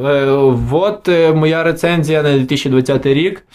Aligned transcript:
Е, 0.00 0.26
от 0.72 1.08
е, 1.08 1.32
моя 1.32 1.62
рецензія 1.62 2.22
на 2.22 2.38
2020 2.38 3.06
рік. 3.06 3.46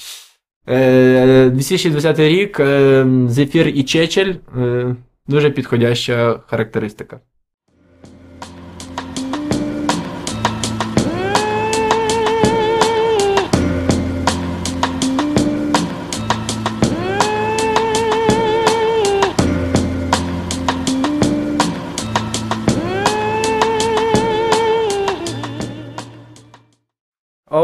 Е, 0.69 1.49
2020 1.49 2.19
рік 2.19 2.59
е, 2.59 3.05
Зефір 3.27 3.67
і 3.67 3.83
Чечель. 3.83 4.33
Е, 4.57 4.95
дуже 5.27 5.49
підходяща 5.49 6.39
характеристика. 6.47 7.19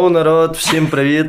Оу, 0.04 0.10
народ, 0.10 0.56
всім 0.56 0.88
привіт! 0.88 1.28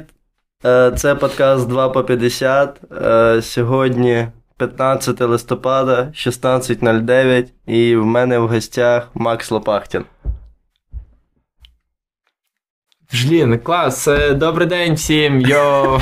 Е, 0.65 0.93
Це 0.97 1.15
подкаст 1.15 1.69
2 1.69 1.89
по 1.89 2.05
50. 2.05 2.81
Е, 3.03 3.43
Сьогодні 3.43 4.29
15 4.57 5.21
листопада, 5.21 6.13
16.09, 6.15 7.47
і 7.67 7.97
в 7.97 8.07
мене 8.07 8.39
в 8.39 8.49
гостях 8.49 9.09
Макс 9.15 9.51
Лопахтін. 9.51 10.05
Жлін, 13.13 13.59
клас. 13.59 14.09
Е, 14.09 14.35
Добрий 14.35 14.67
день 14.67 14.95
всім. 14.95 15.41
Йо. 15.41 16.01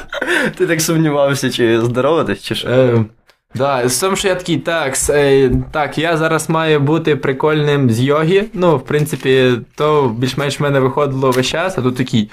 Ти 0.56 0.66
так 0.66 0.80
сумнівався, 0.80 1.50
чи 1.50 1.80
здороватись, 1.80 2.42
чи 2.42 2.54
що? 2.54 3.04
Е, 3.54 3.58
да, 3.58 3.88
з 3.88 4.00
тим, 4.00 4.16
що 4.16 4.28
я 4.28 4.34
такий, 4.34 4.58
так, 4.58 4.94
е, 5.10 5.50
так, 5.72 5.98
я 5.98 6.16
зараз 6.16 6.50
маю 6.50 6.80
бути 6.80 7.16
прикольним 7.16 7.90
з 7.90 8.00
йоги. 8.00 8.50
Ну, 8.52 8.76
в 8.76 8.84
принципі, 8.84 9.60
то 9.74 10.08
більш-менш 10.08 10.60
в 10.60 10.62
мене 10.62 10.80
виходило 10.80 11.30
весь 11.30 11.46
час, 11.46 11.78
а 11.78 11.82
тут 11.82 11.96
такий. 11.96 12.30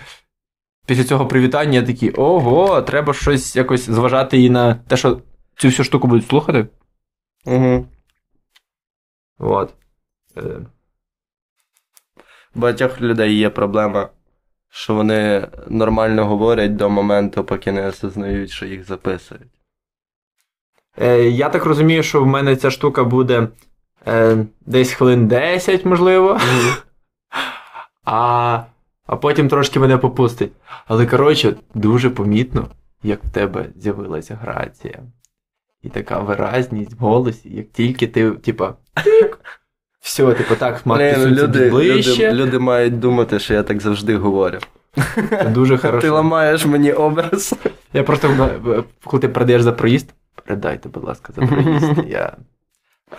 Після 0.85 1.03
цього 1.03 1.27
привітання 1.27 1.79
я 1.79 1.85
такий, 1.85 2.11
ого, 2.11 2.81
треба 2.81 3.13
щось 3.13 3.55
якось 3.55 3.89
зважати 3.89 4.41
і 4.41 4.49
на 4.49 4.75
те, 4.75 4.97
що 4.97 5.21
цю 5.57 5.67
всю 5.67 5.85
штуку 5.85 6.07
будуть 6.07 6.27
слухати. 6.27 6.67
Угу. 7.45 7.85
От. 9.39 9.73
Е, 10.37 10.41
У 12.55 12.59
багатьох 12.59 13.01
людей 13.01 13.37
є 13.37 13.49
проблема, 13.49 14.09
що 14.69 14.93
вони 14.93 15.47
нормально 15.67 16.25
говорять 16.25 16.75
до 16.75 16.89
моменту, 16.89 17.43
поки 17.43 17.71
не 17.71 17.87
осознають, 17.87 18.49
що 18.49 18.65
їх 18.65 18.83
записують. 18.83 19.56
Е, 21.01 21.23
я 21.23 21.49
так 21.49 21.65
розумію, 21.65 22.03
що 22.03 22.21
в 22.21 22.27
мене 22.27 22.55
ця 22.55 22.71
штука 22.71 23.03
буде 23.03 23.47
е, 24.07 24.37
десь 24.65 24.91
хвилин 24.93 25.27
10, 25.27 25.85
можливо. 25.85 26.39
А, 28.09 28.63
а 29.07 29.15
потім 29.15 29.49
трошки 29.49 29.79
мене 29.79 29.97
попустить. 29.97 30.51
Але 30.87 31.05
коротше, 31.05 31.55
дуже 31.73 32.09
помітно, 32.09 32.67
як 33.03 33.23
в 33.23 33.29
тебе 33.29 33.65
з'явилася 33.75 34.39
грація. 34.41 34.99
І 35.83 35.89
така 35.89 36.19
виразність 36.19 36.93
в 36.93 36.97
голосі, 36.97 37.49
як 37.49 37.67
тільки 37.71 38.07
ти, 38.07 38.31
типа, 38.31 38.73
все, 39.99 40.33
типу 40.33 40.55
так, 40.55 40.85
мати 40.85 41.15
люди, 41.17 41.41
люди, 41.41 41.69
ближче. 41.69 42.31
люди, 42.31 42.43
люди 42.43 42.59
мають 42.59 42.99
думати, 42.99 43.39
що 43.39 43.53
я 43.53 43.63
так 43.63 43.81
завжди 43.81 44.17
говорю. 44.17 44.59
Дуже 45.49 45.77
Ти 46.01 46.09
ламаєш 46.09 46.65
мені 46.65 46.91
образ. 46.91 47.55
Я 47.93 48.03
просто, 48.03 48.27
е, 48.67 48.83
коли 49.03 49.21
ти 49.21 49.29
передаєш 49.29 49.61
за 49.61 49.71
проїзд, 49.71 50.13
передайте, 50.47 50.89
будь 50.89 51.03
ласка, 51.03 51.33
за 51.35 51.41
проїзд. 51.41 51.91
Я... 52.07 52.37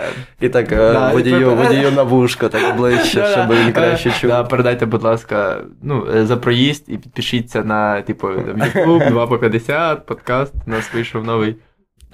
е, 0.01 0.05
І 0.41 0.49
так 0.49 0.69
Да, 0.69 1.11
е, 1.11 1.13
водію, 1.13 1.55
водію 1.55 1.93
на 1.93 2.03
вушко, 2.03 2.49
так 2.49 2.77
ближче, 2.77 3.27
щоб 3.27 3.51
він 3.51 3.73
краще 3.73 4.09
Е, 4.09 4.13
чув. 4.13 4.31
Да, 4.31 4.45
передайте, 4.45 4.87
будь 4.87 5.03
ласка, 5.03 5.61
ну, 5.83 6.07
за 6.27 6.37
проїзд 6.37 6.85
і 6.89 6.99
підпишіться 6.99 7.65
на, 7.65 8.03
типу, 8.03 8.29
YouTube, 8.29 9.11
2 9.11 9.27
по 9.27 9.39
50, 9.39 10.07
подкаст. 10.07 10.55
У 10.67 10.71
нас 10.71 10.95
вийшов 10.95 11.25
новий. 11.25 11.57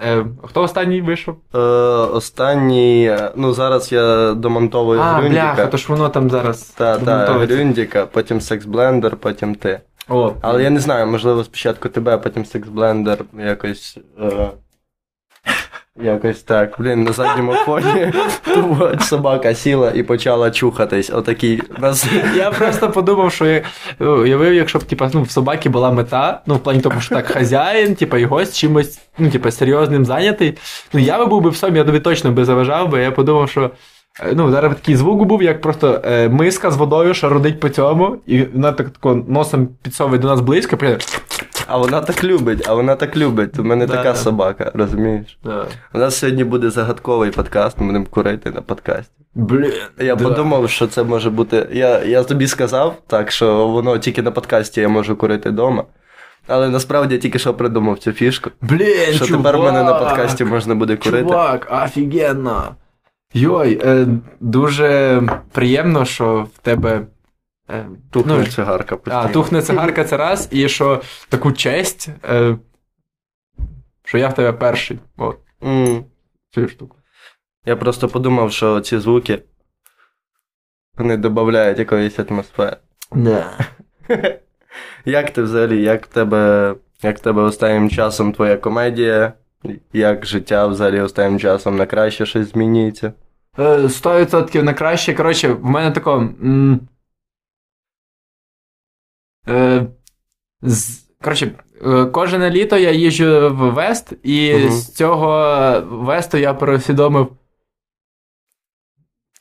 Е, 0.04 0.26
хто 0.42 0.62
останній 0.62 1.00
вийшов? 1.00 1.36
Е, 1.54 1.58
останній, 1.58 3.16
ну 3.36 3.52
зараз 3.52 3.92
я 3.92 4.32
домонтовую 4.32 5.00
а, 5.00 5.20
бляха, 5.20 5.66
то 5.66 5.76
ж 5.76 5.86
воно 5.88 6.08
там 6.08 6.30
зараз. 6.30 6.62
Та, 6.62 6.98
та. 6.98 7.32
Грюндіка, 7.32 8.06
потім 8.06 8.40
секс-блендер, 8.40 9.16
потім 9.16 9.54
ти. 9.54 9.80
О, 10.08 10.32
Але 10.40 10.62
я 10.62 10.70
не 10.70 10.80
знаю, 10.80 11.06
можливо, 11.06 11.44
спочатку 11.44 11.88
тебе, 11.88 12.14
а 12.14 12.18
потім 12.18 12.44
секс-блендер 12.44 13.18
якось. 13.38 13.98
Е... 14.20 14.50
Якось 16.02 16.42
так. 16.42 16.74
Блін, 16.78 17.04
на 17.04 17.12
задньому 17.12 17.52
фоні 17.52 18.12
собака 19.00 19.54
сіла 19.54 19.90
і 19.94 20.02
почала 20.02 20.50
чухатись. 20.50 21.10
Отакий. 21.10 21.62
Нас... 21.78 22.06
Я 22.36 22.50
просто 22.50 22.90
подумав, 22.90 23.32
що 23.32 23.46
я 23.46 23.62
ну, 23.98 24.22
уявив, 24.22 24.54
якщо 24.54 24.78
б 24.78 24.82
типа, 24.84 25.10
ну, 25.14 25.22
в 25.22 25.30
собаки 25.30 25.68
була 25.68 25.90
мета, 25.90 26.42
ну 26.46 26.54
в 26.54 26.58
плані 26.58 26.80
того, 26.80 27.00
що 27.00 27.14
так 27.14 27.26
хазяїн, 27.26 27.94
типа, 27.94 28.18
і 28.18 28.24
гость 28.24 28.56
чимось, 28.56 28.98
ну, 29.18 29.30
типа, 29.30 29.50
серйозним 29.50 30.04
зайнятий. 30.04 30.58
Ну, 30.92 31.00
я 31.00 31.18
би 31.18 31.26
був 31.26 31.42
би 31.42 31.50
в 31.50 31.56
собі, 31.56 31.78
я 31.78 31.84
тобі 31.84 32.00
точно 32.00 32.30
би 32.32 32.44
заважав, 32.44 32.88
бо 32.88 32.98
я 32.98 33.10
подумав, 33.10 33.50
що. 33.50 33.70
е, 34.20 34.32
Ну, 34.34 34.50
зараз 34.50 34.74
такий 34.74 34.96
звук 34.96 35.24
був, 35.24 35.42
як 35.42 35.60
просто 35.60 36.00
е, 36.04 36.28
миска 36.28 36.70
з 36.70 36.76
водою 36.76 37.14
шародить 37.14 37.60
по 37.60 37.68
цьому, 37.68 38.16
і 38.26 38.42
вона 38.42 38.72
так 38.72 38.90
тако 38.90 39.24
носом 39.28 39.68
підсовує 39.82 40.18
до 40.18 40.28
нас 40.28 40.40
близько, 40.40 40.76
прям. 40.76 40.96
А 41.66 41.78
вона 41.78 42.00
так 42.00 42.24
любить, 42.24 42.68
а 42.68 42.74
вона 42.74 42.94
так 42.94 43.16
любить. 43.16 43.58
У 43.58 43.64
мене 43.64 43.86
Да, 43.86 43.96
така 43.96 44.12
да. 44.12 44.14
собака, 44.14 44.70
розумієш? 44.74 45.38
Да. 45.44 45.66
У 45.94 45.98
нас 45.98 46.18
сьогодні 46.18 46.44
буде 46.44 46.70
загадковий 46.70 47.30
подкаст, 47.30 47.80
ми 47.80 47.86
будемо 47.86 48.06
курити 48.10 48.50
на 48.50 48.60
подкасті. 48.62 49.12
Блін. 49.34 49.72
Я 49.98 50.16
да. 50.16 50.24
подумав, 50.24 50.70
що 50.70 50.86
це 50.86 51.02
може 51.02 51.30
бути. 51.30 51.68
Я, 51.72 52.04
я 52.04 52.22
тобі 52.22 52.46
сказав, 52.46 52.96
так, 53.06 53.30
що 53.30 53.66
воно 53.68 53.98
тільки 53.98 54.22
на 54.22 54.30
подкасті 54.30 54.80
я 54.80 54.88
можу 54.88 55.16
курити 55.16 55.50
вдома. 55.50 55.84
Але 56.46 56.68
насправді 56.68 57.14
я 57.14 57.20
тільки 57.20 57.38
що 57.38 57.54
придумав 57.54 57.98
цю 57.98 58.12
фішку. 58.12 58.50
Блін, 58.60 59.12
Що 59.12 59.26
чувак, 59.26 59.42
тепер 59.42 59.58
в 59.58 59.64
мене 59.64 59.82
на 59.82 59.94
подкасті 59.94 60.44
можна 60.44 60.74
буде 60.74 60.96
курити. 60.96 61.22
Чувак, 61.28 61.84
офігенно. 61.84 62.74
Йой, 63.34 63.80
е, 63.84 64.06
дуже 64.40 65.22
приємно, 65.52 66.04
що 66.04 66.46
в 66.54 66.58
тебе. 66.58 67.00
Е, 67.70 67.86
Тухне 68.10 68.34
ну, 68.38 68.46
цигарка 68.46 68.98
а, 69.04 69.28
тухне 69.28 69.62
цигарка 69.62 70.04
це 70.04 70.16
раз, 70.16 70.48
і 70.50 70.68
що 70.68 71.02
таку 71.28 71.52
честь, 71.52 72.08
е, 72.24 72.56
що 74.04 74.18
я 74.18 74.28
в 74.28 74.34
тебе 74.34 74.52
перший. 74.52 74.98
От, 75.16 75.38
М. 75.62 76.04
цю 76.50 76.68
штуку. 76.68 76.96
Я 77.66 77.76
просто 77.76 78.08
подумав, 78.08 78.52
що 78.52 78.80
ці 78.80 78.98
звуки 78.98 79.42
вони 80.98 81.16
додають 81.16 81.78
якоїсь 81.78 82.18
атмосфери. 82.18 82.76
Да. 83.12 83.58
Як 85.04 85.30
ти 85.30 85.42
взагалі, 85.42 85.82
як 85.82 86.06
в 86.06 86.08
тебе, 86.08 86.74
як 87.02 87.18
в 87.18 87.20
тебе 87.20 87.42
останнім 87.42 87.90
часом 87.90 88.32
твоя 88.32 88.56
комедія? 88.56 89.32
Як 89.92 90.26
життя 90.26 90.66
взагалі 90.66 91.00
останнім 91.00 91.38
часом 91.40 91.76
на 91.76 91.86
краще 91.86 92.26
щось 92.26 92.52
змінюється? 92.52 93.12
Е, 93.58 93.62
100% 93.76 94.62
на 94.62 94.74
краще. 94.74 95.14
Коротше, 95.14 95.48
в 95.48 95.64
мене 95.64 95.90
тако. 95.90 96.14
М- 96.16 96.80
е, 99.48 99.86
з, 100.62 101.00
коротше, 101.22 101.50
е, 101.86 102.04
кожне 102.04 102.50
літо 102.50 102.76
я 102.78 102.90
їжджу 102.90 103.48
в 103.54 103.70
Вест, 103.70 104.12
і 104.22 104.54
Мгм. 104.54 104.70
з 104.70 104.94
цього 104.94 105.80
Весту 105.90 106.38
я 106.38 106.54
пересвідомив. 106.54 107.28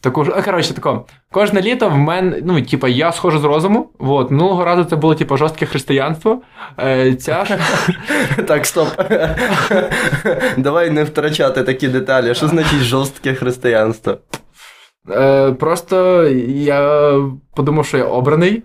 Таку 0.01 0.25
ж, 0.25 0.41
коротше, 0.41 0.73
тако. 0.73 1.05
Кожне 1.31 1.61
літо 1.61 1.89
в 1.89 1.97
мене, 1.97 2.41
ну, 2.45 2.61
типа, 2.61 2.89
я 2.89 3.11
схожу 3.11 3.39
з 3.39 3.43
розуму. 3.43 3.89
Вот. 3.99 4.31
Минулого 4.31 4.65
разу 4.65 4.83
це 4.83 4.95
було, 4.95 5.15
типа, 5.15 5.37
жорстке 5.37 5.65
християнство. 5.65 6.41
Е, 6.79 7.15
ця 7.15 7.45
ж 7.45 7.59
Так, 8.47 8.65
стоп. 8.65 8.87
Давай 10.57 10.89
не 10.89 11.03
втрачати 11.03 11.63
такі 11.63 11.87
деталі. 11.87 12.35
Що 12.35 12.47
значить 12.47 12.79
жорстке 12.79 13.33
християнство? 13.33 14.17
Е, 15.09 15.51
просто 15.51 16.23
я 16.47 17.13
подумав, 17.55 17.85
що 17.85 17.97
я 17.97 18.05
обраний. 18.05 18.63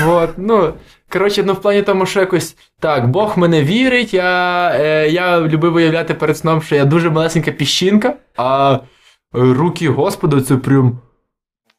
Вот, 0.00 0.30
ну, 0.36 0.74
коротше, 1.12 1.42
ну 1.42 1.52
в 1.52 1.60
плані 1.60 1.82
тому, 1.82 2.06
що 2.06 2.20
якось 2.20 2.56
так, 2.80 3.10
Бог 3.10 3.38
мене 3.38 3.62
вірить, 3.62 4.14
я, 4.14 4.72
е, 4.74 5.08
я 5.08 5.40
любив 5.40 5.72
виявляти 5.72 6.14
перед 6.14 6.38
сном, 6.38 6.62
що 6.62 6.74
я 6.74 6.84
дуже 6.84 7.10
малесенька 7.10 7.50
піщинка, 7.50 8.14
а 8.36 8.78
руки 9.32 9.88
Господа 9.88 10.40
це 10.40 10.56
прям 10.56 10.98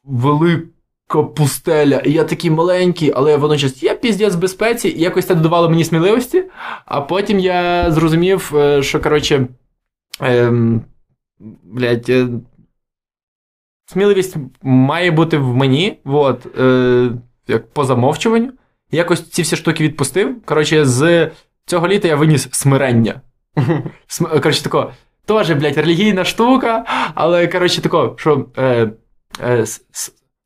велика 0.04 1.22
пустеля. 1.36 1.98
І 1.98 2.12
я 2.12 2.24
такий 2.24 2.50
маленький, 2.50 3.12
але 3.16 3.36
водночас 3.36 3.82
я 3.82 3.94
піздець 3.94 4.34
в 4.34 4.38
безпеці, 4.38 4.88
і 4.88 5.00
якось 5.00 5.26
це 5.26 5.34
додавало 5.34 5.70
мені 5.70 5.84
сміливості. 5.84 6.44
А 6.84 7.00
потім 7.00 7.38
я 7.38 7.90
зрозумів, 7.90 8.52
е, 8.56 8.82
що 8.82 9.00
коротше. 9.00 9.46
Ем, 10.20 10.82
блядь, 11.62 12.10
е, 12.10 12.28
сміливість 13.86 14.36
має 14.62 15.10
бути 15.10 15.38
в 15.38 15.56
мені, 15.56 15.98
от, 16.04 16.58
е, 16.58 17.10
як 17.48 17.70
по 17.72 17.84
замовчуванню. 17.84 18.52
Якось 18.90 19.30
ці 19.30 19.42
всі 19.42 19.56
штуки 19.56 19.84
відпустив. 19.84 20.42
Коротше, 20.44 20.84
з 20.84 21.30
цього 21.66 21.88
літа 21.88 22.08
я 22.08 22.16
виніс 22.16 22.48
смирення. 22.52 23.20
Коротше, 24.20 24.62
тако, 24.62 24.92
теж, 25.24 25.50
блядь, 25.50 25.76
релігійна 25.78 26.24
штука, 26.24 26.84
але, 27.14 27.46
коротше, 27.46 27.82
тако, 27.82 28.14
що 28.18 28.46
е, 28.58 28.90
е, 29.44 29.58
с- 29.62 29.84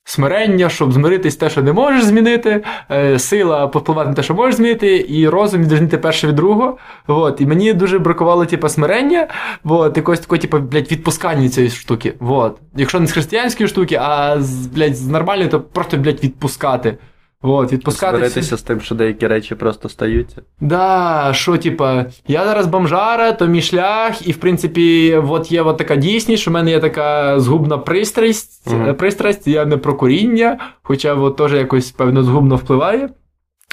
смирення, 0.09 0.69
щоб 0.69 0.93
змиритись 0.93 1.37
те, 1.37 1.51
що 1.51 1.63
не 1.63 1.73
можеш 1.73 2.05
змінити, 2.05 2.65
е, 2.91 3.19
сила 3.19 3.69
попливати 3.69 4.09
на 4.09 4.15
те, 4.15 4.23
що 4.23 4.35
можеш 4.35 4.55
змінити, 4.55 5.07
і 5.09 5.29
розум 5.29 5.63
відрізнити 5.63 5.99
перше 5.99 6.27
від 6.27 6.35
другого. 6.35 6.77
Вот. 7.07 7.41
І 7.41 7.47
мені 7.47 7.73
дуже 7.73 7.99
бракувало, 7.99 8.47
типу, 8.47 8.69
смирення, 8.69 9.27
вот, 9.65 9.97
якогось 9.97 10.21
такого, 10.21 10.39
типу, 10.39 10.59
блядь, 10.59 10.93
відпускання 10.93 11.49
цієї 11.49 11.71
штуки. 11.71 12.15
Вот. 12.21 12.59
Якщо 12.77 13.01
не 13.01 13.07
з 13.07 13.13
християнської 13.13 13.69
штуки, 13.69 13.99
а 14.03 14.37
з, 14.41 14.67
блядь, 14.67 14.97
з 14.97 15.07
нормальної, 15.07 15.49
то 15.49 15.61
просто, 15.61 15.97
блядь, 15.97 16.25
відпускати. 16.25 16.99
Вот, 17.43 17.73
відпускати. 17.73 18.43
з 18.43 18.63
тим, 18.63 18.81
що 18.81 18.95
деякі 18.95 19.27
речі 19.27 19.55
просто 19.55 19.89
стаються. 19.89 20.43
Да, 20.61 21.31
що, 21.35 21.57
типа, 21.59 22.07
я 22.29 22.45
зараз 22.45 22.67
бомжара, 22.67 23.33
то 23.33 23.47
мій 23.47 23.63
шлях, 23.63 24.29
і 24.29 24.33
в 24.33 24.37
принципі, 24.37 25.15
от 25.29 25.53
є 25.53 25.63
от 25.63 25.77
така 25.77 25.97
дійсність, 25.97 26.43
що 26.43 26.51
в 26.51 26.55
мене 26.55 26.71
є 26.71 26.81
така 26.81 27.41
згубна 27.41 27.79
пристрасть, 27.79 28.73
е, 28.73 28.93
пристрасть, 28.93 29.47
я 29.47 29.65
не 29.65 29.77
про 29.77 29.95
куріння, 29.95 30.59
хоча 30.83 31.15
от 31.15 31.37
теж 31.37 31.53
якось 31.53 31.91
певно 31.91 32.23
згубно 32.23 32.57
впливає. 32.57 33.09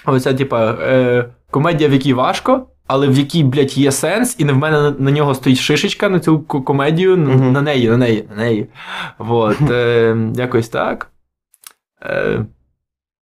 Оця, 0.06 0.34
типа, 0.34 0.72
е, 0.72 1.26
комедія, 1.52 1.90
в 1.90 1.94
якій 1.94 2.14
важко, 2.14 2.68
але 2.88 3.08
в 3.08 3.18
якій, 3.18 3.44
блядь, 3.44 3.78
є 3.78 3.92
сенс, 3.92 4.36
і 4.40 4.46
не 4.46 4.54
в 4.54 4.58
мене 4.58 4.82
на, 4.82 4.92
на 4.92 5.12
нього 5.12 5.36
стоїть 5.36 5.60
шишечка 5.60 6.10
на 6.10 6.20
цю 6.20 6.40
ко- 6.40 6.62
комедію, 6.62 7.14
н- 7.14 7.24
Мгм. 7.24 7.52
на 7.52 7.62
неї, 7.62 7.90
на 7.90 7.98
неї, 7.98 8.26
на 8.30 8.36
неї. 8.44 8.68
Вот, 9.18 9.58
е, 9.72 10.18
якось 10.36 10.70
так. 10.70 11.10
Е, 12.04 12.46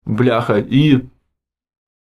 бляха, 0.05 0.63
і. 0.69 1.00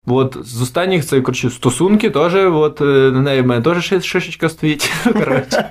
От 0.07 0.37
з 0.41 0.63
останніх 0.63 1.07
це 1.07 1.21
коротше, 1.21 1.51
стосунки 1.51 2.11
теж, 2.11 2.35
от 2.35 2.81
е, 2.81 2.85
на 2.85 3.21
неї 3.21 3.43
в 3.43 3.47
мене 3.47 3.63
теж 3.63 3.85
шишечка 4.05 4.49
стоїть. 4.49 4.93
коротше. 5.05 5.71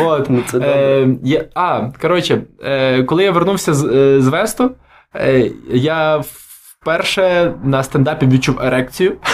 От. 0.00 0.30
Ну, 0.30 0.42
це. 0.50 0.58
Е, 0.58 1.16
є, 1.22 1.48
а, 1.54 1.88
коротше, 2.00 2.42
е, 2.64 3.02
коли 3.02 3.24
я 3.24 3.30
вернувся 3.30 3.74
з, 3.74 3.84
е, 3.84 4.22
з 4.22 4.28
Весту, 4.28 4.70
е, 5.14 5.50
я 5.70 6.22
вперше 6.82 7.54
на 7.64 7.82
стендапі 7.82 8.26
відчув 8.26 8.60
ерекцію. 8.60 9.16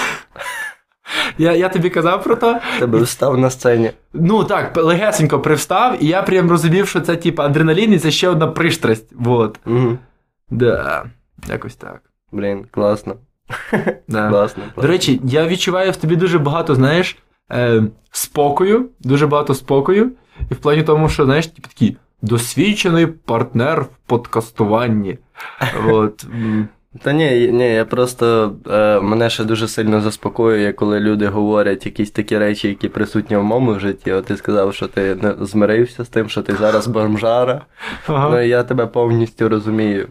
Я, 1.39 1.53
я 1.53 1.69
тобі 1.69 1.91
казав 1.91 2.25
про 2.25 2.37
то. 2.37 2.59
Тебе 2.79 2.99
встав 2.99 3.39
на 3.39 3.51
сцені. 3.51 3.91
Ну 4.13 4.45
так, 4.45 4.77
легесенько 4.77 5.41
привстав, 5.41 6.03
і 6.03 6.07
я 6.07 6.23
прям 6.23 6.51
розумів, 6.51 6.89
що 6.89 7.01
це 7.01 7.17
типа 7.17 7.45
адреналін, 7.45 7.93
і 7.93 7.99
це 7.99 8.11
ще 8.11 8.29
одна 8.29 8.47
пристрасть. 8.47 9.13
Вот. 9.13 9.59
Угу. 9.67 9.99
Да, 10.51 11.05
якось 11.49 11.77
так. 11.77 12.03
Блін, 12.33 12.67
класно. 12.71 13.15
Да. 14.09 14.29
Класно. 14.31 14.63
До 14.77 14.87
речі, 14.87 15.21
я 15.25 15.47
відчуваю 15.47 15.93
в 15.93 15.97
тобі 15.97 16.17
дуже 16.17 16.39
багато, 16.39 16.75
знаєш, 16.75 17.19
е, 17.53 17.83
спокою, 18.11 18.89
дуже 19.01 19.27
багато 19.27 19.55
спокою. 19.55 20.13
І 20.51 20.55
в 20.55 20.57
плані 20.57 20.83
тому, 20.83 21.09
що, 21.09 21.25
знаєш, 21.25 21.47
типу 21.47 21.69
такий 21.69 21.97
досвідчений 22.23 23.07
партнер 23.07 23.83
в 23.83 23.89
подкастуванні. 24.07 25.19
От. 25.89 26.27
Та 27.03 27.13
ні, 27.13 27.49
ні, 27.53 27.75
я 27.75 27.85
просто 27.85 28.57
е, 28.71 29.01
мене 29.01 29.31
ще 29.31 29.45
дуже 29.45 29.69
сильно 29.69 30.01
заспокоює, 30.01 30.73
коли 30.73 31.01
люди 31.01 31.27
говорять 31.27 31.87
якісь 31.87 32.11
такі 32.11 32.39
речі, 32.39 32.69
які 32.69 32.89
присутні 32.89 33.37
в 33.37 33.43
моєму 33.43 33.79
житті. 33.79 34.13
От 34.13 34.25
ти 34.25 34.37
сказав, 34.37 34.75
що 34.75 34.89
ти 34.89 35.15
не 35.15 35.35
змирився 35.41 36.05
з 36.05 36.09
тим, 36.09 36.29
що 36.29 36.43
ти 36.43 36.55
зараз 36.55 36.87
бомжара. 36.87 37.61
Ага. 38.07 38.31
Ну 38.31 38.41
я 38.41 38.63
тебе 38.63 38.87
повністю 38.87 39.49
розумію. 39.49 40.09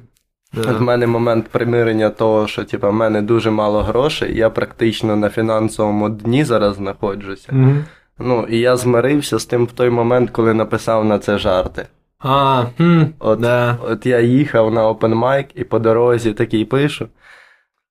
В 0.53 0.81
мене 0.81 1.07
момент 1.07 1.47
примирення 1.47 2.09
того, 2.09 2.47
що 2.47 2.63
типу, 2.63 2.87
в 2.87 2.93
мене 2.93 3.21
дуже 3.21 3.51
мало 3.51 3.81
грошей, 3.81 4.37
я 4.37 4.49
практично 4.49 5.15
на 5.15 5.29
фінансовому 5.29 6.09
дні 6.09 6.43
зараз 6.43 6.75
знаходжуся. 6.75 7.49
Мгм. 7.51 7.85
Ну, 8.19 8.45
і 8.49 8.59
я 8.59 8.77
змирився 8.77 9.39
з 9.39 9.45
тим 9.45 9.65
в 9.65 9.71
той 9.71 9.89
момент, 9.89 10.29
коли 10.29 10.53
написав 10.53 11.05
на 11.05 11.19
це 11.19 11.37
жарти. 11.37 11.87
А, 12.19 12.63
хм, 12.77 13.03
От, 13.19 13.39
да. 13.39 13.77
от 13.83 14.05
я 14.05 14.19
їхав 14.19 14.73
на 14.73 14.89
open 14.89 15.19
mic 15.19 15.45
і 15.55 15.63
по 15.63 15.79
дорозі 15.79 16.33
такий 16.33 16.65
пишу. 16.65 17.07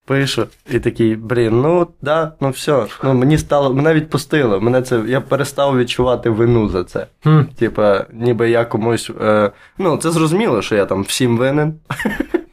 Пишу, 0.06 0.46
і 0.70 0.80
такий, 0.80 1.16
блін, 1.16 1.60
ну 1.60 1.86
да, 2.02 2.32
ну 2.40 2.50
все. 2.50 2.86
Ну 3.04 3.14
мені 3.14 3.38
стало, 3.38 3.74
мене 3.74 3.94
відпустило. 3.94 4.60
Мене 4.60 4.82
це, 4.82 5.02
я 5.06 5.20
перестав 5.20 5.78
відчувати 5.78 6.30
вину 6.30 6.68
за 6.68 6.84
це. 6.84 7.06
Хм. 7.22 7.40
Типа, 7.58 8.04
ніби 8.12 8.50
я 8.50 8.64
комусь. 8.64 9.10
Е, 9.20 9.50
ну, 9.78 9.96
це 9.96 10.10
зрозуміло, 10.10 10.62
що 10.62 10.76
я 10.76 10.86
там 10.86 11.02
всім 11.02 11.38
винен. 11.38 11.74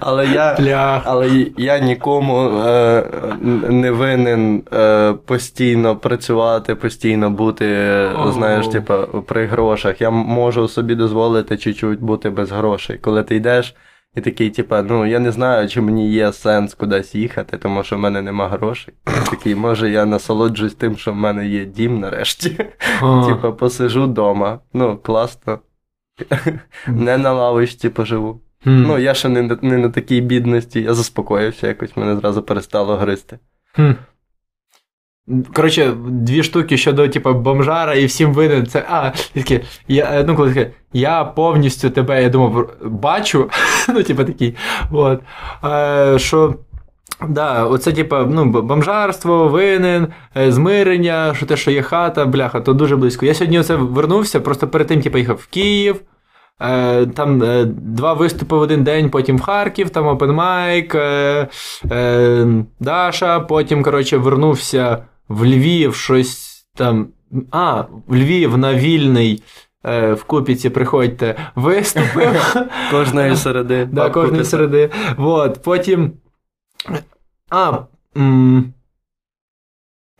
Але 0.00 0.26
я. 0.26 0.56
Бля. 0.58 1.02
Але 1.04 1.46
я 1.56 1.78
нікому 1.78 2.48
е, 2.48 3.04
не 3.68 3.90
винен 3.90 4.62
е, 4.72 5.12
постійно 5.12 5.96
працювати, 5.96 6.74
постійно 6.74 7.30
бути, 7.30 7.88
Оу. 8.24 8.32
знаєш, 8.32 8.68
типа, 8.68 8.98
при 9.06 9.46
грошах. 9.46 10.00
Я 10.00 10.10
можу 10.10 10.68
собі 10.68 10.94
дозволити 10.94 11.56
чуть-чуть 11.56 12.00
бути 12.00 12.30
без 12.30 12.50
грошей. 12.50 12.98
Коли 12.98 13.22
ти 13.22 13.36
йдеш 13.36 13.74
і 14.14 14.20
такий, 14.20 14.50
типа, 14.50 14.82
ну 14.82 15.06
я 15.06 15.18
не 15.18 15.32
знаю, 15.32 15.68
чи 15.68 15.80
мені 15.80 16.10
є 16.12 16.32
сенс 16.32 16.74
кудись 16.74 17.14
їхати, 17.14 17.56
тому 17.56 17.82
що 17.84 17.96
в 17.96 17.98
мене 17.98 18.22
нема 18.22 18.48
грошей. 18.48 18.94
Такий, 19.30 19.54
може, 19.54 19.90
я 19.90 20.04
насолоджуюсь 20.06 20.74
тим, 20.74 20.96
що 20.96 21.12
в 21.12 21.16
мене 21.16 21.46
є 21.46 21.64
дім 21.64 22.00
нарешті. 22.00 22.56
А. 23.00 23.24
Типа, 23.28 23.52
посижу 23.52 24.04
вдома. 24.04 24.60
Ну, 24.72 24.96
класно. 24.96 25.58
Не 26.86 27.18
на 27.18 27.32
лавочці 27.32 27.88
поживу. 27.88 28.40
Хм. 28.68 28.82
Ну, 28.82 28.98
я 28.98 29.14
ще 29.14 29.28
не, 29.28 29.42
на- 29.42 29.58
не 29.62 29.78
на 29.78 29.88
такій 29.88 30.20
бідності, 30.20 30.82
я 30.82 30.94
заспокоївся 30.94 31.66
якось, 31.66 31.96
мене 31.96 32.16
зразу 32.16 32.42
перестало 32.42 32.96
гризти. 32.96 33.38
Хм. 33.74 33.90
Коротше, 35.54 35.92
дві 36.08 36.42
штуки 36.42 36.76
щодо, 36.76 37.08
типу, 37.08 37.34
бомжара 37.34 37.94
і 37.94 38.06
всім 38.06 38.32
винен. 38.32 38.66
Це. 38.66 38.84
А, 38.90 39.10
таке, 39.34 39.60
я, 39.88 40.04
е, 40.04 40.24
ну, 40.28 40.36
коли 40.36 40.48
таке, 40.48 40.70
я 40.92 41.24
повністю 41.24 41.90
тебе, 41.90 42.22
я 42.22 42.28
думав, 42.28 42.70
бачу. 42.84 43.50
ну, 43.88 44.02
типу, 44.02 44.24
такий. 44.24 44.56
От. 44.90 45.20
Е, 45.64 46.18
що. 46.18 46.54
Да, 47.28 47.64
оце, 47.64 47.92
типа, 47.92 48.26
ну, 48.30 48.44
бомжарство, 48.44 49.48
винен, 49.48 50.06
е, 50.36 50.52
змирення, 50.52 51.34
що 51.34 51.46
те, 51.46 51.56
що 51.56 51.70
є 51.70 51.82
хата, 51.82 52.26
бляха, 52.26 52.60
то 52.60 52.72
дуже 52.72 52.96
близько. 52.96 53.26
Я 53.26 53.34
сьогодні 53.34 53.58
оце 53.58 53.76
вернувся, 53.76 54.40
просто 54.40 54.68
перед 54.68 54.86
тим, 54.86 55.00
типу, 55.02 55.18
їхав 55.18 55.36
в 55.36 55.46
Київ. 55.46 56.00
Е, 56.60 57.06
там 57.06 57.42
е, 57.42 57.64
два 57.64 58.12
виступи 58.12 58.56
в 58.56 58.60
один 58.60 58.84
день, 58.84 59.10
потім 59.10 59.38
в 59.38 59.40
Харків, 59.40 59.90
там 59.90 60.06
Open 60.06 60.34
Mic, 60.34 60.96
е, 61.90 62.64
Даша, 62.80 63.40
потім, 63.40 63.82
коротше, 63.82 64.16
вернувся 64.16 65.04
в 65.28 65.44
Львів, 65.44 65.94
щось 65.94 66.64
там. 66.74 67.08
А, 67.50 67.84
в 68.06 68.14
Львів 68.16 68.58
на 68.58 68.74
вільний. 68.74 69.42
В 69.84 70.18
Купіці 70.26 70.70
приходьте 70.70 71.34
виступив. 71.54 72.56
Кожної 72.90 73.36
середи. 73.36 73.88
Да, 73.92 74.10
кожної 74.10 74.44
середи. 74.44 74.90
Вот, 75.16 75.62
потім. 75.62 76.12
А. 77.50 77.78
М... 78.16 78.72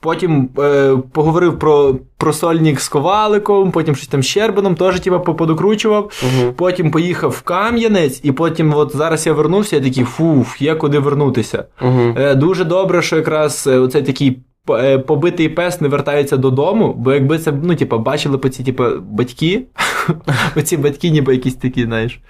Потім 0.01 0.49
е, 0.59 0.97
поговорив 1.13 1.59
про, 1.59 1.97
про 2.17 2.33
сольник 2.33 2.81
з 2.81 2.89
коваликом, 2.89 3.71
потім 3.71 3.97
щось 3.97 4.09
там 4.09 4.23
з 4.23 4.27
Щербаном, 4.27 4.75
теж 4.75 5.01
типа, 5.01 5.19
подокручував. 5.19 6.13
Мгм. 6.23 6.53
Потім 6.57 6.91
поїхав 6.91 7.31
в 7.31 7.43
Кам'янець, 7.43 8.21
і 8.23 8.33
потім, 8.33 8.75
от 8.75 8.97
зараз 8.97 9.27
я 9.27 9.33
вернувся, 9.33 9.77
я 9.77 9.83
такий 9.83 10.05
фуф, 10.05 10.63
є 10.63 10.75
куди 10.75 10.99
вернутися. 10.99 11.65
Мгм. 11.81 12.15
Е, 12.19 12.35
дуже 12.35 12.65
добре, 12.65 13.03
що 13.03 13.17
якраз 13.17 13.67
е, 13.67 13.79
оцей 13.79 14.03
такий 14.03 14.39
е, 14.71 14.99
побитий 14.99 15.49
пес 15.49 15.81
не 15.81 15.89
вертається 15.89 16.37
додому, 16.37 16.95
бо 16.95 17.13
якби 17.13 17.39
це 17.39 17.53
ну, 17.63 17.77
типа, 17.77 17.99
бачили 17.99 18.37
б 18.37 18.49
ці 18.49 18.65
типа, 18.65 18.91
батьки, 18.91 19.63
оці 20.57 20.77
батьки, 20.77 21.11
ніби 21.11 21.35
якісь 21.35 21.55
такі, 21.55 21.85
знаєш, 21.85 22.21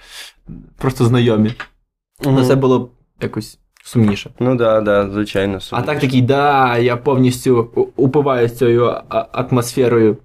просто 0.77 1.05
знайомі. 1.05 1.51
Ну, 2.25 2.45
це 2.45 2.55
було 2.55 2.89
якось 3.21 3.59
сумніше. 3.83 4.29
Ну 4.39 4.55
да, 4.55 4.81
да, 4.81 5.09
звичайно. 5.09 5.59
А 5.71 5.81
так 5.81 5.99
такий, 5.99 6.21
да, 6.21 6.77
я 6.77 6.97
повністю 6.97 7.69
у- 7.75 7.87
упиваюсь 7.95 8.57
цією 8.57 8.93
атмосферою 9.31 10.17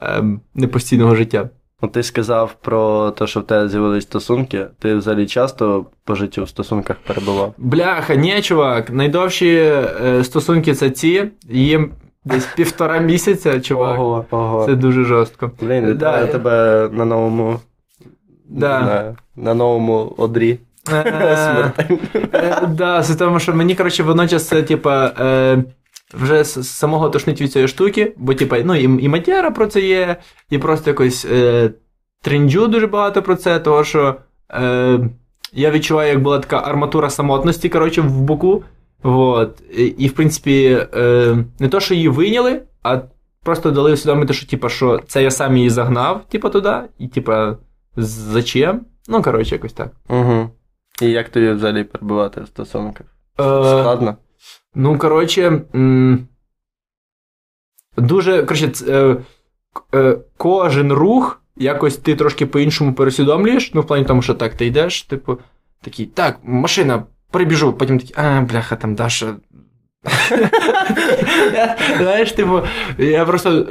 ем, 0.00 0.40
непостійного 0.54 1.14
життя. 1.14 1.48
От 1.80 1.92
ти 1.92 2.02
сказав 2.02 2.54
про 2.62 3.10
те, 3.10 3.26
що 3.26 3.40
в 3.40 3.42
тебе 3.42 3.68
з'явились 3.68 4.04
стосунки. 4.04 4.66
Ти 4.78 4.94
взагалі 4.94 5.26
часто 5.26 5.86
по 6.04 6.14
життю 6.14 6.44
в 6.44 6.48
стосунках 6.48 6.96
перебував? 7.06 7.54
Бляха, 7.58 8.14
ні, 8.14 8.42
чувак, 8.42 8.90
найдовші 8.90 9.56
е, 10.04 10.24
стосунки 10.24 10.74
це 10.74 10.90
ці, 10.90 11.24
їм 11.50 11.90
десь 12.24 12.46
півтора 12.46 12.98
місяця, 12.98 13.60
чувак. 13.60 13.98
Ого, 14.00 14.24
ого. 14.30 14.66
Це 14.66 14.74
дуже 14.74 15.04
жорстко. 15.04 15.50
Блін, 15.60 15.84
Да. 15.84 15.92
вітаю 15.92 16.26
тебе 16.32 16.88
на 16.92 17.04
новому. 17.04 17.60
Да. 18.48 18.80
На, 18.80 19.16
на 19.42 19.54
новому 19.54 20.14
одрі. 20.16 20.58
Е, 20.92 21.72
е, 22.32 22.66
Да, 22.68 23.02
тому, 23.18 23.40
що 23.40 23.54
мені, 23.54 23.74
коротше, 23.74 24.02
водночас 24.02 24.46
типа, 24.46 25.12
е, 25.20 25.64
вже 26.14 26.44
з 26.44 26.68
самого 26.68 27.10
тошнить 27.10 27.40
від 27.40 27.52
цієї 27.52 27.68
штуки, 27.68 28.12
бо, 28.16 28.34
типа, 28.34 28.58
ну, 28.64 28.74
і, 28.74 29.04
і 29.04 29.08
матєра 29.08 29.50
про 29.50 29.66
це 29.66 29.80
є, 29.80 30.16
і 30.50 30.58
просто 30.58 30.90
якось 30.90 31.24
е, 31.32 31.70
тринджу 32.22 32.66
дуже 32.66 32.86
багато 32.86 33.22
про 33.22 33.36
це, 33.36 33.58
того 33.58 33.84
що 33.84 34.16
е, 34.50 35.00
я 35.52 35.70
відчуваю, 35.70 36.10
як 36.10 36.22
була 36.22 36.38
така 36.38 36.58
арматура 36.58 37.10
самотності, 37.10 37.68
коротше, 37.68 38.00
в 38.00 38.20
боку. 38.20 38.64
Вот. 39.02 39.62
І, 39.76 39.84
і 39.84 40.08
в 40.08 40.12
принципі, 40.12 40.86
е, 40.94 41.36
не 41.58 41.68
то, 41.68 41.80
що 41.80 41.94
її 41.94 42.08
вийняли, 42.08 42.62
а 42.82 43.00
просто 43.44 43.70
дали 43.70 43.92
усвідомити, 43.92 44.34
що, 44.34 44.46
типа, 44.46 44.68
що 44.68 45.00
це 45.06 45.22
я 45.22 45.30
сам 45.30 45.56
її 45.56 45.70
загнав, 45.70 46.24
типа, 46.28 46.48
туди, 46.48 46.74
і, 46.98 47.08
типа, 47.08 47.56
зачем? 47.96 48.80
Ну, 49.08 49.22
коротше, 49.22 49.54
якось 49.54 49.72
так. 49.72 49.88
Угу. 50.08 50.50
І 51.02 51.10
як 51.10 51.28
тобі 51.28 51.50
взагалі 51.50 51.84
перебувати 51.84 52.40
в 52.40 52.46
стосунках? 52.46 53.06
Е, 53.40 53.42
Складно? 53.42 54.16
Ну, 54.74 54.98
коротше, 54.98 55.62
дуже, 57.96 58.42
коротше, 58.42 58.70
е, 58.88 59.16
е, 59.94 60.18
кожен 60.36 60.92
рух 60.92 61.42
якось 61.56 61.96
ти 61.96 62.16
трошки 62.16 62.46
по-іншому 62.46 62.92
пересвідомлюєш. 62.92 63.74
Ну, 63.74 63.80
в 63.80 63.86
плані 63.86 64.04
тому, 64.04 64.22
що 64.22 64.34
так, 64.34 64.54
ти 64.54 64.66
йдеш, 64.66 65.02
типу, 65.02 65.38
такий, 65.82 66.06
так, 66.06 66.38
машина, 66.42 67.02
прибіжу, 67.30 67.72
потім 67.72 67.98
такий, 67.98 68.14
а, 68.16 68.40
бляха, 68.40 68.76
там 68.76 68.94
Даша. 68.94 69.36
Знаєш, 71.98 72.32
типу, 72.32 72.60
я 72.98 73.24
просто 73.24 73.66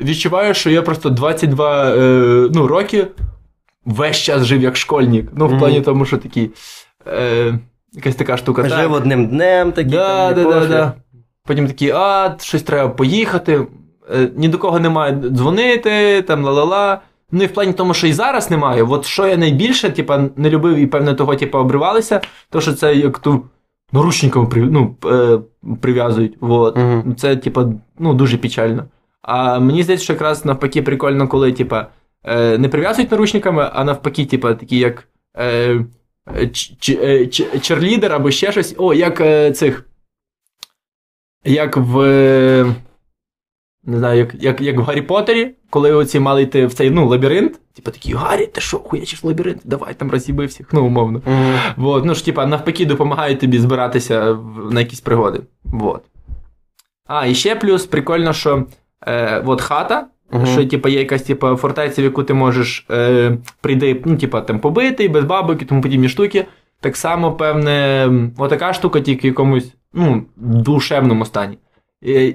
відчуваю, 0.00 0.54
що 0.54 0.70
я 0.70 0.82
просто 0.82 1.10
22 1.10 1.94
е, 1.94 2.48
ну, 2.54 2.66
роки 2.66 3.06
весь 3.84 4.16
час 4.16 4.44
жив 4.44 4.62
як 4.62 4.76
школьник. 4.76 5.28
Ну, 5.36 5.46
в 5.46 5.58
плані 5.58 5.80
тому, 5.80 6.04
що 6.04 6.18
такий. 6.18 6.50
Е, 7.06 7.58
якась 7.92 8.14
така 8.14 8.36
штука. 8.36 8.62
так, 8.62 8.80
Жив 8.80 8.92
одним 8.92 9.26
днем, 9.26 9.72
такий. 9.72 9.92
Да, 9.92 10.32
там, 10.32 10.44
да, 10.44 10.60
да, 10.60 10.66
да. 10.66 10.92
Потім 11.46 11.66
такі, 11.66 11.90
а, 11.90 12.36
щось 12.40 12.62
треба 12.62 12.88
поїхати, 12.88 13.66
е, 14.14 14.28
ні 14.36 14.48
до 14.48 14.58
кого 14.58 14.80
немає 14.80 15.22
дзвонити, 15.30 16.22
там 16.22 16.44
ла-ла-ла. 16.44 17.00
Ну 17.32 17.42
і 17.42 17.46
в 17.46 17.52
плані 17.52 17.72
тому, 17.72 17.94
що 17.94 18.06
і 18.06 18.12
зараз 18.12 18.50
немає. 18.50 18.82
От 18.82 19.06
що 19.06 19.26
я 19.26 19.36
найбільше, 19.36 19.90
типа, 19.90 20.24
не 20.36 20.50
любив 20.50 20.76
і 20.76 20.86
певне 20.86 21.14
того, 21.14 21.36
типа, 21.36 21.58
обривалися, 21.58 22.20
то 22.50 22.60
що 22.60 22.72
це 22.72 22.94
як 22.94 23.18
ту 23.18 23.44
наручниками 23.92 24.46
при, 24.46 24.62
ну, 24.62 24.96
е, 25.06 25.38
прив'язують. 25.80 26.36
Вот. 26.40 26.76
Мгм. 26.76 27.16
Це, 27.16 27.36
типа, 27.36 27.66
ну, 27.98 28.14
дуже 28.14 28.38
печально. 28.38 28.84
А 29.22 29.58
мені 29.58 29.82
здається, 29.82 30.04
що 30.04 30.12
якраз 30.12 30.44
навпаки 30.44 30.82
прикольно, 30.82 31.28
коли, 31.28 31.52
типа, 31.52 31.86
е, 32.24 32.58
не 32.58 32.68
прив'язують 32.68 33.10
наручниками, 33.10 33.70
а 33.72 33.84
навпаки, 33.84 34.26
типа, 34.26 34.54
такі 34.54 34.78
як. 34.78 35.08
Е, 35.38 35.84
ч- 36.52 36.74
ч- 36.80 36.98
е, 37.02 37.26
ч- 37.26 37.58
черлідер 37.60 38.12
або 38.12 38.30
ще 38.30 38.52
щось. 38.52 38.74
О, 38.78 38.94
як 38.94 39.20
е, 39.20 39.52
цих. 39.52 39.86
Як 41.44 41.76
в. 41.76 41.96
Не 43.84 43.98
знаю, 43.98 44.18
як, 44.18 44.34
як, 44.34 44.60
як 44.60 44.78
в 44.78 44.82
Гаррі 44.82 45.02
Поттері, 45.02 45.54
коли 45.70 45.92
оці 45.92 46.20
мали 46.20 46.42
йти 46.42 46.66
в 46.66 46.74
цей 46.74 46.90
ну, 46.90 47.08
лабіринт. 47.08 47.60
Типа 47.74 47.90
такі, 47.90 48.14
Гаррі, 48.14 48.46
ти 48.46 48.60
що, 48.60 48.78
хуячиш 48.78 49.24
лабіринт? 49.24 49.60
Давай 49.64 49.94
там 49.94 50.10
роз'їби 50.10 50.46
всіх, 50.46 50.68
ну, 50.72 50.86
умовно. 50.86 51.22
Мгм. 51.26 51.54
Вот, 51.76 52.04
ну 52.04 52.14
ж, 52.14 52.24
типа, 52.24 52.46
навпаки, 52.46 52.86
допомагають 52.86 53.40
тобі 53.40 53.58
збиратися 53.58 54.32
в, 54.32 54.72
на 54.72 54.80
якісь 54.80 55.00
пригоди. 55.00 55.40
Вот. 55.64 56.02
А, 57.06 57.26
і 57.26 57.34
ще 57.34 57.56
плюс 57.56 57.86
прикольно, 57.86 58.32
що 58.32 58.66
е, 59.06 59.42
от 59.46 59.60
хата, 59.60 60.06
Мгм. 60.32 60.46
що 60.46 60.66
типа, 60.66 60.88
є 60.88 60.98
якась 60.98 61.22
типа, 61.22 61.56
фортеця, 61.56 62.02
в 62.02 62.04
яку 62.04 62.22
ти 62.22 62.34
можеш 62.34 62.86
е, 62.90 63.36
прийти, 63.60 64.02
ну, 64.04 64.16
типа, 64.16 64.40
там, 64.40 64.58
побитий, 64.58 65.08
без 65.08 65.24
бабок 65.24 65.62
і 65.62 65.64
тому 65.64 65.82
подібні 65.82 66.08
штуки. 66.08 66.46
Так 66.80 66.96
само, 66.96 67.32
певне, 67.32 68.10
отака 68.38 68.72
штука, 68.72 69.00
тільки 69.00 69.28
в 69.28 69.30
якомусь 69.30 69.74
ну, 69.92 70.24
душевному 70.36 71.24
стані. 71.24 71.58
І, 72.02 72.34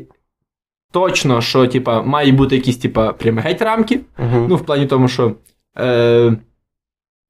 точно, 0.92 1.42
що 1.42 1.68
типа, 1.68 2.02
мають 2.02 2.36
бути 2.36 2.56
якісь 2.56 2.78
типа, 2.78 3.14
прям 3.14 3.40
геть 3.40 3.62
рамки. 3.62 4.00
Мгм. 4.18 4.46
Ну, 4.50 4.56
в 4.56 4.66
плані 4.66 4.86
тому, 4.86 5.08
що. 5.08 5.36
Е, 5.80 6.38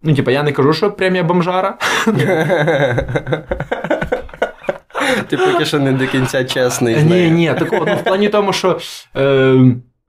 ну, 0.03 0.15
типа, 0.15 0.31
я 0.31 0.43
не 0.43 0.51
кажу, 0.51 0.73
що 0.73 0.91
прям 0.91 1.15
я 1.15 1.23
бомжара. 1.23 1.77
Ти 5.27 5.37
поки 5.37 5.65
що 5.65 5.79
не 5.79 5.91
до 5.91 6.07
кінця 6.07 6.45
чесний. 6.45 7.03
Ні, 7.03 7.31
ні, 7.31 7.53
такого. 7.59 7.85
Ну, 7.85 7.95
в 7.95 8.03
плані 8.03 8.29
тому, 8.29 8.53
що 8.53 8.79
е, 9.17 9.55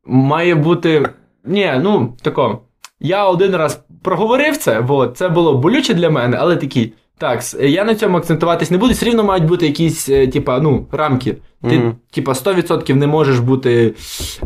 має 0.06 0.54
бути. 0.54 1.08
Ні, 1.44 1.72
ну, 1.82 2.16
тако. 2.22 2.58
Я 3.00 3.26
один 3.26 3.56
раз 3.56 3.84
проговорив 4.02 4.56
це, 4.56 4.84
от, 4.88 5.16
це 5.16 5.28
було 5.28 5.54
болюче 5.58 5.94
для 5.94 6.10
мене, 6.10 6.36
але 6.40 6.56
такий. 6.56 6.92
Так, 7.18 7.40
я 7.60 7.84
на 7.84 7.94
цьому 7.94 8.16
акцентуватись 8.18 8.70
не 8.70 8.78
буду, 8.78 8.92
все 8.92 9.06
рівно 9.06 9.24
мають 9.24 9.44
бути 9.44 9.66
якісь, 9.66 10.08
е, 10.08 10.26
типа, 10.26 10.60
ну, 10.60 10.86
рамки. 10.92 11.36
Ти, 11.70 11.78
Мгм. 11.78 11.96
типа, 12.10 12.32
100% 12.34 12.94
не 12.94 13.06
можеш 13.06 13.38
бути, 13.38 13.94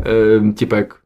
е, 0.05 0.41
типа, 0.59 0.77
як. 0.77 0.99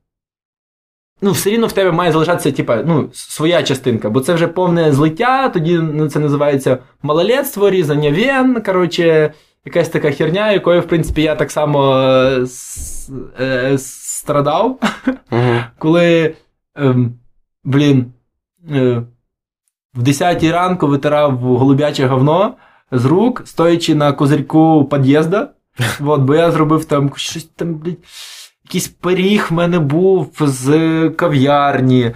Ну, 1.21 1.31
все 1.31 1.49
рівно 1.49 1.67
в 1.67 1.71
тебе 1.71 1.91
має 1.91 2.11
залишатися, 2.11 2.51
типа, 2.51 2.83
ну, 2.85 3.09
своя 3.13 3.63
частинка, 3.63 4.09
бо 4.09 4.19
це 4.19 4.33
вже 4.33 4.47
повне 4.47 4.93
злиття, 4.93 5.49
тоді 5.49 5.77
ну, 5.77 6.09
це 6.09 6.19
називається 6.19 6.77
малолетство, 7.03 7.69
різання 7.69 8.11
вен, 8.11 8.61
коротше, 8.61 9.33
якась 9.67 9.89
така 9.89 10.11
херня, 10.11 10.51
якою, 10.51 10.81
в 10.81 10.87
принципі, 10.87 11.21
я 11.21 11.35
так 11.35 11.51
само 11.51 11.97
е, 11.97 12.45
е, 13.39 13.77
страдав, 13.77 14.79
коли, 15.79 16.35
ем, 16.75 17.13
блін, 17.63 18.13
е, 18.71 19.01
в 19.93 20.03
10 20.03 20.43
ранку 20.43 20.87
витирав 20.87 21.37
голубяче 21.37 22.07
говно 22.07 22.53
з 22.91 23.05
рук, 23.05 23.41
стоячи 23.45 23.95
на 23.95 24.13
козирьку 24.13 24.89
під'їзда. 24.91 25.49
От, 26.05 26.21
бо 26.21 26.35
я 26.35 26.51
зробив 26.51 26.85
там 26.85 27.11
щось 27.15 27.43
там, 27.43 27.75
блядь, 27.75 27.97
якийсь 28.65 28.87
пиріг 28.87 29.47
в 29.49 29.53
мене 29.53 29.79
був 29.79 30.33
з 30.39 31.09
кав'ярні, 31.09 32.11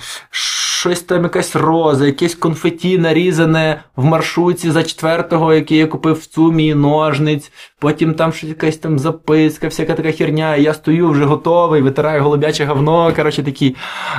щось 0.82 1.02
там 1.02 1.24
якась 1.24 1.56
роза, 1.56 2.06
якесь 2.06 2.36
конфеті 2.36 2.98
нарізане 2.98 3.82
в 3.96 4.06
маршрутці 4.06 4.72
за 4.72 4.84
четвертого, 4.84 5.54
який 5.54 5.78
я 5.78 5.88
купив 5.88 6.14
в 6.14 6.26
цумі, 6.26 6.76
ножниць, 6.76 7.52
потім 7.80 8.14
там 8.14 8.34
щось 8.34 8.50
якась 8.50 8.78
там 8.78 9.00
записка, 9.00 9.68
всяка 9.68 9.94
така 9.94 10.12
херня. 10.12 10.56
Я 10.56 10.74
стою 10.74 11.10
вже 11.10 11.26
готовий, 11.26 11.82
витираю 11.82 12.24
голубяче 12.24 12.66
говно. 12.66 13.14
Коротше, 13.16 13.44
такий. 13.44 13.76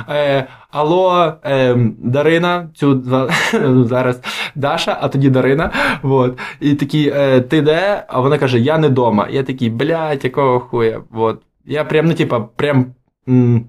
Е, 0.09 0.47
Алло, 0.71 1.33
е, 1.45 1.75
Дарина, 1.97 2.69
цю 2.75 3.03
зараз 3.89 4.19
Даша, 4.55 4.97
а 5.01 5.07
тоді 5.07 5.29
Дарина. 5.29 5.71
Вот. 6.01 6.39
І 6.59 6.75
такий, 6.75 7.11
е, 7.15 7.41
ти 7.41 7.61
де? 7.61 8.05
А 8.07 8.19
вона 8.19 8.37
каже, 8.37 8.59
я 8.59 8.77
не 8.77 8.89
дома. 8.89 9.27
Я 9.31 9.43
такий, 9.43 9.69
блядь, 9.69 10.23
якого 10.23 10.59
хуя? 10.59 11.01
Вот. 11.11 11.41
Я 11.65 11.83
прям, 11.83 12.05
ну, 12.05 12.13
типа, 12.13 12.39
прям. 12.39 12.85
м, 13.29 13.65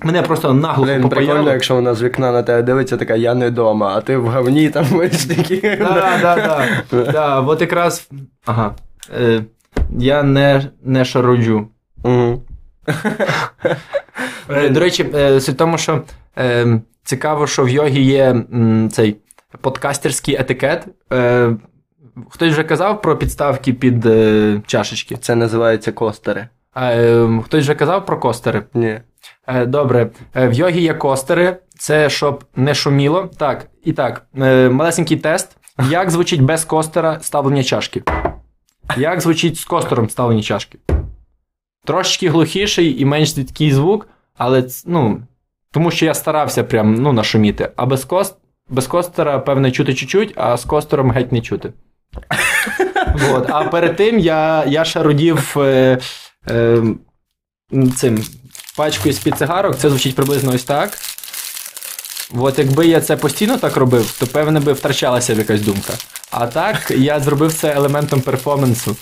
Мене 0.00 0.22
просто 0.22 0.54
наглухо 0.54 0.86
прикольно, 0.92 1.08
попаяло. 1.08 1.50
якщо 1.50 1.74
вона 1.74 1.94
з 1.94 2.02
вікна 2.02 2.32
на 2.32 2.42
тебе 2.42 2.62
дивиться, 2.62 2.96
така 2.96 3.14
я 3.14 3.34
не 3.34 3.48
вдома, 3.48 3.94
а 3.96 4.00
ти 4.00 4.16
в 4.16 4.28
говні 4.28 4.70
там 4.70 4.86
такі. 5.36 5.76
Да. 6.92 7.40
От 7.46 7.60
якраз. 7.60 8.08
Ага. 8.46 8.74
Е, 9.20 9.42
я 9.98 10.22
не, 10.22 10.62
не 10.84 11.04
шароджу. 11.04 11.68
Мгм. 12.04 12.40
Е, 14.50 14.68
До 14.68 14.80
речі, 14.80 15.06
е, 15.14 15.40
суть 15.40 15.54
в 15.54 15.58
тому, 15.58 15.78
що 15.78 16.02
е, 16.38 16.80
цікаво, 17.04 17.46
що 17.46 17.64
в 17.64 17.68
йогі 17.68 18.02
є 18.02 18.24
м, 18.54 18.88
цей 18.92 19.16
подкастерський 19.60 20.36
етикет. 20.36 20.86
Е, 21.12 21.50
хтось 22.30 22.52
вже 22.52 22.64
казав 22.64 23.02
про 23.02 23.16
підставки 23.16 23.72
під 23.72 24.06
е, 24.06 24.60
чашечки. 24.66 25.16
Це 25.16 25.34
називається 25.34 25.92
костери. 25.92 26.48
А, 26.74 26.92
е, 26.92 27.28
хтось 27.44 27.62
вже 27.62 27.74
казав 27.74 28.06
про 28.06 28.18
костери. 28.18 28.62
Ні. 28.74 29.00
Е, 29.46 29.66
Добре, 29.66 30.10
Е, 30.34 30.48
в 30.48 30.52
йогі 30.52 30.80
є 30.80 30.94
костери, 30.94 31.56
це 31.78 32.10
щоб 32.10 32.44
не 32.56 32.74
шуміло. 32.74 33.30
Так, 33.38 33.66
і 33.84 33.92
так, 33.92 34.26
е, 34.38 34.68
малесенький 34.68 35.16
тест. 35.16 35.56
Як 35.90 36.10
звучить 36.10 36.42
без 36.42 36.64
костера 36.64 37.20
ставлення 37.20 37.62
чашки? 37.64 38.02
Як 38.96 39.20
звучить 39.20 39.56
з 39.58 39.64
костером 39.64 40.10
ставлення 40.10 40.42
чашки? 40.42 40.78
Трошечки 41.84 42.28
глухіший 42.28 43.00
і 43.00 43.04
менш 43.04 43.32
такий 43.32 43.72
звук, 43.72 44.08
але 44.38 44.64
ну, 44.86 45.22
тому 45.70 45.90
що 45.90 46.06
я 46.06 46.14
старався 46.14 46.64
прям 46.64 46.94
ну, 46.94 47.12
нашуміти. 47.12 47.70
А 47.76 47.86
без, 47.86 48.04
кост, 48.04 48.36
без 48.68 48.86
костера, 48.86 49.38
певне, 49.38 49.70
чути 49.70 49.94
чуть-чуть, 49.94 50.32
а 50.36 50.56
з 50.56 50.64
костером 50.64 51.10
геть 51.10 51.32
не 51.32 51.40
чути. 51.40 51.72
Вот. 53.14 53.50
А 53.50 53.64
перед 53.64 53.96
тим 53.96 54.18
я, 54.18 54.64
я 54.66 54.84
шарудів 54.84 55.54
е, 55.58 55.98
е, 56.50 56.82
цим 57.96 58.18
пачкою 58.76 59.14
з-під 59.14 59.38
цигарок, 59.38 59.78
це 59.78 59.88
звучить 59.90 60.14
приблизно 60.14 60.52
ось 60.54 60.64
так. 60.64 60.98
От 62.38 62.58
якби 62.58 62.86
я 62.86 63.00
це 63.00 63.16
постійно 63.16 63.56
так 63.58 63.76
робив, 63.76 64.14
то 64.18 64.26
певне 64.26 64.60
би 64.60 64.72
втрачалася 64.72 65.34
б 65.34 65.38
якась 65.38 65.60
думка. 65.60 65.92
А 66.30 66.46
так 66.46 66.90
я 66.90 67.20
зробив 67.20 67.54
це 67.54 67.74
елементом 67.74 68.20
перформансу. 68.20 68.96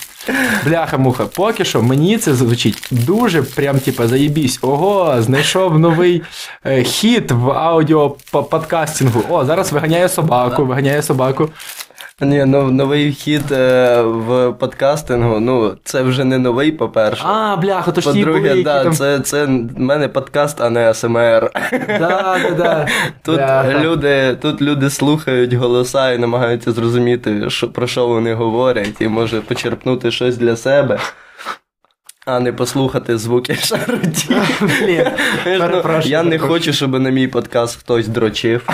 Бляха-муха, 0.65 1.25
поки 1.25 1.65
що 1.65 1.81
мені 1.81 2.17
це 2.17 2.35
звучить 2.35 2.87
дуже 2.91 3.43
прям, 3.43 3.79
типа, 3.79 4.07
заєбісь. 4.07 4.59
Ого, 4.61 5.21
знайшов 5.21 5.79
новий 5.79 6.21
е, 6.65 6.83
хіт 6.83 7.31
в 7.31 7.51
аудіоподкастингу. 7.51 9.23
О, 9.29 9.45
зараз 9.45 9.71
виганяє 9.71 10.09
собаку, 10.09 10.65
виганяє 10.65 11.03
собаку. 11.03 11.49
Ні, 12.21 12.45
ну 12.45 12.71
новий 12.71 13.11
хід 13.11 13.51
е, 13.51 14.01
в 14.01 14.51
подкастингу, 14.51 15.39
ну 15.39 15.77
це 15.83 16.01
вже 16.01 16.23
не 16.23 16.37
новий, 16.37 16.71
по-перше. 16.71 17.23
А, 17.25 17.55
бляха, 17.55 17.91
то 17.91 18.01
ж 18.01 18.13
ті 18.13 18.19
були, 18.19 18.25
По-друге, 18.25 18.49
які 18.49 18.63
да, 18.63 18.83
там... 18.83 18.93
це, 18.93 19.19
це 19.19 19.45
в 19.45 19.79
мене 19.79 20.07
подкаст, 20.07 20.61
а 20.61 20.69
не 20.69 20.89
АСМР. 20.89 21.51
Да, 21.87 22.37
да, 22.49 22.51
да. 22.57 22.87
Тут 23.23 23.35
Бляха. 23.35 23.79
люди, 23.79 24.35
тут 24.41 24.61
люди 24.61 24.89
слухають 24.89 25.53
голоса 25.53 26.11
і 26.11 26.17
намагаються 26.17 26.71
зрозуміти, 26.71 27.49
що, 27.49 27.69
про 27.69 27.87
що 27.87 28.07
вони 28.07 28.33
говорять, 28.33 28.95
і 29.01 29.07
може 29.07 29.41
почерпнути 29.41 30.11
щось 30.11 30.37
для 30.37 30.55
себе, 30.55 30.99
а 32.25 32.39
не 32.39 32.53
послухати 32.53 33.17
звуки 33.17 33.55
шаруді. 33.63 34.35
Блін, 34.61 35.05
Ну, 35.45 35.59
перепрошую, 35.59 36.01
Я 36.05 36.23
не 36.23 36.29
перепрошую. 36.29 36.59
хочу, 36.59 36.73
щоб 36.73 36.99
на 36.99 37.09
мій 37.09 37.27
подкаст 37.27 37.79
хтось 37.79 38.07
дрочив. 38.07 38.69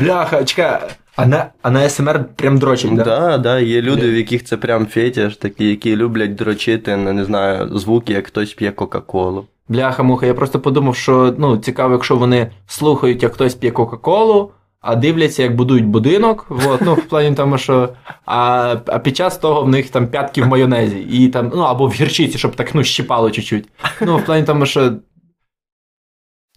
Бляха, 0.00 0.44
чекай. 0.44 0.78
А 1.16 1.26
на, 1.26 1.52
а 1.62 1.70
на 1.70 1.88
СМР 1.88 2.24
прям 2.36 2.58
дрочить, 2.58 2.94
Да, 2.94 3.04
да? 3.04 3.38
да, 3.38 3.58
є 3.58 3.82
люди, 3.82 4.10
в 4.10 4.14
яких 4.14 4.44
це 4.44 4.56
прям 4.56 4.86
фетиш, 4.86 5.36
такі, 5.36 5.68
які 5.68 5.96
люблять 5.96 6.34
дрочити 6.34 6.96
на 6.96 7.12
не 7.12 7.24
знаю, 7.24 7.78
звуки, 7.78 8.12
як 8.12 8.26
хтось 8.26 8.54
п'є 8.54 8.70
Кока-Колу. 8.70 9.46
Бляха-муха, 9.68 10.26
я 10.26 10.34
просто 10.34 10.60
подумав, 10.60 10.96
що 10.96 11.34
ну, 11.38 11.56
цікаво, 11.56 11.92
якщо 11.92 12.16
вони 12.16 12.50
слухають, 12.66 13.22
як 13.22 13.34
хтось 13.34 13.54
п'є 13.54 13.70
Кока-Колу, 13.70 14.50
а 14.80 14.96
дивляться, 14.96 15.42
як 15.42 15.56
будують 15.56 15.86
будинок. 15.86 16.46
Вот, 16.48 16.80
ну, 16.80 16.94
в 16.94 17.02
плані 17.02 17.36
тому, 17.36 17.58
що. 17.58 17.88
А, 18.26 18.76
а 18.86 18.98
під 18.98 19.16
час 19.16 19.38
того 19.38 19.62
в 19.62 19.68
них 19.68 19.90
там 19.90 20.06
п'ятки 20.06 20.42
в 20.42 20.46
майонезі, 20.46 20.98
і 20.98 21.28
там, 21.28 21.52
ну, 21.54 21.62
або 21.62 21.86
в 21.86 21.92
гірчиці, 21.92 22.38
щоб 22.38 22.56
так 22.56 22.74
ну, 22.74 22.84
щипало 22.84 23.30
чуть-чуть. 23.30 23.68
Ну, 24.00 24.16
в 24.16 24.24
плані 24.24 24.46
тому, 24.46 24.66
що. 24.66 24.92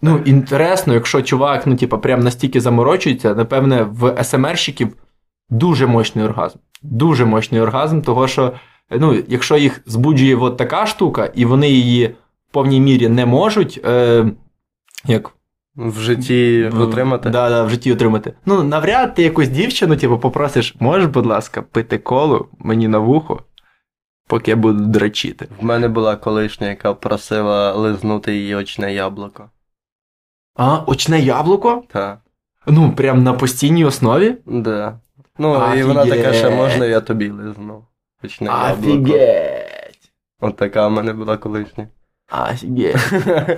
Ну, 0.01 0.21
інтересно, 0.25 0.93
якщо 0.93 1.21
чувак, 1.21 1.67
ну, 1.67 1.75
типа, 1.75 1.97
прям 1.97 2.19
настільки 2.19 2.61
заморочується, 2.61 3.35
напевне, 3.35 3.83
в 3.83 4.23
СМРщиків 4.23 4.87
дуже 5.49 5.87
мощний 5.87 6.25
оргазм. 6.25 6.59
Дуже 6.81 7.25
мощний 7.25 7.61
оргазм, 7.61 8.01
того 8.01 8.27
що, 8.27 8.53
ну, 8.91 9.23
якщо 9.27 9.57
їх 9.57 9.81
збуджує 9.85 10.35
от 10.35 10.57
така 10.57 10.85
штука, 10.85 11.31
і 11.35 11.45
вони 11.45 11.69
її 11.69 12.07
в 12.07 12.53
повній 12.53 12.79
мірі 12.79 13.09
не 13.09 13.25
можуть. 13.25 13.79
Е, 13.85 14.25
як 15.05 15.31
В 15.75 15.99
житті 15.99 16.69
в- 16.73 16.81
отримати. 16.81 17.29
Да, 17.29 17.49
да, 17.49 17.63
в 17.63 17.69
житті 17.69 17.93
отримати. 17.93 18.33
Ну, 18.45 18.63
навряд 18.63 19.15
ти 19.15 19.23
якусь 19.23 19.47
дівчину, 19.47 19.95
типу, 19.97 20.17
попросиш, 20.19 20.75
можеш, 20.79 21.07
будь 21.07 21.25
ласка, 21.25 21.61
пити 21.61 21.97
колу 21.97 22.47
мені 22.59 22.87
на 22.87 22.97
вухо, 22.99 23.39
поки 24.27 24.51
я 24.51 24.57
буду 24.57 24.85
дрочити. 24.85 25.47
В 25.61 25.65
мене 25.65 25.87
була 25.87 26.15
колишня, 26.15 26.67
яка 26.69 26.93
просила 26.93 27.73
лизнути 27.73 28.35
її 28.35 28.55
очне 28.55 28.93
яблуко. 28.93 29.49
А, 30.61 30.79
очне 30.87 31.19
яблуко? 31.19 31.83
Та. 31.87 32.17
Ну, 32.67 32.91
прям 32.91 33.23
на 33.23 33.33
постійній 33.33 33.85
основі? 33.85 34.35
Да. 34.45 34.99
Ну, 35.37 35.73
і 35.77 35.83
вона 35.83 36.05
така, 36.05 36.33
що 36.33 36.47
Офігеть. 36.47 36.55
можна, 36.57 36.85
я 36.85 36.99
тобі 36.99 37.29
лизну. 37.29 37.83
Очне 38.23 38.47
яблуко. 38.47 39.03
Офігеть! 39.03 40.11
От 40.39 40.55
така 40.55 40.87
в 40.87 40.91
мене 40.91 41.13
була 41.13 41.37
колишня. 41.37 41.87
Офігеть. 42.51 42.97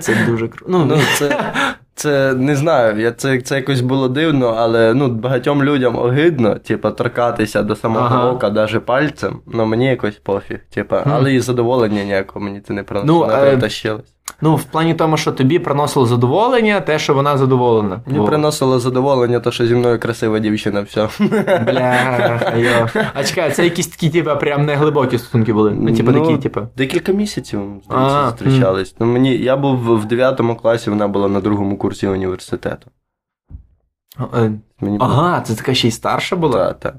Це 0.00 0.24
дуже 0.26 0.48
круто. 0.48 0.66
Ну, 0.68 0.84
Ну, 0.84 0.98
це, 1.18 1.52
це 1.94 2.34
не 2.34 2.56
знаю, 2.56 3.00
я, 3.00 3.12
це, 3.12 3.40
це 3.40 3.56
якось 3.56 3.80
було 3.80 4.08
дивно, 4.08 4.46
але 4.46 4.94
ну, 4.94 5.08
багатьом 5.08 5.62
людям 5.64 5.96
огидно, 5.96 6.54
типа, 6.54 6.90
торкатися 6.90 7.62
до 7.62 7.76
самого 7.76 8.06
Ага. 8.06 8.30
ока, 8.30 8.50
навіть 8.50 8.86
пальцем, 8.86 9.40
ну 9.46 9.66
мені 9.66 9.86
якось 9.86 10.16
пофіг. 10.16 10.58
Типа, 10.70 11.02
але 11.06 11.34
і 11.34 11.40
задоволення 11.40 12.04
ніякого 12.04 12.44
мені 12.44 12.60
це 12.60 12.72
не 12.72 12.82
приносило, 12.82 13.26
Ну, 13.26 13.32
не 13.36 13.40
притащилось. 13.40 14.14
Ну, 14.40 14.56
в 14.56 14.64
плані 14.64 14.94
тому, 14.94 15.16
що 15.16 15.32
тобі 15.32 15.58
приносило 15.58 16.06
задоволення, 16.06 16.80
те, 16.80 16.98
що 16.98 17.14
вона 17.14 17.36
задоволена. 17.38 18.00
Мені 18.06 18.18
Во. 18.18 18.24
приносило 18.24 18.80
задоволення, 18.80 19.40
то, 19.40 19.50
що 19.52 19.66
зі 19.66 19.74
мною 19.74 19.98
красива 19.98 20.38
дівчина, 20.38 20.80
все. 20.80 21.08
Бля, 21.66 22.40
йо. 22.56 22.88
А 23.14 23.24
чекай, 23.24 23.50
це 23.52 23.64
якісь 23.64 23.86
такі, 23.86 24.10
типа, 24.10 24.36
прям 24.36 24.66
неглибокі 24.66 25.18
стосунки 25.18 25.52
були. 25.52 25.70
Ну, 25.70 25.96
типа, 25.96 26.12
Ну, 26.12 26.26
такі, 26.26 26.38
типа. 26.38 26.68
Декілька 26.76 27.12
місяців, 27.12 27.60
здається, 27.84 28.24
зустрічались. 28.30 28.94
Ну, 28.98 29.06
мені, 29.06 29.36
я 29.36 29.56
був 29.56 29.76
в 29.98 30.04
9 30.04 30.40
класі, 30.62 30.90
вона 30.90 31.08
була 31.08 31.28
на 31.28 31.40
другому 31.40 31.76
курсі 31.76 32.08
університету. 32.08 32.86
Е, 34.34 34.52
Мені 34.80 34.98
було- 34.98 35.10
Ага, 35.10 35.40
це 35.40 35.54
така 35.54 35.74
ще 35.74 35.88
й 35.88 35.90
старша 35.90 36.36
була. 36.36 36.72
Та, 36.72 36.90
та. 36.90 36.96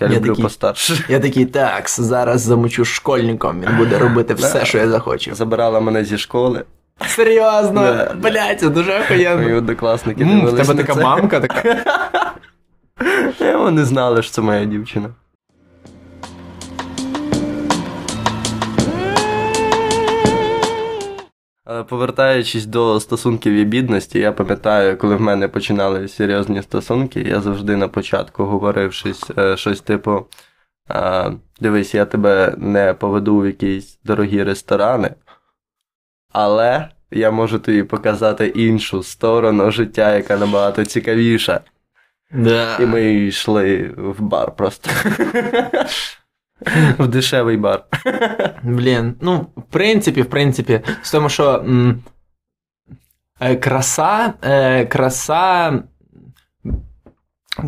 Я, 0.00 0.06
Я 0.08 0.14
люблю 0.16 0.28
такий- 0.28 0.42
постарше. 0.42 1.04
Я 1.08 1.20
такий, 1.20 1.46
так, 1.46 1.88
зараз 1.88 2.40
замучу 2.40 2.84
школьником, 2.84 3.60
він 3.60 3.76
буде 3.76 3.98
робити 3.98 4.34
все, 4.34 4.58
Да. 4.58 4.64
що 4.64 4.78
я 4.78 4.88
захочу. 4.88 5.34
Забирала 5.34 5.80
мене 5.80 6.04
зі 6.04 6.18
школи. 6.18 6.64
Серйозно, 7.06 7.80
Да. 7.82 8.14
блядь, 8.22 8.60
це 8.60 8.68
дуже 8.68 9.02
Мої 9.36 9.54
однокласники 9.54 10.22
М, 10.22 10.46
В 10.46 10.56
тебе 10.56 10.74
така 10.74 10.94
це. 10.94 11.02
мамка 11.02 11.40
така. 11.40 11.76
Вони 13.58 13.84
знали, 13.84 14.22
що 14.22 14.30
це 14.32 14.42
моя 14.42 14.64
дівчина. 14.64 15.08
Повертаючись 21.64 22.66
до 22.66 23.00
стосунків 23.00 23.52
і 23.52 23.64
бідності, 23.64 24.18
я 24.18 24.32
пам'ятаю, 24.32 24.98
коли 24.98 25.16
в 25.16 25.20
мене 25.20 25.48
починали 25.48 26.08
серйозні 26.08 26.62
стосунки, 26.62 27.20
я 27.20 27.40
завжди 27.40 27.76
на 27.76 27.88
початку 27.88 28.44
говорив 28.44 28.92
щось, 28.92 29.30
е, 29.38 29.56
щось 29.56 29.80
типу: 29.80 30.26
дивись, 31.60 31.94
я 31.94 32.04
тебе 32.04 32.54
не 32.58 32.94
поведу 32.94 33.38
в 33.38 33.46
якісь 33.46 33.98
дорогі 34.04 34.42
ресторани, 34.42 35.14
але 36.32 36.88
я 37.10 37.30
можу 37.30 37.58
тобі 37.58 37.82
показати 37.82 38.46
іншу 38.46 39.02
сторону 39.02 39.70
життя, 39.70 40.14
яка 40.14 40.36
набагато 40.36 40.84
цікавіша. 40.84 41.60
Да. 42.30 42.78
І 42.80 42.86
ми 42.86 43.14
йшли 43.14 43.94
в 43.96 44.20
бар 44.20 44.56
просто. 44.56 44.90
В 46.98 47.06
дешевий 47.08 47.56
бар. 47.56 47.84
Блін, 48.62 49.14
ну, 49.20 49.46
в 49.56 49.62
принципі, 49.62 50.22
в 50.22 50.26
принципі, 50.30 50.80
з 51.02 51.10
тому, 51.10 51.28
що 51.28 51.50
м, 51.54 52.02
е, 53.40 53.56
краса, 53.56 54.32
е, 54.42 54.86
краса, 54.86 55.82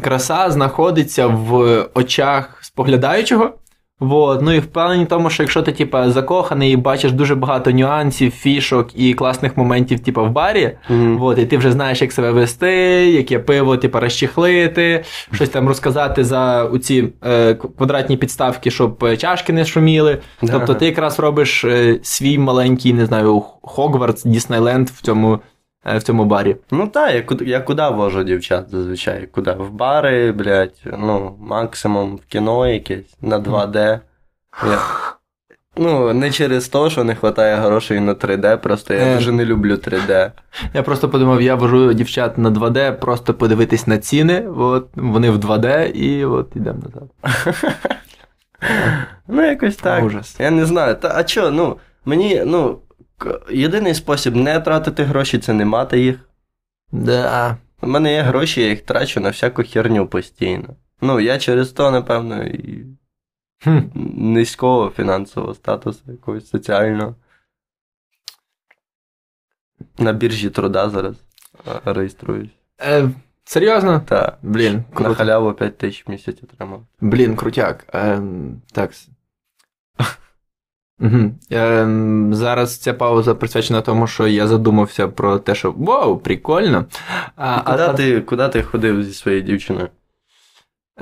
краса 0.03 0.51
знаходиться 0.51 1.27
в 1.27 1.83
очах 1.95 2.59
споглядаючого. 2.65 3.59
Вот. 4.01 4.43
Ну 4.43 4.53
і 4.53 4.59
впевнені 4.59 5.05
в 5.05 5.09
тому, 5.09 5.31
що 5.31 5.43
якщо 5.43 5.63
ти 5.63 5.73
типа, 5.73 6.11
закоханий 6.11 6.73
і 6.73 6.77
бачиш 6.77 7.13
дуже 7.13 7.35
багато 7.35 7.71
нюансів, 7.71 8.33
фішок 8.33 8.89
і 8.95 9.15
класних 9.15 9.57
моментів, 9.57 10.01
типа, 10.01 10.23
в 10.23 10.31
барі, 10.31 10.79
Вот, 10.89 11.39
і 11.39 11.47
ти 11.47 11.57
вже 11.59 11.73
знаєш, 11.73 12.03
як 12.03 12.13
себе 12.13 12.31
вести, 12.31 12.73
яке 13.11 13.39
пиво, 13.39 13.77
типу, 13.77 14.01
розчехлити, 14.01 15.05
щось 15.33 15.49
там 15.49 15.69
розказати 15.69 16.25
за 16.25 16.65
оці 16.65 17.09
е, 17.25 17.55
квадратні 17.55 18.17
підставки, 18.17 18.71
щоб 18.71 19.05
е, 19.05 19.17
чашки 19.17 19.53
не 19.53 19.65
шуміли. 19.65 20.19
Тобто 20.41 20.75
ти 20.75 20.87
якраз 20.87 21.19
робиш 21.19 21.65
е, 21.65 21.99
свій 22.03 22.39
маленький, 22.39 22.93
не 22.93 23.07
знаю, 23.07 23.43
Хогвартс, 23.63 24.25
Діснейленд 24.25 24.89
в 24.89 25.01
цьому, 25.03 25.39
в 25.95 26.03
цьому 26.03 26.25
барі. 26.25 26.57
Ну 26.71 26.87
так, 26.89 27.15
я, 27.15 27.23
куди- 27.23 27.45
я 27.45 27.61
куди 27.61 27.89
вожу 27.89 28.23
дівчат 28.25 28.71
зазвичай? 28.71 29.27
Куди? 29.27 29.53
В 29.53 29.71
бари, 29.71 30.33
блядь, 30.33 30.83
ну, 30.85 31.37
максимум 31.41 32.17
в 32.17 32.27
кіно 32.27 32.67
якесь 32.69 33.17
на 33.21 33.39
2D. 33.39 33.77
Я... 34.71 34.79
Ну, 35.79 36.13
не 36.13 36.31
через 36.31 36.69
те, 36.69 36.91
що 36.91 37.05
не 37.05 37.13
вистачає 37.13 37.57
грошей 37.57 38.01
на 38.01 38.15
3D, 38.15 38.57
просто 38.57 38.95
я 38.95 39.01
Е. 39.01 39.15
дуже 39.15 39.33
не 39.33 39.45
люблю 39.45 39.75
3D. 39.75 40.31
Я 40.75 40.83
просто 40.83 41.09
подумав, 41.09 41.43
я 41.43 41.55
вожу 41.55 41.93
дівчат 41.93 42.39
на 42.39 42.51
2D, 42.51 42.93
просто 42.93 43.35
подивитись 43.35 43.87
на 43.87 43.99
ціни, 43.99 44.49
от, 44.57 44.89
вони 44.95 45.31
в 45.31 45.37
2D, 45.39 45.91
і 45.91 46.25
от 46.25 46.57
йдемо 46.57 46.79
назад. 46.85 47.11
Ну, 49.29 49.43
якось 49.47 49.77
так. 49.77 50.05
Ужас. 50.05 50.37
Я 50.39 50.51
не 50.51 50.65
знаю. 50.65 50.95
Та, 50.95 51.13
а 51.17 51.27
що, 51.27 51.51
ну, 51.51 51.77
мені, 52.05 52.43
ну, 52.47 52.79
єдиний 53.51 53.95
спосіб 53.95 54.37
не 54.37 54.61
тратити 54.61 55.05
гроші 55.05 55.39
це 55.39 55.53
не 55.53 55.65
мати 55.65 56.01
їх. 56.01 56.29
Да. 56.93 57.57
У 57.81 57.87
мене 57.87 58.13
є 58.13 58.23
гроші, 58.23 58.61
я 58.61 58.69
їх 58.69 58.81
трачу 58.81 59.21
на 59.21 59.31
всяку 59.31 59.63
херню 59.63 60.07
постійно. 60.07 60.69
Ну, 61.01 61.21
я 61.21 61.39
через 61.39 61.71
то, 61.73 61.91
напевно, 61.91 62.45
і 62.45 62.87
Хм. 63.65 63.79
низького 64.35 64.91
фінансового 64.91 65.55
статусу, 65.55 66.01
якогось 66.07 66.49
соціального. 66.49 67.15
На 69.99 70.13
біржі 70.13 70.51
труда 70.51 70.91
зараз 70.91 71.17
е, 71.67 71.93
реєструюсь. 71.93 72.51
Е, 72.81 73.11
серйозно? 73.45 74.01
Та 74.01 74.37
Блін, 74.43 74.85
на 75.01 75.15
халяву 75.15 75.53
5 75.53 75.79
тисяч 75.79 76.07
в 76.07 76.11
місяць 76.11 76.39
отримав. 76.43 76.87
Блін, 77.01 77.37
крутяк. 77.37 77.87
Ем, 77.93 78.63
так. 78.73 78.93
Угу. 81.01 81.31
Ем, 81.51 82.35
зараз 82.35 82.79
ця 82.79 82.95
пауза 82.95 83.35
присвячена 83.35 83.81
тому, 83.81 84.07
що 84.07 84.27
я 84.27 84.47
задумався 84.47 85.09
про 85.09 85.39
те, 85.39 85.55
що 85.55 85.73
вау, 85.73 86.19
прикольно. 86.19 86.85
А, 87.37 87.61
Куди, 87.61 87.83
а- 87.83 87.93
ти, 87.93 88.21
куди 88.21 88.49
ти 88.49 88.63
ходив 88.63 89.03
зі 89.03 89.15
своєю 89.15 89.43
дівчиною? 89.43 89.89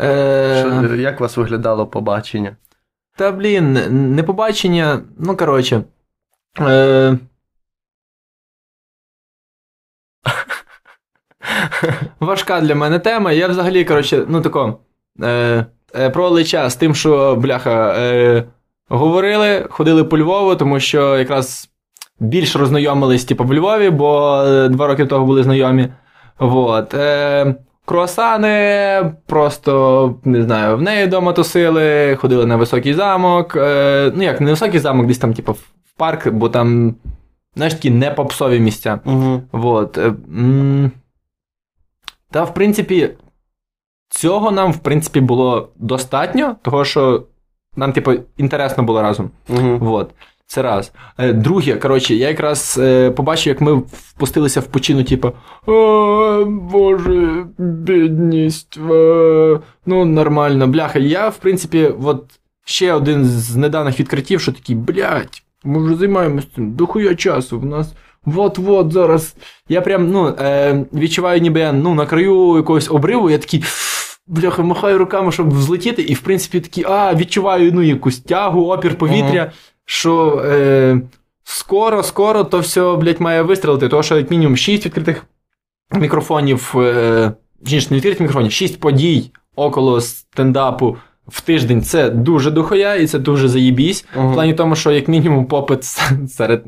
Е, 0.00 0.64
Що, 0.86 0.94
як 0.94 1.20
у 1.20 1.22
вас 1.24 1.36
виглядало 1.36 1.86
побачення? 1.86 2.56
Та 3.16 3.32
блін, 3.32 3.72
не 4.14 4.22
побачення, 4.22 5.00
ну 5.18 5.36
коротше. 5.36 5.82
Е, 6.60 7.18
важка 12.20 12.60
для 12.60 12.74
мене 12.74 12.98
тема. 12.98 13.32
Я 13.32 13.48
взагалі, 13.48 13.84
коротше, 13.84 14.24
ну 14.28 14.40
тако. 14.42 14.78
Е, 15.22 15.66
е, 15.94 16.10
провели 16.10 16.44
час 16.44 16.72
з 16.72 16.76
тим, 16.76 16.94
що, 16.94 17.36
бляха, 17.36 17.94
е, 17.98 18.44
говорили, 18.88 19.66
ходили 19.70 20.04
по 20.04 20.18
Львову, 20.18 20.56
тому 20.56 20.80
що 20.80 21.18
якраз 21.18 21.70
більш 22.20 22.56
роззнайомились, 22.56 23.24
типу, 23.24 23.44
в 23.44 23.54
Львові, 23.54 23.90
бо 23.90 24.42
е, 24.46 24.68
два 24.68 24.86
роки 24.86 25.06
того 25.06 25.26
були 25.26 25.42
знайомі. 25.42 25.88
Вот. 26.38 26.94
Е, 26.94 27.54
круасани, 27.84 29.12
просто 29.26 30.14
не 30.24 30.42
знаю, 30.42 30.76
в 30.76 30.82
неї 30.82 31.06
вдома 31.06 31.32
тусили, 31.32 32.16
ходили 32.16 32.46
на 32.46 32.56
високий 32.56 32.94
замок. 32.94 33.56
Е, 33.56 34.12
ну 34.16 34.22
як, 34.22 34.40
не 34.40 34.50
високий 34.50 34.80
замок, 34.80 35.06
десь 35.06 35.18
там, 35.18 35.34
типу, 35.34 35.52
в 35.52 35.96
парк, 35.96 36.28
бо 36.28 36.48
там, 36.48 36.94
знаєш, 37.56 37.74
такі 37.74 37.90
не 37.90 38.10
попсові 38.10 38.60
місця. 38.60 39.00
Угу. 39.04 39.42
Вот. 39.52 39.98
е, 39.98 40.14
м, 40.38 40.90
Та, 42.30 42.44
в 42.44 42.54
принципі, 42.54 43.10
цього 44.08 44.50
нам, 44.50 44.72
в 44.72 44.78
принципі, 44.78 45.20
було 45.20 45.68
достатньо, 45.76 46.56
того 46.62 46.84
що 46.84 47.22
нам, 47.76 47.92
типу, 47.92 48.12
інтересно 48.36 48.82
було 48.84 49.02
разом. 49.02 49.30
Угу. 49.48 49.78
Вот. 49.80 50.10
Це 50.46 50.62
раз. 50.62 50.92
Е, 51.18 51.32
Друге, 51.32 51.76
коротше, 51.76 52.14
я 52.14 52.28
якраз 52.28 52.80
е, 52.82 53.10
побачив, 53.10 53.50
як 53.50 53.60
ми 53.60 53.74
впустилися 53.74 54.60
в 54.60 54.66
почину, 54.66 55.04
типу, 55.04 55.32
«О, 55.66 56.44
Боже, 56.44 57.46
бідність. 57.58 58.78
е, 58.90 59.60
ну, 59.86 60.04
нормально, 60.04 60.66
бляха. 60.66 60.98
Я, 60.98 61.28
в 61.28 61.36
принципі, 61.36 61.90
от 62.04 62.24
ще 62.64 62.92
один 62.92 63.24
з 63.24 63.56
недавніх 63.56 64.00
відкриттів, 64.00 64.40
що 64.40 64.52
такий, 64.52 64.76
блядь, 64.76 65.42
ми 65.64 65.84
вже 65.84 65.94
займаємося 65.96 66.46
цим 66.54 66.72
дохуя 66.72 67.14
часу. 67.14 67.60
В 67.60 67.66
нас 67.66 67.94
от-от 68.36 68.92
зараз. 68.92 69.36
Я 69.68 69.80
прям 69.80 70.10
ну, 70.10 70.28
е, 70.28 70.84
відчуваю, 70.92 71.40
ніби 71.40 71.60
я 71.60 71.72
ну, 71.72 71.94
на 71.94 72.06
краю 72.06 72.56
якогось 72.56 72.90
обриву, 72.90 73.30
я 73.30 73.38
такий. 73.38 73.64
Бляха, 74.26 74.62
махаю 74.62 74.98
руками, 74.98 75.32
щоб 75.32 75.50
взлетіти, 75.54 76.02
і 76.02 76.14
в 76.14 76.20
принципі 76.20 76.60
такий, 76.60 76.84
а, 76.88 77.14
відчуваю 77.14 77.72
ну, 77.72 77.82
якусь 77.82 78.18
тягу, 78.18 78.72
опір 78.72 78.98
повітря, 78.98 79.52
що 79.84 80.42
е, 80.46 81.00
скоро, 81.44 82.02
скоро 82.02 82.44
то 82.44 82.58
все, 82.58 82.96
блядь, 82.96 83.20
має 83.20 83.42
вистрілити, 83.42 83.88
тому 83.88 84.02
що 84.02 84.16
як 84.16 84.30
мінімум 84.30 84.56
6 84.56 84.86
відкритих 84.86 85.26
мікрофонів, 85.92 86.72
е, 86.76 87.32
не 87.70 87.76
відкритих 87.76 88.20
мікрофонів, 88.20 88.52
6 88.52 88.80
подій 88.80 89.30
около 89.56 90.00
стендапу 90.00 90.96
в 91.26 91.40
тиждень 91.40 91.82
це 91.82 92.10
дуже 92.10 92.50
дохуя, 92.50 92.94
і 92.94 93.06
це 93.06 93.18
дуже 93.18 93.48
заєбісь. 93.48 94.04
В 94.16 94.32
плані 94.32 94.54
тому, 94.54 94.76
що 94.76 94.92
як 94.92 95.08
мінімум 95.08 95.46
попит 95.46 95.84
серед. 96.28 96.64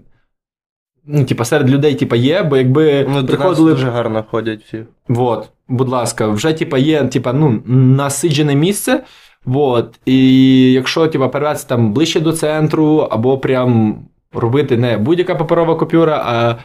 Ну, 1.05 1.25
типа, 1.25 1.45
серед 1.45 1.71
людей, 1.71 1.95
типа, 1.95 2.17
є, 2.17 2.43
бо 2.43 2.57
якби 2.57 3.07
Ну, 3.09 3.27
приходили. 3.27 3.71
дуже 3.71 3.91
гарно 3.91 4.25
ходять 4.31 4.63
всі. 4.65 4.85
Вот, 5.09 5.49
будь 5.69 5.89
ласка, 5.89 6.29
вже 6.29 6.53
типа 6.53 6.79
є 6.79 7.05
типа, 7.05 7.33
ну, 7.33 7.63
насиджене 7.67 8.55
місце. 8.55 9.05
Вот, 9.45 10.01
і 10.05 10.73
якщо 10.73 11.09
типа, 11.09 11.29
переватися 11.29 11.69
там 11.69 11.93
ближче 11.93 12.21
до 12.21 12.33
центру, 12.33 12.97
або 13.11 13.39
прям 13.39 13.99
робити 14.33 14.77
не 14.77 14.99
будь-яка 14.99 15.35
паперова 15.35 15.75
купюра, 15.75 16.23
а 16.27 16.57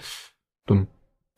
там 0.67 0.87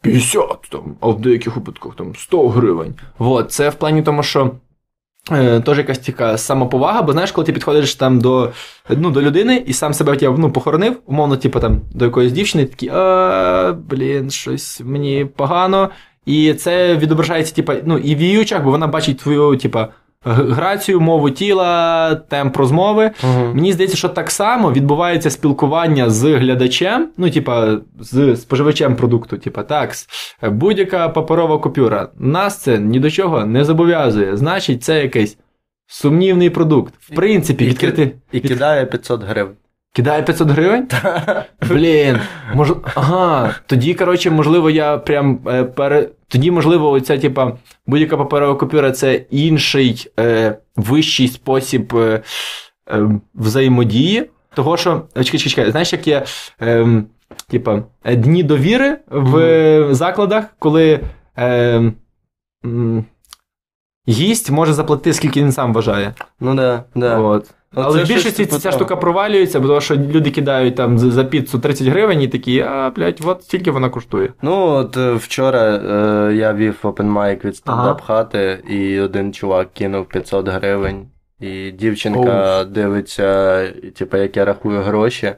50, 0.02 0.62
там, 0.70 0.96
а 1.02 1.08
в 1.08 1.22
деяких 1.22 1.56
випадках 1.56 1.96
там 1.96 2.16
100 2.16 2.50
гривень. 2.50 2.94
Вот, 3.18 3.52
це 3.52 3.70
в 3.70 3.76
плані 3.76 4.02
тому, 4.02 4.24
що. 4.24 4.52
Е, 5.32 5.60
Теж 5.60 5.78
якась 5.78 6.00
така 6.00 6.38
самоповага, 6.38 7.02
бо 7.02 7.12
знаєш, 7.12 7.32
коли 7.32 7.46
ти 7.46 7.54
підходиш 7.54 7.96
там 7.96 8.20
до 8.20 8.52
ну, 8.90 9.12
до 9.12 9.22
людини 9.22 9.64
і 9.68 9.74
сам 9.74 9.94
себе 9.94 10.18
ну, 10.22 10.52
похоронив, 10.52 11.00
умовно, 11.06 11.38
типу, 11.38 11.60
там, 11.60 11.82
до 11.94 12.06
якоїсь 12.06 12.32
дівчини, 12.32 12.66
такий, 12.66 12.90
а, 12.94 13.76
блін, 13.90 14.32
щось 14.32 14.82
мені 14.86 15.26
погано. 15.26 15.90
І 16.26 16.54
це 16.54 16.98
відображається, 16.98 17.56
типу, 17.56 17.74
ну, 17.86 17.98
і 17.98 18.16
в 18.16 18.22
її 18.22 18.40
очах, 18.40 18.64
бо 18.64 18.72
вона 18.72 18.88
бачить 18.88 19.18
твою, 19.18 19.58
типу, 19.58 19.80
грацію, 20.26 21.02
мову 21.02 21.32
тіла, 21.32 22.16
темп 22.16 22.58
розмови. 22.58 23.12
Угу. 23.24 23.54
Мені 23.54 23.74
здається, 23.74 23.98
що 23.98 24.10
так 24.10 24.32
само 24.32 24.72
відбувається 24.72 25.30
спілкування 25.30 26.10
з 26.10 26.24
глядачем, 26.24 27.10
ну, 27.18 27.30
типа, 27.30 27.78
з 28.00 28.36
споживачем 28.36 28.96
продукту. 28.96 29.38
Типа, 29.38 29.64
так, 29.64 29.94
будь-яка 30.44 31.10
паперова 31.10 31.58
купюра. 31.58 32.10
Нас 32.18 32.62
це 32.62 32.78
ні 32.78 33.00
до 33.00 33.12
чого 33.12 33.46
не 33.46 33.66
зобов'язує. 33.66 34.38
Значить, 34.38 34.84
це 34.84 35.02
якийсь 35.02 35.38
сумнівний 35.88 36.50
продукт. 36.50 36.94
В 37.00 37.16
принципі, 37.16 37.66
І 37.66 37.68
відкрити. 37.68 38.12
І 38.32 38.40
кидає 38.40 38.86
500 38.86 39.24
гривень. 39.24 39.56
Кидає 39.96 40.24
500 40.24 40.50
гривень? 40.50 40.88
Блін, 41.70 42.20
мож... 42.54 42.74
ага, 42.96 43.56
тоді, 43.66 43.94
коротше, 43.94 44.32
можливо, 44.32 44.70
я 44.70 44.98
прям 44.98 45.40
е, 45.48 45.64
пере... 45.64 46.10
Тоді, 46.28 46.52
можливо, 46.52 46.92
оця, 46.92 47.18
типа, 47.18 47.52
будь-яка 47.88 48.18
паперова 48.18 48.56
купюра 48.56 48.92
це 48.92 49.14
інший 49.16 50.12
е, 50.20 50.58
вищий 50.76 51.28
спосіб 51.28 51.96
е, 51.96 52.22
е, 52.92 53.10
взаємодії. 53.36 54.30
Того, 54.56 54.78
що. 54.78 55.02
Чекай, 55.16 55.24
чекай, 55.24 55.40
чекай, 55.40 55.72
знаєш, 55.72 55.94
як 55.94 56.08
є 56.08 56.26
е, 56.62 57.04
типа, 57.48 57.84
е, 58.04 58.16
дні 58.16 58.44
довіри 58.44 58.98
в 59.12 59.38
е, 59.38 59.88
закладах, 59.94 60.46
коли 60.60 61.00
е, 61.38 61.92
гість 64.08 64.52
може 64.52 64.74
заплатити, 64.74 65.14
скільки 65.14 65.42
він 65.42 65.52
сам 65.52 65.74
вважає. 65.74 66.14
Ну 66.40 66.56
да, 66.56 66.84
да. 66.96 67.18
От. 67.20 67.54
Ну, 67.76 67.82
Але 67.86 68.04
в 68.04 68.08
більшості 68.08 68.46
типу 68.46 68.58
ця 68.58 68.72
штука 68.72 68.96
провалюється, 68.96 69.60
бо 69.60 69.82
що 69.82 69.96
люди 69.96 70.32
кидають 70.32 70.76
там 70.76 71.00
за 71.00 71.24
піцу 71.24 71.60
30 71.60 71.88
гривень 71.88 72.22
і 72.22 72.28
такі, 72.28 72.60
а, 72.60 72.90
блядь, 72.96 73.22
от 73.26 73.44
стільки 73.44 73.72
вона 73.72 73.90
коштує. 73.90 74.34
Ну, 74.42 74.66
от 74.68 74.98
е, 74.98 75.14
вчора 75.14 75.76
е, 75.76 76.34
я 76.36 76.54
вів 76.54 76.80
open 76.84 77.14
mic 77.14 77.46
від 77.46 77.56
стендап 77.56 78.02
хати, 78.02 78.64
і 78.70 79.00
один 79.00 79.34
чувак 79.34 79.74
кинув 79.74 80.06
500 80.06 80.48
гривень, 80.48 81.06
і 81.40 81.72
дівчинка 81.72 82.64
дивиться, 82.64 83.68
типу, 83.96 84.18
як 84.18 84.38
я 84.38 84.46
рахую 84.46 84.82
гроші. 84.82 85.34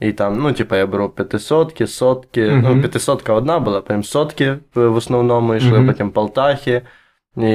І 0.00 0.12
там, 0.12 0.38
ну, 0.38 0.52
типу, 0.52 0.76
я 0.76 0.86
беру 0.86 1.08
п'ятисотки, 1.08 1.86
сотки. 1.86 2.50
Мгм. 2.50 2.74
Ну, 2.74 2.80
п'ятисотка 2.80 3.32
одна 3.32 3.58
була, 3.58 3.80
потім 3.80 4.04
сотки 4.04 4.56
в 4.74 4.94
основному 4.94 5.54
йшли, 5.54 5.78
Мгм. 5.78 5.86
потім 5.86 6.10
полтахи. 6.10 6.82
І, 7.36 7.50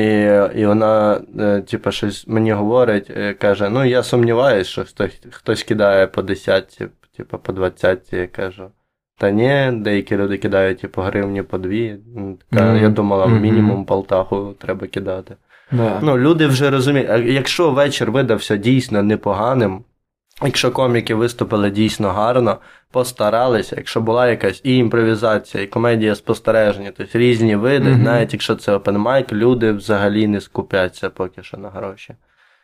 і 0.56 0.66
вона, 0.66 1.22
е, 1.40 1.62
типу, 1.62 1.92
щось 1.92 2.28
мені 2.28 2.52
говорить, 2.52 3.12
е, 3.18 3.34
каже: 3.34 3.70
ну, 3.70 3.86
я 3.86 4.04
сумніваюся, 4.04 4.70
що 4.70 4.86
хтось, 4.86 5.22
хтось 5.32 5.64
кидає 5.64 6.08
по 6.08 6.22
10, 6.22 6.82
типу, 7.18 7.38
по 7.38 7.54
20. 7.54 8.14
Я 8.14 8.28
кажу. 8.28 8.72
Та 9.18 9.32
ні, 9.32 9.72
деякі 9.72 10.18
люди 10.18 10.38
кидають 10.38 10.80
типу, 10.80 11.02
гривні 11.02 11.44
по 11.44 11.58
дві. 11.58 11.98
Така, 12.50 12.66
Мгм. 12.66 12.84
Я 12.84 12.90
думала, 12.90 13.28
мінімум 13.28 13.86
полтаху 13.86 14.56
треба 14.60 14.88
кидати. 14.88 15.36
Да. 15.72 16.00
Ну, 16.04 16.18
люди 16.18 16.48
вже 16.48 16.70
розуміють, 16.70 17.10
а 17.10 17.18
якщо 17.18 17.72
вечір 17.72 18.12
видався 18.12 18.58
дійсно 18.58 19.04
непоганим, 19.04 19.84
якщо 20.44 20.72
коміки 20.72 21.16
виступили 21.16 21.70
дійсно 21.70 22.10
гарно, 22.10 22.58
постаралися, 22.92 23.76
якщо 23.78 24.02
була 24.02 24.28
якась 24.30 24.62
і 24.64 24.78
імпровізація, 24.78 25.64
і 25.64 25.68
комедія 25.68 26.16
спостереження, 26.16 26.92
тобто 26.98 27.20
різні 27.20 27.56
види, 27.56 27.90
Мгм. 27.90 28.04
навіть 28.04 28.34
якщо 28.34 28.56
це 28.56 28.74
опенмайк, 28.74 29.34
люди 29.34 29.72
взагалі 29.72 30.28
не 30.28 30.42
скупляться 30.42 31.10
поки 31.10 31.44
що 31.44 31.58
на 31.58 31.70
гроші. 31.70 32.16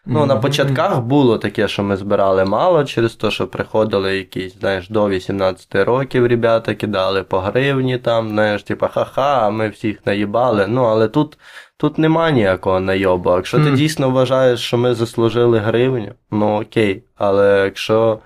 Ну, 0.05 0.25
на 0.25 0.35
початках 0.35 1.01
було 1.01 1.37
таке, 1.37 1.67
що 1.67 1.83
ми 1.83 1.97
збирали 1.97 2.45
мало 2.45 2.83
через 2.85 3.15
те, 3.15 3.31
що 3.31 3.47
приходили 3.47 4.17
якісь, 4.17 4.59
знаєш, 4.59 4.89
до 4.89 5.09
18 5.09 5.75
років 5.75 6.27
ребята 6.27 6.75
кидали 6.75 7.23
по 7.23 7.39
гривні 7.39 7.97
там, 7.97 8.29
знаєш, 8.29 8.63
типа 8.63 8.87
ха-ха, 8.87 9.47
а 9.47 9.49
ми 9.49 9.69
всіх 9.69 10.05
наїбали. 10.05 10.67
Ну, 10.67 10.83
але 10.83 11.07
тут, 11.07 11.37
тут 11.77 11.97
нема 11.97 12.31
ніякого 12.31 12.79
найобу. 12.79 13.29
Якщо 13.29 13.63
ти 13.63 13.71
дійсно 13.71 14.09
вважаєш, 14.09 14.59
що 14.59 14.77
ми 14.77 14.93
заслужили 14.93 15.59
гривню, 15.59 16.11
ну 16.31 16.61
окей. 16.61 17.03
Але 17.15 17.61
якщо. 17.65 18.19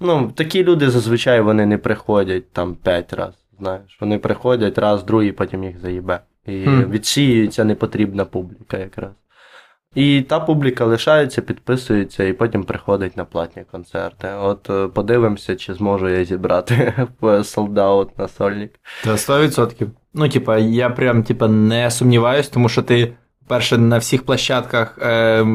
Ну, 0.00 0.32
такі 0.34 0.64
люди 0.64 0.90
зазвичай 0.90 1.40
вони 1.40 1.66
не 1.66 1.78
приходять 1.78 2.52
там 2.52 2.74
5 2.74 3.12
разів, 3.12 3.34
знаєш. 3.58 3.98
Вони 4.00 4.18
приходять 4.18 4.78
раз, 4.78 5.04
другий, 5.04 5.32
потім 5.32 5.64
їх 5.64 5.80
заїбе. 5.80 6.20
І 6.46 6.52
відсіюється 6.66 7.64
непотрібна 7.64 8.24
публіка 8.24 8.78
якраз. 8.78 9.10
І 9.94 10.22
та 10.22 10.40
публіка 10.40 10.84
лишається, 10.84 11.42
підписується 11.42 12.24
і 12.24 12.32
потім 12.32 12.64
приходить 12.64 13.16
на 13.16 13.24
платні 13.24 13.62
концерти. 13.70 14.28
От 14.40 14.70
е, 14.70 14.88
подивимося, 14.88 15.56
чи 15.56 15.74
зможу 15.74 16.08
я 16.08 16.24
зібрати 16.24 17.06
солдаут 17.44 18.18
на 18.18 18.28
сольник. 18.28 18.80
Та 19.04 19.10
100%. 19.10 19.86
Ну, 20.14 20.28
типа, 20.28 20.58
я 20.58 20.90
прям 20.90 21.22
типа, 21.22 21.48
не 21.48 21.90
сумніваюсь, 21.90 22.48
тому 22.48 22.68
що 22.68 22.82
ти, 22.82 23.12
перше, 23.46 23.78
на 23.78 23.98
всіх 23.98 24.22
площадках 24.22 24.98
е, 25.02 25.46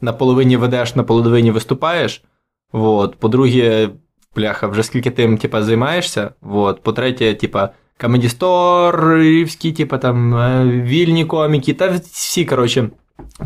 на 0.00 0.12
половині 0.12 0.56
ведеш, 0.56 0.96
на 0.96 1.02
половині 1.02 1.50
виступаєш. 1.50 2.24
Вот. 2.72 3.16
По-друге, 3.16 3.88
бляха, 4.36 4.66
вже 4.66 4.82
скільки 4.82 5.10
ти 5.10 5.36
типа, 5.36 5.62
займаєшся. 5.62 6.30
Вот. 6.40 6.82
По-третє, 6.82 7.34
типа, 7.34 7.70
Comedy 8.00 8.38
Store, 8.38 9.76
типа, 9.76 9.98
там, 9.98 10.34
е, 10.34 10.64
вільні 10.64 11.24
коміки, 11.24 11.74
та 11.74 11.88
всі, 11.88 12.44
коротше, 12.44 12.90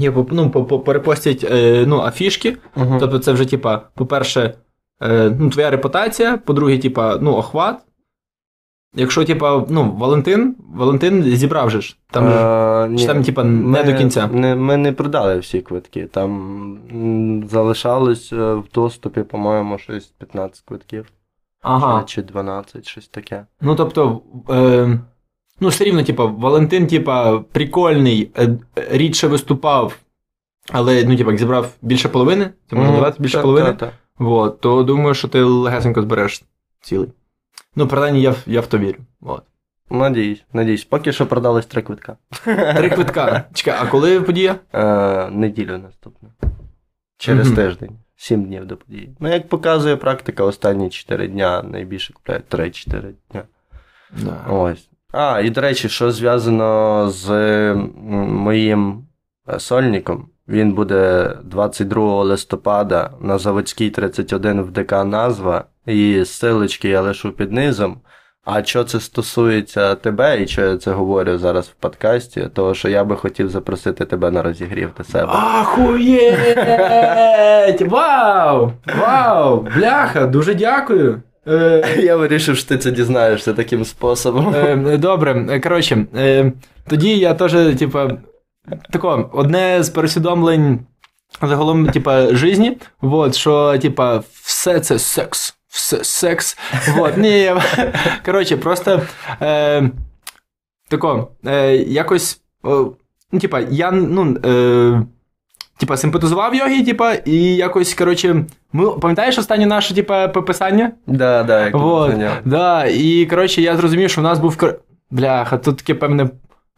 типу, 0.01 0.27
ну, 0.31 0.51
по- 0.51 0.65
по- 0.65 0.81
перепостять 0.81 1.45
е, 1.51 1.85
ну, 1.87 2.01
афішки. 2.01 2.57
Тобто, 3.01 3.19
це 3.19 3.33
вже, 3.33 3.45
типа, 3.45 3.77
по-перше, 3.95 4.55
е, 5.03 5.37
ну, 5.39 5.51
твоя 5.51 5.71
репутація, 5.71 6.37
по-друге, 6.37 6.79
типа, 6.79 7.19
ну, 7.21 7.35
охват. 7.37 7.77
Якщо, 8.97 9.25
типа, 9.25 9.67
ну, 9.69 9.93
Валентин, 9.99 10.57
Валентин 10.75 11.23
зібрав 11.23 11.71
же 11.71 11.81
ж. 11.81 11.97
Там, 12.11 12.29
же- 12.31 12.37
Е, 12.37 12.89
ні. 12.89 12.99
чи 12.99 13.07
там, 13.07 13.23
типа, 13.23 13.45
не 13.45 13.51
Ми 13.53 13.85
до 13.85 13.95
кінця. 13.99 14.27
Не, 14.27 14.55
ми 14.57 14.77
не 14.77 14.93
продали 14.93 15.39
всі 15.39 15.61
квитки. 15.61 16.07
Там 16.07 17.45
залишалось 17.51 18.33
в 18.33 18.63
доступі, 18.75 19.23
по-моєму, 19.23 19.79
щось 19.79 20.07
15 20.07 20.63
квитків. 20.65 21.07
Ага. 21.63 22.03
Чи 22.07 22.23
12, 22.23 22.87
щось 22.87 23.09
таке. 23.09 23.47
Ну, 23.61 23.75
тобто, 23.75 24.21
е, 24.51 24.99
ну, 25.65 25.71
все 25.71 25.85
рівно, 25.85 26.03
типа, 26.03 26.25
Валентин, 26.25 26.87
типа, 26.87 27.39
прикольний, 27.39 28.31
е, 28.39 28.49
рідше 28.91 29.27
виступав, 29.29 29.97
але, 30.73 31.05
ну, 31.05 31.17
типа, 31.17 31.31
як 31.31 31.39
зібрав 31.39 31.73
більше 31.83 32.09
половини, 32.09 32.51
це 32.71 32.77
можна 32.77 32.91
Мгм. 32.91 32.95
назвати 33.01 33.23
більше 33.23 33.41
половини. 33.41 33.77
Вот, 34.19 34.61
то 34.61 34.83
думаю, 34.83 35.15
що 35.15 35.29
ти 35.29 35.43
легесенько 35.43 36.03
збереш 36.03 36.43
цілий. 36.81 37.09
Ну, 37.77 37.89
принаймні, 37.89 38.23
я, 38.23 38.31
в- 38.31 38.43
я 38.47 38.61
в 38.61 38.67
то 38.67 38.79
вірю. 38.79 38.99
Вот. 39.21 39.43
Надіюсь, 39.91 40.45
надіюсь. 40.53 40.85
Поки 40.85 41.13
що 41.13 41.27
продалось 41.27 41.67
три 41.67 41.83
квитка. 41.83 42.17
Три 42.77 42.91
квитка. 42.91 43.45
Чекай, 43.55 43.75
а 43.81 43.87
коли 43.87 44.21
подія? 44.21 44.55
Е, 44.73 45.31
неділю 45.31 45.79
наступну. 45.79 46.29
Через 47.19 47.47
Мгм. 47.47 47.57
тиждень. 47.57 47.91
Сім 48.17 48.45
днів 48.45 48.67
до 48.67 48.77
події. 48.77 49.11
Ну, 49.21 49.29
як 49.29 49.49
показує 49.49 49.97
практика, 49.97 50.45
останні 50.45 50.91
4 50.91 51.29
дня 51.29 51.63
найбільше 51.63 52.13
купляють 52.13 52.45
3-4 52.49 53.13
дня. 53.31 53.43
Да. 54.23 54.45
Ось. 54.51 54.89
А, 55.17 55.41
і 55.41 55.51
до 55.51 55.61
речі, 55.61 55.89
що 55.89 56.11
зв'язано 56.13 57.11
з 57.11 57.31
моїм 58.29 59.05
е, 59.49 59.61
сольником, 59.61 60.29
він 60.49 60.73
буде 60.73 61.33
22 61.45 62.23
листопада 62.25 63.11
на 63.21 63.39
заводській 63.39 63.91
31 63.91 64.63
в 64.63 64.71
ДК 64.71 64.93
назва, 64.93 65.65
і 65.87 66.25
силочки 66.25 66.89
я 66.89 67.01
лишу 67.01 67.33
під 67.33 67.53
низом. 67.53 68.01
А 68.45 68.65
що 68.65 68.85
це 68.85 69.01
стосується 69.01 69.95
тебе, 69.95 70.43
і 70.43 70.47
що 70.47 70.63
я 70.63 70.77
це 70.77 70.91
говорю 70.91 71.39
зараз 71.39 71.69
в 71.69 71.75
подкасті, 71.75 72.49
того 72.55 72.75
що 72.75 72.89
я 72.89 73.05
би 73.05 73.17
хотів 73.17 73.49
запросити 73.49 74.05
тебе 74.05 74.31
на 74.31 74.43
розігрів 74.43 74.91
до 74.99 75.05
себе. 75.05 75.33
Ахуєть! 75.33 76.59
Вау! 77.81 78.73
Вау! 79.01 79.67
Бляха, 79.77 80.27
дуже 80.27 80.55
дякую. 80.55 81.23
Е, 81.49 81.99
Я 82.03 82.17
вирішив, 82.17 82.57
що 82.57 82.69
ти 82.69 82.79
це 82.79 82.91
дізнаєшся 82.91 83.53
таким 83.53 83.85
способом. 83.85 84.55
е, 84.55 84.97
добре, 84.99 85.47
е, 85.51 85.61
коротше, 85.61 86.07
е, 86.17 86.53
тоді 86.89 87.19
я 87.19 87.35
теж, 87.35 87.77
типа, 87.79 88.11
тако, 88.91 89.31
одне 89.33 89.83
з 89.83 89.89
пересвідомлень 89.91 90.81
загалом, 91.43 91.87
типа, 91.87 92.35
житті, 92.35 92.77
вот, 93.01 93.35
що, 93.35 93.79
типа, 93.79 94.23
все 94.43 94.81
це 94.81 94.99
секс. 94.99 95.55
Все 95.69 96.05
секс. 96.05 96.59
Вот, 96.97 97.17
ні, 97.17 97.39
я- 97.41 97.63
коротше, 98.25 98.57
просто 98.57 99.03
е, 99.43 99.91
тако, 100.89 101.29
е, 101.47 101.77
якось, 101.77 102.41
о, 102.63 102.87
ну, 103.33 103.39
типа, 103.41 103.61
я, 103.61 103.91
ну, 103.91 104.37
е, 104.45 105.03
типа, 105.77 105.97
симпатизував 105.97 106.55
йогі, 106.55 106.85
типа, 106.85 107.15
і 107.15 107.37
якось, 107.57 107.95
коротше, 107.95 108.45
ми, 108.73 108.91
пам'ятаєш 108.91 109.39
останнє 109.39 109.67
наше, 109.67 109.95
типа, 109.95 110.29
писання? 110.29 110.93
Да, 111.07 111.43
да, 111.43 111.65
як 111.65 111.75
Вот, 111.75 112.11
да, 112.45 112.85
і 112.87 113.27
коротше, 113.27 113.63
я 113.63 113.77
зрозумів, 113.77 114.11
що 114.11 114.21
в 114.21 114.25
нас 114.25 114.39
був 114.39 114.57
бляха, 115.11 115.59
тут 115.59 115.77
таке 115.77 115.95
певне. 115.95 116.29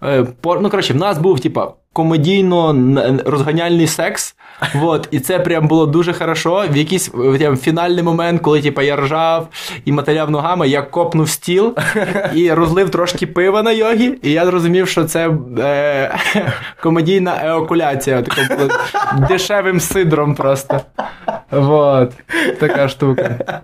е, 0.02 0.26
пор- 0.42 0.59
Ну, 0.62 0.70
коротше, 0.70 0.92
в 0.92 0.96
нас 0.96 1.18
був, 1.18 1.40
типа, 1.40 1.72
комедійно 1.96 2.76
розганяльний 3.24 3.87
секс. 3.87 4.37
Вот, 4.74 5.09
і 5.11 5.20
це 5.20 5.38
прям 5.38 5.68
було 5.68 5.87
дуже 5.87 6.12
хорошо. 6.12 6.64
В 6.70 6.76
якийсь 6.76 7.09
прям, 7.09 7.56
фінальний 7.56 8.02
момент, 8.02 8.42
коли 8.42 8.62
типа, 8.62 8.82
я 8.82 8.96
ржав 8.96 9.48
і 9.85 9.92
мотиляв 9.92 10.30
ногами, 10.30 10.68
я 10.68 10.82
копнув 10.82 11.28
стіл 11.28 11.74
і 12.35 12.52
розлив 12.52 12.90
трошки 12.90 13.26
пива 13.26 13.62
на 13.62 13.72
йогі, 13.72 14.18
і 14.22 14.32
я 14.32 14.46
зрозумів, 14.46 14.88
що 14.88 15.04
це 15.04 15.30
е, 15.59 16.18
комедійна 16.82 17.40
еокуляція, 17.44 18.22
тако, 18.22 18.68
дешевим 19.28 19.80
сидром 19.80 20.35
просто. 20.35 20.80
Вот, 21.50 22.12
така 22.61 22.88
штука. 22.88 23.61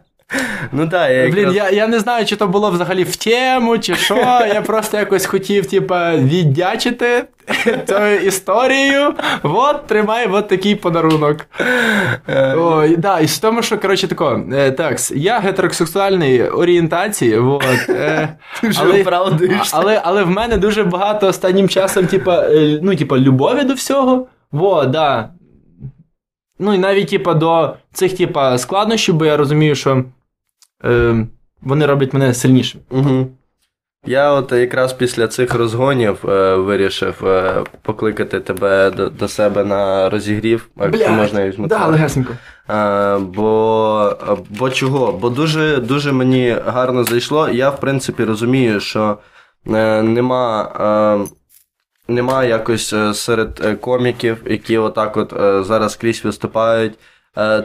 Ну 0.72 0.88
так, 0.88 1.10
я 1.10 1.28
Блін, 1.28 1.38
якраз... 1.38 1.56
я, 1.56 1.70
я 1.70 1.86
не 1.86 2.00
знаю, 2.00 2.26
чи 2.26 2.36
то 2.36 2.48
було 2.48 2.70
взагалі 2.70 3.04
в 3.04 3.16
тему, 3.16 3.78
чи 3.78 3.94
що. 3.94 4.16
Я 4.54 4.62
просто 4.66 4.96
якось 4.96 5.26
хотів, 5.26 5.66
типа, 5.66 6.16
віддячити 6.16 7.24
цією 7.86 8.20
історією. 8.20 9.14
От, 9.42 9.86
тримай, 9.86 10.28
от 10.32 10.48
такий 10.48 10.74
подарунок. 10.74 11.36
Е, 12.28 12.54
Ой, 12.58 12.96
да, 12.96 13.20
і 13.20 13.26
з 13.26 13.38
тому, 13.38 13.62
що, 13.62 13.78
коротше, 13.78 14.08
тако, 14.08 14.42
е, 14.52 14.70
так, 14.70 14.98
я 15.10 15.38
гетеросексуальної 15.38 16.48
орієнтації, 16.48 17.38
от, 17.38 17.88
е, 17.88 18.28
але, 18.76 19.00
оправдуєшся. 19.00 19.76
але, 19.78 20.00
але 20.04 20.22
в 20.22 20.30
мене 20.30 20.56
дуже 20.56 20.84
багато 20.84 21.26
останнім 21.26 21.68
часом, 21.68 22.06
типа, 22.06 22.42
е, 22.42 22.78
ну, 22.82 22.96
типа, 22.96 23.18
любові 23.18 23.64
до 23.64 23.74
всього. 23.74 24.26
Во, 24.52 24.84
да. 24.84 25.28
Ну, 26.58 26.74
і 26.74 26.78
навіть, 26.78 27.08
типа, 27.08 27.34
до 27.34 27.74
цих, 27.92 28.16
типа, 28.16 28.58
складнощів, 28.58 29.14
бо 29.14 29.24
я 29.24 29.36
розумію, 29.36 29.74
що 29.74 30.04
е, 30.84 31.26
вони 31.62 31.86
роблять 31.86 32.12
мене 32.12 32.34
сильнішим. 32.34 32.80
Угу. 32.90 33.26
Я 34.06 34.32
от 34.32 34.52
якраз 34.52 34.92
після 34.92 35.28
цих 35.28 35.54
розгонів 35.54 36.18
е, 36.28 36.54
вирішив 36.54 37.26
е, 37.26 37.64
покликати 37.82 38.40
тебе 38.40 38.90
до, 38.90 39.08
до 39.08 39.28
себе 39.28 39.64
на 39.64 40.10
розігрів, 40.10 40.68
якщо 40.80 41.10
можна 41.10 41.40
і 41.40 41.48
візьму. 41.48 41.66
да, 41.66 41.86
легесенько. 41.86 42.32
Е, 42.70 43.18
бо, 43.18 44.16
бо 44.50 44.70
чого? 44.70 45.12
Бо 45.12 45.30
дуже, 45.30 45.76
дуже 45.76 46.12
мені 46.12 46.56
гарно 46.66 47.04
зайшло. 47.04 47.48
Я, 47.48 47.70
в 47.70 47.80
принципі, 47.80 48.24
розумію, 48.24 48.80
що 48.80 49.18
е, 49.66 50.02
нема. 50.02 50.72
Е, 51.28 51.32
Нема 52.08 52.44
якось 52.44 52.92
е, 52.92 53.14
серед 53.14 53.78
коміків, 53.80 54.42
які 54.46 54.78
отак 54.78 55.16
от 55.16 55.32
зараз 55.66 55.96
крізь 55.96 56.24
виступають, 56.24 56.98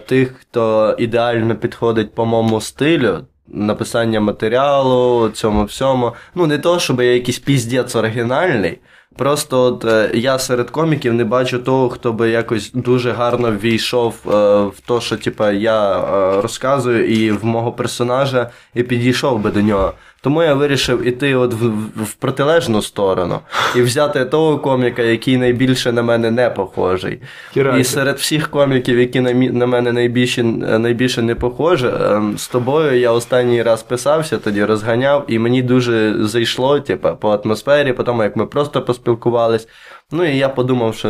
тих, 0.06 0.34
хто 0.42 0.96
ідеально 1.00 1.56
підходить 1.56 2.16
по 2.16 2.26
моєму 2.26 2.62
стилю, 2.62 3.26
написання 3.48 4.20
матеріалу, 4.20 5.30
цьому 5.30 5.66
всьому. 5.66 6.14
Ну, 6.36 6.48
не 6.48 6.58
то, 6.58 6.80
щоб 6.80 7.02
я 7.02 7.14
якийсь 7.14 7.40
піздець 7.40 7.96
оригінальний. 7.96 8.80
Просто 9.18 9.62
от 9.62 9.86
е, 9.86 10.12
я 10.14 10.40
серед 10.40 10.70
коміків 10.70 11.14
не 11.14 11.24
бачу 11.24 11.60
того, 11.60 11.90
хто 11.90 12.14
би 12.14 12.30
якось 12.30 12.72
дуже 12.72 13.12
гарно 13.12 13.52
ввійшов 13.52 14.16
е, 14.26 14.30
в 14.66 14.80
те, 14.88 15.02
що 15.02 15.18
типа, 15.18 15.52
я 15.52 16.00
е, 16.00 16.42
розказую, 16.42 17.08
і 17.08 17.32
в 17.32 17.46
мого 17.46 17.72
персонажа 17.72 18.50
і 18.74 18.84
підійшов 18.84 19.40
би 19.40 19.52
до 19.52 19.62
нього. 19.62 19.94
Тому 20.28 20.44
я 20.44 20.54
вирішив 20.54 21.08
іти 21.08 21.36
от 21.36 21.54
в, 21.54 21.68
в, 22.04 22.14
протилежну 22.14 22.82
сторону 22.82 23.40
і 23.76 23.82
взяти 23.82 24.26
того 24.26 24.60
коміка, 24.60 25.02
який 25.02 25.38
найбільше 25.38 25.92
на 25.92 26.04
мене 26.04 26.32
не 26.32 26.50
похожий. 26.50 27.22
Хірася. 27.54 27.80
І 27.80 27.84
серед 27.84 28.18
всіх 28.18 28.50
коміків, 28.50 29.00
які 29.00 29.22
на, 29.22 29.34
на 29.34 29.66
мене 29.66 29.92
найбільше, 29.92 30.44
найбільше 30.44 31.22
не 31.22 31.36
похожі, 31.36 31.88
ем, 31.88 32.38
з 32.38 32.48
тобою 32.48 33.00
я 33.00 33.12
останній 33.12 33.64
раз 33.64 33.84
писався, 33.84 34.38
тоді 34.38 34.66
розганяв, 34.66 35.26
і 35.28 35.40
мені 35.40 35.62
дуже 35.62 36.16
зайшло, 36.20 36.80
типу, 36.80 37.10
по 37.16 37.30
атмосфері, 37.30 37.94
по 37.94 38.04
тому, 38.04 38.24
як 38.24 38.36
ми 38.36 38.46
просто 38.46 38.82
поспілкувались. 38.82 39.68
Ну 40.12 40.26
і 40.26 40.38
я 40.38 40.50
подумав, 40.50 40.96
що 40.96 41.10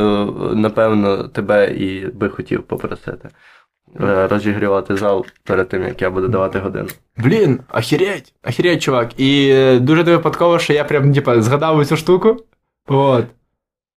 напевно 0.54 1.28
тебе 1.28 1.72
і 1.72 2.08
би 2.14 2.30
хотів 2.30 2.64
попросити 2.64 3.30
розігрівати 4.30 4.96
зал 4.96 5.26
перед 5.44 5.70
тим, 5.70 5.84
як 5.84 6.02
я 6.02 6.10
буду 6.10 6.28
давати 6.28 6.60
годину. 6.60 6.88
Блін, 7.18 7.60
ахереть, 7.68 8.34
ахереть, 8.44 8.82
чувак. 8.82 9.20
І 9.20 9.50
е, 9.54 9.80
дуже 9.80 10.04
випадково, 10.04 10.60
що 10.60 10.74
я 10.74 10.84
прям, 10.84 11.14
типа, 11.14 11.42
згадав 11.42 11.86
цю 11.86 11.98
штуку. 11.98 12.38
Вот. 12.88 13.26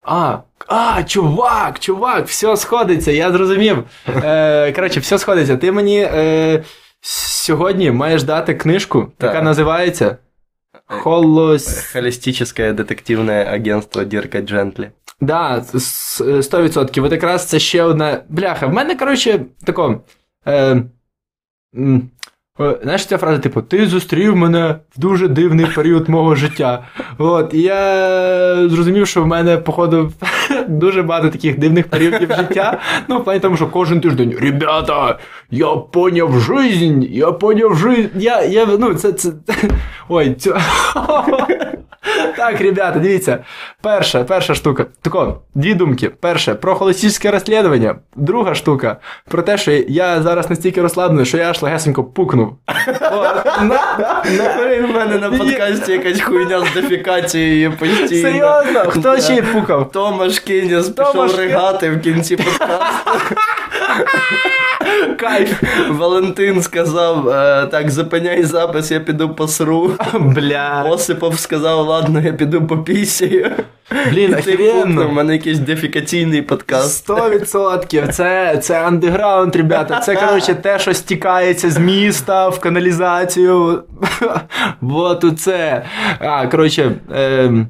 А, 0.03 0.39
а, 0.67 1.03
чувак, 1.03 1.79
чувак, 1.79 2.27
все 2.27 2.57
сходиться, 2.57 3.13
я 3.13 3.33
зрозумів. 3.33 3.85
Е, 4.09 4.73
коротше, 4.73 5.01
все 5.01 5.19
сходиться. 5.19 5.57
Ти 5.57 5.73
мені 5.73 6.01
е, 6.01 6.65
сьогодні 7.01 7.91
маєш 7.91 8.23
дати 8.23 8.55
книжку, 8.55 9.13
Так. 9.19 9.29
яка 9.29 9.43
називається 9.43 10.17
Холос. 10.87 11.93
Холістичне 11.93 12.73
детективне 12.73 13.45
агентство 13.45 14.05
Дірка 14.05 14.41
Джентлі. 14.41 14.91
Да, 15.21 15.65
с- 15.75 16.21
100%. 16.21 17.05
От 17.05 17.13
якраз 17.13 17.47
це 17.47 17.59
ще 17.59 17.83
одна. 17.83 18.23
Бляха, 18.29 18.67
в 18.67 18.73
мене, 18.73 18.97
коротше, 18.97 19.45
тако. 19.65 20.01
Е, 20.49 20.83
знаєш, 22.83 23.07
ця 23.07 23.19
фраза, 23.19 23.39
типу, 23.39 23.63
ти 23.63 23.87
зустрів 23.87 24.37
мене 24.37 24.77
в 24.97 25.01
дуже 25.01 25.29
дивний 25.29 25.67
період 25.67 26.09
мого 26.09 26.35
життя. 26.35 26.83
От, 27.19 27.55
і 27.55 27.61
я 27.61 28.69
зрозумів, 28.69 29.07
що 29.07 29.23
в 29.23 29.27
мене, 29.27 29.57
походу, 29.57 30.13
дуже 30.69 31.03
багато 31.03 31.29
таких 31.29 31.59
дивних 31.59 31.89
періодів 31.89 32.33
життя. 32.37 32.81
Ну, 33.09 33.19
в 33.19 33.25
плані 33.25 33.41
тому, 33.41 33.57
що 33.57 33.67
кожен 33.67 34.01
тиждень, 34.01 34.37
ребята, 34.41 35.19
я 35.51 35.67
поняв 35.67 36.41
жизнь, 36.41 37.03
я 37.03 37.33
поняв 37.33 37.77
жизнь. 37.77 38.09
Я, 38.15 38.43
я, 38.43 38.67
ну, 38.67 38.95
це, 38.95 39.13
це... 39.13 39.33
Ой, 40.09 40.35
цю... 40.35 40.57
Так, 42.37 42.61
ребята, 42.61 42.99
дивіться. 42.99 43.45
Перша, 43.81 44.25
перша 44.25 44.55
штука. 44.55 44.87
Тако, 45.03 45.41
дві 45.55 45.75
думки. 45.75 46.09
Перше, 46.09 46.55
про 46.55 46.75
холостічне 46.75 47.31
розслідування. 47.31 47.97
Друга 48.17 48.55
штука, 48.55 48.97
про 49.29 49.43
те, 49.43 49.59
що 49.59 49.71
я 49.73 50.23
зараз 50.23 50.51
настільки 50.51 50.83
розслаблений, 50.83 51.27
що 51.27 51.39
я 51.39 51.51
аж 51.51 51.63
легесенько 51.63 52.05
пукнув. 52.05 52.50
На- 53.63 53.81
У 54.85 54.93
мене 54.93 55.19
на 55.19 55.31
подкасті 55.39 55.93
якась 55.93 56.21
хуйня 56.21 56.61
з 56.67 56.75
дефікацією 56.75 57.73
постійно. 57.77 58.09
Серйозно? 58.31 58.85
Хто 58.89 59.21
ще 59.21 59.43
пукав? 59.43 59.93
Томаш 59.93 60.39
Кініс 60.41 60.89
пішов 60.89 61.37
ригати 61.37 61.91
в 61.91 62.01
кінці 62.01 62.37
подкасту. 62.37 62.77
кайф. 65.17 65.63
Валентин 65.89 66.63
сказав: 66.63 67.29
е, 67.29 67.67
так, 67.67 67.91
зупиняй 67.91 68.45
запис, 68.45 68.91
я 68.91 69.01
піду 69.01 69.35
посру. 69.35 69.91
Бля. 70.21 70.85
Осипов 70.89 71.39
сказав, 71.39 71.87
ладно, 71.87 72.21
я 72.21 72.33
піду 72.33 72.67
попісію. 72.67 73.51
Блін, 74.11 74.35
пукнув, 74.35 75.09
в 75.09 75.13
мене 75.13 75.33
якийсь 75.33 75.59
дефікаційний 75.59 76.43
подкаст. 76.43 76.97
Сто 76.97 77.31
відсотків. 77.31 78.09
Це, 78.09 78.59
це 78.63 78.81
андеграунд, 78.81 79.57
ребята. 79.57 80.01
Це, 80.01 80.15
коротше, 80.17 80.55
те, 80.55 80.79
що 80.79 80.95
стікається 80.95 81.71
з 81.71 81.79
міста 81.79 82.49
в 82.49 82.61
каналізацію. 82.61 83.83
Вот 84.81 85.25
це. 85.39 85.85
А, 86.19 86.47
коротше, 86.47 86.93
ем, 87.15 87.69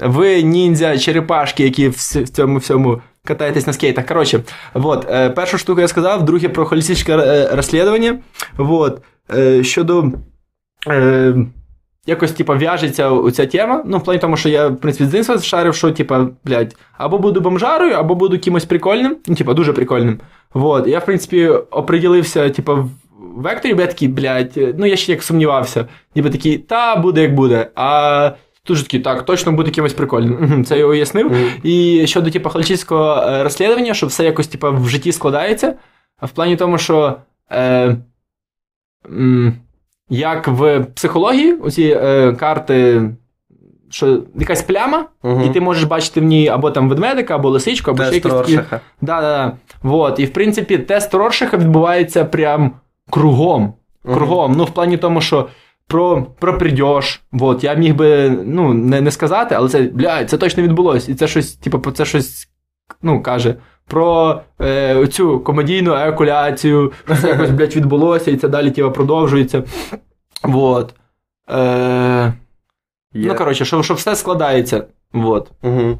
ви 0.00 0.42
ніндзя 0.42 0.98
черепашки, 0.98 1.64
які 1.64 1.88
в, 1.88 1.94
в 1.94 2.28
цьому 2.28 2.58
всьому 2.58 3.00
катаєтесь 3.24 3.66
на 3.66 3.72
скейтах. 3.72 4.06
Коротше, 4.06 4.40
вот, 4.74 5.06
е, 5.10 5.30
першу 5.30 5.58
штуку 5.58 5.80
я 5.80 5.88
сказав, 5.88 6.24
друге 6.24 6.48
про 6.48 6.64
холістичне 6.64 7.16
е, 7.16 7.48
розслідування. 7.52 8.18
Вот, 8.56 9.02
е, 9.34 9.64
щодо. 9.64 10.04
Якось, 12.06 12.32
типа, 12.32 12.54
в'яжеться 12.54 13.10
оця 13.10 13.46
тема. 13.46 13.82
Ну, 13.86 13.98
в 13.98 14.04
плані 14.04 14.20
тому, 14.20 14.36
що 14.36 14.48
я, 14.48 14.68
в 14.68 14.76
принципі, 14.76 15.04
з 15.04 15.08
дитинства 15.08 15.38
шарив, 15.38 15.74
що, 15.74 15.90
типа, 15.90 16.26
блядь, 16.44 16.76
або 16.98 17.18
буду 17.18 17.40
бомжарою, 17.40 17.94
або 17.94 18.14
буду 18.14 18.38
кимось 18.38 18.64
прикольним, 18.64 19.16
ну, 19.26 19.34
типа, 19.34 19.54
дуже 19.54 19.72
прикольним. 19.72 20.20
Вот. 20.54 20.86
Я, 20.86 20.98
в 20.98 21.04
принципі, 21.04 21.48
оприділився, 21.48 22.50
типа, 22.50 22.74
в 22.74 22.90
векторі, 23.36 23.76
я 23.78 23.86
такий, 23.86 24.08
блядь, 24.08 24.76
ну 24.78 24.86
я 24.86 24.96
ще 24.96 25.12
як 25.12 25.22
сумнівався. 25.22 25.86
Ніби 26.16 26.30
такий, 26.30 26.58
та 26.58 26.96
буде 26.96 27.22
як 27.22 27.34
буде. 27.34 27.70
А 27.74 28.30
тут 28.64 28.76
же 28.76 28.82
такий, 28.84 29.00
так, 29.00 29.22
точно 29.22 29.52
буде 29.52 29.70
кимось 29.70 29.92
прикольним. 29.92 30.64
Це 30.64 30.78
я 30.78 30.86
уяснив. 30.86 31.26
Мгм. 31.26 31.44
І 31.62 32.06
щодо, 32.06 32.30
типа, 32.30 32.50
холічистського 32.50 33.14
е, 33.22 33.42
розслідування, 33.42 33.94
що 33.94 34.06
все 34.06 34.24
якось, 34.24 34.46
типа, 34.48 34.70
в 34.70 34.88
житті 34.88 35.12
складається. 35.12 35.74
В 36.22 36.30
плані 36.30 36.56
тому, 36.56 36.78
що. 36.78 37.16
Е, 37.50 37.96
м, 39.10 39.54
як 40.08 40.48
в 40.48 40.80
психології, 40.94 41.52
оці 41.54 41.98
е, 42.02 42.32
карти, 42.32 43.02
що 43.90 44.22
якась 44.38 44.62
пляма, 44.62 45.04
Мгм. 45.22 45.42
і 45.44 45.50
ти 45.50 45.60
можеш 45.60 45.84
бачити 45.84 46.20
в 46.20 46.24
ній 46.24 46.48
або 46.48 46.70
там 46.70 46.88
ведмедика, 46.88 47.34
або 47.34 47.50
лисичку, 47.50 47.90
або 47.90 48.04
ще 48.04 48.14
якісь 48.14 48.32
такі. 48.32 48.56
Да, 48.56 48.70
да, 49.00 49.20
да. 49.20 49.52
Вот. 49.82 50.20
І 50.20 50.24
в 50.24 50.32
принципі, 50.32 50.78
тест 50.78 51.14
Роршаха 51.14 51.56
відбувається 51.56 52.24
прям 52.24 52.72
кругом. 53.10 53.74
Кругом. 54.04 54.54
Ну, 54.56 54.64
в 54.64 54.70
плані 54.70 54.96
тому, 54.96 55.20
що 55.20 55.48
про, 55.92 56.26
про 56.38 56.58
придьош. 56.58 57.20
Вот. 57.32 57.64
Я 57.64 57.74
міг 57.74 57.94
би 57.94 58.30
ну, 58.30 58.74
не, 58.74 59.00
не 59.00 59.10
сказати, 59.10 59.54
але 59.54 59.68
це, 59.68 59.82
блядь, 59.82 60.30
це 60.30 60.38
точно 60.38 60.62
відбулось. 60.62 61.08
І 61.08 61.14
це 61.14 61.28
щось, 61.28 61.52
типу, 61.52 61.78
про 61.78 61.92
це 61.92 62.04
щось 62.04 62.48
ну, 63.02 63.22
каже. 63.22 63.54
Про 63.86 64.40
е, 64.60 65.06
цю 65.06 65.40
комедійну 65.40 65.94
еякуляцію, 65.94 66.92
це 67.20 67.28
якось, 67.28 67.50
блядь, 67.50 67.76
відбулося, 67.76 68.30
і 68.30 68.36
це 68.36 68.48
далі 68.48 68.70
типу, 68.70 68.90
продовжується. 68.90 69.62
Вот. 70.42 70.94
Е, 71.50 72.32
Є. 73.14 73.28
Ну, 73.28 73.34
коротше, 73.34 73.64
що, 73.64 73.82
що 73.82 73.94
все 73.94 74.16
складається. 74.16 74.84
Вот. 75.12 75.50
Угу. 75.62 75.98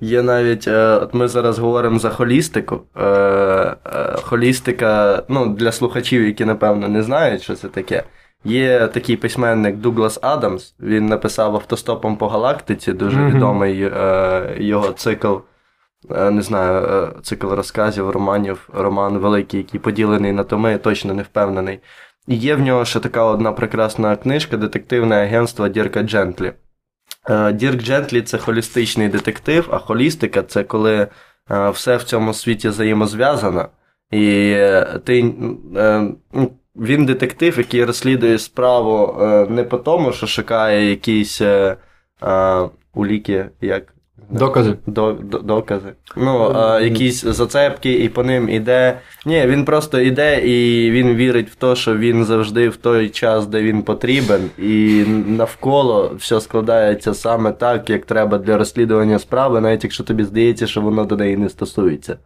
Є 0.00 0.22
навіть, 0.22 0.68
е, 0.68 0.86
от 0.86 1.14
ми 1.14 1.28
зараз 1.28 1.58
говоримо 1.58 1.98
за 1.98 2.10
холістику. 2.10 2.80
Е, 2.96 3.04
е, 3.04 3.76
холістика, 4.22 5.22
ну, 5.28 5.46
для 5.46 5.72
слухачів, 5.72 6.26
які, 6.26 6.44
напевно, 6.44 6.88
не 6.88 7.02
знають, 7.02 7.42
що 7.42 7.54
це 7.54 7.68
таке. 7.68 8.04
Є 8.48 8.88
такий 8.88 9.16
письменник 9.16 9.76
Дуглас 9.76 10.18
Адамс, 10.22 10.74
він 10.80 11.06
написав 11.06 11.54
автостопом 11.54 12.16
по 12.16 12.28
галактиці, 12.28 12.92
дуже 12.92 13.18
Мгм. 13.18 13.36
відомий 13.36 13.82
е, 13.82 14.56
його 14.58 14.92
цикл, 14.92 15.34
е, 16.10 16.30
не 16.30 16.42
знаю, 16.42 16.86
е, 16.86 17.20
цикл 17.22 17.48
розказів, 17.48 18.10
романів, 18.10 18.68
роман 18.72 19.18
великий, 19.18 19.60
який 19.60 19.80
поділений 19.80 20.32
на 20.32 20.44
томи, 20.44 20.78
точно 20.78 21.14
не 21.14 21.22
впевнений. 21.22 21.80
І 22.26 22.36
є 22.36 22.54
в 22.54 22.60
нього 22.60 22.84
ще 22.84 23.00
така 23.00 23.24
одна 23.24 23.52
прекрасна 23.52 24.16
книжка 24.16 24.56
Детективне 24.56 25.16
агентство 25.16 25.68
Дірка 25.68 26.02
Джентлі. 26.02 26.52
Е, 27.30 27.52
Дірк 27.52 27.82
Джентлі 27.82 28.22
це 28.22 28.38
холістичний 28.38 29.08
детектив, 29.08 29.68
а 29.72 29.78
холістика 29.78 30.42
це 30.42 30.64
коли 30.64 31.06
все 31.72 31.96
в 31.96 32.02
цьому 32.02 32.34
світі 32.34 32.68
взаємозв'язано. 32.68 33.68
І 34.10 34.56
ти, 35.04 35.34
він 36.78 37.06
детектив, 37.06 37.58
який 37.58 37.84
розслідує 37.84 38.38
справу 38.38 39.16
е, 39.20 39.46
не 39.50 39.64
по 39.64 39.78
тому, 39.78 40.12
що 40.12 40.26
шукає 40.26 40.90
якісь 40.90 41.40
е, 41.40 41.76
е, 42.22 42.68
уліки, 42.94 43.46
як 43.60 43.94
Докази. 44.30 44.74
до, 44.86 45.12
до, 45.12 45.38
докази. 45.38 45.92
Ну, 46.16 46.52
а, 46.54 46.80
якісь 46.80 47.24
зацепки, 47.24 47.92
і 47.92 48.08
по 48.08 48.22
ним 48.22 48.48
іде. 48.48 48.98
Ні, 49.26 49.46
він 49.46 49.64
просто 49.64 50.00
іде 50.00 50.40
і 50.40 50.90
він 50.90 51.14
вірить 51.14 51.50
в 51.50 51.54
те, 51.54 51.76
що 51.76 51.96
він 51.96 52.24
завжди 52.24 52.68
в 52.68 52.76
той 52.76 53.08
час, 53.08 53.46
де 53.46 53.62
він 53.62 53.82
потрібен, 53.82 54.50
і 54.58 55.04
навколо 55.26 56.12
все 56.18 56.40
складається 56.40 57.14
саме 57.14 57.52
так, 57.52 57.90
як 57.90 58.04
треба 58.04 58.38
для 58.38 58.58
розслідування 58.58 59.18
справи, 59.18 59.60
навіть 59.60 59.84
якщо 59.84 60.04
тобі 60.04 60.24
здається, 60.24 60.66
що 60.66 60.80
воно 60.80 61.04
до 61.04 61.16
неї 61.16 61.36
не 61.36 61.48
стосується. 61.48 62.16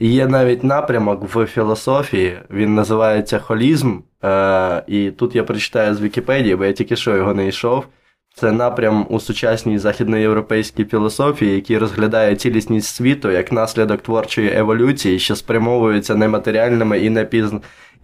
Є 0.00 0.26
навіть 0.26 0.64
напрямок 0.64 1.34
в 1.34 1.46
філософії, 1.46 2.38
він 2.50 2.74
називається 2.74 3.38
холізм. 3.38 3.98
Е, 4.24 4.82
і 4.86 5.10
тут 5.10 5.36
я 5.36 5.44
прочитаю 5.44 5.94
з 5.94 6.00
Вікіпедії, 6.00 6.56
бо 6.56 6.64
я 6.64 6.72
тільки 6.72 6.96
що 6.96 7.16
його 7.16 7.34
не 7.34 7.48
йшов. 7.48 7.86
Це 8.34 8.52
напрям 8.52 9.06
у 9.10 9.20
сучасній 9.20 9.78
західноєвропейській 9.78 10.84
філософії, 10.84 11.54
який 11.54 11.78
розглядає 11.78 12.36
цілісність 12.36 12.94
світу 12.94 13.30
як 13.30 13.52
наслідок 13.52 14.02
творчої 14.02 14.56
еволюції, 14.56 15.18
що 15.18 15.36
спрямовується 15.36 16.14
нематеріальними 16.14 16.98
і, 16.98 17.10
непіз... 17.10 17.52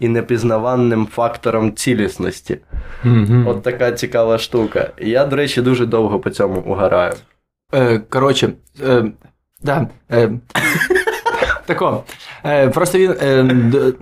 і 0.00 0.08
непізнаванним 0.08 1.06
фактором 1.06 1.74
цілісності. 1.74 2.58
Мгм. 3.04 3.46
От 3.48 3.62
така 3.62 3.92
цікава 3.92 4.38
штука. 4.38 4.90
Я, 4.98 5.26
до 5.26 5.36
речі, 5.36 5.62
дуже 5.62 5.86
довго 5.86 6.20
по 6.20 6.30
цьому 6.30 6.60
угораю. 6.60 7.14
Е, 7.74 7.98
коротше, 7.98 8.52
е, 8.86 9.04
да, 9.62 9.88
е, 10.10 10.30
тако. 11.66 12.04
Е, 12.44 12.68
просто 12.68 12.98
він. 12.98 13.14
Е, 13.22 13.42
д- 13.42 13.92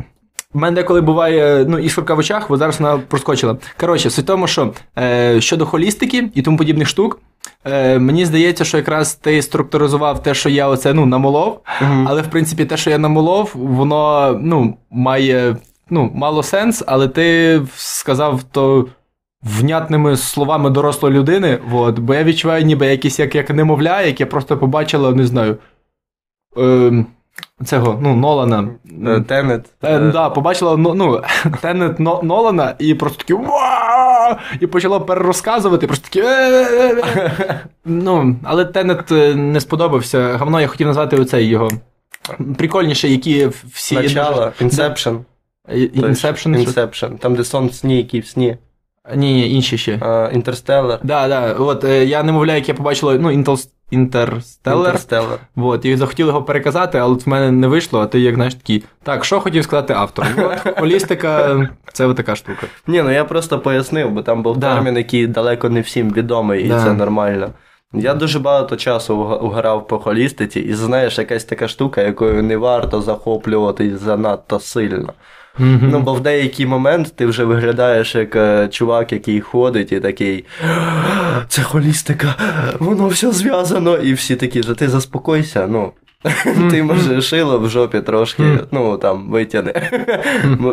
мене 0.54 0.74
деколи 0.74 1.00
буває 1.00 1.64
ну, 1.68 1.78
іскорка 1.78 2.14
в 2.14 2.18
очах, 2.18 2.48
бо 2.48 2.56
зараз 2.56 2.80
вона 2.80 2.98
проскочила. 2.98 3.56
Коротше, 3.80 4.10
суть 4.10 4.24
в 4.24 4.26
тому, 4.26 4.46
що 4.46 4.72
е, 4.98 5.40
щодо 5.40 5.66
холістики 5.66 6.30
і 6.34 6.42
тому 6.42 6.58
подібних 6.58 6.88
штук, 6.88 7.20
е, 7.64 7.98
мені 7.98 8.26
здається, 8.26 8.64
що 8.64 8.76
якраз 8.76 9.14
ти 9.14 9.42
структуризував 9.42 10.22
те, 10.22 10.34
що 10.34 10.48
я 10.48 10.68
оце 10.68 10.94
ну, 10.94 11.06
намолов, 11.06 11.60
але 12.06 12.22
в 12.22 12.26
принципі 12.26 12.64
те, 12.64 12.76
що 12.76 12.90
я 12.90 12.98
намолов, 12.98 13.50
воно 13.54 14.32
ну, 14.42 14.76
має 14.90 15.56
ну, 15.90 16.10
мало 16.14 16.42
сенс, 16.42 16.84
але 16.86 17.08
ти 17.08 17.60
сказав 17.76 18.42
то 18.42 18.86
внятними 19.42 20.16
словами 20.16 20.70
дорослої 20.70 21.14
людини, 21.14 21.58
от, 21.72 21.98
бо 21.98 22.14
я 22.14 22.24
відчуваю 22.24 22.64
ніби 22.64 22.86
якісь 22.86 23.18
як, 23.18 23.34
як 23.34 23.50
немовля, 23.50 24.02
яке 24.02 24.26
просто 24.26 24.58
побачило, 24.58 25.14
не 25.14 25.26
знаю. 25.26 25.56
Е, 26.58 27.04
цього, 27.64 27.98
ну, 28.02 28.16
Нолана. 28.16 28.68
Е, 29.06 29.20
Тенет. 29.20 29.66
Е, 29.82 29.96
е, 29.96 29.98
да, 29.98 30.30
побачила 30.30 30.76
ну, 30.76 30.94
ну, 30.94 31.22
Тенет 31.60 32.00
Нолана 32.00 32.74
і 32.78 32.94
просто 32.94 33.24
такі 33.24 33.42
і 34.60 34.66
почало 34.66 35.00
перерозказувати, 35.00 35.86
просто 35.86 36.08
такі. 36.10 36.26
Ну, 37.84 38.36
але 38.44 38.64
Тенет 38.64 39.12
е, 39.12 39.34
не 39.34 39.60
сподобався. 39.60 40.36
Говно 40.36 40.60
я 40.60 40.66
хотів 40.66 40.86
назвати 40.86 41.16
оцей 41.16 41.46
його. 41.46 41.70
Прикольніше, 42.58 43.08
які 43.08 43.50
всі. 43.72 43.94
Начало, 43.94 44.52
Inception. 44.60 45.18
Inception. 45.92 46.54
Inception. 46.54 47.18
Там, 47.18 47.34
де 47.34 47.44
сон 47.44 47.66
в 47.66 47.74
сні, 47.74 47.96
який 47.96 48.20
в 48.20 48.26
сні. 48.26 48.56
Ні, 49.14 49.54
інші 49.54 49.78
ще. 49.78 50.00
Інтерстеллар. 50.32 50.98
Да, 51.02 51.28
да. 51.28 51.52
От 51.52 51.84
е, 51.84 52.04
я 52.04 52.22
немовля, 52.22 52.54
як 52.54 52.68
я 52.68 52.74
побачила, 52.74 53.14
ну, 53.14 53.30
Intel- 53.30 53.68
Interstellar, 53.92 54.76
Інтерстеллар. 54.86 55.38
От, 55.56 55.84
і 55.84 55.96
захотів 55.96 56.26
його 56.26 56.42
переказати, 56.42 56.98
але 56.98 57.14
в 57.14 57.28
мене 57.28 57.50
не 57.50 57.66
вийшло, 57.68 58.00
а 58.00 58.06
ти 58.06 58.20
як 58.20 58.34
знаєш 58.34 58.54
такий. 58.54 58.84
Так, 59.02 59.24
що 59.24 59.40
хотів 59.40 59.64
сказати 59.64 59.92
автор? 59.96 60.26
От, 60.38 60.78
холістика 60.78 61.60
це 61.92 62.14
така 62.14 62.36
штука. 62.36 62.66
Ні, 62.86 63.02
ну 63.02 63.10
я 63.10 63.24
просто 63.24 63.58
пояснив, 63.58 64.10
бо 64.10 64.22
там 64.22 64.42
був 64.42 64.56
Да. 64.56 64.74
термін, 64.74 64.96
який 64.96 65.26
далеко 65.26 65.68
не 65.68 65.80
всім 65.80 66.12
відомий, 66.12 66.64
і 66.64 66.68
Да. 66.68 66.84
це 66.84 66.92
нормально. 66.92 67.50
Я 67.94 68.14
дуже 68.14 68.38
багато 68.38 68.76
часу 68.76 69.16
угорав 69.16 69.88
по 69.88 69.98
холістиці, 69.98 70.60
і 70.60 70.74
знаєш, 70.74 71.18
якась 71.18 71.44
така 71.44 71.68
штука, 71.68 72.02
якою 72.02 72.42
не 72.42 72.56
варто 72.56 73.02
захоплюватись 73.02 74.00
занадто 74.00 74.60
сильно. 74.60 75.12
Ну, 75.58 76.00
бо 76.00 76.14
в 76.14 76.20
деякий 76.20 76.66
момент 76.66 77.12
ти 77.16 77.26
вже 77.26 77.44
виглядаєш 77.44 78.14
як 78.14 78.36
е, 78.36 78.68
чувак, 78.68 79.12
який 79.12 79.40
ходить 79.40 79.92
і 79.92 80.00
такий. 80.00 80.44
Це 81.48 81.62
холістика, 81.62 82.34
воно 82.78 83.08
все 83.08 83.32
зв'язано. 83.32 83.96
І 83.96 84.12
всі 84.12 84.36
такі, 84.36 84.60
ти 84.60 84.88
заспокойся. 84.88 85.66
Ну, 85.66 85.92
Ти 86.70 86.82
може 86.82 87.22
шило 87.22 87.58
в 87.58 87.68
жопі 87.68 88.00
трошки, 88.00 88.42
ну 88.70 88.96
там 88.98 89.30
витягне. 89.30 89.90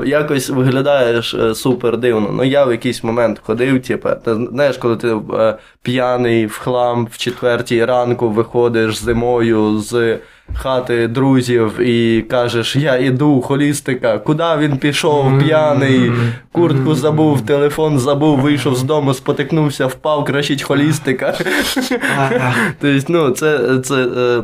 Якось 0.05 0.49
виглядаєш 0.49 1.33
е, 1.33 1.55
супер 1.55 1.97
дивно. 1.97 2.29
Ну 2.33 2.43
я 2.43 2.65
в 2.65 2.71
якийсь 2.71 3.03
момент 3.03 3.41
ходив, 3.45 3.81
типу, 3.81 4.09
ти 4.25 4.35
знаєш, 4.35 4.77
коли 4.77 4.97
ти 4.97 5.15
е, 5.33 5.55
п'яний 5.81 6.45
в 6.45 6.57
хлам 6.57 7.07
в 7.11 7.17
четвертій 7.17 7.85
ранку 7.85 8.29
виходиш 8.29 8.97
зимою 8.97 9.79
з 9.79 10.17
хати 10.53 11.07
друзів 11.07 11.79
і 11.79 12.21
кажеш, 12.21 12.75
я 12.75 12.97
іду, 12.97 13.41
холістика, 13.41 14.17
куди 14.17 14.43
він 14.57 14.77
пішов, 14.77 15.39
п'яний, 15.39 16.11
куртку 16.51 16.95
забув, 16.95 17.41
телефон 17.41 17.99
забув, 17.99 18.39
вийшов 18.39 18.75
з 18.75 18.83
дому, 18.83 19.13
спотикнувся, 19.13 19.85
впав, 19.85 20.25
кричить 20.25 20.63
холістика. 20.63 21.37
Тобто, 22.81 23.05
ну, 23.07 23.29
це, 23.31 23.59
е, 23.91 24.43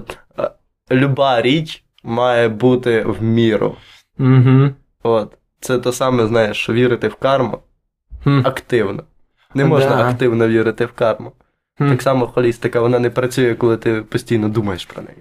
люба 0.91 1.41
річ 1.41 1.83
має 2.03 2.49
бути 2.49 3.01
в 3.01 3.23
міру. 3.23 3.75
Угу. 4.19 4.69
От. 5.03 5.37
Це 5.59 5.79
те 5.79 5.91
саме, 5.91 6.27
знаєш, 6.27 6.57
що 6.57 6.73
вірити 6.73 7.07
в 7.07 7.15
карму 7.15 7.59
активно. 8.43 9.03
Не 9.53 9.65
можна 9.65 9.89
Да. 9.89 10.09
активно 10.09 10.47
вірити 10.47 10.85
в 10.85 10.91
карму. 10.91 11.31
Хм. 11.77 11.89
Так 11.89 12.01
само 12.01 12.27
холістика, 12.27 12.79
вона 12.79 12.99
не 12.99 13.09
працює, 13.09 13.55
коли 13.55 13.77
ти 13.77 14.01
постійно 14.01 14.49
думаєш 14.49 14.85
про 14.85 15.03
неї. 15.03 15.17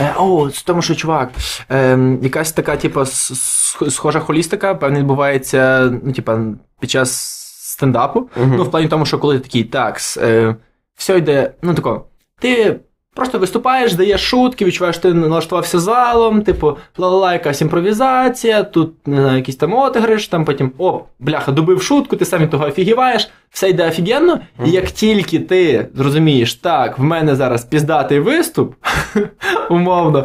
Е, 0.00 0.14
о, 0.18 0.50
з 0.50 0.62
тому, 0.62 0.82
що 0.82 0.94
чувак, 0.94 1.30
е, 1.70 1.98
якась 2.22 2.52
така, 2.52 2.76
типу, 2.76 3.04
схожа 3.04 4.20
холістика, 4.20 4.74
певно, 4.74 4.98
відбувається, 4.98 5.92
ну, 6.02 6.12
типа, 6.12 6.40
під 6.80 6.90
час 6.90 7.12
стендапу. 7.60 8.28
Ну, 8.36 8.64
в 8.64 8.70
плані 8.70 8.88
тому, 8.88 9.06
що 9.06 9.18
коли 9.18 9.38
ти 9.38 9.44
такий, 9.44 9.64
так, 9.64 9.98
е, 10.16 10.56
все 10.94 11.18
йде, 11.18 11.52
ну 11.62 11.74
тако, 11.74 12.04
ти 12.38 12.80
просто 13.16 13.38
виступаєш, 13.38 13.94
даєш 13.94 14.20
шутки, 14.20 14.64
відчуваєш, 14.64 14.98
ти 14.98 15.14
налаштувався 15.14 15.78
залом, 15.78 16.42
типу, 16.42 16.76
ла-ла-ла, 16.98 17.32
якась 17.32 17.60
імпровізація, 17.60 18.62
тут 18.62 19.08
не 19.08 19.20
знаю, 19.20 19.36
якісь 19.36 19.56
там 19.56 19.74
отигриш, 19.74 20.28
там 20.28 20.44
потім, 20.44 20.72
о, 20.78 21.00
бляха, 21.18 21.52
добив 21.52 21.82
шутку, 21.82 22.16
ти 22.16 22.24
сам 22.24 22.48
того 22.48 22.66
офігіваєш, 22.66 23.28
все 23.50 23.70
йде 23.70 23.88
офігенно. 23.88 24.40
І 24.64 24.70
як 24.70 24.86
тільки 24.86 25.38
ти 25.38 25.88
зрозумієш, 25.94 26.54
так, 26.54 26.98
в 26.98 27.02
мене 27.02 27.36
зараз 27.36 27.64
піздатий 27.64 28.20
виступ, 28.20 28.74
умовно, 29.70 30.24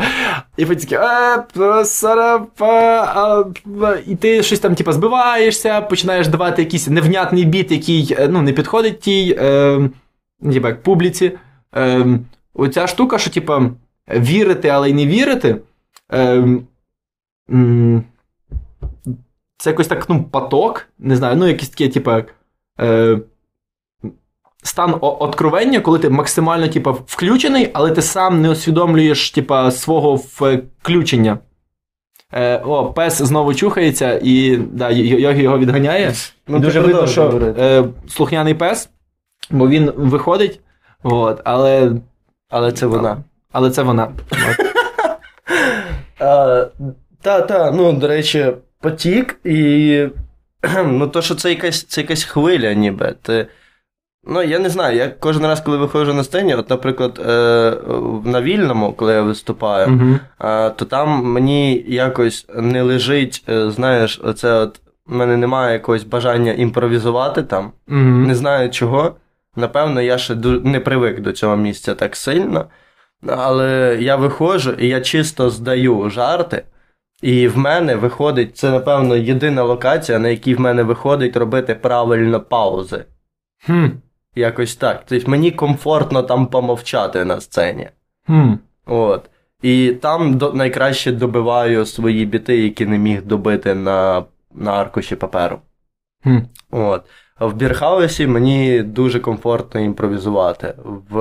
і 0.57 0.65
потім 0.65 0.99
е, 1.01 1.43
і 4.07 4.15
ти 4.15 4.43
щось 4.43 4.59
там, 4.59 4.75
типу, 4.75 4.91
збиваєшся, 4.91 5.81
починаєш 5.81 6.27
давати 6.27 6.61
якийсь 6.61 6.87
невнятний 6.87 7.45
біт, 7.45 7.71
який 7.71 8.15
е, 8.19 8.27
ну, 8.27 8.41
не 8.41 8.53
підходить 8.53 8.99
тій, 8.99 9.37
е, 9.39 9.89
типу, 10.53 10.67
публіці. 10.83 11.31
Оця 12.53 12.87
штука, 12.87 13.17
що, 13.17 13.29
типу, 13.29 13.61
вірити, 14.09 14.67
але 14.67 14.89
й 14.89 14.93
не 14.93 15.05
вірити. 15.05 15.57
Е, 16.13 16.43
м, 17.51 18.03
це 19.57 19.69
якось 19.69 19.87
так, 19.87 20.09
ну, 20.09 20.23
поток, 20.23 20.87
не 20.99 21.15
знаю, 21.15 21.35
ну, 21.35 21.47
якийсь 21.47 21.69
такий, 21.69 21.89
типу, 21.89 22.11
е, 22.81 23.19
стан 24.63 24.95
откровення, 25.01 25.79
коли 25.79 25.99
ти 25.99 26.09
максимально, 26.09 26.67
типу, 26.67 26.91
включений, 27.05 27.69
але 27.73 27.91
ти 27.91 28.01
сам 28.01 28.41
не 28.41 28.49
усвідомлюєш, 28.49 29.31
типу, 29.31 29.71
свого 29.71 30.15
включення. 30.15 31.37
Е, 32.33 32.57
о, 32.57 32.85
пес 32.93 33.21
знову 33.21 33.53
чухається, 33.53 34.19
і 34.23 34.57
да, 34.57 34.89
Йогі 34.89 35.41
його 35.43 35.57
відганяє. 35.59 36.13
Ну, 36.47 36.59
Дуже 36.59 36.79
видно, 36.79 37.07
що 37.07 37.53
е, 37.59 37.83
слухняний 38.07 38.53
пес, 38.53 38.89
бо 39.49 39.67
він 39.67 39.91
виходить, 39.95 40.59
от, 41.03 41.41
але, 41.43 41.91
Але 42.51 42.71
це 42.71 42.85
вона. 42.85 43.17
але 43.51 43.69
це 43.71 43.83
вона. 43.83 44.11
Та, 47.21 47.41
та, 47.41 47.71
ну, 47.71 47.93
до 47.93 48.07
речі, 48.07 48.51
потік 48.81 49.39
і. 49.45 50.07
Ну, 50.85 51.07
то, 51.07 51.21
що 51.21 51.35
це 51.35 51.49
якась, 51.49 51.83
це 51.83 52.01
якась 52.01 52.23
хвиля, 52.23 52.73
ніби. 52.73 53.15
Ти, 53.21 53.47
ну, 54.27 54.43
я 54.43 54.59
не 54.59 54.69
знаю, 54.69 54.97
я 54.97 55.07
кожен 55.19 55.43
раз, 55.45 55.61
коли 55.61 55.77
виходжу 55.77 56.13
на 56.13 56.23
сцені, 56.23 56.55
от, 56.55 56.69
наприклад, 56.69 57.19
е, 57.29 57.31
на 58.25 58.41
вільному, 58.41 58.93
коли 58.93 59.13
я 59.13 59.21
виступаю, 59.21 59.87
Мгм. 59.87 60.19
а, 60.37 60.69
то 60.69 60.85
там 60.85 61.09
мені 61.25 61.85
якось 61.87 62.45
не 62.55 62.81
лежить, 62.81 63.43
е, 63.49 63.71
знаєш, 63.71 64.21
оце 64.23 64.53
от. 64.53 64.79
У 65.07 65.15
мене 65.15 65.37
немає 65.37 65.73
якогось 65.73 66.03
бажання 66.03 66.51
імпровізувати 66.53 67.43
там. 67.43 67.71
Мгм. 67.87 68.27
Не 68.27 68.35
знаю 68.35 68.69
чого. 68.69 69.15
Напевно, 69.55 70.01
я 70.01 70.17
ще 70.17 70.35
не 70.63 70.79
привик 70.79 71.19
до 71.19 71.31
цього 71.31 71.55
місця 71.55 71.95
так 71.95 72.15
сильно. 72.15 72.65
Але 73.27 73.97
я 74.01 74.15
виходжу 74.15 74.71
і 74.71 74.87
я 74.87 75.01
чисто 75.01 75.49
здаю 75.49 76.09
жарти. 76.09 76.63
І 77.21 77.47
в 77.47 77.57
мене 77.57 77.95
виходить, 77.95 78.57
це, 78.57 78.71
напевно, 78.71 79.15
єдина 79.15 79.63
локація, 79.63 80.19
на 80.19 80.29
якій 80.29 80.55
в 80.55 80.59
мене 80.59 80.83
виходить 80.83 81.37
робити 81.37 81.75
правильно 81.75 82.41
паузи. 82.41 83.05
Хм. 83.65 83.87
Якось 84.35 84.75
так. 84.75 85.03
Тобто 85.05 85.31
мені 85.31 85.51
комфортно 85.51 86.23
там 86.23 86.47
помовчати 86.47 87.25
на 87.25 87.41
сцені. 87.41 87.89
Хм. 88.25 88.53
От. 88.85 89.29
І 89.61 89.93
там 90.01 90.37
до, 90.37 90.53
найкраще 90.53 91.11
добиваю 91.11 91.85
свої 91.85 92.25
біти, 92.25 92.57
які 92.57 92.85
не 92.85 92.97
міг 92.97 93.23
добити 93.23 93.75
на, 93.75 94.23
на 94.53 94.71
аркуші 94.71 95.15
паперу. 95.15 95.59
Хм. 96.23 96.37
От. 96.71 97.05
В 97.41 97.53
Бірхаусі 97.53 98.27
мені 98.27 98.83
дуже 98.83 99.19
комфортно 99.19 99.81
імпровізувати. 99.81 100.73
В 101.09 101.19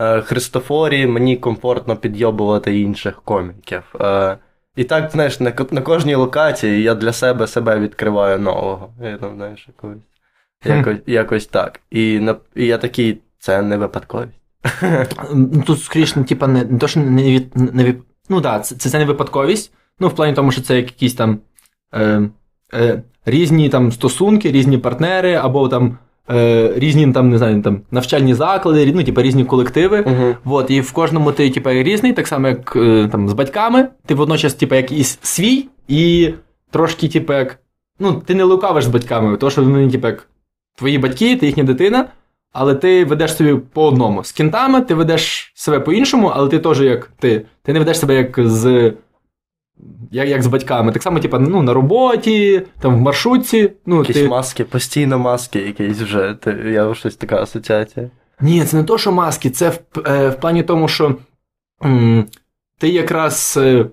е, 0.00 0.20
Христофорі 0.20 1.06
мені 1.06 1.36
комфортно 1.36 1.96
підйобувати 1.96 2.80
інших 2.80 3.22
коміків. 3.22 3.82
Е, 4.00 4.36
і 4.76 4.84
так, 4.84 5.10
знаєш, 5.10 5.40
на, 5.40 5.52
на 5.70 5.80
кожній 5.80 6.14
локації 6.14 6.82
я 6.82 6.94
для 6.94 7.12
себе 7.12 7.46
себе 7.46 7.78
відкриваю 7.78 8.38
нового. 8.38 8.90
Я 9.02 9.16
там, 9.16 9.36
знаєш, 9.36 9.68
якось, 9.68 9.98
якось, 10.64 10.98
якось 11.06 11.46
так. 11.46 11.80
І, 11.90 12.18
на, 12.18 12.36
і 12.54 12.66
я 12.66 12.78
такий, 12.78 13.18
це 13.38 13.62
не 13.62 13.76
випадковість. 13.76 14.40
Ну, 15.34 15.62
Тут 15.66 15.82
скоріше, 15.82 16.14
ну, 16.16 16.24
типа, 16.24 16.46
не, 16.46 16.64
не 16.64 16.78
то, 16.78 16.88
що 16.88 17.00
не 17.00 17.22
від, 17.22 17.56
не 17.56 17.84
від, 17.84 17.98
ну 18.28 18.40
так, 18.40 18.58
да, 18.58 18.60
це, 18.60 18.90
це 18.90 18.98
не 18.98 19.04
випадковість. 19.04 19.72
Ну, 20.00 20.08
в 20.08 20.14
плані 20.14 20.34
тому, 20.34 20.52
що 20.52 20.62
це 20.62 20.76
якісь 20.76 21.14
там 21.14 21.38
е, 21.94 22.28
е, 22.74 23.02
різні 23.26 23.68
там 23.68 23.92
стосунки, 23.92 24.52
різні 24.52 24.78
партнери, 24.78 25.34
або 25.34 25.68
там 25.68 25.98
е, 26.30 26.72
різні 26.76 27.12
там, 27.12 27.30
не 27.30 27.38
знаю, 27.38 27.62
там 27.62 27.80
навчальні 27.90 28.34
заклади, 28.34 28.92
ну, 28.94 29.04
типа, 29.04 29.22
різні 29.22 29.44
колективи. 29.44 30.04
Вот, 30.44 30.70
і 30.70 30.80
в 30.80 30.92
кожному 30.92 31.32
ти, 31.32 31.50
типа, 31.50 31.72
різний, 31.72 32.12
так 32.12 32.26
само, 32.26 32.48
як 32.48 32.76
е, 32.76 33.08
там, 33.12 33.28
з 33.28 33.32
батьками. 33.32 33.88
Ти 34.06 34.14
водночас, 34.14 34.54
типа, 34.54 34.76
як 34.76 34.92
і 34.92 35.04
свій, 35.04 35.68
і 35.88 36.30
трошки, 36.70 37.08
типа, 37.08 37.38
як. 37.38 37.58
Ну, 37.98 38.22
ти 38.26 38.34
не 38.34 38.44
лукавиш 38.44 38.84
з 38.84 38.88
батьками, 38.88 39.36
тому 39.36 39.50
що 39.50 39.62
вони, 39.62 39.90
типа, 39.90 40.08
як 40.08 40.28
твої 40.74 40.98
батьки, 40.98 41.36
ти 41.36 41.46
їхня 41.46 41.64
дитина, 41.64 42.06
але 42.52 42.74
ти 42.74 43.04
ведеш 43.04 43.36
собі 43.36 43.54
по 43.72 43.86
одному. 43.86 44.24
З 44.24 44.32
кінтами 44.32 44.80
ти 44.80 44.94
ведеш 44.94 45.52
себе 45.54 45.80
по-іншому, 45.80 46.32
але 46.34 46.48
ти 46.48 46.58
теж 46.58 46.80
як 46.80 47.10
ти. 47.18 47.46
Ти 47.62 47.72
не 47.72 47.78
ведеш 47.78 47.98
себе 47.98 48.14
як 48.14 48.40
з. 48.48 48.92
Як, 50.10 50.28
як 50.28 50.42
з 50.42 50.46
батьками. 50.46 50.92
Так 50.92 51.02
само, 51.02 51.20
типа, 51.20 51.38
ну, 51.38 51.62
на 51.62 51.74
роботі, 51.74 52.62
там 52.80 52.96
в 52.96 53.00
маршрутці. 53.00 53.72
Ну, 53.86 53.98
Якісь 53.98 54.16
ти... 54.16 54.28
маски, 54.28 54.64
постійно 54.64 55.18
маски 55.18 55.58
якісь 55.58 55.98
вже. 56.00 56.34
Ти, 56.40 56.50
я 56.50 56.94
щось 56.94 57.16
така 57.16 57.42
асоціація. 57.42 58.10
Ні, 58.40 58.64
це 58.64 58.76
не 58.76 58.84
то, 58.84 58.98
що 58.98 59.12
маски, 59.12 59.50
це 59.50 59.68
в, 59.68 59.78
е, 60.06 60.28
в 60.28 60.40
плані 60.40 60.62
тому, 60.62 60.88
що 60.88 61.16
м, 61.84 62.26
ти 62.78 62.88
якраз 62.88 63.58
е, 63.62 63.86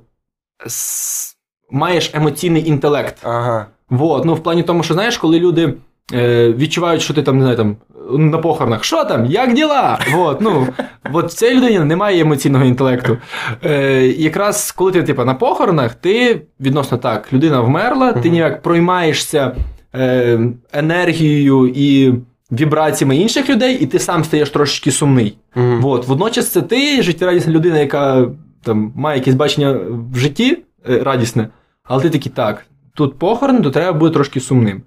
с, 0.67 1.38
маєш 1.71 2.11
емоційний 2.13 2.67
інтелект. 2.67 3.17
Ага. 3.23 3.67
Вот. 3.89 4.25
Ну, 4.25 4.34
в 4.34 4.43
плані 4.43 4.63
тому, 4.63 4.84
що 4.84 4.93
знаєш, 4.93 5.17
коли 5.17 5.39
люди 5.39 5.73
е, 6.13 6.53
відчувають, 6.53 7.01
що 7.01 7.13
ти 7.13 7.23
там, 7.23 7.38
не 7.38 7.41
знаю, 7.41 7.57
там, 7.57 7.77
на 8.11 8.37
похоронах, 8.37 8.83
що 8.83 9.03
там, 9.03 9.25
як 9.25 9.53
діла? 9.53 9.99
Вот, 10.11 10.41
ну, 10.41 10.67
от 11.13 11.31
в 11.31 11.33
цій 11.33 11.55
людині 11.55 11.79
немає 11.79 12.21
емоційного 12.21 12.65
інтелекту. 12.65 13.17
Е, 13.63 14.07
якраз 14.07 14.71
коли 14.71 14.91
ти 14.91 15.03
типу, 15.03 15.25
на 15.25 15.33
похоронах, 15.33 15.95
ти 15.95 16.41
відносно 16.59 16.97
так, 16.97 17.33
людина 17.33 17.61
вмерла, 17.61 18.13
ти 18.13 18.29
ніяк 18.29 18.61
проймаєшся 18.61 19.55
е, 19.95 20.39
енергією 20.73 21.67
і 21.75 22.13
вібраціями 22.51 23.17
інших 23.17 23.49
людей, 23.49 23.77
і 23.79 23.85
ти 23.85 23.99
сам 23.99 24.23
стаєш 24.23 24.49
трошечки 24.49 24.91
сумний. 24.91 25.37
Вот. 25.55 26.07
Водночас 26.07 26.49
це 26.49 26.61
ти 26.61 27.01
життєрадісна 27.01 27.53
людина, 27.53 27.79
яка 27.79 28.27
там, 28.63 28.93
має 28.95 29.19
якесь 29.19 29.35
бачення 29.35 29.79
в 30.13 30.17
житті 30.17 30.57
е, 30.89 30.99
радісне, 31.03 31.47
але 31.83 32.03
ти 32.03 32.09
такий 32.09 32.31
так, 32.35 32.65
тут 32.93 33.19
похорон, 33.19 33.61
то 33.61 33.71
треба 33.71 33.99
бути 33.99 34.13
трошки 34.13 34.39
сумним. 34.39 34.81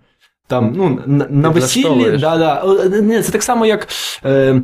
Там, 0.47 0.73
ну, 0.77 1.01
на, 1.07 1.27
на 1.31 1.49
весіллі, 1.49 2.17
да, 2.19 2.37
да, 2.37 3.23
це 3.23 3.33
так 3.33 3.43
само, 3.43 3.67
як 3.67 3.89
е, 4.25 4.63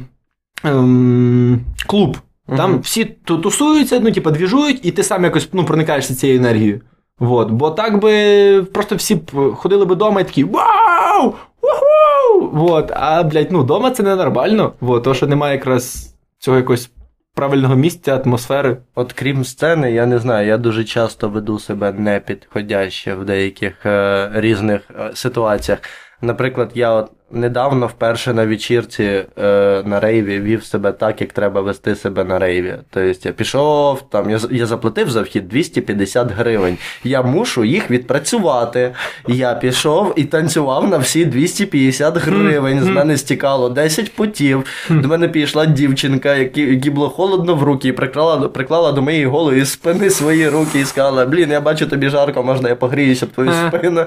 ем, 0.65 1.61
клуб. 1.87 2.17
Там 2.57 2.81
всі 2.81 3.05
тусуються, 3.25 4.01
ну, 4.01 4.13
типу, 4.13 4.31
двіжують, 4.31 4.87
і 4.87 4.91
ти 4.91 5.03
сам 5.03 5.25
якось 5.25 5.49
ну, 5.53 5.65
проникаєшся 5.65 6.15
цією 6.15 6.39
енергією. 6.39 6.81
Вот. 7.19 7.51
Бо 7.51 7.71
так 7.71 8.01
би 8.01 8.63
просто 8.63 8.97
всі 8.97 9.15
б 9.15 9.55
ходили 9.55 9.85
би 9.85 9.95
вдома 9.95 10.21
і 10.21 10.25
такі 10.25 10.45
Вау! 10.45 11.35
Уху! 11.63 12.49
Вот. 12.53 12.91
А, 12.95 13.23
блядь, 13.23 13.53
ну, 13.53 13.61
вдома 13.61 13.91
це 13.91 14.03
ненормально. 14.03 14.73
Вот. 14.81 15.03
То, 15.03 15.15
що 15.15 15.27
немає 15.27 15.55
якраз 15.55 16.15
цього 16.39 16.57
якось 16.57 16.91
правильного 17.35 17.77
місця, 17.77 18.17
атмосфери. 18.17 18.77
От 18.95 19.13
крім 19.13 19.45
сцени, 19.45 19.93
я 19.93 20.07
не 20.07 20.19
знаю, 20.19 20.47
я 20.47 20.59
дуже 20.59 20.85
часто 20.85 21.29
веду 21.29 21.59
себе 21.59 21.93
непідходяще 21.93 23.15
в 23.15 23.25
деяких 23.25 23.87
е, 23.87 24.31
різних 24.35 24.83
е, 24.91 25.11
ситуаціях. 25.15 25.79
Наприклад, 26.21 26.71
я 26.75 26.91
от 26.91 27.11
недавно 27.33 27.87
вперше 27.87 28.35
на 28.35 28.47
вечірці 28.47 29.03
е, 29.39 29.83
на 29.85 30.01
рейві 30.01 30.41
вів 30.41 30.65
себе 30.65 30.93
так, 30.93 31.21
як 31.21 31.33
треба 31.33 31.61
вести 31.61 31.95
себе 31.95 32.25
на 32.25 32.39
рейві. 32.39 32.75
Тобто 32.91 33.29
я 33.29 33.33
пішов, 33.33 34.03
там 34.09 34.31
я, 34.31 34.41
я 34.51 34.67
заплатив 34.67 35.11
за 35.11 35.23
вхід 35.23 35.49
250 35.49 36.33
гривень. 36.33 36.79
Я 37.05 37.23
мушу 37.23 37.65
їх 37.65 37.91
відпрацювати. 37.91 38.93
Я 39.29 39.55
пішов 39.55 40.13
і 40.17 40.25
танцював 40.25 40.89
на 40.89 40.99
всі 40.99 41.25
250 41.25 42.17
гривень. 42.17 42.81
З 42.81 42.89
мене 42.89 43.17
стікало 43.17 43.69
10 43.69 44.15
путів. 44.15 44.65
До 44.91 45.09
мене 45.09 45.29
підійшла 45.29 45.67
дівчинка, 45.67 46.35
якій 46.35 46.91
було 46.91 47.11
холодно 47.11 47.55
в 47.55 47.63
руки, 47.63 47.89
і 47.89 47.93
приклала, 47.93 48.49
приклала 48.49 48.93
до 48.93 49.03
моєї 49.03 49.27
голої 49.27 49.65
спини 49.67 50.11
свої 50.11 50.49
руки 50.49 50.81
і 50.81 50.85
сказала: 50.85 51.27
Блін, 51.27 51.51
я 51.51 51.61
бачу 51.61 51.87
тобі 51.87 52.09
жарко, 52.09 52.43
можна 52.43 52.69
я 52.69 52.77
погріюся 52.77 53.27
в 53.27 53.29
твою 53.29 53.53
спину. 53.69 54.07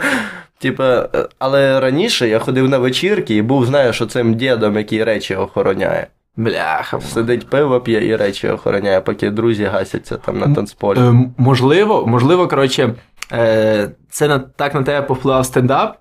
Типа, 0.59 1.09
е, 1.15 1.28
але 1.39 1.80
раніше 1.80 2.28
я 2.28 2.39
ходив 2.39 2.69
на 2.69 2.78
вечірки 3.16 3.36
і 3.36 3.41
був, 3.41 3.66
знаєш, 3.66 4.01
оцим 4.01 4.36
дідом, 4.36 4.78
який 4.78 5.03
речі 5.03 5.36
охороняє. 5.36 6.07
Бляха. 6.38 7.01
Сидить 7.01 7.49
пиво 7.49 7.82
п'є 7.82 8.07
і 8.07 8.16
речі 8.16 8.49
охороняє, 8.49 9.01
поки 9.01 9.30
друзі 9.30 9.63
гасяться 9.63 10.18
там 10.18 10.39
на 10.39 10.55
танцполі. 10.55 10.99
Е, 10.99 11.13
можливо, 11.38 12.07
можливо, 12.07 12.47
коротше, 12.47 12.93
е, 13.32 13.89
це 14.09 14.28
на, 14.28 14.39
так 14.39 14.76
на 14.76 14.84
тебе 14.84 15.07
повпливав 15.07 15.45
стендап, 15.45 15.97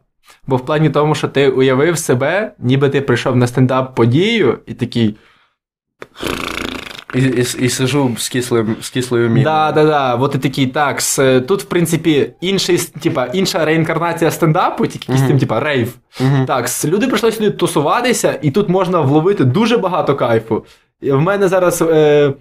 бо 0.46 0.56
в 0.56 0.64
плані 0.64 0.90
тому, 0.90 1.14
що 1.14 1.28
ти 1.28 1.48
уявив 1.48 1.98
себе, 1.98 2.52
ніби 2.58 2.88
ти 2.88 3.00
прийшов 3.00 3.36
на 3.36 3.46
стендап-подію 3.46 4.58
і 4.66 4.74
такий. 4.74 5.16
І 7.14 7.18
і, 7.18 7.64
і 7.64 7.68
сижу 7.68 8.16
з 8.18 8.28
кислим, 8.28 8.76
з 8.80 8.90
кислою 8.90 9.28
міною. 9.28 9.44
Да, 9.44 9.72
да, 9.72 9.84
да. 9.84 10.14
От 10.14 10.34
і 10.34 10.38
такий, 10.38 10.66
так. 10.66 11.00
С, 11.00 11.40
тут, 11.40 11.62
в 11.62 11.64
принципі, 11.64 12.30
інший, 12.40 12.78
типа, 12.78 13.26
інша 13.26 13.64
реінкарнація 13.64 14.30
стендапу, 14.30 14.86
тільки 14.86 15.04
якийсь 15.08 15.20
mm-hmm. 15.20 15.28
тим, 15.28 15.38
типа, 15.38 15.60
рейв. 15.60 15.94
Mm-hmm. 16.20 16.46
Так, 16.46 16.68
люди 16.84 17.06
прийшли 17.06 17.32
сюди 17.32 17.50
тусуватися, 17.50 18.38
і 18.42 18.50
тут 18.50 18.68
можна 18.68 19.00
вловити 19.00 19.44
дуже 19.44 19.78
багато 19.78 20.14
кайфу. 20.14 20.64
В 21.02 21.20
мене 21.20 21.48
зараз. 21.48 21.82
Е, 21.82 22.32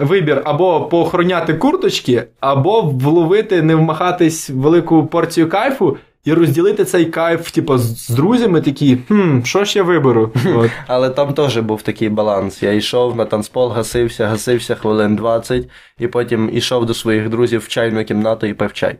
Вибір 0.00 0.42
або 0.44 0.80
поохороняти 0.80 1.54
курточки, 1.54 2.24
або 2.40 2.80
вловити, 2.80 3.62
не 3.62 3.74
вмахатись 3.74 4.50
велику 4.50 5.06
порцію 5.06 5.48
кайфу, 5.48 5.96
і 6.28 6.32
розділити 6.32 6.84
цей 6.84 7.04
кайф, 7.04 7.50
типу, 7.50 7.78
з 7.78 8.08
друзями 8.08 8.60
такі, 8.60 8.98
хм, 9.08 9.42
що 9.42 9.64
ж 9.64 9.78
я 9.78 9.82
виберу? 9.82 10.32
От. 10.54 10.70
Але 10.86 11.10
там 11.10 11.34
теж 11.34 11.58
був 11.58 11.82
такий 11.82 12.08
баланс. 12.08 12.62
Я 12.62 12.72
йшов 12.72 13.16
на 13.16 13.24
танцпол, 13.24 13.70
гасився, 13.70 14.26
гасився 14.26 14.74
хвилин 14.74 15.16
20, 15.16 15.68
і 15.98 16.06
потім 16.06 16.50
йшов 16.52 16.86
до 16.86 16.94
своїх 16.94 17.28
друзів 17.28 17.60
в 17.60 17.68
чайну 17.68 18.04
кімнату 18.04 18.46
і 18.46 18.54
пив 18.54 18.72
чай. 18.72 18.96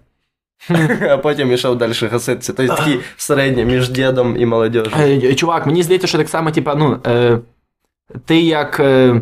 А 1.11 1.17
потім 1.17 1.53
йшов 1.53 1.79
далі 1.79 1.93
гаситися. 2.11 2.53
Тобто 2.53 2.75
такий 2.75 3.01
середній 3.17 3.65
між 3.65 3.89
дідом 3.89 4.37
і 4.37 4.47
молодежю. 4.47 4.91
Е, 5.01 5.35
чувак, 5.35 5.67
мені 5.67 5.83
здається, 5.83 6.07
що 6.07 6.19
так 6.19 6.29
само, 6.29 6.51
типа, 6.51 6.75
ну, 6.75 7.01
е, 7.07 7.39
ти 8.25 8.41
як. 8.41 8.81
Е, 8.81 9.21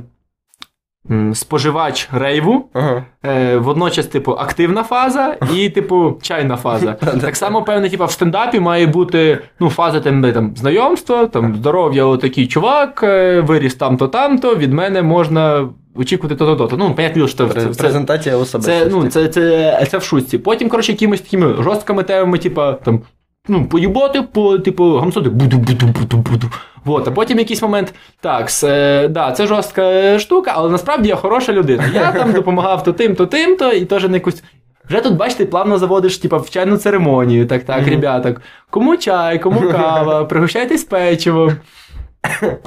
споживач 1.35 2.09
рейву, 2.13 2.69
ага. 2.73 3.05
е, 3.25 3.57
водночас, 3.57 4.07
типу, 4.07 4.33
активна 4.33 4.83
фаза 4.83 5.37
і, 5.55 5.71
типу, 5.71 6.19
чайна 6.23 6.57
фаза. 6.57 6.93
так 7.21 7.37
само, 7.37 7.63
певне, 7.63 7.91
типу, 7.91 8.05
в 8.05 8.11
стендапі 8.11 8.61
має 8.61 8.87
бути 8.87 9.39
ну, 9.61 9.71
фаза 9.71 10.01
там, 10.01 10.33
там, 10.33 10.53
знайомства, 10.57 11.27
там, 11.27 11.55
здоров'я, 11.55 12.05
отакий 12.05 12.47
чувак, 12.47 13.01
е, 13.03 13.41
виріс 13.41 13.75
там-то, 13.75 14.09
там-то, 14.09 14.57
від 14.57 14.73
мене 14.73 15.03
можна. 15.03 15.69
Очікувати 15.99 16.35
то-то-то. 16.35 16.77
Ну, 16.77 16.95
понятно, 16.95 17.29
що 17.29 17.49
це, 17.49 17.61
це 17.61 17.83
презентація 17.83 18.37
особистості. 18.37 18.85
Це, 18.85 18.97
ну, 18.97 19.09
це, 19.09 19.29
це, 19.29 19.87
це 19.91 19.99
в 19.99 20.03
шутці. 20.03 20.39
Потім, 20.39 20.69
коротше, 20.69 20.93
якимись 20.93 21.21
такими 21.21 21.55
жорсткими 21.63 22.03
темами, 22.03 22.39
типу, 22.39 22.63
там, 22.85 23.01
ну, 23.49 23.67
поїботи, 23.67 24.23
по, 24.23 24.59
типу, 24.59 24.97
гамсоти, 24.97 25.31
буду-буду-буду-буду. 25.31 26.51
Вот, 26.85 27.09
а 27.09 27.11
потім 27.11 27.39
якийсь 27.39 27.63
момент, 27.63 27.95
так, 28.21 28.51
це, 28.51 29.09
да, 29.09 29.33
це 29.33 29.47
жорстка 29.47 30.19
штука, 30.19 30.53
але 30.55 30.71
насправді 30.71 31.09
я 31.09 31.17
хороша 31.17 31.53
людина. 31.53 31.85
Я 31.95 32.13
там 32.13 32.33
допомагав 32.33 32.83
то 32.85 32.93
тим, 32.93 33.15
то 33.15 33.27
тим, 33.27 33.57
то 33.57 33.73
і 33.73 33.85
теж 33.85 34.05
не 34.05 34.15
якусь. 34.15 34.43
Вже 34.89 35.01
тут, 35.01 35.17
бачите, 35.17 35.47
плавно 35.47 35.79
заводиш 35.79 36.19
типу, 36.19 36.39
в 36.39 36.51
чайну 36.51 36.77
церемонію. 36.77 37.47
Так, 37.47 37.65
так, 37.65 37.85
mm-hmm. 37.85 37.91
ребята, 37.91 38.35
кому 38.71 38.97
чай, 38.97 39.39
кому 39.39 39.71
кава, 39.71 40.25
пригощайтесь 40.29 40.85
печивом. 40.85 41.57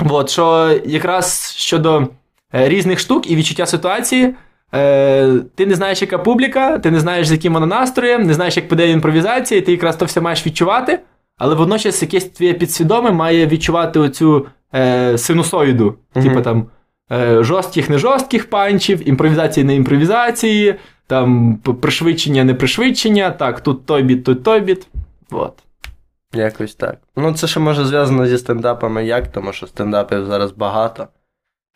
От, 0.10 0.30
що 0.30 0.80
якраз 0.86 1.54
щодо 1.58 2.08
е, 2.56 2.70
різних 2.70 3.00
штук 3.00 3.32
і 3.32 3.36
відчуття 3.36 3.66
ситуації. 3.66 4.36
Е, 4.76 5.40
Ти 5.56 5.66
не 5.66 5.76
знаєш, 5.76 6.02
яка 6.02 6.18
публіка, 6.18 6.80
ти 6.80 6.92
не 6.92 7.00
знаєш, 7.00 7.28
з 7.28 7.32
яким 7.32 7.54
вона 7.54 7.66
настроєм, 7.66 8.24
не 8.24 8.34
знаєш, 8.34 8.58
як 8.58 8.68
піде 8.68 8.90
імпровізація, 8.90 9.60
і 9.60 9.64
ти 9.64 9.72
якраз 9.72 9.96
то 9.96 10.06
все 10.06 10.22
маєш 10.22 10.48
відчувати, 10.48 11.00
але 11.38 11.56
водночас 11.56 12.02
якесь 12.02 12.26
твоє 12.26 12.54
підсвідоме 12.54 13.12
має 13.12 13.48
відчувати 13.48 14.00
оцю 14.00 14.48
е, 14.76 15.18
синусоїду, 15.18 15.96
mm-hmm. 16.16 16.24
типу 16.24 16.42
там 16.42 16.66
е, 17.12 17.44
жорстких, 17.44 17.90
не 17.90 17.98
жорстких 17.98 18.50
панчів, 18.50 19.10
імпровізації, 19.10 19.64
не 19.64 19.76
імпровізації, 19.76 20.76
там 21.08 21.58
пришвидшення, 21.58 22.44
не 22.44 22.54
пришвидшення, 22.54 23.32
так, 23.32 23.62
тут 23.62 23.86
той 23.86 24.04
біт, 24.04 24.24
тут 24.24 24.44
той 24.44 24.60
біт. 24.60 24.88
Вот. 25.30 25.54
Якось 26.34 26.76
так. 26.76 26.98
Ну, 27.16 27.34
це 27.34 27.48
ще 27.48 27.60
може 27.60 27.86
зв'язано 27.86 28.28
зі 28.28 28.38
стендапами 28.38 29.06
як, 29.06 29.32
тому 29.32 29.54
що 29.54 29.68
стендапів 29.68 30.26
зараз 30.26 30.52
багато. 30.52 31.08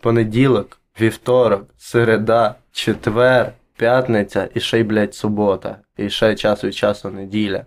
Понеділок, 0.01 0.79
вівторок, 1.01 1.65
середа, 1.77 2.55
четвер, 2.71 3.53
п'ятниця 3.77 4.49
і 4.53 4.59
ще 4.59 4.79
й, 4.79 4.83
блядь, 4.83 5.15
субота. 5.15 5.77
І 5.97 6.09
ще 6.09 6.35
час 6.35 6.63
від 6.63 6.75
часу 6.75 7.09
неділя. 7.09 7.65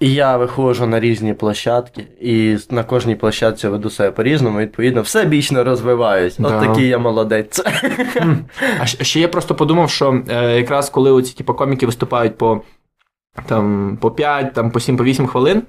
І 0.00 0.14
я 0.14 0.36
виходжу 0.36 0.86
на 0.86 1.00
різні 1.00 1.34
площадки, 1.34 2.06
і 2.20 2.56
на 2.70 2.84
кожній 2.84 3.16
площадці 3.16 3.68
веду 3.68 3.90
себе 3.90 4.10
по-різному, 4.10 4.58
відповідно, 4.58 5.02
все 5.02 5.24
бічно 5.24 5.64
розвиваюсь. 5.64 6.36
Да. 6.36 6.56
От 6.56 6.66
такий 6.66 6.88
я 6.88 6.98
молодець. 6.98 7.62
А 8.80 8.86
ще 8.86 9.20
я 9.20 9.28
просто 9.28 9.54
подумав, 9.54 9.90
що 9.90 10.22
е, 10.28 10.56
якраз 10.56 10.90
коли 10.90 11.10
оці 11.10 11.34
типу, 11.34 11.54
коміки 11.54 11.86
виступають 11.86 12.38
по 12.38 12.62
там, 13.46 13.98
по 14.00 14.10
5, 14.10 14.52
там, 14.54 14.70
по 14.70 14.80
7, 14.80 14.96
по 14.96 15.04
8 15.04 15.26
хвилин, 15.26 15.62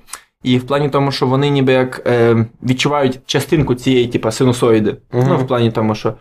і 0.44 0.58
в 0.58 0.68
плані 0.68 0.90
тому, 0.90 1.12
що 1.12 1.28
вони 1.28 1.50
ніби 1.50 1.74
як 1.74 2.08
е, 2.08 2.46
відчувають 2.64 3.20
частинку 3.26 3.76
цієї, 3.76 4.08
типу, 4.08 4.32
синусоїди. 4.32 4.92
uh 5.12 5.28
Ну, 5.28 5.38
в 5.38 5.48
плані 5.48 5.72
тому, 5.72 5.96
що. 5.96 6.14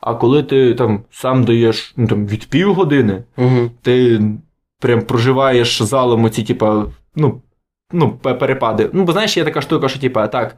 А 0.00 0.14
коли 0.14 0.42
ти 0.42 0.74
там 0.74 1.04
сам 1.10 1.44
даєш 1.44 1.94
ну, 1.96 2.06
там, 2.06 2.26
від 2.26 2.46
півгодини, 2.46 3.24
uh 3.38 3.70
ти 3.82 4.20
прям 4.80 5.02
проживаєш 5.02 5.82
залом 5.82 6.24
оці, 6.24 6.42
типу, 6.42 6.84
ну, 7.16 7.42
ну, 7.92 8.18
перепади. 8.18 8.90
Ну, 8.92 9.04
бо 9.04 9.12
знаєш, 9.12 9.36
є 9.36 9.44
така 9.44 9.60
штука, 9.60 9.88
що, 9.88 10.00
типу, 10.00 10.20
так, 10.32 10.56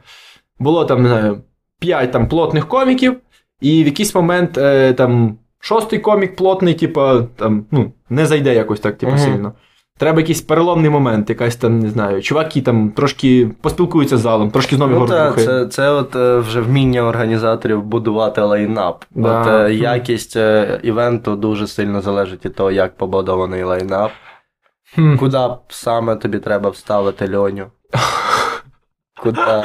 було 0.59 0.85
там, 0.85 1.01
не 1.01 1.09
знаю, 1.09 1.41
5 1.79 2.11
там 2.11 2.27
плотних 2.27 2.67
коміків, 2.67 3.17
і 3.61 3.83
в 3.83 3.85
якийсь 3.85 4.15
момент 4.15 4.57
е, 4.57 4.93
там 4.93 5.37
шостий 5.59 5.99
комік 5.99 6.35
плотний, 6.35 6.73
типу, 6.73 7.01
там, 7.35 7.65
ну, 7.71 7.93
не 8.09 8.25
зайде 8.25 8.55
якось 8.55 8.79
так, 8.79 8.97
типу, 8.97 9.11
uh 9.11 9.17
сильно. 9.17 9.53
Треба 9.97 10.19
якийсь 10.19 10.41
переломний 10.41 10.89
момент, 10.89 11.29
якась 11.29 11.55
там, 11.55 11.79
не 11.79 11.89
знаю, 11.89 12.21
чуваки 12.21 12.61
там 12.61 12.89
трошки 12.89 13.51
поспілкуються 13.61 14.17
з 14.17 14.21
залом, 14.21 14.51
трошки 14.51 14.75
знову 14.75 14.99
ну, 14.99 15.05
та, 15.05 15.33
Це 15.33 15.65
це 15.65 15.89
от 15.89 16.15
е, 16.15 16.37
вже 16.37 16.61
вміння 16.61 17.01
організаторів 17.01 17.83
будувати 17.83 18.41
лайнап. 18.41 19.05
Да. 19.11 19.41
От 19.41 19.47
е, 19.47 19.73
якість 19.73 20.37
е, 20.37 20.79
івенту 20.83 21.35
дуже 21.35 21.67
сильно 21.67 22.01
залежить 22.01 22.45
від 22.45 22.55
того, 22.55 22.71
як 22.71 22.97
побудований 22.97 23.63
лайнап. 23.63 24.11
Хм. 24.95 25.17
Куди 25.17 25.39
саме 25.67 26.15
тобі 26.15 26.39
треба 26.39 26.69
вставити 26.69 27.35
льоню? 27.35 27.65
Куди? 29.23 29.63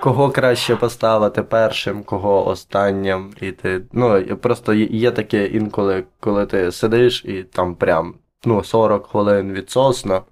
Кого 0.00 0.30
краще 0.30 0.76
поставити 0.76 1.42
першим, 1.42 2.02
кого 2.02 2.48
останнім. 2.48 3.30
І 3.40 3.52
ти. 3.52 3.82
Ну, 3.92 4.36
просто 4.40 4.74
є 4.74 5.10
таке 5.10 5.46
інколи, 5.46 6.04
коли 6.20 6.46
ти 6.46 6.72
сидиш 6.72 7.24
і 7.24 7.42
там 7.42 7.74
прям 7.74 8.14
ну, 8.46 8.64
40 8.64 9.06
хвилин 9.06 9.52
відсосна, 9.52 10.22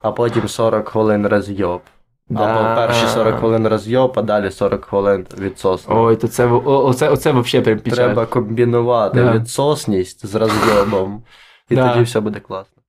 а 0.00 0.12
потім 0.12 0.48
40 0.48 0.88
хвилин 0.88 1.26
розйоб. 1.26 1.80
Да. 2.28 2.40
Або 2.40 2.76
перші 2.80 3.06
40 3.06 3.38
хвилин 3.38 3.68
розйоб, 3.68 4.12
а 4.16 4.22
далі 4.22 4.50
40 4.50 4.84
хвилин 4.84 5.26
відсосна. 5.38 5.94
Ой, 6.00 6.16
то 6.16 6.28
це 6.28 6.46
оце, 6.46 7.08
оце 7.08 7.32
взагалі 7.32 7.64
прям 7.64 7.78
печаль. 7.78 7.96
Треба 7.96 8.26
комбінувати 8.26 9.22
да. 9.22 9.32
відсосність 9.32 10.26
з 10.26 10.34
розйобом, 10.34 11.22
і 11.70 11.74
да. 11.74 11.88
тоді 11.88 12.04
все 12.04 12.20
буде 12.20 12.40
класно. 12.40 12.81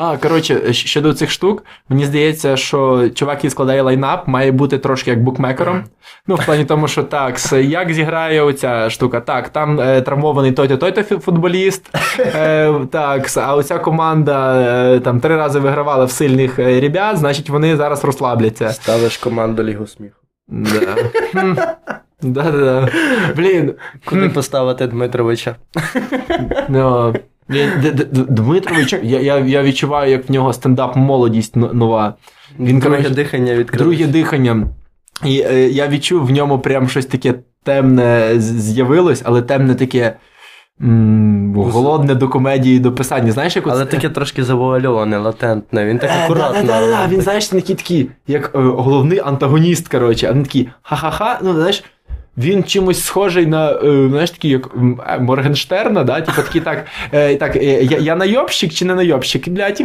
А, 0.00 0.16
коротше, 0.16 0.72
щодо 0.72 1.14
цих 1.14 1.30
штук, 1.30 1.64
мені 1.88 2.04
здається, 2.04 2.56
що 2.56 3.08
чувак, 3.08 3.36
який 3.36 3.50
складає 3.50 3.82
лайнап, 3.82 4.28
має 4.28 4.52
бути 4.52 4.78
трошки 4.78 5.10
як 5.10 5.22
букмекером. 5.22 5.84
Ну, 6.26 6.34
в 6.34 6.44
плані 6.46 6.64
тому, 6.64 6.88
що 6.88 7.02
так, 7.02 7.52
як 7.52 7.92
зіграє 7.92 8.42
оця 8.42 8.90
штука? 8.90 9.20
Так, 9.20 9.48
там 9.48 9.80
е, 9.80 10.00
травмований 10.00 10.52
той-то, 10.52 10.76
той-то 10.76 11.02
футболіст. 11.02 11.90
Е, 12.18 12.74
так, 12.90 13.36
а 13.36 13.56
оця 13.56 13.78
команда 13.78 14.60
е, 14.96 15.00
там 15.00 15.20
три 15.20 15.36
рази 15.36 15.58
вигравала 15.58 16.04
в 16.04 16.10
сильних 16.10 16.58
е, 16.58 16.80
ребят, 16.80 17.16
значить 17.16 17.50
вони 17.50 17.76
зараз 17.76 18.04
розслабляться. 18.04 18.68
Ставиш 18.68 19.16
команду 19.16 19.62
Лігу 19.62 19.86
сміху. 19.86 20.16
Да. 20.48 20.96
Да-да-да. 22.22 22.88
Блін. 23.36 23.74
Куди 24.04 24.28
поставити 24.28 24.86
Дмитровича? 24.86 25.56
Ну, 26.68 27.14
Дмитрович, 28.12 28.92
я, 29.02 29.20
я, 29.20 29.38
я 29.38 29.62
відчуваю, 29.62 30.10
як 30.10 30.28
в 30.28 30.32
нього 30.32 30.52
стендап 30.52 30.96
молодість 30.96 31.56
нова. 31.56 32.14
Він, 32.60 32.78
Друге 32.78 32.96
коротше, 32.96 33.14
дихання 33.14 33.54
відкрив. 33.54 33.82
друге 33.82 34.06
дихання. 34.06 34.66
І 35.26 35.40
е, 35.50 35.68
я 35.68 35.88
відчув 35.88 36.26
в 36.26 36.30
ньому 36.30 36.58
прям 36.58 36.88
щось 36.88 37.06
таке 37.06 37.34
темне 37.64 38.32
з'явилось, 38.36 39.22
але 39.24 39.42
темне 39.42 39.74
таке. 39.74 40.16
м, 40.82 41.54
голодне 41.54 42.14
до 42.14 42.28
комедії, 42.28 42.78
до 42.78 42.92
писання. 42.92 43.32
Знаєш, 43.32 43.56
як 43.56 43.66
Але 43.66 43.82
оце- 43.82 43.90
таке 43.90 44.08
трошки 44.08 44.44
завуальоване, 44.44 45.18
латентне. 45.18 45.86
Він 45.86 45.98
так 45.98 46.10
Е, 46.10 46.24
акуратно. 46.24 46.62
Да-да-да, 46.62 47.06
він, 47.08 47.20
знаєш, 47.20 47.48
такий 47.48 47.76
такий, 47.76 48.10
як 48.26 48.50
е, 48.54 48.58
головний 48.58 49.18
антагоніст, 49.20 49.88
коротше, 49.88 50.26
а 50.30 50.32
він 50.32 50.42
такий 50.42 50.68
ха-ха-ха, 50.82 51.38
ну, 51.42 51.54
знаєш, 51.54 51.84
він 52.38 52.64
чимось 52.64 53.04
схожий 53.04 53.46
на, 53.46 53.72
е, 53.72 54.08
знаєш, 54.08 54.30
такий, 54.30 54.50
як 54.50 54.66
е, 55.08 55.18
Моргенштерна, 55.18 56.04
да? 56.04 56.20
Типу 56.20 56.42
такий 56.42 56.60
так, 56.60 56.84
е, 57.12 57.36
так 57.36 57.56
я, 57.56 57.98
я 57.98 58.16
найобщик 58.16 58.72
чи 58.72 58.84
не 58.84 58.94
найобщик? 58.94 59.48
Блядь, 59.48 59.80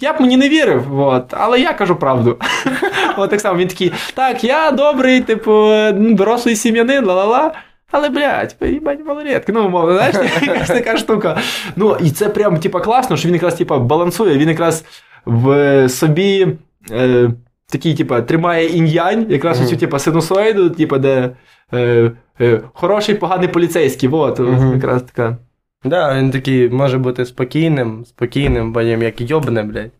я 0.00 0.12
б 0.12 0.20
мені 0.20 0.36
не 0.36 0.48
вірив, 0.48 1.00
от, 1.00 1.24
але 1.30 1.60
я 1.60 1.72
кажу 1.72 1.96
правду. 1.96 2.38
От 3.16 3.30
так 3.30 3.40
само 3.40 3.58
він 3.58 3.68
такий, 3.68 3.92
так, 4.14 4.44
я 4.44 4.70
добрий, 4.70 5.20
типу, 5.20 5.70
е, 5.70 5.92
дорослий 5.92 6.56
сім'янин, 6.56 7.04
ла-ла-ла. 7.04 7.52
Але, 7.90 8.08
блядь, 8.08 8.56
їбать 8.60 9.06
малолетки, 9.06 9.52
ну, 9.52 9.68
мовно, 9.68 9.92
знаєш, 9.92 10.16
якась 10.42 10.68
така 10.68 10.96
штука. 10.96 11.38
Ну, 11.76 11.96
і 12.04 12.10
це 12.10 12.28
прям, 12.28 12.56
типа, 12.56 12.80
класно, 12.80 13.16
що 13.16 13.28
він 13.28 13.34
якраз, 13.34 13.54
типа, 13.54 13.78
балансує, 13.78 14.38
він 14.38 14.48
якраз 14.48 14.84
в 15.26 15.88
собі 15.88 16.48
е, 16.90 17.30
такий, 17.72 17.94
типа, 17.94 18.22
тримає 18.22 18.66
інь-янь, 18.66 19.26
якраз 19.30 19.58
Мгм. 19.58 19.66
оцю, 19.66 19.76
типа, 19.76 19.98
синусоїду, 19.98 20.70
типа, 20.70 20.98
де 20.98 21.30
е, 21.74 22.10
е, 22.40 22.60
хороший, 22.74 23.14
поганий 23.14 23.48
поліцейський, 23.48 24.08
от, 24.08 24.38
Мгм. 24.38 24.74
якраз 24.74 25.02
така. 25.02 25.36
Да, 25.84 26.18
він 26.18 26.30
такий 26.30 26.68
може 26.70 26.98
бути 26.98 27.24
спокійним, 27.24 28.04
спокійним, 28.04 28.72
потім 28.72 29.02
як 29.02 29.20
йобне, 29.20 29.62
блядь. 29.62 29.90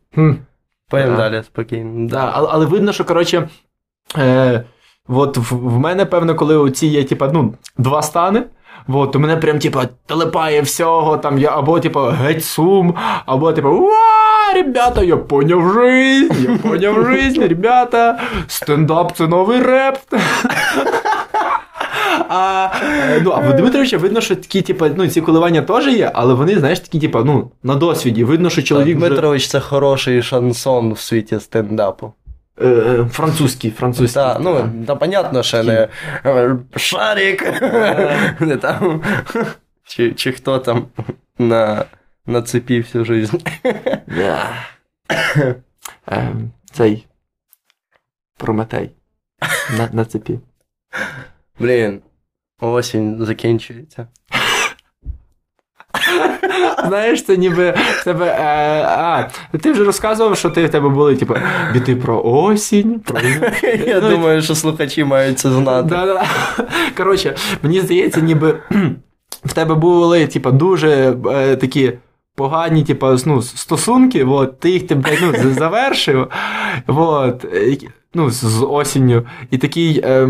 Потім 0.90 1.10
Да. 1.10 1.16
далі 1.16 1.42
спокійним. 1.42 2.08
Да, 2.08 2.30
але, 2.34 2.48
але 2.50 2.66
видно, 2.66 2.92
що, 2.92 3.04
коротше, 3.04 3.48
е, 4.18 4.64
от 5.08 5.36
в, 5.36 5.54
в 5.54 5.78
мене, 5.78 6.04
певно, 6.04 6.34
коли 6.34 6.56
оці 6.56 6.86
є, 6.86 7.04
типа, 7.04 7.30
ну, 7.32 7.54
два 7.78 8.02
стани. 8.02 8.42
Вот, 8.89 9.16
у 9.16 9.18
мене 9.18 9.36
прям, 9.36 9.59
типа, 9.59 9.84
телепає 10.07 10.62
всього, 10.62 11.16
там, 11.16 11.39
я, 11.39 11.59
або, 11.59 11.80
типа, 11.80 12.11
геть 12.11 12.45
сум, 12.45 12.95
або, 13.26 13.53
типа, 13.53 13.68
уа, 13.68 14.55
ребята, 14.55 15.03
я 15.03 15.16
поняв 15.16 15.72
жизнь, 15.72 16.34
я 16.51 16.57
поняв 16.70 17.07
жизнь, 17.07 17.41
ребята, 17.41 18.20
стендап 18.47 19.16
це 19.16 19.26
новий 19.26 19.62
реп. 19.62 19.99
А, 22.30 22.68
ну, 23.22 23.30
а 23.30 23.39
в 23.41 23.57
Дмитровича 23.57 23.99
видно, 23.99 24.20
що 24.20 24.36
такі, 24.36 24.62
типа, 24.62 24.89
ну, 24.97 25.09
ці 25.09 25.20
коливання 25.20 25.62
теж 25.62 25.86
є, 25.86 26.11
але 26.14 26.34
вони, 26.34 26.59
знаєш, 26.59 26.80
такі, 26.80 26.99
типа, 26.99 27.22
ну, 27.24 27.51
на 27.62 27.74
досвіді. 27.74 28.24
Видно, 28.24 28.51
що 28.51 28.62
чоловік. 28.62 28.97
вже- 28.99 29.07
Дмитрович 29.09 29.49
це 29.49 29.61
хороший 29.61 30.22
шансон 30.22 30.93
в 30.93 30.99
світі 31.01 31.41
стендапу. 31.41 32.12
Е, 32.61 32.66
е, 32.68 33.04
французький, 33.04 33.70
французький. 33.70 34.22
Так, 34.22 34.38
ну, 34.40 34.70
та 34.86 34.96
понятно, 34.96 35.42
що 35.42 35.62
не 35.62 35.88
Шарик, 36.76 37.62
не 38.40 38.56
там, 38.62 39.02
чи, 39.84 40.12
чи 40.12 40.32
хто 40.32 40.59
там 40.59 40.86
на, 41.38 41.84
на 42.26 42.42
цепі 42.42 42.80
всю 42.80 43.04
жизнь. 43.04 43.36
Да. 44.06 44.50
Цей 46.72 47.06
Прометей. 48.36 48.90
На, 49.78 49.88
на 49.92 50.04
цепі. 50.04 50.38
Блін, 51.59 52.02
осінь 52.61 53.24
закінчується. 53.24 54.09
Знаєш, 56.88 57.22
це 57.24 57.36
ніби 57.36 57.74
в 58.01 58.05
тебе. 58.05 58.26
Е, 58.26 58.82
а, 58.88 59.28
ти 59.61 59.72
вже 59.72 59.84
розказував, 59.84 60.36
що 60.36 60.51
ти 60.51 60.64
в 60.66 60.70
тебе 60.70 60.88
були, 60.88 61.16
типу, 61.16 61.34
біти 61.72 61.96
про 61.96 62.22
осінь. 62.24 63.01
Про... 63.01 63.20
Я 63.86 64.01
Ну, 64.03 64.11
думаю, 64.11 64.42
що 64.42 64.55
слухачі 64.55 65.05
мають 65.05 65.38
це 65.38 65.51
знати. 65.51 65.88
Да-да. 65.88 66.24
Коротше, 66.96 67.36
мені 67.62 67.80
здається, 67.80 68.20
ніби 68.20 68.59
в 69.44 69.53
тебе 69.53 69.74
були, 69.74 70.26
типу, 70.26 70.51
дуже 70.51 71.16
е, 71.30 71.57
такі. 71.57 71.92
Погані, 72.36 72.82
типу, 72.84 73.07
ну, 73.26 73.42
стосунки, 73.42 74.24
от, 74.24 74.61
ти 74.61 74.70
їх 74.70 74.86
типу, 74.86 75.09
ну, 75.22 75.53
завершив, 75.53 76.28
от, 76.86 77.44
ну, 78.14 78.30
з, 78.30 78.34
з 78.44 78.66
осінню, 78.70 79.22
і 79.51 79.59
такий, 79.59 80.01
е, 80.05 80.28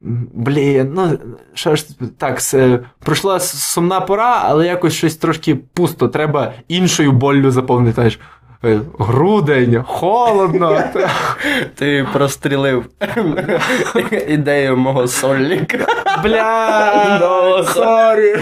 блін, 0.00 0.92
ну, 0.94 1.18
що 1.54 1.76
ж, 1.76 1.86
так, 2.18 2.40
с- 2.40 2.78
пройшла 3.04 3.40
сумна 3.40 4.00
пора, 4.00 4.40
але 4.44 4.66
якось 4.66 4.92
щось 4.94 5.16
трошки 5.16 5.54
пусто, 5.54 6.08
треба 6.08 6.52
іншою 6.68 7.12
боллю 7.12 7.50
заповнити, 7.50 7.94
знаєш, 7.94 8.18
е, 8.64 8.80
грудень, 8.98 9.82
холодно. 9.86 10.82
Ти 11.74 12.06
прострілив 12.12 12.86
ідею 14.28 14.76
мого 14.76 15.06
сольника. 15.08 15.86
Бля, 16.22 17.18
Ну, 17.20 17.64
sorry. 17.64 18.36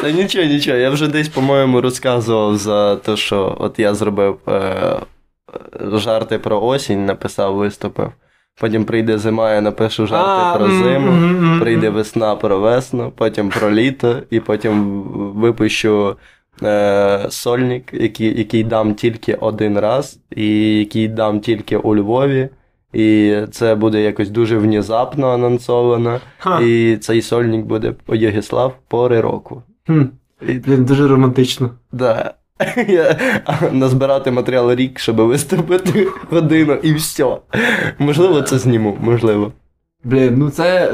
Та 0.00 0.10
нічого, 0.10 0.44
нічого. 0.44 0.76
Я 0.76 0.90
вже 0.90 1.08
десь, 1.08 1.28
по-моєму, 1.28 1.80
розказував 1.80 2.56
за 2.56 2.96
те, 2.96 3.16
що 3.16 3.56
от 3.60 3.78
я 3.78 3.94
зробив 3.94 4.38
е, 4.48 4.52
е, 4.52 4.98
жарти 5.92 6.38
про 6.38 6.62
осінь, 6.62 7.06
написав, 7.06 7.54
виступив. 7.56 8.12
Потім 8.60 8.84
прийде 8.84 9.18
зима, 9.18 9.54
я 9.54 9.60
напишу 9.60 10.06
жарти 10.06 10.58
про 10.58 10.68
зиму. 10.70 11.12
Прийде 11.60 11.90
весна 11.90 12.36
про 12.36 12.58
весну, 12.58 13.12
потім 13.16 13.48
про 13.50 13.70
літо, 13.70 14.16
і 14.30 14.40
потім 14.40 15.02
випущу 15.36 16.16
е, 16.62 17.26
сольник, 17.28 17.84
який, 17.92 18.38
який 18.38 18.64
дам 18.64 18.94
тільки 18.94 19.34
один 19.34 19.78
раз, 19.78 20.20
і 20.36 20.78
який 20.78 21.08
дам 21.08 21.40
тільки 21.40 21.76
у 21.76 21.96
Львові. 21.96 22.48
І 22.92 23.36
це 23.50 23.74
буде 23.74 24.02
якось 24.02 24.30
дуже 24.30 24.58
внезапно 24.58 25.28
анонсовано. 25.30 26.20
Ха. 26.38 26.60
І 26.60 26.96
цей 26.96 27.22
сольник 27.22 27.66
буде 27.66 27.94
Єгіслав 28.12 28.74
пори 28.88 29.20
року. 29.20 29.62
Хм, 29.86 30.02
І, 30.48 30.52
Блін, 30.52 30.84
дуже 30.84 31.08
романтично. 31.08 31.70
да. 31.92 32.34
Я, 32.88 33.16
назбирати 33.72 34.30
матеріал 34.30 34.74
рік, 34.74 34.98
щоб 34.98 35.16
виступити 35.16 36.08
годину, 36.30 36.74
і 36.82 36.94
все. 36.94 37.36
Можливо, 37.98 38.42
це 38.42 38.58
зніму, 38.58 38.98
можливо. 39.00 39.52
Блін, 40.04 40.34
ну 40.38 40.50
це. 40.50 40.92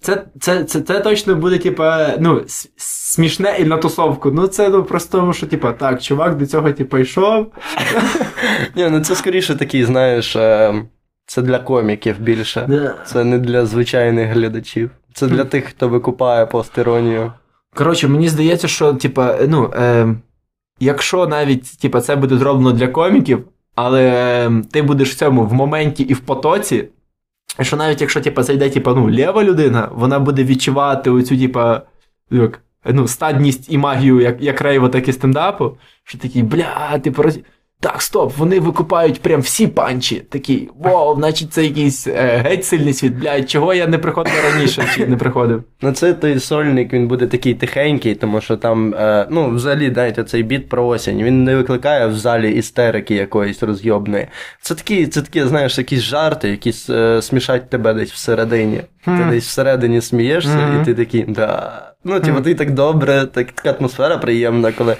Це, 0.00 0.24
це, 0.40 0.64
це, 0.64 0.80
це 0.80 1.00
точно 1.00 1.34
буде, 1.34 1.58
типа, 1.58 2.14
ну, 2.20 2.42
смішне 2.76 3.56
і 3.58 3.64
на 3.64 3.76
тусовку. 3.76 4.30
Ну, 4.30 4.46
це 4.46 4.68
ну, 4.68 4.84
просто 4.84 5.32
що, 5.32 5.46
типа, 5.46 5.72
так, 5.72 6.02
чувак 6.02 6.36
до 6.36 6.46
цього, 6.46 6.72
типа, 6.72 6.98
йшов. 6.98 7.52
Ні, 8.76 8.88
ну 8.90 9.00
це 9.00 9.14
скоріше 9.14 9.54
такий, 9.56 9.84
знаєш, 9.84 10.36
е, 10.36 10.74
це 11.26 11.42
для 11.42 11.58
коміків 11.58 12.20
більше. 12.20 12.92
Це 13.04 13.24
не 13.24 13.38
для 13.38 13.66
звичайних 13.66 14.30
глядачів. 14.30 14.90
Це 15.12 15.26
для 15.26 15.44
тих, 15.44 15.64
хто 15.64 15.88
викупає 15.88 16.46
постеронію. 16.46 17.32
Коротше, 17.74 18.08
мені 18.08 18.28
здається, 18.28 18.68
що, 18.68 18.94
типа, 18.94 19.36
ну, 19.48 19.72
е, 19.76 20.14
якщо 20.80 21.26
навіть, 21.26 21.78
типу, 21.78 22.00
це 22.00 22.16
буде 22.16 22.36
зроблено 22.36 22.72
для 22.72 22.88
коміків, 22.88 23.44
але 23.74 24.02
е, 24.46 24.62
ти 24.72 24.82
будеш 24.82 25.10
в 25.10 25.18
цьому 25.18 25.46
в 25.46 25.52
моменті 25.52 26.02
і 26.02 26.14
в 26.14 26.20
потоці. 26.20 26.88
Що 27.60 27.76
навіть 27.76 28.00
якщо 28.00 28.20
типа, 28.20 28.42
зайде 28.42 28.70
типу, 28.70 28.94
ну, 28.94 29.10
лєва 29.10 29.44
людина, 29.44 29.88
вона 29.92 30.18
буде 30.18 30.44
відчувати 30.44 31.10
оцю, 31.10 31.38
типа, 31.38 31.82
ну, 32.84 33.08
стадність 33.08 33.72
і 33.72 33.78
магію 33.78 34.20
як, 34.20 34.42
як 34.42 34.60
рейва, 34.60 34.88
так 34.88 35.08
і 35.08 35.12
стендапу, 35.12 35.78
що 36.04 36.18
такий, 36.18 36.42
бля, 36.42 36.98
типу, 36.98 37.22
роз... 37.22 37.38
так, 37.80 38.02
стоп, 38.02 38.36
вони 38.36 38.60
викупають 38.60 39.20
прям 39.22 39.40
всі 39.40 39.66
панчі. 39.66 40.16
Такий, 40.16 40.70
вау, 40.78 41.14
значить 41.14 41.52
це 41.52 41.64
якийсь 41.64 42.06
е, 42.06 42.42
геть 42.46 42.64
сильний 42.64 42.92
світ, 42.92 43.12
блядь, 43.14 43.50
чого 43.50 43.74
я 43.74 43.86
не 43.86 43.98
приходив 43.98 44.32
раніше, 44.52 44.84
чи 44.94 45.06
не 45.06 45.16
приходив. 45.16 45.62
Ну, 45.82 45.92
це 45.92 46.12
той 46.14 46.40
сольник, 46.40 46.92
він 46.92 47.08
буде 47.08 47.26
такий 47.26 47.54
тихенький, 47.54 48.14
тому 48.14 48.40
що 48.40 48.56
там, 48.56 48.94
е, 48.94 49.26
ну, 49.30 49.50
взагалі, 49.50 49.90
знаєте, 49.94 50.24
цей 50.24 50.42
біт 50.42 50.68
про 50.68 50.86
осінь, 50.86 51.22
він 51.22 51.44
не 51.44 51.56
викликає 51.56 52.06
в 52.06 52.14
залі 52.14 52.52
істерики 52.52 53.14
якоїсь 53.14 53.62
розйобної. 53.62 54.26
Це 54.62 54.74
такі, 54.74 55.06
це 55.06 55.22
такі, 55.22 55.42
знаєш, 55.44 55.78
якісь 55.78 56.00
жарти, 56.00 56.48
які 56.48 56.72
е, 56.90 57.22
смішать 57.22 57.70
тебе 57.70 57.94
десь 57.94 58.12
всередині. 58.12 58.80
Ти 59.04 59.24
десь 59.30 59.46
всередині 59.46 60.00
смієшся, 60.00 60.56
Мгм. 60.56 60.82
і 60.82 60.84
ти 60.84 60.94
такий, 60.94 61.24
да. 61.28 61.82
Ну, 62.04 62.20
типу, 62.20 62.32
Мгм. 62.32 62.42
ти 62.42 62.54
так 62.54 62.70
добре, 62.70 63.26
так, 63.34 63.52
така 63.52 63.78
атмосфера 63.78 64.18
приємна, 64.18 64.72
коли 64.72 64.96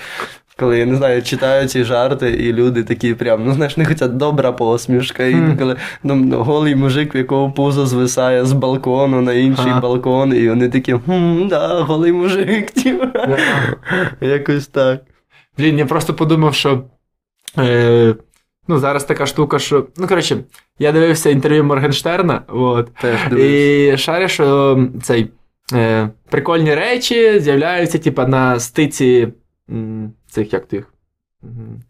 Коли 0.58 0.78
я 0.78 0.86
не 0.86 0.96
знаю, 0.96 1.22
читаю 1.22 1.68
ці 1.68 1.84
жарти, 1.84 2.30
і 2.30 2.52
люди 2.52 2.82
такі 2.84 3.14
прям, 3.14 3.44
ну 3.44 3.52
знаєш, 3.52 3.76
не 3.76 3.84
хочуть 3.84 4.16
добра 4.16 4.52
посмішка. 4.52 5.24
І 5.24 5.34
Мгм. 5.34 5.56
коли 5.58 5.76
ну, 6.02 6.42
голий 6.42 6.74
мужик, 6.74 7.14
в 7.14 7.16
якого 7.16 7.50
пузо 7.52 7.86
звисає 7.86 8.44
з 8.44 8.52
балкону 8.52 9.20
на 9.20 9.32
інший 9.32 9.70
Ага. 9.70 9.80
балкон, 9.80 10.34
і 10.36 10.48
вони 10.48 10.68
такі, 10.68 10.92
хм, 10.92 11.48
да, 11.48 11.80
голий 11.80 12.12
мужик, 12.12 12.70
типу. 12.70 13.06
Якось 14.20 14.66
так. 14.66 15.00
Блін, 15.58 15.78
я 15.78 15.86
просто 15.86 16.14
подумав, 16.14 16.54
що. 16.54 16.82
Е, 17.58 18.14
ну, 18.68 18.78
зараз 18.78 19.04
така 19.04 19.26
штука, 19.26 19.58
що. 19.58 19.86
Ну, 19.96 20.06
коротше, 20.06 20.36
я 20.78 20.92
дивився 20.92 21.30
інтерв'ю 21.30 21.64
Моргенштерна, 21.64 22.42
от, 22.48 22.94
Теж 22.94 23.20
і 23.38 23.96
шарю, 23.96 24.28
що 24.28 24.78
цей. 25.02 25.30
Е, 25.72 26.08
прикольні 26.30 26.74
речі 26.74 27.40
з'являються, 27.40 27.98
типа, 27.98 28.26
на 28.26 28.60
стиці 28.60 29.28
м, 29.70 30.12
цих 30.36 30.52
як 30.52 30.66
тих. 30.66 30.92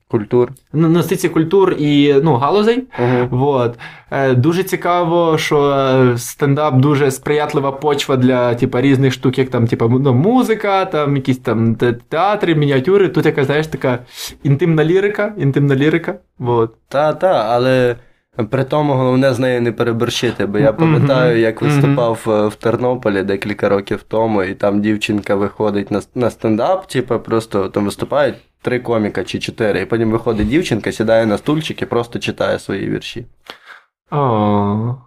Культур. 0.08 0.52
Ну, 0.72 0.88
на 0.88 1.28
культур 1.28 1.74
і 1.78 2.14
ну, 2.22 2.34
галузей. 2.34 2.84
Ага. 2.98 3.28
Вот. 3.30 3.78
Е, 4.10 4.34
дуже 4.34 4.62
цікаво, 4.62 5.38
що 5.38 6.14
стендап 6.16 6.76
дуже 6.76 7.10
сприятлива 7.10 7.72
почва 7.72 8.16
для 8.16 8.54
типу, 8.54 8.80
різних 8.80 9.12
штук, 9.12 9.38
як 9.38 9.50
там, 9.50 9.66
типу, 9.66 9.88
ну, 9.88 10.14
музика, 10.14 10.84
там 10.84 11.16
якісь 11.16 11.38
там 11.38 11.74
театри, 12.08 12.54
мініатюри. 12.54 13.08
Тут 13.08 13.26
якась, 13.26 13.46
знаєш, 13.46 13.66
така 13.66 13.98
інтимна 14.42 14.84
лірика, 14.84 15.34
інтимна 15.38 15.76
лірика. 15.76 16.18
Вот. 16.38 16.74
Та, 16.88 17.12
та, 17.12 17.46
але 17.50 17.96
при 18.44 18.64
тому 18.64 18.92
головне 18.92 19.34
з 19.34 19.38
нею 19.38 19.62
не 19.62 19.72
переборщити, 19.72 20.46
бо 20.46 20.58
я 20.58 20.72
пам'ятаю, 20.72 21.38
як 21.38 21.62
виступав 21.62 22.24
е, 22.26 22.46
в 22.46 22.54
Тернополі 22.54 23.22
декілька 23.22 23.68
років 23.68 24.02
тому, 24.08 24.42
і 24.42 24.54
там 24.54 24.80
дівчинка 24.80 25.34
виходить 25.34 25.90
на, 25.90 26.02
на 26.14 26.30
стендап, 26.30 26.86
типу, 26.86 27.18
просто 27.18 27.68
там 27.68 27.84
виступають 27.84 28.34
три 28.62 28.80
коміка 28.80 29.24
чи 29.24 29.38
чотири, 29.38 29.80
і 29.80 29.86
потім 29.86 30.10
виходить 30.10 30.48
дівчинка, 30.48 30.92
сідає 30.92 31.26
на 31.26 31.38
стульчик 31.38 31.82
і 31.82 31.86
просто 31.86 32.18
читає 32.18 32.58
свої 32.58 32.90
вірші. 32.90 33.26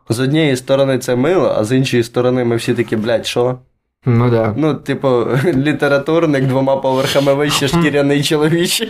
З 0.10 0.20
однієї 0.20 0.56
сторони 0.56 0.98
це 0.98 1.16
мило, 1.16 1.56
а 1.58 1.64
з 1.64 1.78
іншої 1.78 2.04
сторони 2.04 2.46
ми 2.46 2.56
всі 2.56 2.74
такі, 2.74 2.96
блядь, 2.96 3.26
що? 3.26 3.60
Ну 4.06 4.30
да. 4.30 4.54
Ну, 4.58 4.74
типу, 4.74 5.28
літературник 5.46 6.46
двома 6.46 6.76
поверхами 6.76 7.34
вище 7.34 7.68
шкіряний 7.68 8.24
чоловічий. 8.24 8.90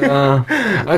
Да. 0.00 0.44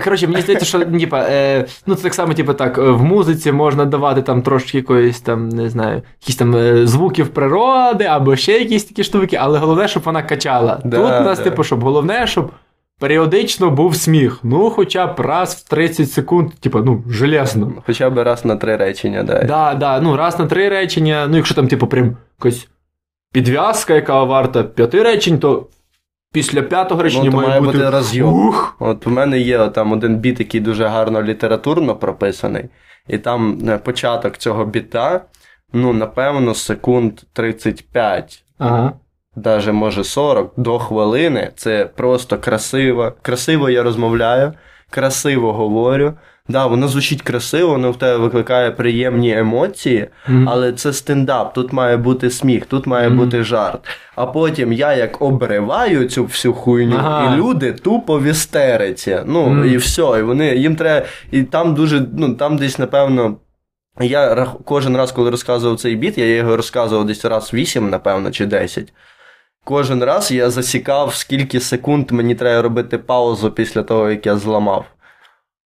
Коротше, 0.04 0.26
мені 0.26 0.40
здається, 0.42 0.66
що 0.66 0.80
типа, 0.84 1.20
е, 1.20 1.66
ну, 1.86 1.94
це 1.94 2.02
так 2.02 2.14
само, 2.14 2.34
типу, 2.34 2.54
так, 2.54 2.78
е, 2.78 2.82
в 2.82 3.04
музиці 3.04 3.52
можна 3.52 3.84
давати 3.84 4.22
там 4.22 4.42
трошки 4.42 4.76
якоїсь 4.76 5.20
там, 5.20 5.48
не 5.48 5.70
знаю, 5.70 6.02
якісь 6.20 6.36
там 6.36 6.56
е, 6.56 6.86
звуків 6.86 7.28
природи 7.28 8.04
або 8.04 8.36
ще 8.36 8.52
якісь 8.52 8.84
такі 8.84 9.04
штуки, 9.04 9.38
але 9.40 9.58
головне, 9.58 9.88
щоб 9.88 10.02
вона 10.02 10.22
качала. 10.22 10.80
Да, 10.84 10.96
Тут 10.96 11.06
у 11.06 11.24
нас, 11.24 11.38
да. 11.38 11.44
типу, 11.44 11.64
щоб 11.64 11.84
головне, 11.84 12.26
щоб 12.26 12.50
періодично 12.98 13.70
був 13.70 13.96
сміх. 13.96 14.38
Ну, 14.42 14.70
хоча 14.70 15.06
б 15.06 15.20
раз 15.20 15.54
в 15.54 15.68
30 15.68 16.12
секунд, 16.12 16.54
типу, 16.54 16.78
ну, 16.78 17.04
железно. 17.08 17.72
Хоча 17.86 18.10
б 18.10 18.22
раз 18.22 18.44
на 18.44 18.56
три 18.56 18.76
речення, 18.76 19.22
дай. 19.22 19.44
Да, 19.44 19.74
да, 19.74 20.00
ну, 20.00 20.16
раз 20.16 20.38
на 20.38 20.46
три 20.46 20.68
речення, 20.68 21.26
ну, 21.30 21.36
якщо 21.36 21.54
там, 21.54 21.68
типу, 21.68 21.86
прям 21.86 22.16
якась 22.38 22.68
підв'язка, 23.32 23.94
яка 23.94 24.24
варта 24.24 24.62
п'яти 24.62 25.02
речень, 25.02 25.38
то 25.38 25.66
після 26.32 26.62
п'ятого 26.62 27.02
речення 27.02 27.30
Ну, 27.30 27.36
має, 27.36 27.48
має 27.48 27.60
бути. 27.60 27.90
розйом. 27.90 28.46
Ух! 28.48 28.76
От 28.80 29.06
у 29.06 29.10
мене 29.10 29.38
є 29.38 29.68
там 29.68 29.92
один 29.92 30.16
біт, 30.16 30.40
який 30.40 30.60
дуже 30.60 30.86
гарно 30.86 31.22
літературно 31.22 31.96
прописаний, 31.96 32.64
і 33.08 33.18
там 33.18 33.58
е, 33.68 33.78
початок 33.78 34.36
цього 34.36 34.64
біта, 34.64 35.20
ну, 35.72 35.92
напевно, 35.92 36.54
секунд 36.54 37.12
35, 37.32 38.44
Ага. 38.58 38.92
навіть 39.36 39.66
може 39.72 40.04
40 40.04 40.52
до 40.56 40.78
хвилини. 40.78 41.52
Це 41.56 41.84
просто 41.96 42.38
красиво. 42.38 43.12
Красиво 43.22 43.70
я 43.70 43.82
розмовляю, 43.82 44.52
красиво 44.90 45.52
говорю. 45.52 46.12
Да, 46.50 46.66
воно 46.66 46.88
звучить 46.88 47.22
красиво, 47.22 47.70
воно 47.72 47.90
в 47.92 47.96
тебе 47.96 48.16
викликає 48.16 48.70
приємні 48.70 49.38
емоції, 49.38 50.08
Мгм. 50.28 50.48
але 50.48 50.72
це 50.72 50.92
стендап, 50.92 51.54
тут 51.54 51.72
має 51.72 51.96
бути 51.96 52.30
сміх, 52.30 52.66
тут 52.66 52.86
має 52.86 53.08
Мгм. 53.08 53.18
бути 53.18 53.42
жарт. 53.42 53.80
А 54.16 54.26
потім 54.26 54.72
я 54.72 54.94
як 54.94 55.22
обриваю 55.22 56.08
цю 56.08 56.24
всю 56.24 56.54
хуйню, 56.54 56.96
Ага. 56.98 57.34
і 57.34 57.38
люди 57.38 57.72
тупо 57.72 58.18
в 58.18 58.22
істериці. 58.24 59.18
Ну 59.26 59.46
Мгм. 59.46 59.68
і 59.72 59.76
все. 59.76 60.02
І 60.18 60.22
вони 60.22 60.56
їм 60.56 60.76
треба. 60.76 61.06
І 61.30 61.42
там 61.42 61.74
дуже, 61.74 62.06
ну 62.16 62.34
там 62.34 62.56
десь, 62.56 62.78
напевно. 62.78 63.36
Я 64.00 64.34
рах- 64.34 64.56
кожен 64.64 64.96
раз, 64.96 65.12
коли 65.12 65.30
розказував 65.30 65.78
цей 65.80 65.96
біт, 65.96 66.18
я 66.18 66.26
його 66.36 66.56
розказував 66.56 67.06
десь 67.06 67.24
раз 67.24 67.54
8, 67.54 67.90
напевно, 67.90 68.30
чи 68.30 68.46
10. 68.46 68.92
Кожен 69.64 70.04
раз 70.04 70.30
я 70.32 70.50
засікав, 70.50 71.14
скільки 71.14 71.60
секунд 71.60 72.10
мені 72.10 72.34
треба 72.34 72.62
робити 72.62 72.98
паузу 72.98 73.50
після 73.50 73.82
того, 73.82 74.10
як 74.10 74.26
я 74.26 74.36
зламав. 74.36 74.84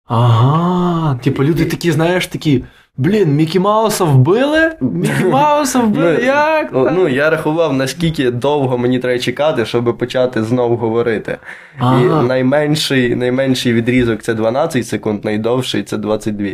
Ага, 0.07 1.15
типу, 1.15 1.45
люди 1.45 1.65
такі, 1.65 1.93
знаєш, 1.93 2.27
такі. 2.27 2.65
Блін, 2.97 3.35
Мікі 3.35 3.59
Мауса 3.59 4.05
вбили? 4.05 4.73
Мікі 4.81 5.25
Мауса 5.25 5.79
вбили? 5.81 6.17
Ну, 6.21 6.25
Як? 6.25 6.71
Ну, 6.73 6.91
ну, 6.93 7.09
я 7.09 7.31
рахував, 7.31 7.73
наскільки 7.73 8.31
довго 8.31 8.79
мені 8.79 8.99
треба 8.99 9.19
чекати, 9.19 9.67
щоб 9.67 9.99
почати 9.99 10.45
знову 10.45 10.77
говорити. 10.77 11.39
Ага. 11.79 12.23
І 12.23 12.27
найменший, 12.29 13.15
найменший 13.15 13.73
відрізок 13.73 14.23
це 14.23 14.35
12 14.35 14.87
секунд, 14.87 15.25
найдовший 15.25 15.83
це 15.83 15.97
22. 15.97 16.49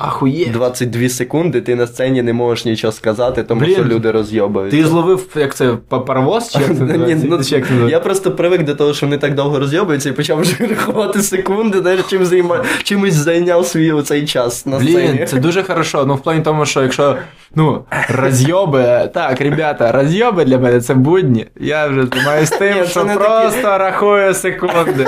Ахує. 0.00 0.46
22 0.46 1.08
секунди 1.08 1.60
ти 1.60 1.74
на 1.74 1.86
сцені 1.86 2.22
не 2.22 2.32
можеш 2.32 2.64
нічого 2.64 2.92
сказати, 2.92 3.42
тому 3.42 3.60
Блін, 3.60 3.74
що 3.74 3.84
люди 3.84 4.10
розйобуються. 4.10 4.76
Ти 4.76 4.86
зловив, 4.86 5.26
як 5.34 5.54
це, 5.54 5.76
паровоз? 5.88 6.50
Чи 6.50 6.58
як 6.58 6.76
це 6.76 6.84
Ні, 6.98 7.16
ну, 7.24 7.44
Чи 7.44 7.54
як 7.54 7.66
це 7.66 7.74
я 7.88 8.00
просто 8.00 8.30
привик 8.30 8.64
до 8.64 8.74
того, 8.74 8.94
що 8.94 9.06
вони 9.06 9.18
так 9.18 9.34
довго 9.34 9.58
розйобуються 9.58 10.08
і 10.08 10.12
почав 10.12 10.40
вже 10.40 10.56
рахувати 10.66 11.22
секунди, 11.22 11.80
знаєш, 11.80 12.00
чим 12.08 12.24
займа... 12.24 12.64
чимось 12.82 13.14
зайняв 13.14 13.66
свій 13.66 13.92
оцей 13.92 14.26
час 14.26 14.66
на 14.66 14.78
Блін, 14.78 14.88
сцені. 14.88 15.26
це 15.26 15.36
дуже 15.36 15.62
хорошо. 15.62 16.04
Ну, 16.06 16.14
в 16.14 16.20
плані 16.20 16.40
тому, 16.40 16.66
що 16.66 16.82
якщо, 16.82 17.16
ну, 17.54 17.84
розйоби, 18.08 19.10
так, 19.14 19.40
ребята, 19.40 19.92
розйоби 19.92 20.44
для 20.44 20.58
мене 20.58 20.80
це 20.80 20.94
будні. 20.94 21.46
Я 21.60 21.86
вже 21.86 22.06
займаюся 22.06 22.54
Ні, 22.60 22.72
тим, 22.72 22.84
це 22.84 22.90
що 22.90 23.04
просто 23.04 23.78
рахую 23.78 24.34
секунди. 24.34 25.06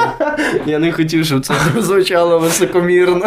Я 0.67 0.79
не 0.79 0.93
хотів, 0.93 1.25
щоб 1.25 1.47
це 1.47 1.55
звучало 1.79 2.39
високомірно. 2.39 3.27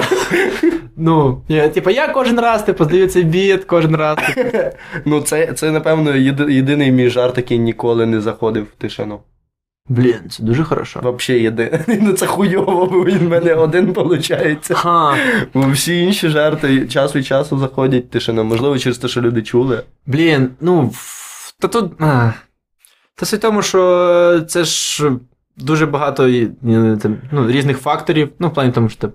Ну, 0.97 1.41
я, 1.55 1.69
типу, 1.69 1.89
я 1.89 2.07
кожен 2.07 2.39
раз, 2.39 2.63
типу, 2.63 2.85
здаю 2.85 3.07
цей 3.07 3.23
біт, 3.23 3.63
кожен 3.65 3.95
раз. 3.95 4.17
типу, 4.35 4.57
Ну, 5.05 5.21
це, 5.21 5.53
це 5.53 5.71
напевно, 5.71 6.11
єди- 6.11 6.51
єдиний 6.53 6.91
мій 6.91 7.09
жарт, 7.09 7.37
який 7.37 7.59
ніколи 7.59 8.05
не 8.05 8.21
заходив 8.21 8.63
в 8.63 8.81
тишину. 8.81 9.19
Блін, 9.89 10.15
це 10.29 10.43
дуже 10.43 10.63
хорошо. 10.63 10.99
Взагалі 11.17 11.43
єдиний. 11.43 11.79
Ну, 12.01 12.13
це 12.13 12.25
хуйово, 12.25 12.85
бо 12.85 13.03
він 13.05 13.17
в 13.17 13.29
мене 13.29 13.53
один 13.53 13.85
виходить. 13.85 14.71
Ха, 14.71 15.15
Бо 15.53 15.69
всі 15.69 16.03
інші 16.03 16.29
жарти 16.29 16.87
час 16.87 17.15
від 17.15 17.25
часу 17.25 17.57
заходять 17.57 18.05
в 18.05 18.07
тишину. 18.09 18.43
Можливо, 18.43 18.79
через 18.79 18.97
те, 18.97 19.07
що 19.07 19.21
люди 19.21 19.41
чули. 19.41 19.83
блін, 20.05 20.49
ну, 20.61 20.81
в- 20.93 21.53
та 21.59 21.67
тут. 21.67 21.91
А, 22.01 22.31
та 23.15 23.25
суть 23.25 23.39
в 23.39 23.41
тому, 23.41 23.61
що 23.61 24.41
це 24.47 24.63
ж 24.63 25.11
дуже 25.57 25.85
багато 25.85 26.27
і, 26.27 26.41
і, 26.41 26.97
там, 27.01 27.17
ну, 27.31 27.51
різних 27.51 27.77
факторів. 27.77 28.29
Ну, 28.39 28.47
в 28.47 28.53
плані 28.53 28.71
тому, 28.71 28.89
що. 28.89 29.07
е, 29.07 29.11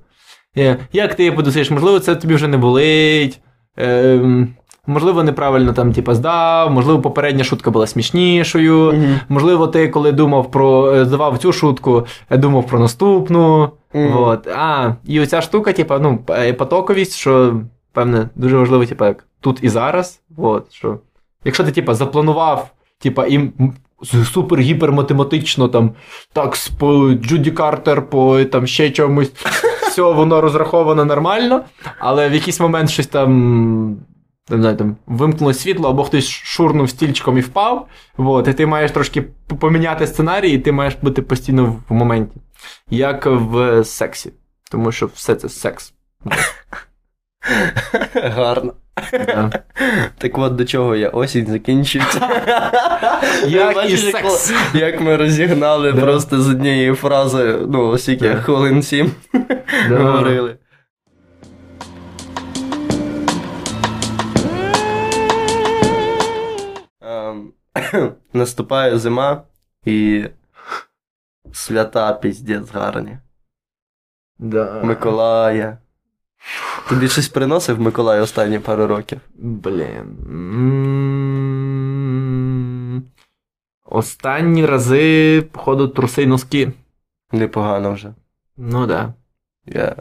Як 0.93 1.15
ти 1.15 1.33
подосиш, 1.33 1.71
можливо, 1.71 2.01
це 2.01 2.17
тобі 2.17 2.35
вже 2.35 2.49
не 2.49 2.57
болить. 2.57 3.41
Е, 3.79 4.47
можливо, 4.87 5.23
неправильно 5.23 5.73
там, 5.73 5.93
типа, 5.93 6.15
здав, 6.15 6.71
можливо, 6.71 7.01
попередня 7.01 7.45
шутка 7.45 7.71
була 7.71 7.87
смішнішою. 7.87 8.95
Можливо, 9.29 9.67
ти, 9.67 9.89
коли 9.89 10.13
думав 10.13 10.51
про 10.51 10.93
е, 10.93 11.05
здавав 11.05 11.39
цю 11.39 11.53
шутку, 11.53 12.07
е, 12.31 12.37
думав 12.37 12.67
про 12.67 12.79
наступну. 12.79 13.71
Мгм. 13.95 14.13
Вот. 14.13 14.47
А, 14.47 14.95
і 15.05 15.21
оця 15.21 15.41
штука, 15.41 15.73
типа, 15.73 15.99
ну, 15.99 16.19
е, 16.31 16.53
потоковість, 16.53 17.17
що, 17.17 17.61
певне, 17.93 18.29
дуже 18.35 18.57
важливо, 18.57 18.87
типа, 18.87 19.07
як 19.07 19.27
тут 19.41 19.59
і 19.63 19.69
зараз. 19.69 20.21
Вот, 20.37 20.73
що, 20.73 20.99
якщо 21.45 21.65
ти, 21.65 21.73
типа, 21.73 21.95
запланував, 21.95 22.71
типа, 22.99 23.27
і 23.27 23.51
супер-гіперматематично, 24.03 25.69
там, 25.69 25.91
так, 26.33 26.57
по 26.79 27.11
Джуді 27.11 27.51
Картер, 27.51 28.11
по 28.11 28.45
там 28.45 28.67
ще 28.67 28.91
чомусь, 28.91 29.33
все 29.91 30.03
воно 30.03 30.41
розраховано 30.41 31.05
нормально, 31.05 31.65
але 31.99 32.29
в 32.29 32.35
якийсь 32.35 32.61
момент 32.61 32.91
щось 32.91 33.07
там. 33.07 33.97
Не 34.49 34.57
знаю, 34.57 34.77
там 34.77 34.97
вимкнуло 35.07 35.55
світло, 35.55 35.89
або 35.91 36.05
хтось 36.05 36.29
шурнув 36.29 36.91
стільчиком 36.91 37.39
і 37.39 37.41
впав. 37.41 37.89
От, 38.17 38.49
і 38.49 38.55
ти 38.55 38.67
маєш 38.67 38.91
трошки 38.91 39.23
поміняти 39.61 40.07
сценарій, 40.07 40.51
і 40.51 40.59
ти 40.59 40.73
маєш 40.73 40.97
бути 41.03 41.23
постійно 41.23 41.77
в 41.89 41.95
моменті. 41.95 42.41
Як 42.91 43.27
в 43.27 43.85
сексі. 43.85 44.33
Тому 44.71 44.93
що 44.93 45.07
все 45.07 45.35
це 45.35 45.49
секс. 45.49 45.95
Гарно. 48.15 48.73
Так 50.19 50.39
от 50.39 50.55
до 50.57 50.65
чого 50.65 50.97
я 50.97 51.09
осінь 51.09 51.47
закінчується. 51.47 52.19
Як 53.49 53.91
і 53.91 53.97
секс. 53.97 54.51
ми- 54.75 54.81
Як 54.81 55.01
ми 55.01 55.17
розігнали 55.17 55.93
просто 55.95 56.41
з 56.43 56.49
однієї 56.49 56.95
фрази, 56.95 57.59
ну, 57.69 57.89
оскільки 57.89 58.29
Да. 58.29 58.37
хвилин 58.41 58.83
сім 58.83 59.11
говорили. 59.91 60.57
Ем, 67.03 67.53
Наступає 68.33 68.99
зима, 68.99 69.43
і 69.85 70.27
Свята 71.53 72.13
піздець 72.13 72.71
гарні. 72.71 73.19
Да. 74.39 74.83
Миколая. 74.85 75.79
Тобі 76.89 77.09
щось 77.09 77.29
приносив 77.29 77.81
Миколай 77.81 78.21
останні 78.21 78.59
пару 78.59 78.87
років? 78.87 79.21
Блін. 79.35 80.17
Останні 83.85 84.67
рази, 84.67 85.43
походу, 85.53 85.89
труси 85.89 86.23
й 86.23 86.27
носки. 86.27 86.73
Непогано 87.33 87.93
вже. 87.93 88.15
Ну 88.57 88.87
да. 88.87 89.15
Я 89.67 89.97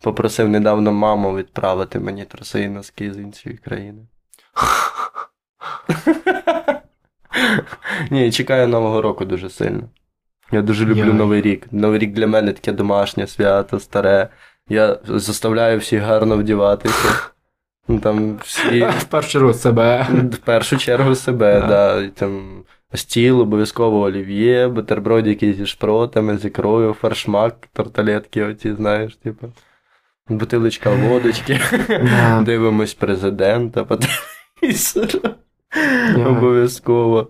попросив 0.00 0.48
недавно 0.48 0.92
маму 0.92 1.36
відправити 1.36 2.00
мені 2.00 2.24
труси 2.24 2.60
і 2.60 2.68
носки 2.68 3.12
з 3.12 3.18
іншої 3.18 3.56
країни. 3.56 4.06
Ні, 8.10 8.32
чекаю 8.32 8.68
Нового 8.68 9.02
року 9.02 9.24
дуже 9.24 9.50
сильно. 9.50 9.82
Я 10.52 10.62
дуже 10.62 10.84
люблю. 10.84 11.14
Новий 11.14 11.42
рік. 11.42 11.66
Новий 11.70 11.98
рік 11.98 12.12
для 12.12 12.26
мене 12.26 12.52
таке 12.52 12.72
домашнє 12.72 13.26
свято, 13.26 13.80
старе. 13.80 14.28
Я 14.68 14.98
заставляю 15.06 15.78
всіх 15.78 16.02
гарно 16.02 16.36
вдіватися. 16.36 17.08
Ну, 17.88 17.98
Там 18.00 18.36
всі 18.42 18.80
В 18.98 19.04
першу 19.04 19.30
чергу 19.30 19.54
себе. 19.54 20.06
в 20.32 20.36
першу 20.36 20.76
чергу 20.76 21.14
себе, 21.14 21.60
Да. 21.60 21.66
да. 22.00 22.08
там 22.08 22.62
стіл, 22.94 23.40
обов'язково 23.40 24.00
олів'є, 24.00 24.68
бутербродики 24.68 25.52
зі 25.54 25.66
шпротами, 25.66 26.38
з 26.38 26.44
ікрою, 26.44 26.92
фаршмак, 27.00 27.54
тарталетки, 27.72 28.44
оці, 28.44 28.74
знаєш, 28.74 29.16
типу. 29.16 29.52
Бутилочка 30.28 30.90
водочки. 30.90 31.60
Да. 31.88 32.42
Дивимось 32.42 32.94
президента 32.94 33.84
по 33.84 33.96
телевізору. 33.96 35.20
Я- 36.16 36.26
Обов'язково. 36.28 37.28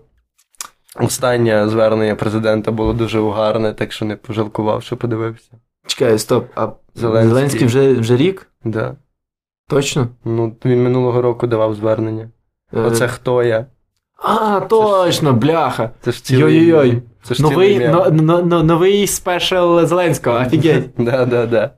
Останнє 0.99 1.69
звернення 1.69 2.15
президента 2.15 2.71
було 2.71 2.93
дуже 2.93 3.19
угарне, 3.19 3.73
так 3.73 3.91
що 3.91 4.05
не 4.05 4.15
пожалкував, 4.15 4.83
що 4.83 4.97
подивився. 4.97 5.51
Чекай, 5.87 6.19
стоп, 6.19 6.47
а 6.55 6.67
Зеленський. 6.95 7.29
Зеленський, 7.29 7.67
вже, 7.67 7.93
вже 7.93 8.17
рік? 8.17 8.47
Да. 8.63 8.95
Точно? 9.69 10.07
Ну, 10.25 10.55
він 10.65 10.83
минулого 10.83 11.21
року 11.21 11.47
давав 11.47 11.75
звернення. 11.75 12.29
Е, 12.73 12.79
Оце 12.79 13.07
хто 13.07 13.43
я? 13.43 13.65
А, 14.23 14.59
точно, 14.59 15.33
бляха. 15.33 15.89
Це 16.01 16.11
ж 16.11 16.23
цілий. 16.23 16.55
Йой-йой-йой. 16.55 17.01
Це 17.23 17.35
ж 17.35 17.41
Новий, 17.41 17.73
цілий 17.73 17.87
но, 17.89 18.07
но, 18.11 18.41
но, 18.41 18.63
новий 18.63 19.07
спешл 19.07 19.79
Зеленського, 19.85 20.39
офігеть. 20.39 20.89
Да, 20.97 21.25
да, 21.25 21.45
да. 21.45 21.71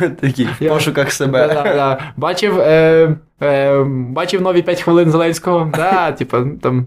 Такий 0.20 0.48
в 0.60 0.68
пошуках 0.68 1.12
себе. 1.12 1.48
Да-да-да. 1.48 2.12
Бачив, 2.16 2.60
е, 2.60 3.16
е, 3.42 3.84
бачив 3.88 4.42
нові 4.42 4.62
5 4.62 4.82
хвилин 4.82 5.10
Зеленського. 5.10 5.72
Да, 5.76 6.12
типа, 6.18 6.44
там 6.62 6.86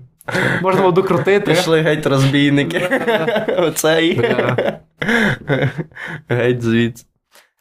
можна 0.62 0.82
було 0.82 0.92
докрутити. 0.92 1.52
Пішли 1.52 1.82
геть 1.82 2.08
розбійники. 2.08 2.82
Оцей. 3.58 4.22
Геть 6.30 6.62
звідси. 6.62 7.06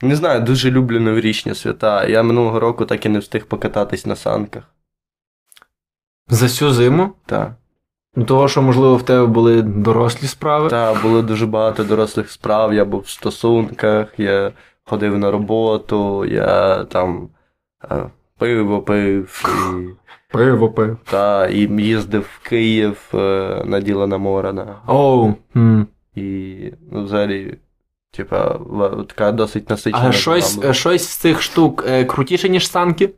Не 0.05 0.17
знаю, 0.17 0.41
дуже 0.41 0.71
люблю 0.71 1.01
новорічні 1.01 1.55
свята. 1.55 2.07
Я 2.07 2.23
минулого 2.23 2.61
року 2.61 2.85
так 2.85 3.07
і 3.07 3.09
не 3.09 3.19
встиг 3.19 3.47
покататись 3.47 4.07
на 4.07 4.17
санках. 4.17 4.63
За 6.29 6.47
всю 6.47 6.71
зиму. 6.71 7.11
Так. 7.27 7.53
Ну, 8.17 8.25
того, 8.25 8.49
що, 8.49 8.63
можливо, 8.63 8.97
в 8.97 9.03
тебе 9.03 9.27
були 9.27 9.63
дорослі 9.63 10.27
справи. 10.27 10.69
Та, 10.69 10.95
було 10.95 11.23
дуже 11.23 11.47
багато 11.47 11.85
дорослих 11.85 12.31
справ, 12.31 12.75
я 12.75 12.85
був 12.85 13.01
в 13.01 13.09
стосунках, 13.09 14.09
я 14.19 14.53
ходив 14.85 15.19
на 15.19 15.31
роботу, 15.31 16.25
я 16.25 16.85
там 16.85 17.29
е, 17.91 18.11
пиво 18.39 18.83
пив, 18.83 19.45
і, 19.49 19.89
Пиво 20.33 20.71
пив. 20.71 20.97
та, 21.05 21.47
і 21.47 21.59
їздив 21.83 22.29
в 22.41 22.49
Київ 22.49 23.11
е, 23.15 23.63
на 23.65 23.81
Ділана 23.81 24.19
Морана. 24.19 24.77
Оу. 24.87 25.35
м. 25.57 25.87
І 26.15 26.57
ну, 26.93 27.05
взагалі, 27.05 27.59
типа, 28.17 28.59
така 29.09 29.33
досить 29.33 29.71
насичена. 29.71 30.09
А 30.09 30.13
щось, 30.13 30.57
була. 30.57 30.73
щось 30.73 31.09
з 31.09 31.17
цих 31.17 31.43
штук 31.43 31.85
е, 31.89 32.05
крутіше, 32.05 32.49
ніж 32.49 32.71
санки? 32.71 33.11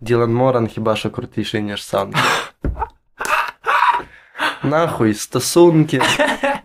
Ділан 0.00 0.34
Моран 0.34 0.66
хіба 0.66 0.96
що 0.96 1.10
крутіший, 1.10 1.62
ніж 1.62 1.84
сам. 1.84 2.12
Нахуй 4.64 5.14
стосунки, 5.14 6.02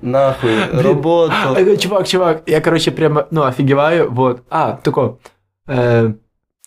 нахуй 0.02 0.66
роботу. 0.74 1.34
Е, 1.58 1.78
Чувак, 1.78 2.08
чувак, 2.08 2.42
я, 2.46 2.62
коротше, 2.62 2.92
прямо, 2.92 3.24
ну, 3.32 3.42
офігіваю, 3.42 4.12
вот. 4.12 4.42
А, 4.50 4.72
тако, 4.72 5.18
е, 5.70 6.14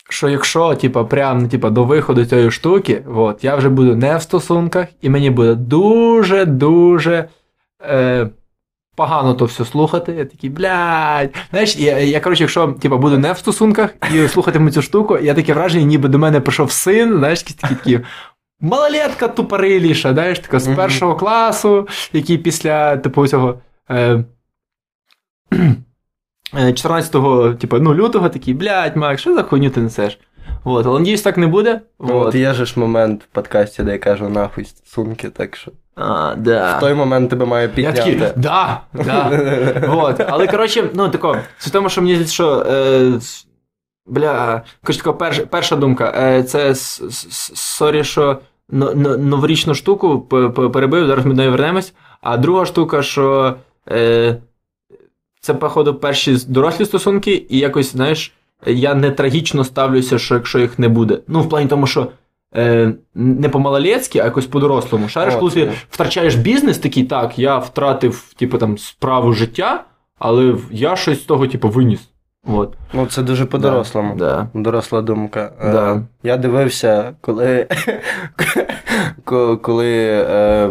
що 0.09 0.29
якщо, 0.29 0.75
типа, 0.75 1.05
прям, 1.05 1.49
типа, 1.49 1.71
до 1.71 1.85
виходу 1.85 2.25
цієї 2.25 2.51
штуки, 2.51 3.03
вот, 3.07 3.45
я 3.45 3.57
вже 3.57 3.69
буду 3.69 3.97
не 3.97 4.17
в 4.17 4.23
стосунках, 4.23 4.87
і 5.01 5.11
мені 5.11 5.31
буде 5.31 5.55
дуже-дуже 5.55 7.29
е, 7.83 8.29
погано 9.01 9.34
то 9.34 9.46
все 9.46 9.64
слухати. 9.64 10.12
Я 10.12 10.24
такий, 10.24 10.51
блядь. 10.51 11.34
Знаєш, 11.51 11.76
я, 11.76 11.98
я 11.98 12.20
коротше, 12.20 12.42
якщо, 12.42 12.68
типа, 12.72 12.96
буду 12.96 13.18
не 13.18 13.32
в 13.32 13.38
стосунках 13.38 13.90
і 14.14 14.28
слухатиму 14.28 14.70
цю 14.70 14.82
штуку, 14.82 15.18
я 15.18 15.34
таке 15.34 15.55
враження, 15.55 15.84
ніби 15.84 16.09
до 16.09 16.18
мене 16.18 16.40
прийшов 16.40 16.72
син, 16.72 17.18
знаєш, 17.18 17.38
якісь 17.40 17.55
такі 17.55 17.74
такі. 17.74 18.01
Малолетка 18.61 19.28
тупориліша, 19.28 20.12
знаєш, 20.12 20.38
така 20.38 20.61
з 20.61 20.66
Мгм. 20.66 20.76
першого 20.76 21.16
класу, 21.16 21.88
який 22.12 22.38
після, 22.38 22.96
типу, 22.96 23.26
цього. 23.26 23.61
Е, 23.90 24.24
е, 26.59 26.72
14 26.72 27.59
типу, 27.59 27.78
ну, 27.78 27.94
лютого 27.94 28.28
такий, 28.28 28.55
блядь, 28.55 28.96
Макс, 28.96 29.20
що 29.20 29.34
за 29.34 29.42
хуйню 29.42 29.70
ти 29.70 29.80
несеш? 29.80 30.18
Вот, 30.64 30.86
але 30.86 30.98
надіюсь, 30.98 31.22
так 31.22 31.36
не 31.36 31.46
буде. 31.46 31.80
Ну, 32.01 32.07
Вот. 32.07 32.26
От 32.26 32.34
є 32.34 32.55
же 32.55 32.66
ж 32.66 32.80
момент 32.80 33.22
в 33.22 33.26
подкасті, 33.26 33.82
де 33.82 33.92
я 33.92 33.98
кажу 33.98 34.28
нахуй 34.28 34.64
стосунки, 34.64 35.30
так 35.30 35.57
що 35.57 35.72
А, 35.97 36.34
да. 36.36 36.76
в 36.76 36.80
той 36.80 36.95
момент 36.95 37.30
тебе 37.30 37.47
має 37.47 37.66
Я 37.66 37.72
підняти. 37.74 37.97
такий, 37.99 38.14
да, 38.36 38.80
да. 38.93 39.30
Вот. 39.88 40.20
Але 40.28 40.47
коротше, 40.47 40.91
ну 40.95 41.09
тако, 41.09 41.36
це 41.59 41.68
в 41.70 41.72
тому, 41.72 41.88
що 41.88 42.01
мені 42.01 42.14
здається, 42.14 42.34
що. 42.34 42.66
Е, 42.70 43.12
бля, 44.07 44.62
коротше, 44.84 44.99
така 44.99 45.12
перша, 45.12 45.47
перша 45.47 45.76
думка. 45.76 46.12
Е, 46.16 46.43
це 46.43 46.74
sorry, 47.55 48.05
що 48.05 48.38
но- 48.68 48.95
но- 48.95 49.16
новорічну 49.16 49.74
штуку 49.74 50.20
перебив, 50.72 51.07
зараз 51.07 51.24
ми 51.24 51.30
до 51.30 51.36
неї 51.36 51.51
вернемось. 51.51 51.95
А 52.20 52.36
друга 52.36 52.66
штука, 52.66 53.03
що 53.03 53.55
е, 53.91 54.36
це, 55.41 55.55
походу, 55.55 55.95
перші 55.95 56.36
дорослі 56.49 56.84
стосунки, 56.84 57.47
і 57.49 57.59
якось, 57.59 57.93
знаєш, 57.93 58.32
я 58.66 58.95
не 58.95 59.11
трагічно 59.11 59.64
ставлюся, 59.64 60.18
що 60.18 60.34
якщо 60.34 60.59
їх 60.59 60.78
не 60.78 60.88
буде. 60.88 61.18
Ну, 61.28 61.41
в 61.41 61.49
плані 61.49 61.68
тому, 61.68 61.86
що. 61.86 62.07
Е, 62.57 62.92
не 63.14 63.48
по-малолецьки, 63.48 64.18
а 64.18 64.24
якось 64.24 64.46
по-дорослому. 64.46 65.09
Шариш, 65.09 65.34
коли 65.34 65.51
ти 65.51 65.72
втрачаєш 65.90 66.34
бізнес, 66.34 66.78
такий, 66.78 67.05
так, 67.05 67.38
я 67.38 67.59
втратив, 67.59 68.34
типу, 68.36 68.59
там, 68.59 68.78
справу 68.78 69.32
життя, 69.32 69.84
але 70.18 70.55
я 70.70 70.96
щось 70.96 71.22
з 71.22 71.24
того, 71.24 71.46
типу, 71.46 71.68
виніс. 71.68 72.10
От. 72.47 72.74
Ну, 72.93 73.07
це 73.07 73.22
дуже 73.22 73.45
по-дорослому. 73.45 74.14
Да. 74.14 74.47
Доросла 74.55 75.03
думка. 75.03 75.53
Е, 75.61 75.72
Да. 75.72 76.03
Я 76.22 76.36
дивився, 76.36 77.12
коли, 77.20 77.66
коли 79.62 79.95
е, 80.30 80.70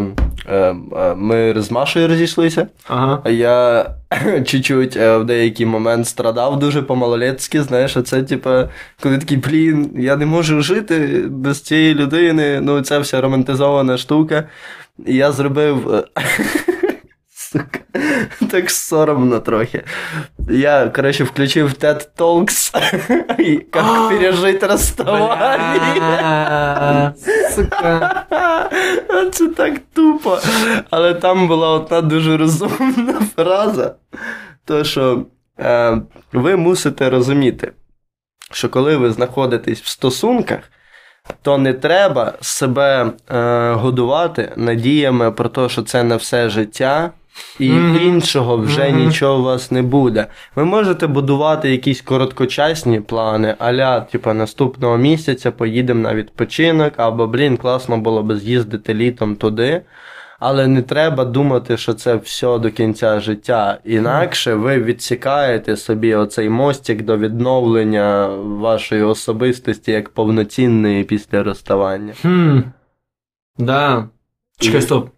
е, 0.50 0.74
ми 1.16 1.54
з 1.58 1.72
Машею 1.72 2.08
розійшлися. 2.08 2.68
Ага. 2.88 3.22
А 3.24 3.30
Я 3.30 3.86
чуть-чуть 4.46 4.98
е, 4.98 5.18
в 5.18 5.26
деякий 5.26 5.66
момент 5.66 6.08
страдав 6.08 6.60
дуже 6.60 6.82
по-малолетськи, 6.82 7.62
знаєш, 7.64 7.98
оце, 7.98 8.24
типа, 8.24 8.70
коли 9.04 9.18
такий, 9.18 9.38
блін, 9.38 9.92
я 9.96 10.16
не 10.16 10.26
можу 10.26 10.62
жити 10.62 11.26
без 11.30 11.62
цієї 11.62 11.96
людини, 11.96 12.60
ну, 12.62 12.82
ця 12.82 13.00
вся 13.00 13.22
романтизована 13.22 13.98
штука. 13.98 14.44
І 15.06 15.16
я 15.16 15.32
зробив. 15.32 15.94
е, 15.94 16.04
Сука, 17.34 17.80
так 18.52 18.72
соромно 18.72 19.40
трохи. 19.40 19.84
Я, 20.50 20.88
коротше, 20.90 21.24
включив 21.24 21.74
TED 21.74 22.08
Talks, 22.18 22.76
і 23.40 23.52
як 23.52 23.72
пережити 24.10 24.68
розставання. 24.68 25.94
Сука. 27.56 28.26
Це 29.32 29.48
так 29.48 29.74
тупо. 29.94 30.40
Але 30.90 31.14
там 31.14 31.48
була 31.48 31.70
одна 31.70 32.02
дуже 32.02 32.38
розумна 32.38 33.22
фраза. 33.36 33.96
То, 34.66 34.84
що 34.84 35.26
е, 35.60 36.02
ви 36.34 36.56
мусите 36.56 37.10
розуміти, 37.10 37.72
що 38.52 38.70
коли 38.70 38.98
ви 38.98 39.12
знаходитесь 39.12 39.82
в 39.82 39.88
стосунках, 39.88 40.60
то 41.42 41.58
не 41.58 41.74
треба 41.74 42.34
себе 42.42 43.12
е, 43.30 43.72
годувати 43.72 44.52
надіями 44.56 45.32
про 45.32 45.50
те, 45.50 45.70
що 45.70 45.82
це 45.82 46.04
на 46.04 46.16
все 46.16 46.50
життя. 46.50 47.12
І 47.60 47.70
Мгм. 47.72 48.00
іншого 48.02 48.58
вже 48.58 48.90
Мгм. 48.90 49.06
нічого 49.06 49.40
у 49.40 49.44
вас 49.44 49.72
не 49.72 49.82
буде. 49.82 50.28
Ви 50.56 50.66
можете 50.66 51.08
будувати 51.08 51.72
якісь 51.72 52.02
короткочасні 52.02 53.00
плани, 53.02 53.56
аля, 53.60 54.00
типа, 54.02 54.34
наступного 54.34 54.98
місяця 54.98 55.52
поїдемо 55.52 56.02
на 56.02 56.16
відпочинок, 56.16 56.94
або, 56.98 57.28
блін, 57.28 57.58
класно 57.58 57.98
було 57.98 58.24
б 58.24 58.36
з'їздити 58.38 58.94
літом 58.94 59.36
туди. 59.36 59.82
Але 60.42 60.68
не 60.68 60.82
треба 60.82 61.26
думати, 61.26 61.78
що 61.78 61.94
це 61.94 62.16
все 62.16 62.60
до 62.60 62.72
кінця 62.72 63.20
життя. 63.20 63.78
Інакше 63.86 64.54
ви 64.54 64.80
відсікаєте 64.84 65.78
собі 65.78 66.16
оцей 66.16 66.50
мостик 66.50 67.02
до 67.02 67.18
відновлення 67.18 68.28
вашої 68.38 69.02
особистості 69.04 69.92
як 69.92 70.10
повноцінної 70.10 71.04
після 71.04 71.44
розставання. 71.44 72.14
Хм. 72.22 72.60
Да. 73.58 74.08
Чекай, 74.60 74.82
стоп. 74.82 75.10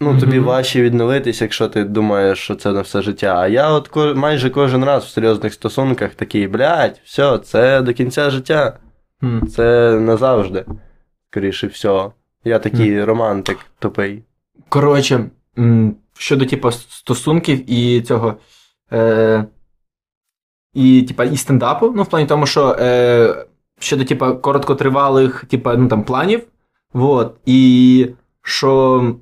Ну, 0.00 0.20
тобі 0.20 0.36
Мгм. 0.36 0.44
важче 0.46 0.82
відновитись, 0.82 1.40
якщо 1.42 1.68
ти 1.68 1.84
думаєш, 1.84 2.38
що 2.38 2.54
це 2.54 2.72
на 2.72 2.80
все 2.80 3.02
життя. 3.02 3.34
А 3.38 3.46
я 3.48 3.70
от 3.70 3.88
ко- 3.88 4.14
майже 4.14 4.50
кожен 4.50 4.84
раз 4.84 5.04
в 5.04 5.08
серйозних 5.08 5.54
стосунках 5.54 6.14
такий, 6.14 6.48
блядь, 6.48 7.00
все, 7.04 7.38
це 7.38 7.82
до 7.82 7.92
кінця 7.92 8.30
життя. 8.30 8.78
Хм. 9.20 9.46
Це 9.46 9.92
назавжди. 10.00 10.64
Скоріше 11.30 11.66
всього. 11.66 12.12
Я 12.44 12.58
такий 12.58 13.04
романтик 13.04 13.58
тупий. 13.78 14.22
Коротше, 14.68 15.24
щодо 16.18 16.46
типу, 16.46 16.70
стосунків 16.70 17.70
і 17.70 18.02
цього. 18.02 18.36
Е, 18.92 19.44
і, 20.74 21.02
типа, 21.02 21.24
і 21.24 21.36
стендапу, 21.36 21.92
ну, 21.96 22.02
в 22.02 22.06
плані 22.06 22.26
тому, 22.26 22.46
що 22.46 22.76
е, 22.80 23.46
щодо 23.78 24.04
типа, 24.04 24.32
короткотривалих 24.32 25.44
типа, 25.44 25.76
ну, 25.76 25.88
там, 25.88 26.04
планів. 26.04 26.42
Вот, 26.92 27.36
і 27.46 28.08
що 28.42 29.16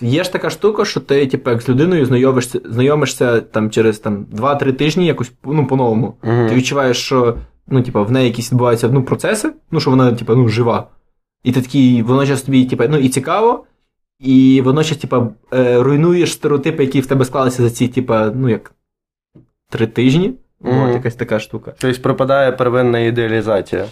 є 0.00 0.24
ж 0.24 0.32
така 0.32 0.50
штука, 0.50 0.84
що 0.84 1.00
ти, 1.00 1.26
типу, 1.26 1.50
як 1.50 1.62
з 1.62 1.68
людиною 1.68 2.06
знайомишся, 2.06 2.60
знайомишся 2.64 3.40
там, 3.40 3.70
через 3.70 3.98
там, 3.98 4.26
2-3 4.32 4.72
тижні 4.72 5.06
якось 5.06 5.32
ну, 5.44 5.66
по-новому. 5.66 6.06
Угу. 6.22 6.48
Ти 6.48 6.54
відчуваєш, 6.54 6.96
що 6.96 7.36
ну, 7.66 7.82
типа, 7.82 8.02
в 8.02 8.12
неї 8.12 8.28
якісь 8.28 8.52
відбуваються 8.52 8.88
ну, 8.88 9.02
процеси, 9.02 9.52
ну, 9.70 9.80
що 9.80 9.90
вона 9.90 10.12
типа, 10.12 10.34
ну, 10.34 10.48
жива. 10.48 10.88
І 11.44 11.52
ти 11.52 11.62
такий, 11.62 12.02
водночас 12.02 12.42
тобі 12.42 12.64
типа, 12.64 12.88
ну, 12.88 12.96
і 12.96 13.08
цікаво, 13.08 13.64
і 14.20 14.62
водночас 14.64 14.98
типа, 14.98 15.28
е, 15.54 15.82
руйнуєш 15.82 16.32
стереотипи, 16.32 16.84
які 16.84 17.00
в 17.00 17.06
тебе 17.06 17.24
склалися 17.24 17.62
за 17.62 17.70
ці, 17.70 17.88
типа, 17.88 18.32
ну, 18.34 18.48
як 18.48 18.72
три 19.70 19.86
тижні. 19.86 20.34
Мгм. 20.60 20.82
От 20.82 20.94
якась 20.94 21.14
така 21.14 21.40
штука. 21.40 21.74
Тобто 21.78 22.02
пропадає 22.02 22.52
первинна 22.52 22.98
ідеалізація. 22.98 23.86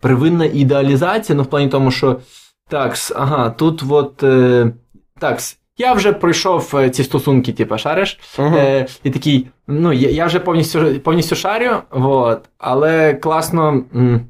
Первинна 0.00 0.44
ідеалізація, 0.44 1.36
ну, 1.36 1.42
в 1.42 1.46
плані 1.46 1.68
тому, 1.68 1.90
що 1.90 2.20
такс, 2.68 3.12
ага, 3.16 3.50
тут 3.50 3.82
от. 3.88 4.22
Е, 4.22 4.72
такс, 5.20 5.58
я 5.78 5.92
вже 5.92 6.12
пройшов 6.12 6.70
е, 6.74 6.90
ці 6.90 7.04
стосунки, 7.04 7.52
типа, 7.52 7.78
шариш. 7.78 8.18
Угу. 8.38 8.56
Е, 8.56 8.86
і 9.04 9.10
такий, 9.10 9.46
ну, 9.66 9.92
я, 9.92 10.10
я 10.10 10.26
вже 10.26 10.40
повністю, 10.40 11.00
повністю 11.00 11.36
шарю, 11.36 11.76
вот, 11.90 12.48
але 12.58 13.14
класно. 13.14 13.84
М, 13.94 14.26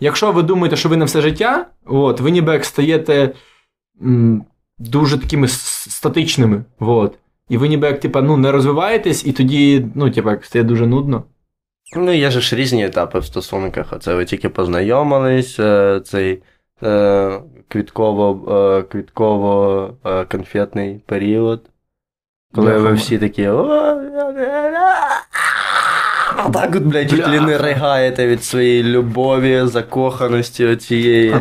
якщо 0.00 0.32
ви 0.32 0.42
думаєте, 0.42 0.76
що 0.76 0.88
ви 0.88 0.96
на 0.96 1.04
все 1.04 1.20
життя, 1.20 1.66
от, 1.86 2.20
ви 2.20 2.30
ніби 2.30 2.52
як 2.52 2.64
стаєте 2.64 3.34
м, 4.02 4.44
дуже 4.78 5.18
такими 5.18 5.48
статичними. 5.48 6.64
Вот, 6.78 7.18
і 7.48 7.56
ви 7.56 7.68
ніби 7.68 7.86
як 7.86 8.00
типа, 8.00 8.22
ну, 8.22 8.36
не 8.36 8.52
розвиваєтесь, 8.52 9.26
і 9.26 9.32
тоді, 9.32 9.86
ну, 9.94 10.10
типа, 10.10 10.30
як 10.30 10.44
стає 10.44 10.64
дуже 10.64 10.86
нудно. 10.86 11.24
Ну, 11.96 12.12
є 12.12 12.30
ж 12.30 12.56
різні 12.56 12.86
етапи 12.86 13.18
в 13.18 13.24
стосунках. 13.24 13.92
Оце 13.92 14.14
ви 14.14 14.24
тільки 14.24 14.48
познайомились, 14.48 15.60
е, 15.60 16.00
цей 16.04 16.42
е, 16.82 17.40
квітково, 17.68 18.54
е, 18.78 18.82
квітково 18.82 19.90
е, 20.06 20.24
конфетний 20.24 21.00
період. 21.06 21.60
Коли 22.54 22.72
ви 22.78 22.92
всі 22.92 23.18
такі. 23.18 23.42
Так 26.52 26.74
от, 26.76 26.82
блядь, 26.82 27.10
чуть 27.10 27.28
ли 27.28 27.40
не 27.40 27.58
ригаєте 27.58 28.26
від 28.26 28.44
своєї 28.44 28.82
любові, 28.82 29.60
закоханості 29.64 30.66
оцієї. 30.66 31.36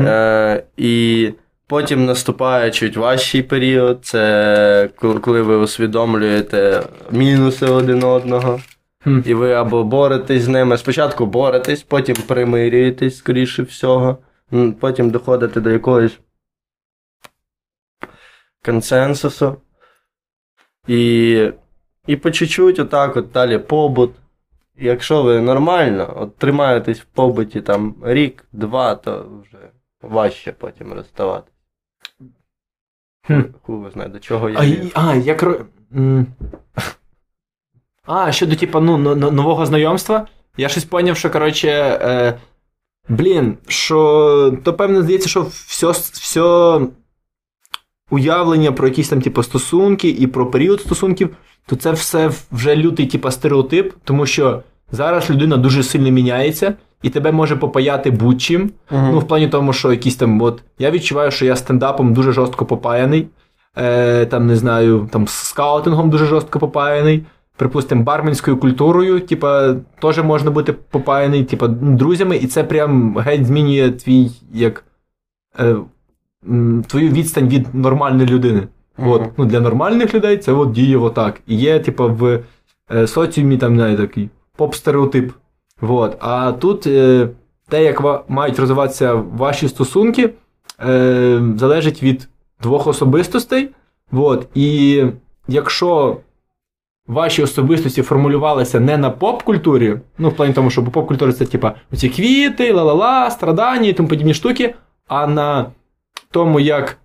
Е, 0.00 0.64
і 0.76 1.30
потім 1.66 2.04
наступає 2.06 2.70
чуть 2.70 2.96
важчий 2.96 3.42
період. 3.42 3.98
Це 4.04 4.88
коли- 4.96 5.18
коли 5.20 5.42
ви 5.42 5.56
усвідомлюєте 5.56 6.82
мінуси 7.10 7.66
один 7.66 8.02
одного. 8.04 8.60
І 9.24 9.34
ви 9.34 9.52
або 9.52 9.84
боретесь 9.84 10.42
з 10.42 10.48
ними. 10.48 10.78
Спочатку 10.78 11.26
боретесь, 11.26 11.82
потім 11.82 12.16
примирюєтесь, 12.26 13.16
скоріше 13.18 13.62
всього. 13.62 14.18
Потім 14.80 15.10
доходите 15.10 15.60
до 15.60 15.70
якогось 15.70 16.18
консенсусу. 18.64 19.56
І, 20.86 21.50
і 22.06 22.16
по 22.16 22.30
чуть-чуть, 22.30 22.78
отак, 22.78 23.16
от 23.16 23.30
далі 23.32 23.58
побут. 23.58 24.10
Якщо 24.76 25.22
ви 25.22 25.40
нормально, 25.40 26.14
от 26.16 26.36
тримаєтесь 26.36 27.00
в 27.00 27.04
побуті 27.04 27.60
там 27.60 27.94
рік-два, 28.02 28.94
то 28.94 29.30
вже 29.42 29.58
важче 30.02 30.52
потім 30.52 30.92
розставати. 30.92 31.50
Хм. 33.26 33.40
Хуй 33.62 33.90
знає, 33.90 34.08
до 34.08 34.18
чого 34.18 34.50
я. 34.50 34.58
А, 34.58 34.64
і- 34.64 34.92
а 34.94 35.14
як. 35.14 35.42
ро- 35.42 35.64
А, 38.06 38.32
щодо, 38.32 38.56
типа, 38.56 38.80
ну, 38.80 38.98
но- 38.98 39.16
но- 39.16 39.30
нового 39.30 39.66
знайомства. 39.66 40.26
Я 40.56 40.68
щось 40.68 40.84
поняв, 40.84 41.16
що, 41.16 41.30
коротше, 41.30 41.68
е, 42.02 42.38
блін, 43.08 43.56
що 43.68 44.58
то 44.64 44.74
певно 44.74 45.02
здається, 45.02 45.28
що 45.28 45.46
все, 45.66 45.90
все 46.12 46.80
уявлення 48.10 48.72
про 48.72 48.88
якісь 48.88 49.08
там, 49.08 49.20
типу, 49.20 49.42
стосунки 49.42 50.08
і 50.08 50.26
про 50.26 50.50
період 50.50 50.80
стосунків, 50.80 51.36
то 51.66 51.76
це 51.76 51.92
все 51.92 52.30
вже 52.52 52.76
лютий, 52.76 53.06
типа, 53.06 53.30
стереотип, 53.30 53.92
тому 54.04 54.26
що 54.26 54.62
зараз 54.92 55.30
людина 55.30 55.56
дуже 55.56 55.82
сильно 55.82 56.10
міняється, 56.10 56.74
і 57.02 57.10
тебе 57.10 57.32
може 57.32 57.56
попаяти 57.56 58.10
будь-чим. 58.10 58.70
Мгм. 58.90 59.10
Ну, 59.12 59.18
в 59.18 59.28
плані 59.28 59.48
тому, 59.48 59.72
що 59.72 59.90
якісь 59.90 60.16
там, 60.16 60.42
от 60.42 60.62
я 60.78 60.90
відчуваю, 60.90 61.30
що 61.30 61.46
я 61.46 61.56
стендапом 61.56 62.14
дуже 62.14 62.32
жорстко 62.32 62.66
попаяний. 62.66 63.26
Е, 63.76 64.26
там, 64.26 64.46
не 64.46 64.56
знаю, 64.56 65.08
там 65.12 65.28
скаутингом 65.28 66.10
дуже 66.10 66.26
жорстко 66.26 66.58
попаяний. 66.58 67.26
Припустимо, 67.58 68.02
барменською 68.02 68.56
культурою, 68.56 69.20
типа, 69.20 69.74
теж 70.02 70.18
можна 70.18 70.50
бути 70.50 70.72
попаяний, 70.72 71.44
типа, 71.44 71.68
друзями, 71.68 72.36
і 72.36 72.46
це 72.46 72.64
прям 72.64 73.18
геть 73.18 73.46
змінює 73.46 73.90
твій 73.90 74.30
як. 74.52 74.84
Е, 75.60 75.76
твою 76.86 77.10
відстань 77.10 77.48
від 77.48 77.74
нормальної 77.74 78.28
людини. 78.28 78.68
Мгм. 78.98 79.10
От, 79.10 79.22
ну, 79.36 79.44
для 79.44 79.60
нормальних 79.60 80.14
людей 80.14 80.36
це 80.36 80.52
от 80.52 80.72
діє 80.72 80.96
отак. 80.96 81.40
І 81.46 81.56
є, 81.56 81.78
типа, 81.80 82.06
в 82.06 82.40
е, 82.94 83.06
соціумі 83.06 83.56
там, 83.58 83.76
не 83.76 83.96
такий 83.96 84.30
поп-стереотип. 84.58 85.30
Вот. 85.80 86.16
А 86.20 86.52
тут 86.52 86.86
е, 86.86 87.28
те, 87.68 87.84
як 87.84 88.00
ва- 88.00 88.24
мають 88.28 88.58
розвиватися 88.58 89.14
ваші 89.14 89.68
стосунки, 89.68 90.30
е, 90.88 91.42
залежить 91.56 92.02
від 92.02 92.28
двох 92.62 92.86
особистостей. 92.86 93.68
Вот. 94.10 94.48
І 94.54 95.04
якщо 95.48 96.16
ваші 97.08 97.42
особистості 97.42 98.02
формулювалися 98.02 98.80
не 98.80 98.96
на 98.96 99.10
поп-культурі, 99.10 99.96
ну, 100.18 100.28
в 100.28 100.36
плані 100.36 100.52
тому, 100.52 100.70
що 100.70 100.84
поп-культура 100.84 101.32
це 101.32 101.44
типа 101.44 101.74
оці 101.92 102.08
квіти, 102.08 102.72
ла-ла-ла, 102.72 103.30
страдання 103.30 103.88
і 103.88 103.92
тому 103.92 104.08
подібні 104.08 104.34
штуки, 104.34 104.74
а 105.08 105.26
на 105.26 105.66
тому, 106.30 106.60
як 106.60 106.98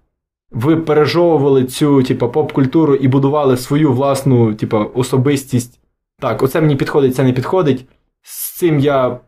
ви 0.52 0.78
пережовували 0.78 1.66
цю 1.66 2.04
типа, 2.04 2.28
поп-культуру 2.28 2.96
і 2.96 3.08
будували 3.08 3.58
свою 3.58 3.94
власну 3.94 4.54
типа, 4.54 4.84
особистість. 4.84 5.80
Так, 6.20 6.44
оце 6.44 6.62
мені 6.62 6.76
підходить, 6.76 7.16
це 7.16 7.24
не 7.24 7.34
підходить. 7.34 7.86
З 8.22 8.58
цим 8.58 8.80
я 8.80 9.20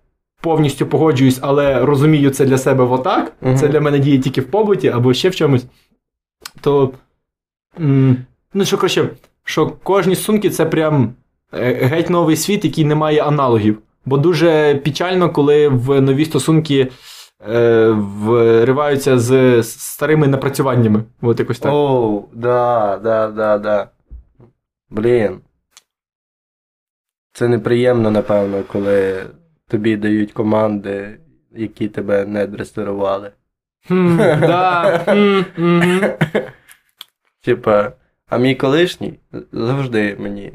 повністю 0.41 0.85
погоджуюсь, 0.85 1.39
але 1.41 1.85
розумію 1.85 2.29
це 2.29 2.45
для 2.45 2.57
себе 2.57 2.83
отак. 2.83 3.33
Мгм. 3.41 3.57
Це 3.57 3.67
для 3.67 3.81
мене 3.81 3.99
діє 3.99 4.19
тільки 4.19 4.41
в 4.41 4.51
побуті 4.51 4.87
або 4.87 5.13
ще 5.13 5.29
в 5.29 5.35
чомусь. 5.35 5.65
То. 6.61 6.91
м, 7.79 8.17
ну, 8.53 8.65
що 8.65 8.77
коротше, 8.77 9.09
що 9.45 9.67
кожні 9.83 10.15
сумки 10.15 10.49
це 10.49 10.65
прям 10.65 11.13
е, 11.53 11.73
геть 11.73 12.09
новий 12.09 12.35
світ, 12.35 12.65
який 12.65 12.85
не 12.85 12.95
має 12.95 13.23
аналогів. 13.23 13.79
Бо 14.05 14.17
дуже 14.17 14.75
печально, 14.75 15.29
коли 15.29 15.67
в 15.67 16.01
нові 16.01 16.25
стосунки 16.25 16.91
е, 17.49 17.89
вриваються 17.91 19.19
з 19.19 19.63
старими 19.63 20.27
напрацюваннями. 20.27 21.03
От 21.21 21.39
якось 21.39 21.59
так. 21.59 21.73
Оу, 21.73 22.25
да, 22.33 22.99
да, 23.03 23.27
да, 23.27 23.57
да. 23.57 23.89
Блін. 24.89 25.39
Це 27.33 27.47
неприємно, 27.47 28.11
напевно, 28.11 28.63
коли 28.67 29.25
тобі 29.67 29.97
дають 29.97 30.31
команди, 30.31 31.19
які 31.51 31.87
тебе 31.87 32.25
не 32.25 32.47
дресирували. 32.47 33.31
Хм, 33.87 34.17
да. 34.17 34.99
Типа, 37.43 37.91
а 38.29 38.37
мій 38.37 38.55
колишній 38.55 39.13
завжди 39.51 40.15
мені 40.19 40.53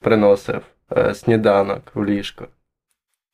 приносив 0.00 0.62
е, 0.96 1.14
сніданок 1.14 1.82
в 1.94 2.04
ліжко. 2.04 2.46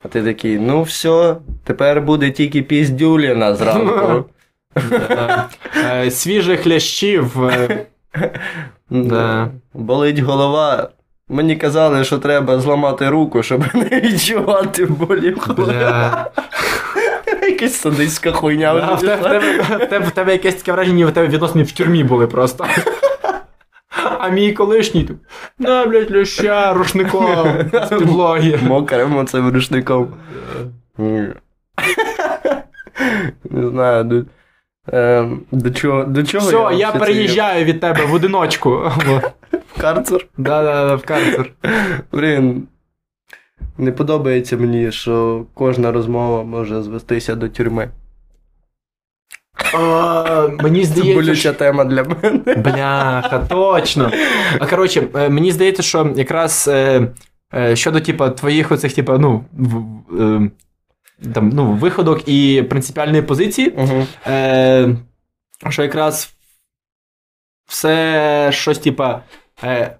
А 0.05 0.09
ти 0.09 0.22
такий, 0.22 0.59
ну 0.59 0.83
все, 0.83 1.37
тепер 1.64 2.01
буде 2.03 2.31
тільки 2.31 2.62
піздюліна 2.62 3.55
зранку. 3.55 4.24
Е, 5.85 6.11
Свіжих 6.11 6.61
хлящів. 6.61 7.45
е, 7.45 7.87
Да. 8.91 9.49
Болить 9.74 10.18
голова. 10.18 10.89
Мені 11.29 11.57
казали, 11.57 12.05
що 12.05 12.18
треба 12.18 12.61
зламати 12.61 13.09
руку, 13.09 13.43
щоб 13.43 13.64
не 13.74 14.01
відчувати 14.01 14.85
болі 14.87 15.31
в 15.31 15.39
голові. 15.39 15.66
Бля. 15.76 16.31
Якась 17.43 17.74
садистська 17.74 18.33
хуйня 18.33 18.72
в 18.95 19.01
тебе- 19.01 19.16
в 19.16 19.22
тебе- 19.22 19.61
в 19.62 19.89
тебе- 19.89 20.07
в 20.07 20.11
тебе 20.11 20.33
якесь 20.33 20.55
таке 20.55 20.72
враження, 20.72 20.97
ніби 20.97 21.11
в 21.11 21.14
тебе 21.14 21.29
відносини 21.29 21.64
в 21.64 21.72
тюрмі 21.72 22.05
були 22.05 22.26
просто. 22.26 22.66
А 24.18 24.28
мій 24.28 24.53
колишній 24.53 25.05
тут. 25.05 25.16
На, 25.59 25.86
блядь, 25.86 26.12
ляща, 26.12 26.74
рушником 26.74 27.46
з 27.72 27.88
підлоги. 27.99 28.59
Мокрим 28.66 29.16
оцим 29.16 29.53
рушником. 29.53 30.14
Не 33.51 33.70
знаю, 33.70 34.05
ну, 34.05 34.24
Е, 34.92 35.28
до 35.53 35.70
чого, 35.70 36.05
до 36.05 36.22
чого 36.22 36.46
Все, 36.46 36.57
я 36.57 36.68
взагалі 36.70 36.99
переїжджаю 36.99 37.64
від 37.64 37.80
тебе 37.80 38.07
в 38.07 38.14
одиночку. 38.14 38.70
в 39.51 39.80
карцер? 39.80 40.26
Да-да, 40.38 40.94
в 40.94 41.03
карцер. 41.03 41.53
Блін. 42.12 42.68
Не 43.78 43.92
подобається 43.92 44.57
мені, 44.57 44.92
що 44.92 45.44
кожна 45.55 45.92
розмова 45.92 46.44
може 46.44 46.82
звестися 46.82 47.34
до 47.34 47.49
тюрми. 47.49 47.88
А, 49.75 50.49
Мені 50.63 50.87
Це 50.87 51.03
болюча 51.03 51.35
що... 51.35 51.53
тема 51.53 51.85
для 51.85 52.05
мене. 52.05 52.55
Бляха, 52.57 53.39
точно. 53.39 54.11
А 54.61 54.67
коротше, 54.67 55.03
е, 55.15 55.29
мені 55.29 55.53
здається, 55.53 55.83
що 55.83 56.13
якраз 56.17 56.69
е, 56.73 57.09
е, 57.55 57.77
щодо 57.77 58.01
типа, 58.01 58.31
твоїх 58.31 58.73
оцих, 58.73 58.93
типа, 58.93 59.19
ну, 59.19 59.45
в- 59.53 60.51
там, 61.35 61.49
ну, 61.55 61.73
виходок 61.73 62.29
і 62.29 62.63
принципіальної 62.63 63.23
позиції, 63.23 63.69
Угу. 63.71 64.07
е, 64.27 64.97
що 65.69 65.83
якраз 65.83 66.33
все 67.67 68.49
щось, 68.53 68.79
типа, 68.79 69.21
е, 69.65 69.97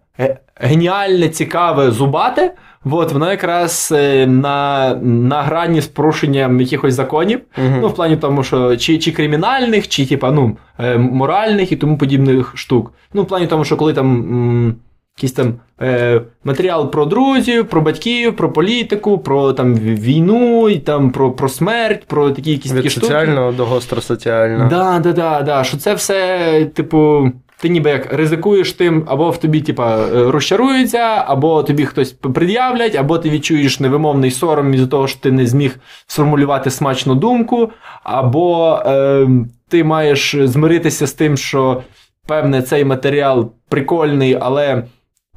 геніальне, 0.57 1.29
цікаве, 1.29 1.91
зубате, 1.91 2.55
от, 2.85 3.13
воно 3.13 3.31
якраз 3.31 3.95
е, 3.97 4.27
на, 4.27 4.95
на 5.03 5.43
грані 5.43 5.81
з 5.81 5.87
порушенням 5.87 6.61
якихось 6.61 6.95
законів. 6.95 7.41
Ну, 7.81 7.89
в 7.89 7.95
плані 7.95 8.17
тому, 8.17 8.43
що 8.43 8.77
чи, 8.77 8.99
чи 8.99 9.13
кримінальних, 9.13 9.89
чи 9.89 10.07
типа, 10.07 10.31
ну, 10.31 10.57
е, 10.79 10.99
моральних 10.99 11.73
і 11.73 11.77
тому 11.77 11.99
подібних 11.99 12.53
штук. 12.55 12.93
Ну, 13.15 13.23
в 13.23 13.27
плані 13.27 13.47
тому, 13.47 13.65
що 13.65 13.77
коли 13.77 13.93
там 13.93 14.07
м, 14.07 14.77
якийсь 15.19 15.33
там 15.33 15.55
е, 15.83 16.21
матеріал 16.45 16.91
про 16.91 17.05
друзів, 17.07 17.69
про 17.69 17.81
батьків, 17.81 18.37
про 18.37 18.53
політику, 18.53 19.19
про 19.19 19.53
там 19.53 19.75
війну, 19.75 20.69
і 20.69 20.79
там 20.79 21.11
про, 21.11 21.33
про 21.33 21.49
смерть, 21.49 22.05
про 22.07 22.31
такі 22.31 22.51
якісь 22.51 22.73
такі 22.73 22.85
Від 22.85 22.93
соціального 22.93 23.53
до 23.53 23.65
гостросоціального. 23.65 24.71
Да, 24.71 24.99
да, 24.99 25.13
да, 25.13 25.43
да. 25.43 25.65
Що 25.65 25.77
це 25.77 25.95
все, 25.95 26.65
типу, 26.75 27.33
ти 27.61 27.69
ніби 27.69 27.91
як 27.91 28.13
ризикуєш 28.13 28.73
тим, 28.73 29.05
або 29.07 29.31
в 29.31 29.37
тобі, 29.37 29.61
типа, 29.61 29.97
е, 29.99 30.31
розчаруються, 30.31 31.25
або 31.27 31.63
тобі 31.63 31.87
хтось 31.87 32.13
пред'являть, 32.13 32.95
або 32.95 33.19
ти 33.19 33.31
відчуєш 33.31 33.81
невимовний 33.81 34.31
сором 34.31 34.75
із-за 34.75 34.87
того, 34.87 35.07
що 35.07 35.21
ти 35.21 35.33
не 35.33 35.47
зміг 35.47 35.79
сформулювати 36.07 36.71
смачну 36.71 37.15
думку, 37.15 37.71
або 38.03 38.79
е, 38.87 39.29
ти 39.69 39.85
маєш 39.85 40.37
змиритися 40.39 41.07
з 41.07 41.13
тим, 41.13 41.37
що 41.37 41.83
певне 42.27 42.63
цей 42.63 42.85
матеріал 42.85 43.53
прикольний, 43.69 44.39
але. 44.41 44.85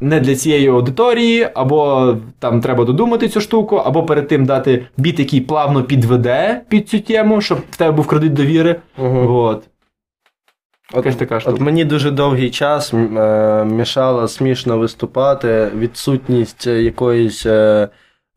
Не 0.04 0.20
для 0.20 0.36
цієї 0.36 0.68
аудиторії, 0.68 1.50
або 1.54 2.14
там 2.40 2.62
треба 2.62 2.86
додумати 2.86 3.30
цю 3.30 3.42
штуку, 3.42 3.76
або 3.76 4.04
перед 4.04 4.28
тим 4.28 4.46
дати 4.46 4.86
біт, 4.98 5.20
який 5.20 5.42
плавно 5.42 5.84
підведе 5.84 6.62
під 6.70 6.90
цю 6.90 7.00
тему, 7.00 7.42
щоб 7.42 7.58
в 7.72 7.78
тебе 7.78 7.92
був 7.92 8.08
кредит 8.08 8.34
довіри. 8.34 8.76
Угу. 8.98 9.34
От. 9.34 9.64
Якась 10.94 11.16
така 11.16 11.40
От 11.46 11.60
мені 11.60 11.86
дуже 11.86 12.12
довгий 12.12 12.50
час 12.50 12.94
е, 12.94 13.66
мішало 13.66 14.28
смішно 14.28 14.78
виступати 14.78 15.72
відсутність 15.76 16.68
якоїсь 16.68 17.46
е, 17.46 17.90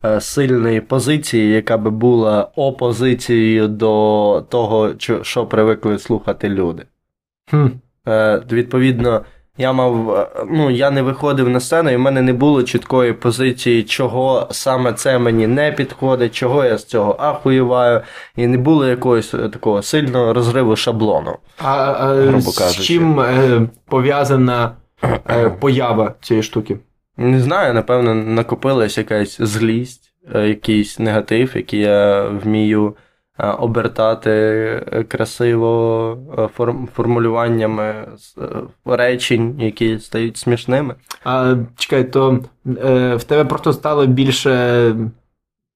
е, 0.05 0.21
сильної 0.21 0.81
позиції, 0.81 1.51
яка 1.51 1.77
би 1.77 1.89
була 1.91 2.43
опозицією 2.55 3.67
до 3.67 4.45
того, 4.49 4.93
що 5.21 5.45
привикли 5.45 5.99
слухати 5.99 6.49
люди. 6.49 6.85
Хм. 7.49 7.67
Е, 8.07 8.43
відповідно, 8.51 9.25
я 9.57 9.73
мав, 9.73 10.11
е, 10.11 10.27
ну, 10.49 10.69
я 10.69 10.91
не 10.91 11.01
виходив 11.01 11.49
на 11.49 11.59
сцену, 11.59 11.89
і 11.89 11.95
в 11.95 11.99
мене 11.99 12.21
не 12.21 12.33
було 12.33 12.63
чіткої 12.63 13.13
позиції, 13.13 13.83
чого 13.83 14.47
саме 14.51 14.93
це 14.93 15.19
мені 15.19 15.47
не 15.47 15.71
підходить, 15.71 16.35
чого 16.35 16.65
я 16.65 16.77
з 16.77 16.85
цього 16.85 17.15
ахуєваю, 17.19 18.01
і 18.35 18.47
не 18.47 18.57
було 18.57 18.87
якогось 18.87 19.33
е, 19.33 19.49
такого 19.49 19.81
сильного 19.81 20.33
розриву 20.33 20.75
шаблону. 20.75 21.37
А, 21.57 21.73
а 21.99 22.13
Грубо 22.13 22.51
з 22.51 22.79
чим 22.81 23.19
е, 23.19 23.61
пов'язана 23.89 24.71
е, 25.29 25.49
поява 25.49 26.13
цієї 26.21 26.43
штуки? 26.43 26.77
Не 27.17 27.39
знаю, 27.39 27.73
напевно, 27.73 28.15
накопилась 28.15 28.97
якась 28.97 29.41
злість, 29.41 30.13
е, 30.35 30.47
якийсь 30.47 30.99
негатив, 30.99 31.51
який 31.55 31.79
я 31.79 32.27
вмію 32.27 32.87
е, 32.87 32.93
обертати 33.37 34.29
е, 34.29 35.03
красиво 35.03 36.17
е, 36.37 36.41
форм- 36.57 36.87
формулюваннями 36.95 37.83
е, 37.83 38.07
речень, 38.85 39.55
які 39.59 39.99
стають 39.99 40.37
смішними. 40.37 40.95
А 41.23 41.55
чекай, 41.75 42.03
то 42.03 42.39
е, 42.67 43.15
в 43.15 43.23
тебе 43.23 43.45
просто 43.45 43.73
стало 43.73 44.05
більше. 44.05 44.95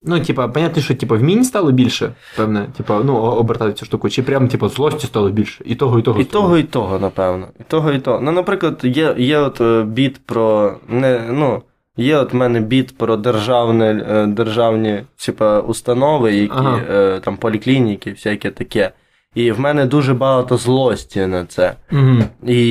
Ну, 0.03 0.19
типа, 0.19 0.47
понятно, 0.47 0.81
що 0.81 0.95
типа, 0.95 1.15
вмінь 1.15 1.43
стало 1.43 1.71
більше, 1.71 2.13
певне, 2.37 2.67
типа, 2.77 3.01
ну, 3.03 3.15
обертати 3.15 3.73
цю 3.73 3.85
штуку, 3.85 4.09
чи 4.09 4.23
прям 4.23 4.47
типа 4.47 4.69
злості 4.69 5.07
стало 5.07 5.29
більше, 5.29 5.63
і 5.65 5.75
того, 5.75 5.99
і 5.99 6.01
того. 6.01 6.19
І 6.19 6.23
стало. 6.23 6.43
того, 6.43 6.57
і 6.57 6.63
того, 6.63 6.99
напевно. 6.99 7.47
І 7.59 7.63
того, 7.63 7.91
і 7.91 7.99
того. 7.99 8.19
Ну, 8.21 8.31
наприклад, 8.31 8.79
є, 8.83 9.15
є 9.17 9.37
от 9.37 9.61
е, 9.61 9.83
біт 9.83 10.25
про. 10.25 10.75
Не, 10.87 11.21
ну, 11.31 11.61
є 11.99 12.17
от 12.17 12.33
в 12.33 12.35
мене 12.35 12.59
біт 12.59 12.97
про 12.97 13.17
державне, 13.17 14.05
е, 14.09 14.25
державні 14.27 15.03
типа, 15.25 15.59
установи, 15.59 16.35
які 16.35 16.53
Ага. 16.55 16.81
е, 16.91 17.19
там 17.19 17.37
поліклініки, 17.37 18.11
всяке 18.11 18.51
таке. 18.51 18.91
І 19.35 19.51
в 19.51 19.59
мене 19.59 19.85
дуже 19.85 20.13
багато 20.13 20.57
злості 20.57 21.25
на 21.25 21.45
це. 21.45 21.73
Угу. 21.91 22.23
І 22.47 22.61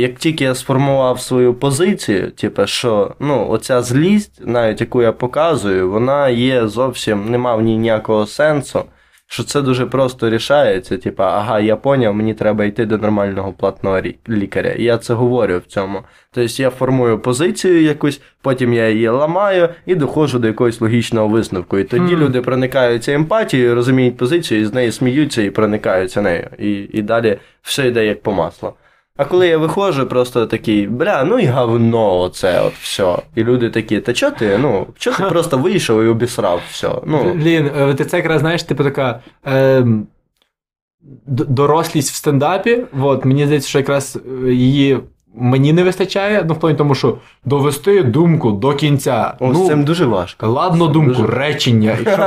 як 0.00 0.14
тільки 0.14 0.44
я 0.44 0.54
сформував 0.54 1.20
свою 1.20 1.54
позицію, 1.54 2.30
типу, 2.30 2.66
що 2.66 3.14
ну, 3.20 3.48
оця 3.48 3.82
злість, 3.82 4.42
навіть 4.46 4.80
яку 4.80 5.02
я 5.02 5.12
показую, 5.12 5.90
вона 5.90 6.28
є 6.28 6.68
зовсім, 6.68 7.30
нема 7.30 7.56
в 7.56 7.62
ній 7.62 7.76
ніякого 7.76 8.26
сенсу. 8.26 8.84
Що 9.32 9.44
це 9.44 9.62
дуже 9.62 9.86
просто 9.86 10.30
рішається, 10.30 10.98
Типа, 10.98 11.38
ага, 11.38 11.60
я 11.60 11.76
поняв, 11.76 12.14
мені 12.14 12.34
треба 12.34 12.64
йти 12.64 12.86
до 12.86 12.98
нормального 12.98 13.52
платного 13.52 14.00
лікаря. 14.28 14.70
І 14.70 14.82
я 14.82 14.98
це 14.98 15.14
говорю 15.14 15.58
в 15.58 15.72
цьому. 15.72 16.02
Тобто 16.32 16.62
я 16.62 16.70
формую 16.70 17.18
позицію 17.18 17.82
якусь, 17.82 18.20
потім 18.42 18.72
я 18.72 18.88
її 18.88 19.08
ламаю 19.08 19.68
і 19.86 19.94
доходжу 19.94 20.38
до 20.38 20.46
якогось 20.46 20.80
логічного 20.80 21.28
висновку. 21.28 21.78
І 21.78 21.84
тоді 21.84 22.14
mm. 22.14 22.18
люди 22.18 22.40
проникаються 22.40 23.12
емпатією, 23.12 23.74
розуміють 23.74 24.16
позицію, 24.16 24.60
і 24.60 24.64
з 24.64 24.74
нею 24.74 24.92
сміються 24.92 25.42
і 25.42 25.50
проникаються 25.50 26.22
нею. 26.22 26.48
І, 26.58 26.72
і 26.72 27.02
далі 27.02 27.38
все 27.62 27.88
йде 27.88 28.06
як 28.06 28.22
по 28.22 28.32
маслу. 28.32 28.72
А 29.16 29.24
коли 29.24 29.48
я 29.48 29.58
виходжу, 29.58 30.06
просто 30.06 30.46
такий, 30.46 30.86
бля, 30.86 31.24
ну 31.24 31.38
і 31.38 31.46
говно 31.46 32.18
оце, 32.20 32.60
от 32.60 32.72
все. 32.72 33.16
І 33.34 33.44
люди 33.44 33.70
такі, 33.70 34.00
та 34.00 34.12
чо 34.12 34.30
ти? 34.30 34.58
Ну, 34.58 34.86
чо 34.98 35.12
ти 35.12 35.22
просто 35.22 35.58
вийшов 35.58 36.02
і 36.02 36.06
обісрав 36.06 36.60
все? 36.70 36.90
Ну, 37.06 37.32
Блін, 37.34 37.70
е, 37.78 37.94
ти 37.94 38.04
це 38.04 38.16
якраз 38.16 38.40
знаєш, 38.40 38.62
типу 38.62 38.84
така. 38.84 39.20
Е, 39.46 39.80
д- 41.26 41.44
дорослість 41.48 42.10
в 42.10 42.14
стендапі. 42.14 42.84
От, 43.00 43.24
мені 43.24 43.44
здається, 43.44 43.68
що 43.68 43.78
якраз 43.78 44.18
е, 44.46 44.52
її 44.52 44.98
мені 45.34 45.72
не 45.72 45.84
вистачає, 45.84 46.44
ну 46.48 46.54
в 46.54 46.60
плані 46.60 46.76
тому, 46.78 46.94
що 46.94 47.16
довести 47.44 48.02
думку 48.02 48.52
до 48.52 48.74
кінця. 48.74 49.34
о, 49.40 49.46
ну, 49.52 49.54
з 49.54 49.66
цим 49.66 49.84
дуже 49.84 50.04
важко. 50.06 50.48
Ладно 50.48 50.86
думку, 50.86 51.14
Дуже. 51.22 51.26
речення, 51.38 51.96
і 52.02 52.02
щоб, 52.02 52.20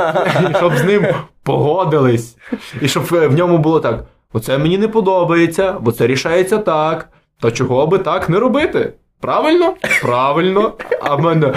і 0.50 0.56
щоб 0.56 0.76
з 0.76 0.84
ним 0.84 1.06
погодились, 1.42 2.36
і 2.82 2.88
щоб 2.88 3.04
е, 3.12 3.26
в 3.28 3.34
ньому 3.34 3.58
було 3.58 3.80
так: 3.80 4.04
оце 4.34 4.58
мені 4.58 4.78
не 4.78 4.88
подобається, 4.88 5.72
бо 5.72 5.92
це 5.92 6.06
рішається 6.06 6.58
так. 6.58 7.08
Та 7.40 7.50
чого 7.50 7.86
би 7.86 7.98
так 7.98 8.28
не 8.28 8.38
робити? 8.38 8.92
Правильно? 9.24 9.74
Правильно. 10.02 10.72
А 11.00 11.14
в 11.14 11.20
мене, 11.20 11.46
е, 11.46 11.54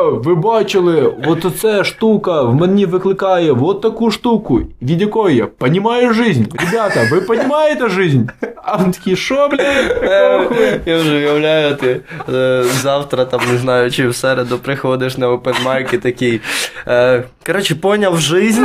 ви 0.00 0.34
бачили, 0.34 1.14
от 1.26 1.44
оце 1.44 1.84
штука 1.84 2.42
в 2.42 2.54
мені 2.54 2.86
викликає 2.86 3.52
от 3.52 3.80
таку 3.80 4.10
штуку, 4.10 4.60
від 4.82 5.00
якої 5.00 5.36
я 5.36 5.46
понімаю 5.46 6.14
жизнь. 6.14 6.44
Ребята, 6.54 7.08
ви 7.10 7.20
понімаєте 7.20 7.88
жизнь? 7.88 8.22
А 8.64 8.78
він 8.82 8.92
такий, 8.92 9.16
що, 9.16 9.48
блядь? 9.48 10.48
Хуя?» 10.48 10.80
Я 10.86 10.96
вже 10.96 11.16
уявляю, 11.16 11.76
ти 11.76 12.00
е, 12.32 12.64
завтра, 12.64 13.24
там, 13.24 13.40
не 13.52 13.58
знаю, 13.58 13.90
чи 13.90 14.08
в 14.08 14.16
середу 14.16 14.58
приходиш 14.58 15.18
на 15.18 15.30
опенмайк 15.30 15.94
і 15.94 15.98
такий. 15.98 16.40
Е, 16.88 17.24
коротше, 17.46 17.74
поняв 17.74 18.16
жизнь. 18.16 18.64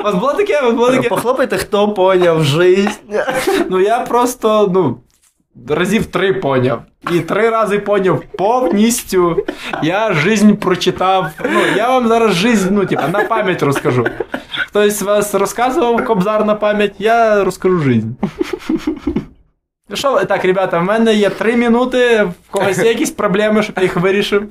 У 0.00 0.02
вас 0.02 0.14
було 0.14 0.32
таке? 0.32 0.60
У 0.60 0.64
вас 0.64 0.74
було 0.74 0.90
таке? 0.90 1.08
Похлопайте, 1.08 1.56
хто 1.56 1.88
поняв 1.88 2.44
жизнь. 2.44 2.90
Ну 3.70 3.80
я 3.80 3.98
просто, 3.98 4.70
ну, 4.74 4.96
разів 5.68 6.06
три 6.06 6.32
поняв. 6.32 6.82
І 7.12 7.20
три 7.20 7.50
рази 7.50 7.78
поняв 7.78 8.22
повністю. 8.38 9.46
Я 9.82 10.12
жизнь 10.12 10.52
прочитав. 10.52 11.30
Ну, 11.52 11.60
я 11.76 11.88
вам 11.88 12.08
зараз 12.08 12.34
жизнь, 12.34 12.68
ну, 12.70 12.86
типа, 12.86 13.08
на 13.08 13.24
пам'ять 13.24 13.62
розкажу. 13.62 14.06
Хтось 14.66 15.02
вас 15.02 15.34
розказував 15.34 16.04
кобзар 16.04 16.44
на 16.44 16.54
пам'ять, 16.54 16.94
я 16.98 17.44
розкажу 17.44 17.78
жизнь. 17.78 18.08
Ну 19.88 19.96
Що, 19.96 20.24
так, 20.24 20.44
ребята, 20.44 20.78
в 20.78 20.84
мене 20.84 21.14
є 21.14 21.30
три 21.30 21.56
минути, 21.56 22.22
в 22.22 22.50
когось 22.50 22.78
є 22.78 22.88
якісь 22.88 23.10
проблеми, 23.10 23.62
щоб 23.62 23.76
я 23.76 23.82
їх 23.82 23.96
вирішив. 23.96 24.48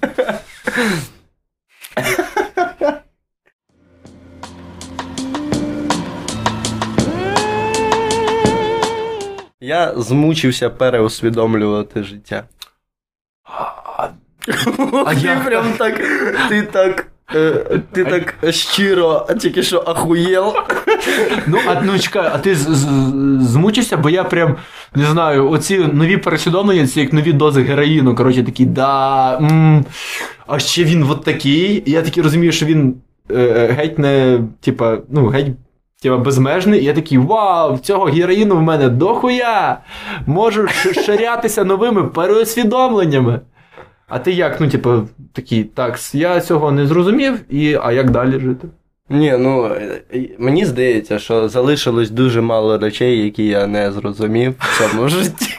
Я 9.65 9.93
змучився 9.97 10.69
переусвідомлювати 10.69 12.03
життя. 12.03 12.43
А 15.05 15.15
ти 15.15 15.21
я- 15.27 15.39
прям 15.45 15.65
так. 15.77 16.01
Ти 16.49 16.61
так. 16.61 17.07
Е, 17.35 17.79
Ти 17.91 18.05
так 18.05 18.53
щиро 18.53 19.27
тільки 19.39 19.63
що 19.63 19.83
ахуєл. 19.87 20.53
Ну, 21.47 21.57
а 21.67 21.81
ну 21.81 21.99
чекай, 21.99 22.29
а 22.33 22.37
ти 22.37 22.55
з- 22.55 22.67
з- 22.69 23.41
змучився, 23.51 23.97
бо 23.97 24.09
я 24.09 24.23
прям 24.23 24.55
не 24.95 25.05
знаю, 25.05 25.49
оці 25.49 25.77
нові 25.77 26.17
пересвідомлення, 26.17 26.87
це 26.87 26.99
як 27.01 27.13
нові 27.13 27.33
дози 27.33 27.61
героїну. 27.61 28.15
Коротше, 28.15 28.43
такі, 28.43 28.65
да. 28.65 29.37
м, 29.37 29.85
а 30.47 30.59
ще 30.59 30.83
він 30.83 31.03
от 31.03 31.23
такий. 31.23 31.83
І 31.85 31.91
я 31.91 32.01
таки 32.01 32.21
розумію, 32.21 32.51
що 32.51 32.65
він 32.65 32.95
е, 33.31 33.67
геть 33.77 33.99
не, 33.99 34.39
типа, 34.61 34.97
ну, 35.09 35.27
геть. 35.27 35.47
Типа 36.05 36.17
безмежний, 36.17 36.81
і 36.81 36.83
я 36.83 36.93
такий, 36.93 37.17
вау, 37.17 37.77
цього 37.77 38.05
героїну 38.05 38.55
в 38.57 38.61
мене 38.61 38.89
дохуя! 38.89 39.77
Можу 40.25 40.67
ширятися 41.05 41.63
новими 41.63 42.03
переосвідомленнями. 42.03 43.39
А 44.07 44.19
ти 44.19 44.31
як, 44.31 44.61
ну, 44.61 44.69
типу, 44.69 45.07
такий, 45.33 45.63
так, 45.63 45.99
я 46.13 46.41
цього 46.41 46.71
не 46.71 46.87
зрозумів, 46.87 47.39
і 47.49 47.77
а 47.83 47.91
як 47.91 48.09
далі 48.11 48.39
жити? 48.39 48.67
Ні, 49.09 49.35
ну 49.39 49.65
е, 49.65 50.01
мені 50.37 50.65
здається, 50.65 51.19
що 51.19 51.49
залишилось 51.49 52.09
дуже 52.09 52.41
мало 52.41 52.77
речей, 52.77 53.23
які 53.23 53.45
я 53.45 53.67
не 53.67 53.91
зрозумів 53.91 54.53
в 54.59 54.91
цьому 54.91 55.09
житті. 55.09 55.53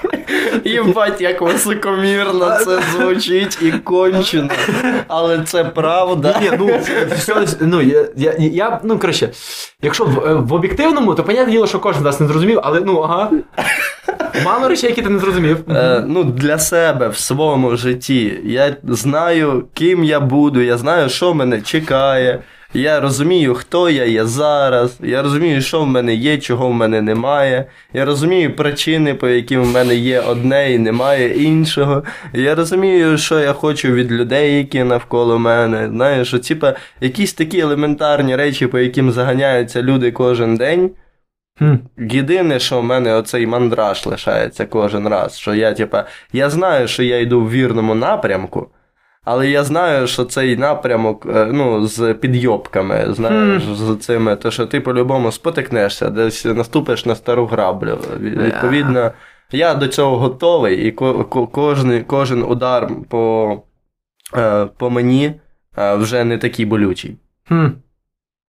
Єбать, 0.66 1.20
як 1.20 1.42
високомірно 1.42 2.58
це 2.64 2.78
звучить 2.92 3.58
і 3.62 3.72
кончено. 3.72 4.48
Але 5.08 5.42
це 5.44 5.64
правда. 5.64 6.40
Ні, 6.42 6.50
ну, 6.58 6.70
все, 7.16 7.46
ну, 7.60 7.82
я, 7.82 8.08
я, 8.16 8.34
я, 8.38 8.80
ну, 8.84 8.98
коротше, 8.98 9.28
якщо 9.82 10.04
в, 10.04 10.18
е, 10.26 10.34
в 10.34 10.52
об'єктивному, 10.52 11.14
то 11.14 11.24
понятне 11.24 11.52
діло, 11.52 11.66
що 11.66 11.78
кожен 11.78 12.02
з 12.02 12.04
нас 12.04 12.20
не 12.20 12.26
зрозумів, 12.26 12.60
але 12.62 12.80
ну, 12.80 13.00
ага. 13.00 13.30
Мало 14.44 14.68
речей, 14.68 14.90
які 14.90 15.02
ти 15.02 15.08
не 15.08 15.18
зрозумів. 15.18 15.70
Е, 15.70 16.04
ну, 16.06 16.24
для 16.24 16.58
себе 16.58 17.08
в 17.08 17.16
своєму 17.16 17.76
житті. 17.76 18.40
Я 18.44 18.76
знаю, 18.84 19.64
ким 19.74 20.04
я 20.04 20.20
буду, 20.20 20.60
я 20.60 20.78
знаю, 20.78 21.08
що 21.08 21.34
мене 21.34 21.60
чекає. 21.60 22.42
Я 22.74 23.00
розумію, 23.00 23.54
хто 23.54 23.90
я 23.90 24.04
є 24.04 24.24
зараз. 24.24 24.98
Я 25.02 25.22
розумію, 25.22 25.62
що 25.62 25.80
в 25.80 25.86
мене 25.86 26.14
є, 26.14 26.38
чого 26.38 26.68
в 26.68 26.74
мене 26.74 27.02
немає. 27.02 27.64
Я 27.92 28.04
розумію 28.04 28.56
причини, 28.56 29.14
по 29.14 29.28
яким 29.28 29.62
в 29.62 29.72
мене 29.72 29.94
є 29.94 30.20
одне 30.20 30.72
і 30.72 30.78
немає 30.78 31.44
іншого. 31.44 32.04
Я 32.32 32.54
розумію, 32.54 33.18
що 33.18 33.40
я 33.40 33.52
хочу 33.52 33.92
від 33.92 34.12
людей, 34.12 34.58
які 34.58 34.84
навколо 34.84 35.38
мене. 35.38 35.88
Знаєш, 35.88 36.28
що 36.28 36.38
типа 36.38 36.74
якісь 37.00 37.32
такі 37.32 37.58
елементарні 37.58 38.36
речі, 38.36 38.66
по 38.66 38.78
яким 38.78 39.10
заганяються 39.10 39.82
люди 39.82 40.12
кожен 40.12 40.56
день. 40.56 40.90
Хм. 41.58 41.74
Єдине, 41.98 42.60
що 42.60 42.80
в 42.80 42.84
мене 42.84 43.14
оцей 43.14 43.46
мандраж 43.46 44.06
лишається 44.06 44.66
кожен 44.66 45.08
раз. 45.08 45.38
Що 45.38 45.54
я, 45.54 45.72
типа, 45.72 46.04
я 46.32 46.50
знаю, 46.50 46.88
що 46.88 47.02
я 47.02 47.20
йду 47.20 47.40
в 47.40 47.50
вірному 47.50 47.94
напрямку, 47.94 48.68
але 49.26 49.48
я 49.48 49.64
знаю, 49.64 50.06
що 50.06 50.24
цей 50.24 50.56
напрямок 50.56 51.26
е, 51.36 51.48
ну, 51.52 51.86
з 51.86 52.14
підйобками, 52.14 53.06
знаєш, 53.10 53.62
з 53.64 53.96
цими, 53.96 54.36
то 54.36 54.50
що 54.50 54.66
ти 54.66 54.80
по-любому 54.80 55.32
спотикнешся, 55.32 56.10
десь 56.10 56.44
наступиш 56.44 57.06
на 57.06 57.14
стару 57.14 57.46
граблю. 57.46 57.98
Від- 58.20 58.42
Відповідно, 58.42 59.10
я 59.52 59.74
до 59.74 59.88
цього 59.88 60.18
готовий, 60.18 60.86
і 60.88 60.92
ко- 60.92 61.24
ко- 61.24 61.46
кожен, 61.46 62.04
кожен 62.04 62.42
удар 62.42 62.88
по, 63.08 63.56
е, 64.36 64.66
по 64.78 64.90
мені 64.90 65.32
е, 65.78 65.94
вже 65.94 66.24
не 66.24 66.38
такий 66.38 66.64
болючий. 66.66 67.16
Хм. 67.48 67.66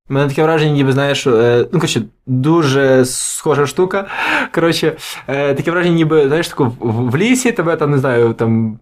У 0.10 0.14
мене 0.14 0.30
таке 0.30 0.44
враження, 0.44 0.72
ніби 0.74 0.92
знаєш, 0.92 1.26
ну, 1.26 1.66
коротше, 1.72 2.02
дуже 2.26 3.06
схожа 3.06 3.66
штука. 3.68 4.08
Коротше, 4.56 4.96
таке 5.28 5.72
враження, 5.72 5.96
ніби, 5.96 6.28
знаєш, 6.28 6.48
тако, 6.48 6.64
в, 6.80 7.10
в 7.12 7.18
лісі 7.18 7.52
тебе 7.52 7.76
там, 7.76 7.92
не 7.92 7.98
знаю, 7.98 8.34
там. 8.34 8.80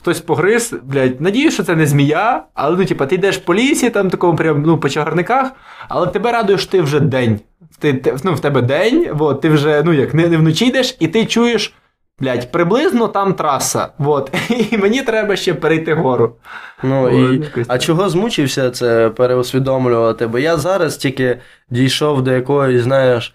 Хтось 0.00 0.20
погриз, 0.20 0.74
блядь, 0.82 1.20
надію, 1.20 1.50
що 1.50 1.62
це 1.62 1.76
не 1.76 1.86
змія, 1.86 2.44
але 2.54 2.76
ну, 2.76 2.84
типа, 2.84 3.06
ти 3.06 3.14
йдеш 3.14 3.36
по 3.36 3.54
лісі, 3.54 3.90
там 3.90 4.10
такому 4.10 4.36
прям, 4.36 4.62
ну, 4.66 4.78
по 4.78 4.88
чагарниках, 4.88 5.50
але 5.88 6.06
тебе 6.06 6.32
радує, 6.32 6.58
що 6.58 6.70
ти 6.70 6.80
вже 6.80 7.00
день. 7.00 7.40
Ти, 7.78 7.94
те- 7.94 8.16
ну, 8.24 8.34
в 8.34 8.40
тебе 8.40 8.62
день, 8.62 9.10
от, 9.18 9.40
ти 9.40 9.48
вже, 9.48 9.82
ну 9.82 9.92
як, 9.92 10.14
не, 10.14 10.28
не 10.28 10.36
вночі 10.36 10.66
йдеш, 10.66 10.96
і 11.00 11.08
ти 11.08 11.26
чуєш, 11.26 11.74
блядь, 12.20 12.52
приблизно 12.52 13.08
там 13.08 13.34
траса. 13.34 13.88
От, 13.98 14.34
і 14.70 14.78
мені 14.78 15.02
треба 15.02 15.36
ще 15.36 15.54
перейти 15.54 15.94
гору. 15.94 16.34
Ну, 16.82 17.04
Ой, 17.04 17.36
і... 17.36 17.40
якось 17.40 17.66
А 17.68 17.78
чого 17.78 18.08
змучився 18.08 18.70
це 18.70 19.10
переусвідомлювати? 19.10 20.26
Бо 20.26 20.38
я 20.38 20.56
зараз 20.56 20.96
тільки 20.96 21.38
дійшов 21.70 22.22
до 22.22 22.32
якоїсь, 22.32 22.82
знаєш, 22.82 23.34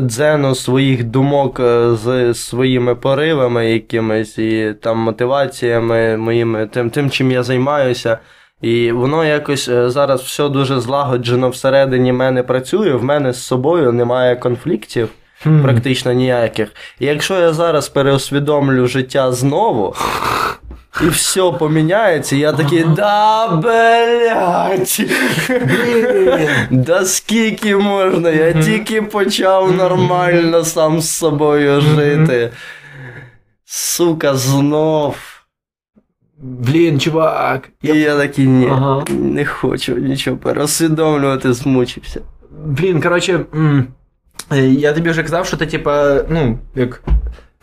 дзену 0.00 0.54
своїх 0.54 1.04
думок 1.04 1.60
е, 1.60 1.94
з 1.94 2.34
своїми 2.34 2.94
поривами 2.94 3.70
якимись 3.70 4.38
і 4.38 4.74
там 4.80 4.98
мотиваціями 4.98 6.16
моїми, 6.16 6.66
тим, 6.66 6.90
тим 6.90 7.10
чим 7.10 7.30
я 7.30 7.42
займаюся. 7.42 8.18
І 8.62 8.92
воно 8.92 9.24
якось 9.24 9.68
е, 9.68 9.90
зараз 9.90 10.22
все 10.22 10.48
дуже 10.48 10.80
злагоджено 10.80 11.48
всередині 11.48 12.12
мене 12.12 12.42
працює, 12.42 12.92
в 12.92 13.04
мене 13.04 13.32
з 13.32 13.42
собою 13.42 13.92
немає 13.92 14.36
конфліктів 14.36 15.08
Хм. 15.44 15.62
практично 15.62 16.12
ніяких. 16.12 16.68
І 16.98 17.06
якщо 17.06 17.40
я 17.40 17.52
зараз 17.52 17.88
переусвідомлю 17.88 18.86
життя 18.86 19.32
знову, 19.32 19.94
і 21.02 21.08
все 21.08 21.52
поміняється, 21.58 22.36
я 22.36 22.52
такий, 22.52 22.84
да, 22.84 23.48
блядь, 23.48 25.00
да 26.70 27.04
скільки 27.04 27.76
можна, 27.76 28.30
я 28.30 28.52
тільки 28.52 29.02
почав 29.02 29.72
нормально 29.72 30.64
сам 30.64 31.00
з 31.00 31.10
собою 31.10 31.80
жити. 31.80 32.50
Сука, 33.64 34.34
знов. 34.34 35.16
Блін, 36.38 37.00
чувак. 37.00 37.68
І 37.82 37.88
я 37.88 38.16
такий, 38.16 38.46
ні, 38.46 38.72
не 39.08 39.44
хочу 39.44 39.94
нічого 39.94 40.36
переусвідомлювати, 40.36 41.52
змучився. 41.52 42.20
Блін, 42.64 43.00
коротше, 43.00 43.40
я 44.52 44.92
тобі 44.92 45.10
вже 45.10 45.22
казав, 45.22 45.46
що 45.46 45.56
ти, 45.56 45.66
типа, 45.66 46.20
ну, 46.28 46.58
як. 46.74 47.02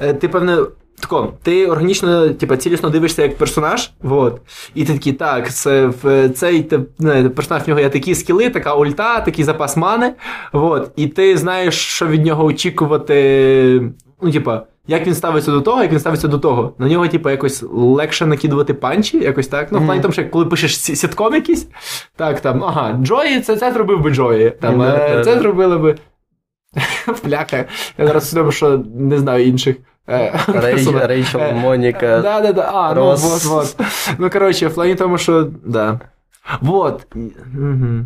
е, 0.02 0.14
Ти, 0.14 0.28
певне, 0.28 0.58
тако, 1.00 1.34
ти 1.44 1.68
органічно, 1.68 2.30
типа, 2.30 2.58
цілісно 2.58 2.90
дивишся 2.90 3.22
як 3.22 3.38
персонаж, 3.38 3.92
вот, 4.02 4.42
і 4.76 4.86
ти 4.86 4.94
такий, 4.94 5.14
так, 5.14 5.54
це 5.54 5.86
в 6.04 6.30
цей 6.30 6.64
те, 6.64 6.80
не, 7.00 7.30
персонаж 7.30 7.64
в 7.64 7.68
нього 7.70 7.80
є 7.80 7.90
такі 7.90 8.16
скіли, 8.16 8.50
така 8.50 8.74
ульта, 8.76 9.20
такий 9.22 9.46
запас 9.46 9.78
мани, 9.78 10.14
вот, 10.54 10.92
і 10.96 11.08
ти 11.08 11.38
знаєш, 11.38 11.76
що 11.76 12.08
від 12.08 12.26
нього 12.26 12.46
очікувати. 12.46 13.82
Ну, 14.22 14.32
типа, 14.32 14.64
як 14.88 15.08
він 15.08 15.16
ставиться 15.16 15.52
до 15.52 15.62
того, 15.62 15.82
як 15.82 15.92
він 15.92 16.00
ставиться 16.00 16.28
до 16.28 16.40
того. 16.40 16.74
На 16.78 16.88
нього, 16.90 17.08
типа, 17.08 17.32
якось 17.32 17.64
легше 17.72 18.26
накидувати 18.26 18.74
панчі, 18.74 19.18
якось 19.18 19.48
так. 19.48 19.68
Ну, 19.72 19.80
в 19.80 19.86
плані 19.86 20.02
тому, 20.02 20.12
що 20.12 20.30
коли 20.30 20.46
пишеш 20.46 20.80
сітком 20.80 21.34
якийсь, 21.34 21.68
так, 22.16 22.40
там, 22.42 22.64
ага, 22.64 22.98
Джої, 23.04 23.42
це, 23.42 23.56
це 23.56 23.72
зробив 23.72 24.02
би 24.02 24.12
Джої. 24.12 24.50
Там, 24.62 24.82
е, 24.82 25.22
це 25.26 25.40
зробили 25.40 25.78
би. 25.78 25.96
Пляха. 27.24 27.66
Я 27.98 28.08
зараз 28.08 28.30
свідомо, 28.30 28.52
що 28.52 28.84
не 28.96 29.18
знаю 29.18 29.48
інших. 29.48 29.76
е, 30.10 30.40
Рейчел, 31.08 31.42
Е, 31.42 31.54
Моніка. 31.54 32.20
Да, 32.22 32.42
да, 32.42 32.54
да. 32.54 32.72
А, 32.74 32.94
ну, 32.94 33.02
Рос. 33.02 33.24
вот, 33.24 33.46
вот. 33.46 33.88
Ну, 34.18 34.30
коротше, 34.30 34.68
в 34.68 34.74
плані 34.74 34.96
тому, 34.96 35.18
що. 35.18 35.48
Да. 35.66 36.00
Вот. 36.62 37.08
Угу. 37.16 38.06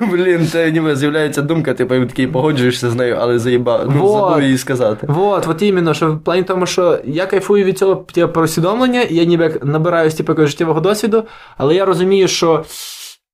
Блін, 0.10 0.46
це 0.46 0.70
ніби 0.70 0.96
з'являється 0.96 1.42
думка, 1.42 1.74
ти 1.74 1.84
типу, 1.84 2.06
такий 2.06 2.26
погоджуєшся 2.26 2.90
з 2.90 2.94
нею, 2.94 3.16
але 3.20 3.38
заїба... 3.38 3.84
ну, 3.94 4.00
Вот. 4.02 4.28
забув 4.28 4.42
її 4.42 4.58
сказати. 4.58 5.06
Вот, 5.10 5.46
от 5.48 5.62
іменно, 5.62 5.94
що 5.94 6.12
в 6.12 6.20
плані 6.20 6.42
тому, 6.42 6.66
що 6.66 6.98
я 7.04 7.26
кайфую 7.26 7.64
від 7.64 7.78
цього 7.78 7.94
типу, 7.94 8.32
пересвідомлення, 8.32 9.02
і 9.02 9.14
я 9.14 9.24
ніби 9.24 9.60
набираюсь 9.62 10.14
типу, 10.14 10.46
життєвого 10.46 10.80
досвіду, 10.80 11.24
але 11.56 11.74
я 11.74 11.84
розумію, 11.84 12.28
що 12.28 12.64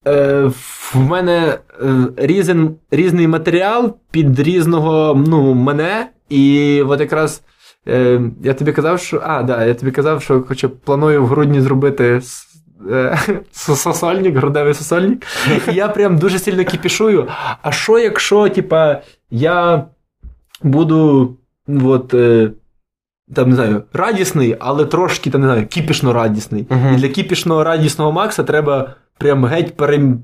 е, 0.06 0.42
в 0.94 0.96
мене 0.96 1.58
е, 1.82 1.94
різен, 2.16 2.74
різний 2.90 3.28
матеріал 3.28 3.96
під 4.10 4.40
різного 4.40 5.24
ну, 5.28 5.54
мене, 5.54 6.08
і 6.28 6.82
от 6.82 7.00
якраз 7.00 7.42
е, 7.88 8.20
я 8.42 8.54
тобі 8.54 8.72
казав, 8.72 9.00
що. 9.00 9.22
А, 9.24 9.42
да, 9.42 9.64
я 9.64 9.74
тобі 9.74 9.90
казав, 9.90 10.22
що 10.22 10.42
хоча 10.48 10.68
планую 10.68 11.22
в 11.22 11.26
грудні 11.26 11.60
зробити. 11.60 12.20
е, 12.90 13.18
Сосольник, 13.52 14.36
грудевий 14.36 14.74
сосольник. 14.74 15.26
І 15.72 15.74
я 15.74 15.88
прям 15.88 16.18
дуже 16.18 16.38
сильно 16.38 16.64
кіпішую. 16.64 17.28
А 17.62 17.72
що, 17.72 17.98
якщо, 17.98 18.48
типа, 18.48 19.02
я 19.30 19.84
буду 20.62 21.36
от, 21.84 22.14
е, 22.14 22.50
там, 23.34 23.48
не 23.48 23.54
знаю, 23.54 23.82
радісний, 23.92 24.56
але 24.60 24.84
трошки, 24.84 25.30
там, 25.30 25.40
не 25.40 25.46
знаю, 25.46 25.66
кіпішно 25.66 26.12
радісний. 26.12 26.66
Мгм. 26.70 26.94
І 26.94 26.96
для 26.96 27.08
кіпішно 27.08 27.64
радісного 27.64 28.12
Макса 28.12 28.42
треба 28.42 28.94
прям 29.18 29.44
геть 29.44 29.76
пере, 29.76 30.16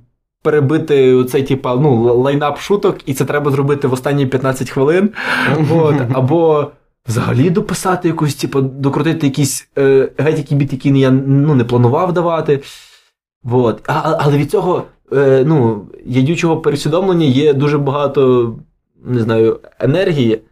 перебити 0.42 1.14
оцей, 1.14 1.42
типа, 1.42 1.76
ну, 1.76 2.14
лайнап 2.14 2.58
шуток, 2.58 2.98
і 3.06 3.14
це 3.14 3.24
треба 3.24 3.50
зробити 3.50 3.88
в 3.88 3.92
останні 3.92 4.26
15 4.26 4.70
хвилин. 4.70 5.10
От, 5.70 5.94
або 6.12 6.70
взагалі 7.08 7.50
дописати 7.50 8.08
якусь, 8.08 8.34
типу, 8.34 8.60
докрутити 8.60 9.26
якийсь 9.26 9.68
е, 9.78 10.08
геть 10.18 10.38
який 10.38 10.58
біт, 10.58 10.72
який 10.72 11.00
я 11.00 11.10
ну, 11.10 11.54
не 11.54 11.64
планував 11.64 12.12
давати. 12.12 12.62
От. 13.44 13.82
А, 13.86 13.92
а- 13.92 14.18
але 14.20 14.38
від 14.38 14.50
цього 14.50 14.84
е, 15.12 15.44
ну, 15.46 15.86
ядючого 16.06 16.60
пересвідомлення 16.60 17.26
є 17.26 17.54
дуже 17.54 17.78
багато, 17.78 18.54
не 19.04 19.22
знаю, 19.22 19.60
енергії. 19.78 20.42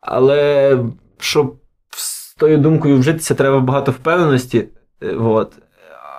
Але 0.00 0.78
щоб 1.18 1.56
з 1.90 2.34
тою 2.34 2.58
думкою 2.58 2.98
вжитися, 2.98 3.34
треба 3.34 3.60
багато 3.60 3.92
впевненості. 3.92 4.64
Е, 5.02 5.14
От. 5.14 5.52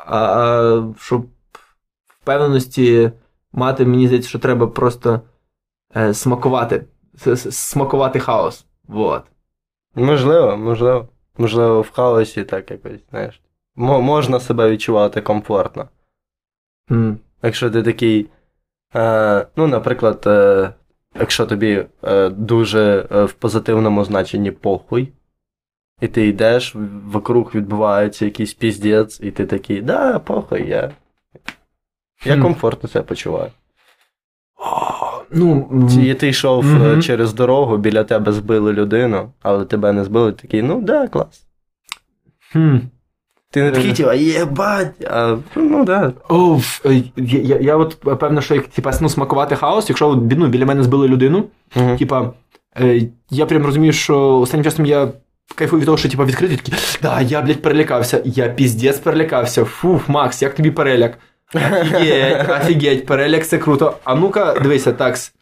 А, 0.05 0.93
щоб 0.97 1.25
впевненості 2.21 3.11
мати, 3.53 3.85
мені 3.85 4.07
здається, 4.07 4.29
що 4.29 4.39
треба 4.39 4.67
просто 4.67 5.21
е, 5.95 6.13
смакувати. 6.13 6.85
Смакувати 7.51 8.19
хаос. 8.19 8.65
Вот. 8.87 9.23
Можливо, 9.95 10.57
можливо. 10.57 11.07
Можливо, 11.37 11.81
в 11.81 11.91
хаосі 11.91 12.43
так 12.43 12.71
якось, 12.71 13.01
знаєш. 13.09 13.41
можна 13.75 14.39
себе 14.39 14.69
відчувати 14.69 15.21
комфортно. 15.21 15.89
Mm. 16.89 17.17
Якщо 17.43 17.71
ти 17.71 17.83
такий. 17.83 18.29
Е, 18.95 19.47
ну, 19.55 19.67
наприклад, 19.67 20.23
е, 20.27 20.73
якщо 21.19 21.45
тобі 21.45 21.85
е, 22.03 22.29
дуже 22.29 23.07
е, 23.11 23.23
в 23.23 23.33
позитивному 23.33 24.05
значенні 24.05 24.51
похуй, 24.51 25.13
і 26.01 26.07
ти 26.07 26.27
йдеш, 26.27 26.75
вокруг 27.05 27.51
відбувається 27.55 28.25
якийсь 28.25 28.53
піздець, 28.53 29.19
і 29.23 29.31
ти 29.31 29.45
такий, 29.45 29.81
да, 29.81 30.19
похуй, 30.19 30.67
я. 30.67 30.91
Я 32.25 32.37
комфортно 32.37 32.89
себе 32.89 33.05
почуваю. 33.05 33.51
Ну, 35.31 35.69
І 36.03 36.13
ти 36.13 36.27
йшов 36.27 36.65
mm-hmm. 36.65 37.01
через 37.01 37.33
дорогу, 37.33 37.77
біля 37.77 38.03
тебе 38.03 38.31
збили 38.31 38.73
людину, 38.73 39.31
але 39.41 39.65
тебе 39.65 39.93
не 39.93 40.03
збили, 40.03 40.31
такий, 40.31 40.61
ну 40.61 40.81
да, 40.81 41.07
клас. 41.07 41.45
Хм. 42.51 42.77
Ти 43.51 43.63
не 43.63 43.71
такий, 43.71 43.93
типа, 43.93 44.13
єбать, 44.13 45.05
а, 45.09 45.37
ну 45.55 45.85
да. 45.85 46.13
Оф, 46.29 46.85
е, 46.85 47.03
я, 47.15 47.39
я, 47.39 47.57
я 47.57 47.77
от 47.77 48.19
певно, 48.19 48.41
що 48.41 48.55
як 48.55 48.67
типа, 48.67 48.91
ну, 49.01 49.09
смакувати 49.09 49.55
хаос, 49.55 49.89
якщо 49.89 50.15
ну, 50.37 50.47
біля 50.47 50.65
мене 50.65 50.83
збили 50.83 51.07
людину, 51.07 51.43
uh-huh. 51.75 51.97
типа, 51.97 52.33
е, 52.79 53.01
я 53.29 53.45
прям 53.45 53.65
розумію, 53.65 53.93
що 53.93 54.39
останнім 54.39 54.63
часом 54.63 54.85
я 54.85 55.07
кайфую 55.55 55.79
від 55.79 55.85
того, 55.85 55.97
що 55.97 56.09
типа 56.09 56.25
відкритий, 56.25 56.57
такий, 56.57 56.73
да, 57.01 57.21
я, 57.21 57.41
блядь, 57.41 57.61
перелякався, 57.61 58.21
я 58.25 58.49
піздець 58.49 58.99
перелякався. 58.99 59.65
Фух, 59.65 60.09
Макс, 60.09 60.41
як 60.41 60.55
тобі 60.55 60.71
переляк? 60.71 61.17
Офігеть, 61.55 62.49
офігеть, 62.61 63.05
переляк 63.05 63.47
це 63.47 63.57
круто. 63.57 63.97
А 64.03 64.15
ну-ка, 64.15 64.53
дивися, 64.53 64.93
такс. 64.93 65.33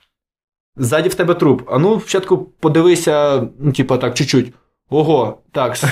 Ззаді 0.77 1.10
в 1.10 1.15
тебе 1.15 1.34
труп. 1.34 1.61
А 1.72 1.77
ну, 1.77 1.99
спочатку 1.99 2.38
подивися, 2.38 3.48
ну, 3.60 3.72
типа, 3.72 3.98
так, 3.98 4.14
чуть-чуть. 4.14 4.53
Ого, 4.90 5.41
такс. 5.52 5.84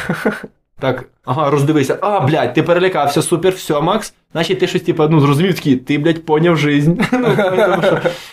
Так, 0.79 1.09
ага, 1.25 1.49
роздивися. 1.49 1.97
А, 2.01 2.19
блядь, 2.19 2.53
ти 2.53 2.63
перелякався, 2.63 3.21
супер, 3.21 3.53
все, 3.53 3.81
Макс. 3.81 4.13
Значить, 4.31 4.59
ти 4.59 4.67
щось, 4.67 4.81
типа, 4.81 5.07
ну, 5.07 5.19
зрозумів 5.19 5.55
такий, 5.55 5.75
ти, 5.75 5.97
блядь, 5.97 6.25
поняв 6.25 6.57
жизнь. 6.57 6.93
Ну, 7.11 7.37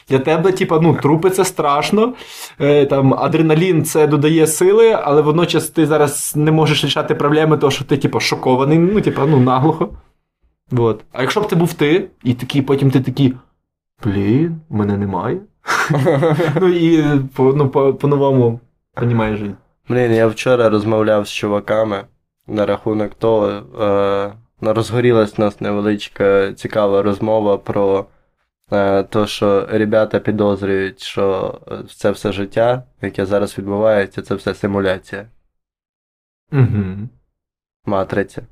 для 0.09 0.19
тебе, 0.19 0.53
типа, 0.53 0.81
ну, 0.81 0.95
трупи 0.95 1.31
це 1.31 1.45
страшно. 1.45 2.15
Е, 2.61 2.87
там, 2.87 3.15
Адреналін 3.15 3.85
це 3.85 4.07
додає 4.07 4.47
сили, 4.47 4.99
але 5.03 5.23
водночас 5.23 5.69
ти 5.69 5.87
зараз 5.87 6.33
не 6.37 6.53
можеш 6.53 6.85
рішати 6.85 7.15
проблеми, 7.15 7.57
тому 7.59 7.71
що 7.71 7.85
ти, 7.85 7.97
типа, 7.97 8.21
шокований, 8.21 8.79
ну, 8.79 9.01
типа, 9.01 9.27
ну, 9.27 9.41
наглухо. 9.41 9.89
Вот. 10.71 11.05
А 11.13 11.23
якщо 11.23 11.41
б 11.41 11.49
ти 11.49 11.57
був 11.57 11.73
ти, 11.73 12.09
і 12.25 12.35
такий, 12.35 12.63
потім 12.63 12.91
ти 12.91 13.01
такий, 13.01 13.35
блін, 14.05 14.61
мене 14.71 14.97
немає. 14.97 15.39
Ну 16.61 16.69
і 16.69 17.05
ну, 17.39 17.69
по-новому 18.01 18.61
понімаєш. 18.95 19.41
Блін, 19.89 20.13
я 20.13 20.27
вчора 20.27 20.69
розмовляв 20.71 21.27
з 21.27 21.33
чуваками 21.33 22.05
на 22.47 22.67
рахунок 22.67 23.15
того, 23.15 23.49
е, 23.51 24.73
розгорілась 24.73 25.39
у 25.39 25.43
нас 25.43 25.61
невеличка 25.61 26.53
цікава 26.53 27.03
розмова 27.03 27.59
про 27.59 28.07
е, 28.73 29.03
те, 29.03 29.27
що 29.27 29.67
ребята 29.71 30.21
підозрюють, 30.21 31.01
що 31.01 31.59
це 31.97 32.11
все 32.11 32.33
життя, 32.33 32.83
яке 33.03 33.27
зараз 33.27 33.59
відбувається, 33.59 34.23
це 34.23 34.35
все 34.35 34.55
симуляція. 34.55 35.27
Угу. 36.53 37.09
Матриця. 37.87 38.43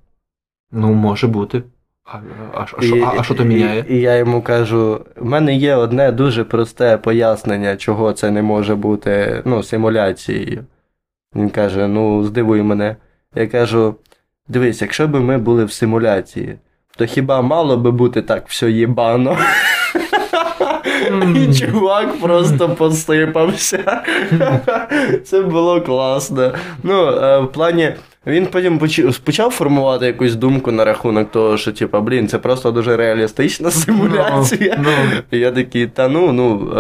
Ну, 0.73 0.95
може 0.95 1.27
бути. 1.27 1.63
А 2.05 2.21
а, 2.55 2.67
а, 2.79 2.85
і, 2.85 3.01
а, 3.01 3.15
а 3.19 3.23
що 3.23 3.35
то 3.35 3.45
міняє? 3.45 3.85
І, 3.89 3.95
і 3.95 4.01
я 4.01 4.17
йому 4.17 4.43
кажу: 4.43 5.07
в 5.17 5.25
мене 5.25 5.57
є 5.57 5.75
одне 5.75 6.13
дуже 6.13 6.45
просте 6.45 6.99
пояснення, 6.99 7.77
чого 7.77 8.13
це 8.13 8.31
не 8.31 8.43
може 8.43 8.75
бути 8.75 9.43
ну, 9.45 9.63
симуляцією. 9.63 10.65
Він 11.37 11.51
каже: 11.51 11.89
Ну, 11.89 12.25
здивуй 12.25 12.63
мене. 12.63 12.97
Я 13.35 13.47
кажу: 13.47 13.95
дивись, 14.49 14.83
якщо 14.83 15.09
б 15.09 15.21
ми 15.21 15.39
були 15.39 15.65
в 15.65 15.73
симуляції, 15.73 16.57
то 16.97 17.07
хіба 17.07 17.43
мало 17.43 17.77
би 17.77 17.91
бути 17.91 18.23
так 18.23 18.49
все 18.49 18.71
єбано? 18.71 19.39
І 21.37 21.55
чувак 21.55 22.21
просто 22.21 22.69
посипався. 22.69 24.03
Це 25.25 25.43
було 25.43 25.81
класно. 25.81 26.53
Ну, 26.83 27.07
е, 27.07 27.39
в 27.41 27.53
плані. 27.53 27.95
Він 28.27 28.47
потім 28.47 28.79
почав 29.25 29.51
формувати 29.51 30.07
якусь 30.07 30.35
думку 30.35 30.73
на 30.73 30.85
рахунок 30.85 31.31
того, 31.31 31.57
що, 31.57 31.73
типа, 31.73 32.01
блін, 32.01 32.29
це 32.29 32.39
просто 32.39 32.71
дуже 32.71 32.97
реалістична 32.97 33.71
симуляція. 33.71 34.75
No, 34.75 34.85
no. 34.85 35.23
І 35.31 35.39
я 35.39 35.51
такий, 35.51 35.87
та 35.87 36.09
ну, 36.09 36.33
ну. 36.33 36.73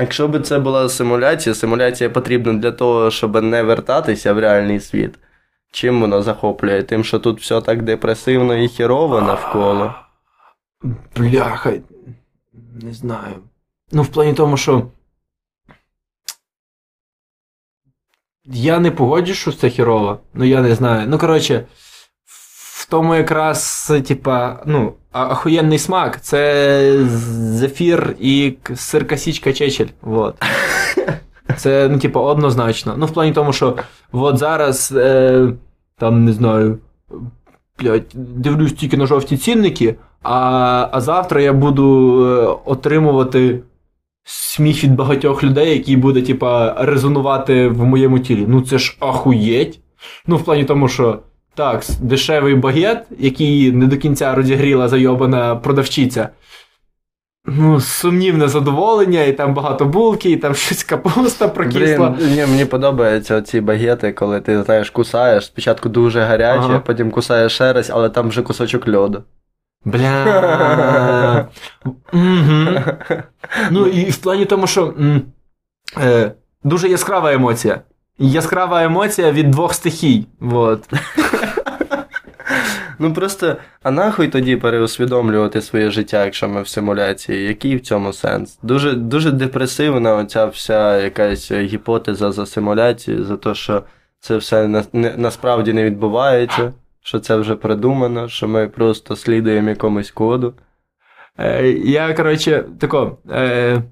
Якщо 0.00 0.28
б 0.28 0.40
це 0.40 0.58
була 0.58 0.88
симуляція, 0.88 1.54
симуляція 1.54 2.10
потрібна 2.10 2.52
для 2.52 2.72
того, 2.72 3.10
щоб 3.10 3.42
не 3.42 3.62
вертатися 3.62 4.32
в 4.32 4.38
реальний 4.38 4.80
світ. 4.80 5.18
Чим 5.70 6.00
воно 6.00 6.22
захоплює? 6.22 6.82
Тим, 6.82 7.04
що 7.04 7.18
тут 7.18 7.40
все 7.40 7.60
так 7.60 7.82
депресивно 7.82 8.56
і 8.56 8.68
хірово 8.68 9.20
навколо. 9.20 9.94
Бляха, 11.16 11.72
не 12.82 12.92
знаю. 12.92 13.34
Ну, 13.92 14.02
в 14.02 14.08
плані 14.08 14.34
тому, 14.34 14.56
що. 14.56 14.86
Я 18.44 18.78
не 18.78 18.90
погоджу, 18.90 19.34
що 19.34 19.52
це 19.52 19.70
хірово. 19.70 20.20
Ну, 20.34 20.44
я 20.44 20.62
не 20.62 20.74
знаю. 20.74 21.08
Ну, 21.08 21.18
коротше, 21.18 21.66
в 22.88 22.90
тому 22.90 23.14
якраз, 23.14 23.92
типа, 24.06 24.62
ну, 24.66 24.92
охуєнний 25.12 25.78
смак. 25.78 26.20
Це 26.20 27.04
зефір 27.06 28.16
і 28.20 28.54
сир 28.74 29.08
косічка 29.08 29.52
чечель. 29.52 29.86
Вот. 30.02 30.34
Це, 31.56 31.88
ну, 31.88 31.98
типу, 31.98 32.20
однозначно. 32.20 32.94
Ну, 32.96 33.06
в 33.06 33.10
плані 33.10 33.32
тому, 33.32 33.52
що 33.52 33.76
от 34.12 34.38
зараз, 34.38 34.92
е, 34.96 35.52
там, 35.98 36.24
не 36.24 36.32
знаю, 36.32 36.78
блядь, 37.78 38.12
дивлюсь 38.14 38.72
тільки 38.72 38.96
на 38.96 39.06
жовті 39.06 39.36
цінники, 39.36 39.94
а 40.22 40.88
а 40.92 41.00
завтра 41.00 41.40
я 41.40 41.52
буду 41.52 42.18
е, 42.26 42.56
отримувати 42.64 43.60
сміх 44.24 44.84
від 44.84 44.94
багатьох 44.94 45.44
людей, 45.44 45.70
які 45.70 45.96
буде, 45.96 46.22
типа, 46.22 46.74
резонувати 46.78 47.68
в 47.68 47.84
моєму 47.84 48.18
тілі. 48.18 48.44
Ну, 48.48 48.62
це 48.62 48.78
ж 48.78 48.96
ахуєть. 49.00 49.80
Ну, 50.26 50.36
в 50.36 50.44
плані 50.44 50.64
тому, 50.64 50.88
що. 50.88 51.18
Так, 51.58 51.82
дешевий 52.00 52.54
багет, 52.54 53.06
який 53.18 53.72
не 53.72 53.86
до 53.86 53.96
кінця 53.96 54.34
розігріла 54.34 54.88
зайобана 54.88 55.56
продавчиця. 55.56 56.28
Ну, 57.46 57.80
сумнівне 57.80 58.48
задоволення, 58.48 59.22
і 59.22 59.32
там 59.32 59.54
багато 59.54 59.84
булки, 59.84 60.30
і 60.30 60.36
там 60.36 60.54
щось 60.54 60.84
капуста 60.84 61.48
прокисла. 61.48 62.10
Блін, 62.10 62.30
ні, 62.30 62.46
Мені 62.46 62.64
подобаються 62.64 63.42
ці 63.42 63.60
багети, 63.60 64.12
коли 64.12 64.40
ти 64.40 64.62
знаєш, 64.62 64.90
кусаєш. 64.90 65.46
Спочатку 65.46 65.88
дуже 65.88 66.20
гаряче, 66.20 66.62
ага. 66.64 66.78
потім 66.78 67.10
кусаєш 67.10 67.52
ще 67.52 67.72
раз, 67.72 67.90
але 67.94 68.08
там 68.08 68.28
вже 68.28 68.42
кусочок 68.42 68.88
льоду. 68.88 69.22
Бля. 69.84 71.48
Ну, 73.70 73.86
і 73.86 74.10
в 74.10 74.16
плані 74.16 74.44
тому, 74.44 74.66
що 74.66 74.94
е, 75.96 76.32
дуже 76.64 76.88
яскрава 76.88 77.32
емоція. 77.32 77.80
Яскрава 78.18 78.82
емоція 78.82 79.32
від 79.32 79.50
двох 79.50 79.74
стихій. 79.74 80.26
Вот. 80.40 80.88
Ну 82.98 83.12
просто, 83.12 83.56
а 83.82 83.90
нахуй 83.90 84.28
тоді 84.28 84.56
переусвідомлювати 84.56 85.62
своє 85.62 85.90
життя, 85.90 86.24
якщо 86.24 86.48
ми 86.48 86.62
в 86.62 86.68
симуляції? 86.68 87.44
Який 87.48 87.76
в 87.76 87.80
цьому 87.80 88.12
сенс? 88.12 88.58
Дуже 88.62 88.92
дуже 88.92 89.30
депресивна 89.30 90.14
оця 90.14 90.46
вся 90.46 90.96
якась 90.96 91.52
гіпотеза 91.52 92.32
за 92.32 92.46
симуляцію, 92.46 93.24
за 93.24 93.36
те, 93.36 93.54
що 93.54 93.82
це 94.20 94.36
все 94.36 94.68
на, 94.68 94.84
не, 94.92 95.14
насправді 95.16 95.72
не 95.72 95.84
відбувається, 95.84 96.72
що 97.02 97.18
це 97.18 97.36
вже 97.36 97.54
придумано, 97.54 98.28
що 98.28 98.48
ми 98.48 98.68
просто 98.68 99.16
слідуємо 99.16 99.68
якомусь 99.68 100.10
коду. 100.10 100.54
Е, 101.38 101.68
Я, 101.70 102.14
коротше, 102.14 102.64
тако. 102.78 103.18
Е, 103.30 103.82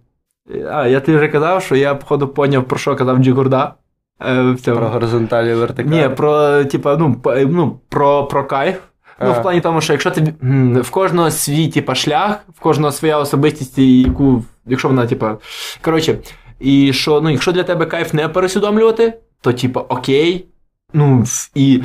а, 0.70 0.87
я 0.87 1.01
тобі 1.01 1.19
вже 1.19 1.28
казав, 1.28 1.62
що 1.62 1.77
я, 1.77 1.95
походу, 1.95 2.28
поняв, 2.28 2.65
про 2.65 2.78
що 2.78 2.97
казав 2.97 3.19
Джигурда. 3.19 3.74
Е, 4.20 4.53
в 4.53 4.61
цьому. 4.61 4.77
Про 4.77 4.89
горизонталі 4.89 5.55
вертикалі? 5.55 5.95
Ні, 5.95 6.09
про, 6.09 6.65
типа, 6.65 6.97
ну, 6.97 7.16
ну, 7.49 7.81
про, 7.89 8.24
про 8.24 8.45
кайф. 8.45 8.81
Ну, 9.20 9.32
в 9.32 9.43
плані 9.43 9.60
тому, 9.60 9.80
що 9.80 9.93
якщо 9.93 10.10
ти 10.10 10.34
в 10.80 10.90
кожного 10.90 11.30
свій 11.30 11.68
типа, 11.68 11.94
шлях, 11.94 12.38
в 12.55 12.60
кожного 12.60 12.93
своя 12.93 13.18
особистість, 13.18 13.78
яку, 13.78 14.44
якщо 14.66 14.88
вона, 14.88 15.06
типа. 15.06 15.36
Коротше, 15.82 16.18
і 16.60 16.93
що, 16.93 17.20
ну, 17.20 17.30
якщо 17.30 17.52
для 17.52 17.62
тебе 17.62 17.86
кайф 17.86 18.12
не 18.12 18.28
пересвідомлювати, 18.28 19.18
то, 19.40 19.52
типа, 19.52 19.80
окей. 19.80 20.47
Ну, 20.93 21.24
і 21.55 21.82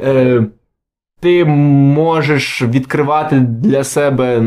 е, 0.00 0.42
ти 1.20 1.44
можеш 1.44 2.62
відкривати 2.62 3.40
для 3.40 3.84
себе 3.84 4.42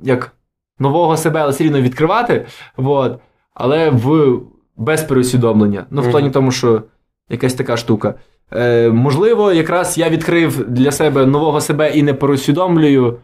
як 0.00 0.32
нового 0.78 1.16
себе, 1.16 1.40
але 1.40 1.50
все 1.50 1.64
рівно 1.64 1.80
відкривати. 1.80 2.46
Вот, 2.76 3.20
але 3.54 3.90
в 3.90 4.40
без 4.76 5.02
переусвідомлення. 5.02 5.86
Ну, 5.90 6.02
в 6.02 6.10
плані 6.10 6.30
тому, 6.30 6.50
що 6.50 6.82
якась 7.28 7.54
така 7.54 7.76
штука. 7.76 8.14
Е, 8.52 8.90
Можливо, 8.90 9.52
якраз 9.52 9.98
я 9.98 10.08
відкрив 10.08 10.64
для 10.68 10.92
себе 10.92 11.26
нового 11.26 11.60
себе 11.60 11.90
і 11.90 12.02
не 12.02 12.14
переусвідомлюю. 12.14 13.18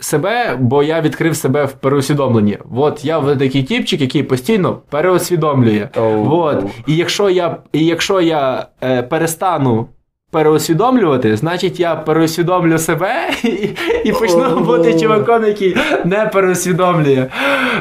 себе, 0.00 0.56
бо 0.60 0.82
я 0.82 1.00
відкрив 1.00 1.36
себе 1.36 1.64
в 1.64 1.72
переусвідомленні. 1.72 2.58
От 2.76 3.04
я 3.04 3.18
в 3.18 3.36
такий 3.36 3.62
тіпчик, 3.62 4.00
який 4.00 4.22
постійно 4.22 4.82
переосвідомлює. 4.90 5.88
Oh. 5.94 6.32
От. 6.32 6.64
І 6.86 6.96
якщо 6.96 7.30
я, 7.30 7.56
і 7.72 7.84
якщо 7.86 8.20
я 8.20 8.66
е, 8.82 9.02
перестану 9.02 9.88
переусвідомлювати, 10.34 11.36
значить 11.36 11.80
я 11.80 11.96
переусвідомлю 11.96 12.78
себе 12.78 13.12
і, 13.44 13.68
і 14.04 14.12
почну 14.12 14.60
бути 14.60 15.00
чуваком, 15.00 15.44
який 15.44 15.76
не 16.04 16.26
переусвідомлює. 16.26 17.26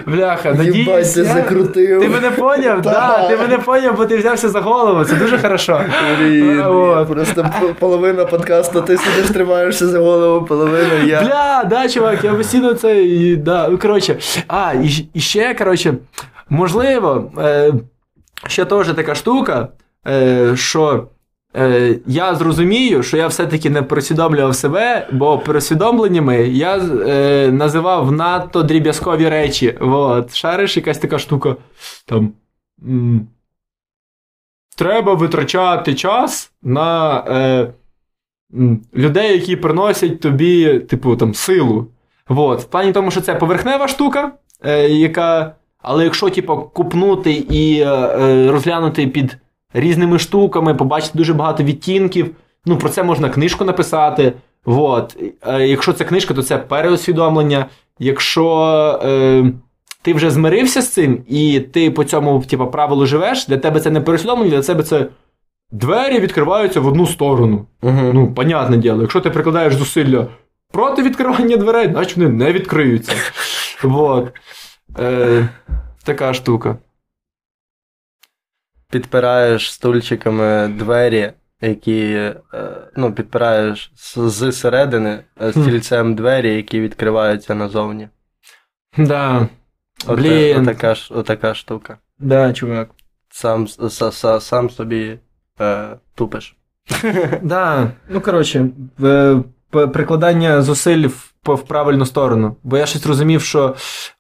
Бляха, 0.06 0.54
надіюсь. 0.54 1.14
ти 1.14 1.20
я- 1.20 1.26
закрутив. 1.26 2.02
Ти 2.02 2.10
мене 2.10 2.32
поняв? 2.32 2.82
Да, 2.94 3.28
ти 3.30 3.38
мене 3.38 3.58
поняв, 3.58 3.98
бо 3.98 4.06
ти 4.06 4.18
взявся 4.18 4.50
за 4.50 4.60
голову. 4.62 5.06
Це 5.06 5.16
дуже 5.16 5.38
хорошо. 5.38 5.82
Просто 7.10 7.50
половина 7.80 8.26
подкасту, 8.26 8.82
ти 8.82 8.98
сидиш, 8.98 9.30
тримаєшся 9.30 9.88
за 9.88 10.00
голову, 10.00 10.46
половина 10.46 10.94
я. 11.06 11.22
Бля, 11.22 11.64
да, 11.70 11.90
чувак, 11.90 12.24
я 12.24 12.34
постійно 12.34 12.74
це. 12.74 13.06
Да, 13.38 13.68
ну, 13.70 13.78
коротше. 13.78 14.18
А, 14.48 14.74
і, 14.74 15.08
і 15.14 15.20
ще, 15.20 15.54
коротше, 15.54 15.94
можливо, 16.50 17.32
е, 17.38 17.74
ще 18.48 18.66
теж 18.66 18.88
така 18.88 19.16
штука, 19.16 19.68
е, 20.08 20.52
що. 20.56 21.08
Е, 21.56 22.00
я 22.06 22.36
зрозумію, 22.36 23.04
що 23.04 23.18
я 23.18 23.28
все-таки 23.28 23.70
не 23.70 23.82
пересвідомлював 23.82 24.56
себе, 24.56 25.08
бо 25.12 25.40
пересвідомленнями 25.40 26.48
я 26.48 26.78
е, 26.78 27.52
називав 27.52 28.12
надто 28.12 28.64
дріб'язкові 28.64 29.30
речі. 29.30 29.78
Вот. 29.82 30.36
Шариш 30.36 30.78
якась 30.78 30.98
така 30.98 31.20
штука. 31.20 31.56
Там. 32.06 32.34
М- 32.84 33.28
треба 34.78 35.14
витрачати 35.14 35.96
час 35.96 36.52
на 36.64 37.18
е, 37.28 37.74
людей, 38.96 39.34
які 39.34 39.56
приносять 39.56 40.20
тобі, 40.20 40.80
типу, 40.80 41.16
там, 41.16 41.34
силу. 41.34 41.88
Вот. 42.28 42.62
В 42.62 42.66
плані 42.66 42.92
тому, 42.92 43.12
що 43.12 43.22
це 43.22 43.36
поверхнева 43.36 43.88
штука, 43.88 44.32
е, 44.66 44.90
яка. 44.90 45.56
Але 45.82 46.04
якщо, 46.04 46.30
типу, 46.30 46.58
купнути 46.58 47.32
і 47.34 47.80
е, 47.80 47.88
е, 47.88 48.52
розглянути 48.52 49.08
під 49.08 49.38
різними 49.74 50.20
штуками, 50.20 50.76
побачити 50.76 51.18
дуже 51.18 51.34
багато 51.34 51.64
відтінків, 51.64 52.36
ну, 52.66 52.78
про 52.78 52.90
це 52.90 53.04
можна 53.04 53.30
книжку 53.30 53.66
написати. 53.66 54.34
Вот. 54.66 55.18
Е, 55.48 55.68
якщо 55.68 55.94
це 55.94 56.06
книжка, 56.06 56.34
то 56.34 56.44
це 56.44 56.58
переосвідомлення. 56.58 57.66
Якщо 58.00 59.00
е, 59.04 59.44
ти 60.02 60.14
вже 60.14 60.32
змирився 60.32 60.82
з 60.82 60.90
цим, 60.90 61.24
і 61.28 61.60
ти 61.60 61.92
по 61.92 62.04
цьому 62.04 62.44
типу, 62.50 62.68
правилу 62.68 63.06
живеш, 63.06 63.48
для 63.48 63.58
тебе 63.58 63.80
це 63.80 63.92
не 63.92 64.02
переусвідомлення, 64.02 64.52
для 64.52 64.62
тебе 64.62 64.84
це 64.84 65.08
двері 65.72 66.20
відкриваються 66.20 66.80
в 66.80 66.88
одну 66.88 67.08
сторону. 67.08 67.66
Угу. 67.82 68.12
Ну, 68.14 68.34
понятне 68.34 68.78
діло, 68.78 69.02
якщо 69.02 69.22
ти 69.22 69.30
прикладаєш 69.30 69.76
зусилля 69.76 70.28
проти 70.72 71.02
відкривання 71.02 71.58
дверей, 71.58 71.90
значить 71.92 72.18
вони 72.18 72.30
не 72.30 72.52
відкриються. 72.52 73.14
Вот. 73.84 74.32
Е, 75.00 75.50
така 76.04 76.34
штука. 76.34 76.78
Підпираєш 78.98 79.72
стульчиками 79.74 80.68
двері, 80.68 81.32
які 81.62 82.02
е, 82.14 82.36
ну, 82.96 83.14
підпираєш 83.14 83.92
з, 83.96 84.52
середини 84.52 85.20
е, 85.42 85.52
стільцем 85.52 86.16
двері, 86.16 86.56
які 86.56 86.80
відкриваються 86.82 87.56
назовні. 87.56 88.10
Да. 88.98 89.48
Оте- 90.08 90.16
Блін. 90.16 90.62
Отака, 90.62 90.96
отака 91.10 91.54
штука. 91.54 91.98
Да, 92.20 92.54
чувак. 92.54 92.90
Сам, 93.30 93.68
с- 93.68 93.80
с- 93.90 94.12
с- 94.12 94.40
сам 94.40 94.70
собі 94.70 95.20
е, 95.62 95.88
тупиш. 96.16 96.56
Да. 97.42 97.92
Ну, 98.10 98.22
коротше, 98.22 98.66
прикладання 99.72 100.62
зусиль 100.62 101.08
в, 101.08 101.34
в 101.54 101.62
правильну 101.64 102.06
сторону. 102.06 102.56
Бо 102.64 102.78
я 102.78 102.86
щось 102.86 103.06
розумів, 103.06 103.42
що 103.42 103.76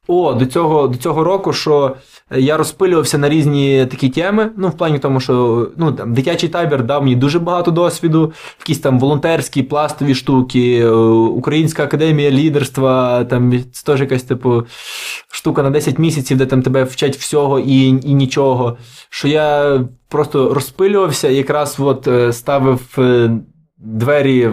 о, 0.07 0.33
до 0.33 0.45
цього, 0.45 0.87
до 0.87 0.97
цього 0.97 1.23
року, 1.23 1.53
що 1.53 1.95
я 2.31 2.57
розпилювався 2.57 3.17
на 3.17 3.29
різні 3.29 3.85
такі 3.85 4.09
теми. 4.09 4.51
Ну, 4.57 4.67
в 4.67 4.77
плані 4.77 4.99
тому, 4.99 5.19
що 5.19 5.67
ну, 5.77 5.91
там, 5.91 6.13
дитячий 6.13 6.49
табір 6.49 6.83
дав 6.83 7.03
мені 7.03 7.15
дуже 7.15 7.39
багато 7.39 7.71
досвіду, 7.71 8.33
якісь 8.59 8.79
там 8.79 8.99
волонтерські, 8.99 9.63
пластові 9.63 10.15
штуки, 10.15 10.79
е, 10.79 10.89
Українська 10.89 11.83
академія 11.83 12.31
лідерства, 12.31 13.23
там 13.23 13.63
це 13.71 13.85
теж 13.85 14.01
якась, 14.01 14.23
типу, 14.23 14.63
штука 15.31 15.63
на 15.63 15.69
10 15.69 15.99
місяців, 15.99 16.37
де 16.37 16.45
там 16.45 16.61
тебе 16.61 16.83
вчать 16.83 17.17
всього 17.17 17.59
і, 17.59 17.87
і 17.87 18.13
нічого. 18.13 18.77
Що 19.09 19.27
я 19.27 19.79
просто 20.09 20.53
розпилювався 20.53 21.29
і 21.29 21.35
якраз 21.35 21.75
от 21.79 22.07
е, 22.07 22.33
ставив 22.33 22.81
е, 22.97 23.31
двері, 23.77 24.49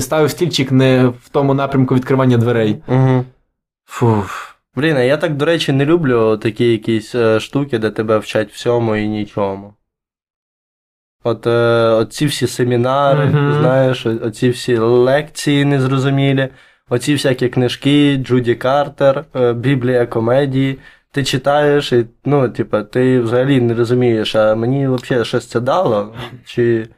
ставив 0.00 0.30
стільчик 0.30 0.72
не 0.72 1.06
в 1.06 1.28
тому 1.32 1.54
напрямку 1.54 1.94
відкривання 1.94 2.36
дверей. 2.36 2.82
Угу. 2.88 3.24
Фух. 3.84 4.49
Блін, 4.76 4.96
а 4.96 5.00
я 5.02 5.16
так, 5.16 5.36
до 5.36 5.44
речі, 5.44 5.72
не 5.72 5.84
люблю 5.86 6.36
такі 6.36 6.72
якісь 6.72 7.14
е, 7.14 7.40
штуки, 7.40 7.78
де 7.78 7.90
тебе 7.90 8.18
вчать 8.18 8.50
всьому 8.52 8.96
і 8.96 9.08
нічому. 9.08 9.74
От 11.24 11.46
е, 11.46 11.50
оці 11.90 12.26
всі 12.26 12.46
семінари, 12.46 13.24
Мгм. 13.26 13.52
знаєш, 13.60 14.06
оці 14.06 14.50
всі 14.50 14.76
лекції 14.78 15.64
незрозумілі, 15.64 16.48
оці 16.88 17.12
всякі 17.12 17.48
книжки, 17.48 18.16
Джуді 18.16 18.54
Картер, 18.54 19.24
е, 19.36 19.52
Біблія 19.52 20.06
комедії. 20.06 20.78
Ти 21.12 21.24
читаєш, 21.24 21.92
і, 21.92 22.06
ну, 22.24 22.48
типа, 22.48 22.82
ти 22.82 23.20
взагалі 23.20 23.60
не 23.60 23.74
розумієш, 23.74 24.34
а 24.34 24.54
мені 24.54 24.88
взагалі 24.88 25.24
щось 25.24 25.46
це 25.46 25.60
дало? 25.60 26.14
Чи 26.44 26.88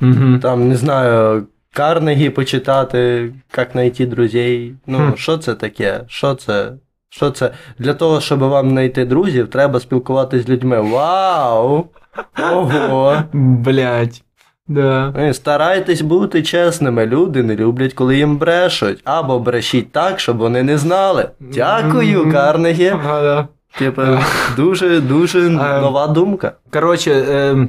Угу. 0.00 0.38
там, 0.42 0.68
не 0.68 0.76
знаю, 0.76 1.46
Карнегі 1.72 2.30
почитати, 2.30 3.32
як 3.56 3.68
знайти 3.72 4.06
друзей. 4.06 4.74
Ну, 4.86 5.12
що 5.16 5.38
це 5.38 5.54
таке? 5.54 6.00
Що 6.08 6.34
це? 6.34 6.72
Що 7.10 7.30
це? 7.30 7.50
Для 7.78 7.94
того, 7.94 8.20
щоб 8.20 8.38
вам 8.38 8.70
знайти 8.70 9.04
друзів, 9.04 9.50
треба 9.50 9.80
спілкуватися 9.80 10.44
з 10.44 10.48
людьми. 10.48 10.80
Вау! 10.80 11.84
Ого! 12.52 13.22
Блять. 13.32 14.22
Да. 14.68 15.32
Старайтесь 15.32 16.00
бути 16.00 16.42
чесними. 16.42 17.06
Люди 17.06 17.42
не 17.42 17.56
люблять, 17.56 17.92
коли 17.94 18.16
їм 18.16 18.36
брешуть. 18.36 19.00
Або 19.04 19.38
брешіть 19.38 19.92
так, 19.92 20.20
щоб 20.20 20.36
вони 20.36 20.62
не 20.62 20.78
знали. 20.78 21.30
Дякую, 21.40 22.32
Карнегі. 22.32 22.88
Ага, 22.88 23.22
да. 23.22 23.48
Типа, 23.78 24.20
дуже, 24.56 25.00
дуже 25.00 25.46
Е, 25.46 25.50
нова 25.50 26.06
думка. 26.06 26.52
Коротше, 26.72 27.10
е, 27.10 27.68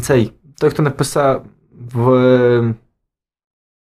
цей, 0.00 0.32
той, 0.60 0.70
хто 0.70 0.82
написав 0.82 1.42
в. 1.94 2.74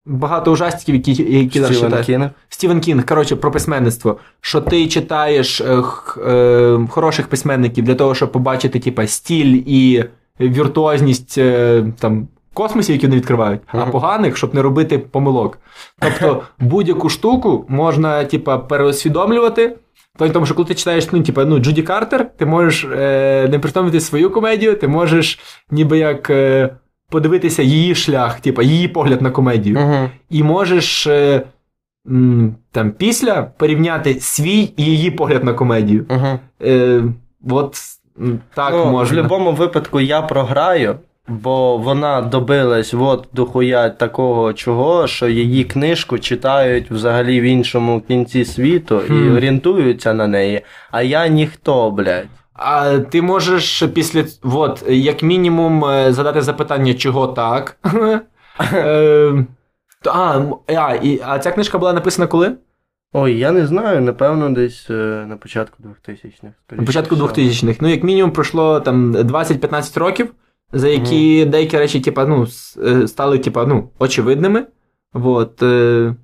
Багато 0.06 0.52
ужастиків, 0.52 0.96
які, 0.96 1.38
які 1.40 1.60
зараз 1.60 1.76
Стівен 1.78 1.92
читаю. 1.92 2.06
Кінг. 2.06 2.30
Стівен 2.50 2.80
Кінг, 2.80 3.06
коротше, 3.06 3.36
про 3.36 3.52
письменництво. 3.52 4.18
Що 4.42 4.62
ти 4.62 4.88
читаєш 4.88 5.62
е, 5.62 5.84
е, 6.28 6.80
хороших 6.90 7.28
письменників 7.28 7.86
для 7.86 7.96
того, 7.96 8.16
щоб 8.16 8.32
побачити, 8.32 8.80
типа, 8.80 9.08
стіль 9.08 9.64
і 9.66 10.06
віртуозність 10.40 11.38
е, 11.38 11.84
там. 12.00 12.28
Космосів, 12.54 12.96
які 12.96 13.06
вони 13.06 13.18
відкривають, 13.18 13.62
а 13.68 13.86
поганих, 13.86 14.38
щоб 14.38 14.56
не 14.56 14.62
робити 14.62 15.00
помилок. 15.00 15.60
Тобто 16.00 16.44
будь-яку 16.60 17.10
штуку 17.10 17.66
можна, 17.70 18.26
типа, 18.26 18.58
переосвідомлювати. 18.58 19.76
Тому 20.18 20.46
що 20.46 20.56
коли 20.56 20.68
ти 20.68 20.76
читаєш, 20.76 21.12
ну, 21.12 21.24
типа, 21.24 21.46
ну, 21.46 21.60
Джуді 21.60 21.84
Картер, 21.84 22.30
ти 22.38 22.46
можеш 22.46 22.84
е, 22.84 23.48
не 23.52 23.60
притомити 23.60 24.00
свою 24.00 24.30
комедію, 24.30 24.76
ти 24.76 24.88
можеш 24.88 25.40
ніби 25.72 25.98
як 25.98 26.30
е, 26.30 26.70
подивитися 27.10 27.64
її 27.64 27.96
шлях, 27.96 28.40
типа, 28.40 28.64
її 28.64 28.88
погляд 28.88 29.22
на 29.22 29.32
комедію 29.32 29.80
Угу. 29.80 30.10
і 30.30 30.44
можеш 30.44 31.08
е, 31.08 31.42
м, 32.08 32.56
там 32.72 32.92
після 32.92 33.44
порівняти 33.44 34.20
свій 34.20 34.70
і 34.78 34.84
її 34.84 35.12
погляд 35.12 35.44
на 35.44 35.54
комедію. 35.54 36.06
Угу. 36.10 36.40
Е, 36.62 37.04
от 37.50 37.76
так 38.54 38.72
ну, 38.74 38.86
В 38.86 38.92
будь-якому 39.10 39.52
випадку 39.52 40.00
я 40.00 40.22
програю, 40.22 40.96
бо 41.28 41.78
вона 41.78 42.22
добилась 42.22 42.94
от 42.94 43.28
дохуя 43.34 43.90
такого 43.90 44.54
чого, 44.54 45.08
що 45.08 45.28
її 45.28 45.64
книжку 45.64 46.20
читають 46.20 46.92
взагалі 46.92 47.42
в 47.42 47.44
іншому 47.44 48.02
кінці 48.08 48.46
світу 48.46 49.02
і 49.10 49.30
орієнтуються 49.30 50.14
на 50.14 50.28
неї. 50.28 50.62
А 50.92 51.02
я 51.02 51.28
ніхто, 51.28 51.92
блядь. 51.92 52.28
А 52.56 53.00
ти 53.00 53.22
можеш 53.22 53.84
після 53.94 54.24
от, 54.44 54.84
як 54.88 55.24
мінімум 55.24 55.86
е, 55.86 56.14
задати 56.14 56.42
запитання, 56.42 56.94
чого 56.94 57.28
так. 57.28 57.78
Е, 58.74 59.46
а, 60.06 60.42
а, 60.68 60.96
і, 60.96 61.22
а 61.26 61.40
ця 61.40 61.52
книжка 61.52 61.78
була 61.78 61.94
написана 61.94 62.28
коли? 62.28 62.56
Ой, 63.14 63.38
я 63.38 63.52
не 63.52 63.68
знаю, 63.68 64.02
напевно, 64.02 64.50
десь 64.50 64.90
е, 64.90 65.26
на 65.28 65.38
початку 65.38 65.84
2000-х. 65.84 66.54
На 66.72 66.84
початку 66.84 67.16
2000-х. 67.16 67.78
Ну, 67.82 67.88
як 67.88 68.04
мінімум, 68.04 68.32
пройшло 68.32 68.80
там 68.80 69.16
20-15 69.16 70.00
років, 70.00 70.34
за 70.74 70.88
які 70.88 71.46
деякі 71.46 71.78
речі, 71.78 72.00
типа, 72.00 72.26
ну, 72.26 72.48
стали, 73.08 73.40
типа, 73.40 73.66
ну, 73.66 73.90
очевидними. 74.00 74.66
Вот, 75.14 75.64
е, 75.64 76.16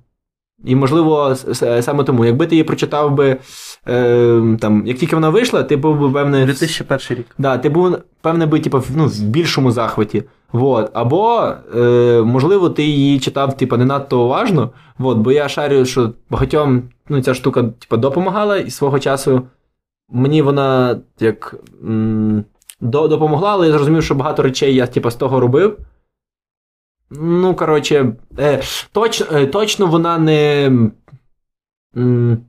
і, 0.64 0.74
можливо, 0.74 1.36
саме 1.80 2.04
тому, 2.04 2.24
якби 2.24 2.46
ти 2.46 2.54
її 2.54 2.64
прочитав 2.64 3.14
би, 3.14 3.36
е, 3.88 4.56
там, 4.60 4.86
як 4.86 4.98
тільки 4.98 5.16
вона 5.16 5.30
вийшла, 5.30 5.62
ти 5.62 5.76
був 5.76 6.00
би 6.00 6.10
певне. 6.10 6.46
2001 6.46 7.18
рік. 7.18 7.26
Да, 7.38 7.58
ти 7.58 7.68
був, 7.68 7.98
певне, 8.20 8.46
би, 8.46 8.60
типу, 8.60 8.82
ну, 8.96 9.06
в 9.06 9.22
більшому 9.22 9.70
захваті. 9.72 10.24
Вот. 10.52 10.90
Або, 10.94 11.52
е, 11.76 12.22
можливо, 12.24 12.70
ти 12.70 12.82
її 12.82 13.20
читав 13.20 13.56
типу, 13.56 13.76
не 13.76 13.84
надто 13.84 14.24
уважно. 14.24 14.70
Вот, 14.98 15.18
бо 15.18 15.32
я 15.32 15.48
шарю, 15.48 15.84
що 15.84 16.12
багатьом 16.30 16.82
ну, 17.08 17.22
ця 17.22 17.34
штука 17.34 17.62
типу, 17.62 17.96
допомагала, 17.96 18.56
і 18.56 18.70
свого 18.70 18.98
часу 18.98 19.42
мені 20.10 20.42
вона 20.42 21.00
як 21.20 21.54
м, 21.84 22.44
до, 22.80 23.08
допомогла, 23.08 23.52
але 23.52 23.66
я 23.66 23.72
зрозумів, 23.72 24.02
що 24.02 24.14
багато 24.14 24.42
речей 24.42 24.74
я 24.74 24.86
типу, 24.86 25.10
з 25.10 25.14
того 25.14 25.40
робив. 25.40 25.78
Ну, 27.10 27.54
коротше, 27.54 28.12
е, 28.38 28.62
точ, 28.92 29.22
е, 29.32 29.46
точно 29.46 29.86
вона 29.86 30.18
не. 30.18 30.70
м, 31.96 32.44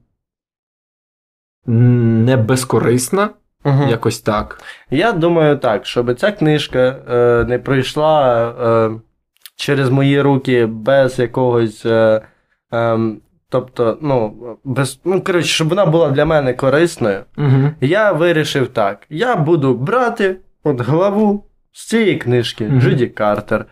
не 1.66 2.38
безкорисна, 2.38 3.30
Мгм. 3.66 3.90
якось 3.90 4.20
так. 4.20 4.62
Я 4.92 5.12
думаю 5.12 5.58
так, 5.58 5.86
щоб 5.86 6.20
ця 6.20 6.32
книжка 6.32 6.80
е, 7.12 7.46
не 7.48 7.60
пройшла 7.60 8.48
е, 8.50 8.92
через 9.56 9.90
мої 9.90 10.22
руки 10.22 10.66
без 10.66 11.20
якогось. 11.20 11.86
Е, 11.86 12.22
е, 12.74 13.00
тобто, 13.50 13.98
ну, 14.02 14.34
без, 14.64 15.00
ну, 15.06 15.22
коротше, 15.22 15.48
щоб 15.48 15.70
вона 15.70 15.86
була 15.86 16.10
для 16.12 16.26
мене 16.26 16.54
корисною, 16.54 17.20
Угу. 17.38 17.70
я 17.82 18.12
вирішив 18.12 18.68
так: 18.68 19.00
я 19.10 19.36
буду 19.36 19.74
брати 19.74 20.36
от 20.64 20.82
главу 20.82 21.46
з 21.72 21.88
цієї 21.88 22.16
книжки 22.16 22.64
Мгм. 22.68 22.82
Джуді 22.82 23.08
Картер 23.08 23.66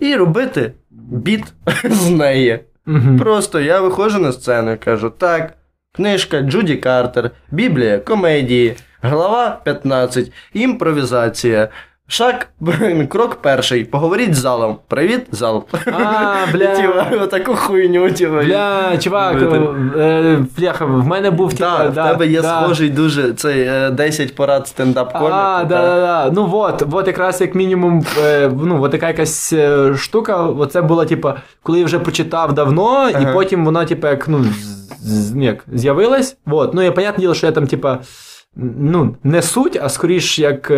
і 0.00 0.14
робити 0.16 0.72
біт 0.90 1.44
з 1.84 2.10
неї. 2.10 2.60
Угу. 2.86 3.18
Просто 3.18 3.60
я 3.60 3.80
виходжу 3.80 4.18
на 4.18 4.32
сцену 4.32 4.72
і 4.72 4.76
кажу: 4.76 5.10
так, 5.10 5.54
книжка 5.92 6.40
Джуді 6.40 6.76
Картер, 6.76 7.30
Біблія 7.50 7.98
комедії, 7.98 8.76
глава 9.02 9.60
15, 9.64 10.32
імпровізація. 10.52 11.68
Шаг, 12.10 12.34
крок 13.08 13.34
перший. 13.34 13.84
Поговоріть 13.84 14.34
з 14.34 14.38
залом. 14.38 14.76
Привіт, 14.88 15.26
зал. 15.32 15.64
А, 15.86 16.34
бля. 16.52 16.76
Тіва, 16.76 17.10
отаку 17.22 17.54
хуйню, 17.54 18.10
тіва. 18.10 18.42
Бля, 18.42 18.98
чувак, 18.98 19.36
е, 19.96 20.38
бляха, 20.58 20.84
в 20.84 21.06
мене 21.06 21.30
був 21.30 21.54
Так, 21.54 21.88
типа, 21.88 22.04
в 22.04 22.12
тебе 22.12 22.26
є 22.26 22.42
да. 22.42 22.62
схожий 22.62 22.90
дуже 22.90 23.32
цей 23.32 23.60
е, 23.60 23.90
10 23.90 24.34
порад 24.34 24.68
стендап 24.68 25.12
коміку. 25.12 25.32
А, 25.34 25.64
да, 25.64 25.82
да, 25.82 26.00
да. 26.00 26.30
Ну 26.34 26.50
от, 26.52 26.84
от 26.92 27.06
якраз 27.06 27.40
як 27.40 27.54
мінімум, 27.54 28.04
е, 28.24 28.50
ну, 28.62 28.82
от 28.82 28.90
така 28.90 29.08
якась 29.08 29.52
е, 29.52 29.94
штука, 29.96 30.36
оце 30.36 30.82
була, 30.82 31.04
типа, 31.04 31.36
коли 31.62 31.78
я 31.78 31.84
вже 31.84 31.98
прочитав 31.98 32.52
давно, 32.52 33.10
і 33.10 33.32
потім 33.32 33.64
вона, 33.64 33.84
типа, 33.84 34.10
як, 34.10 34.28
ну, 34.28 34.44
ну, 35.34 35.44
як, 35.44 35.64
з'явилась. 35.72 36.36
От. 36.46 36.74
Ну, 36.74 36.82
і 36.82 36.90
понятне 36.90 37.22
діло, 37.22 37.34
що 37.34 37.46
я 37.46 37.52
там, 37.52 37.66
типа, 37.66 37.98
ну, 38.56 39.16
не 39.24 39.42
суть, 39.42 39.78
а 39.82 39.88
скоріш 39.88 40.38
як. 40.38 40.72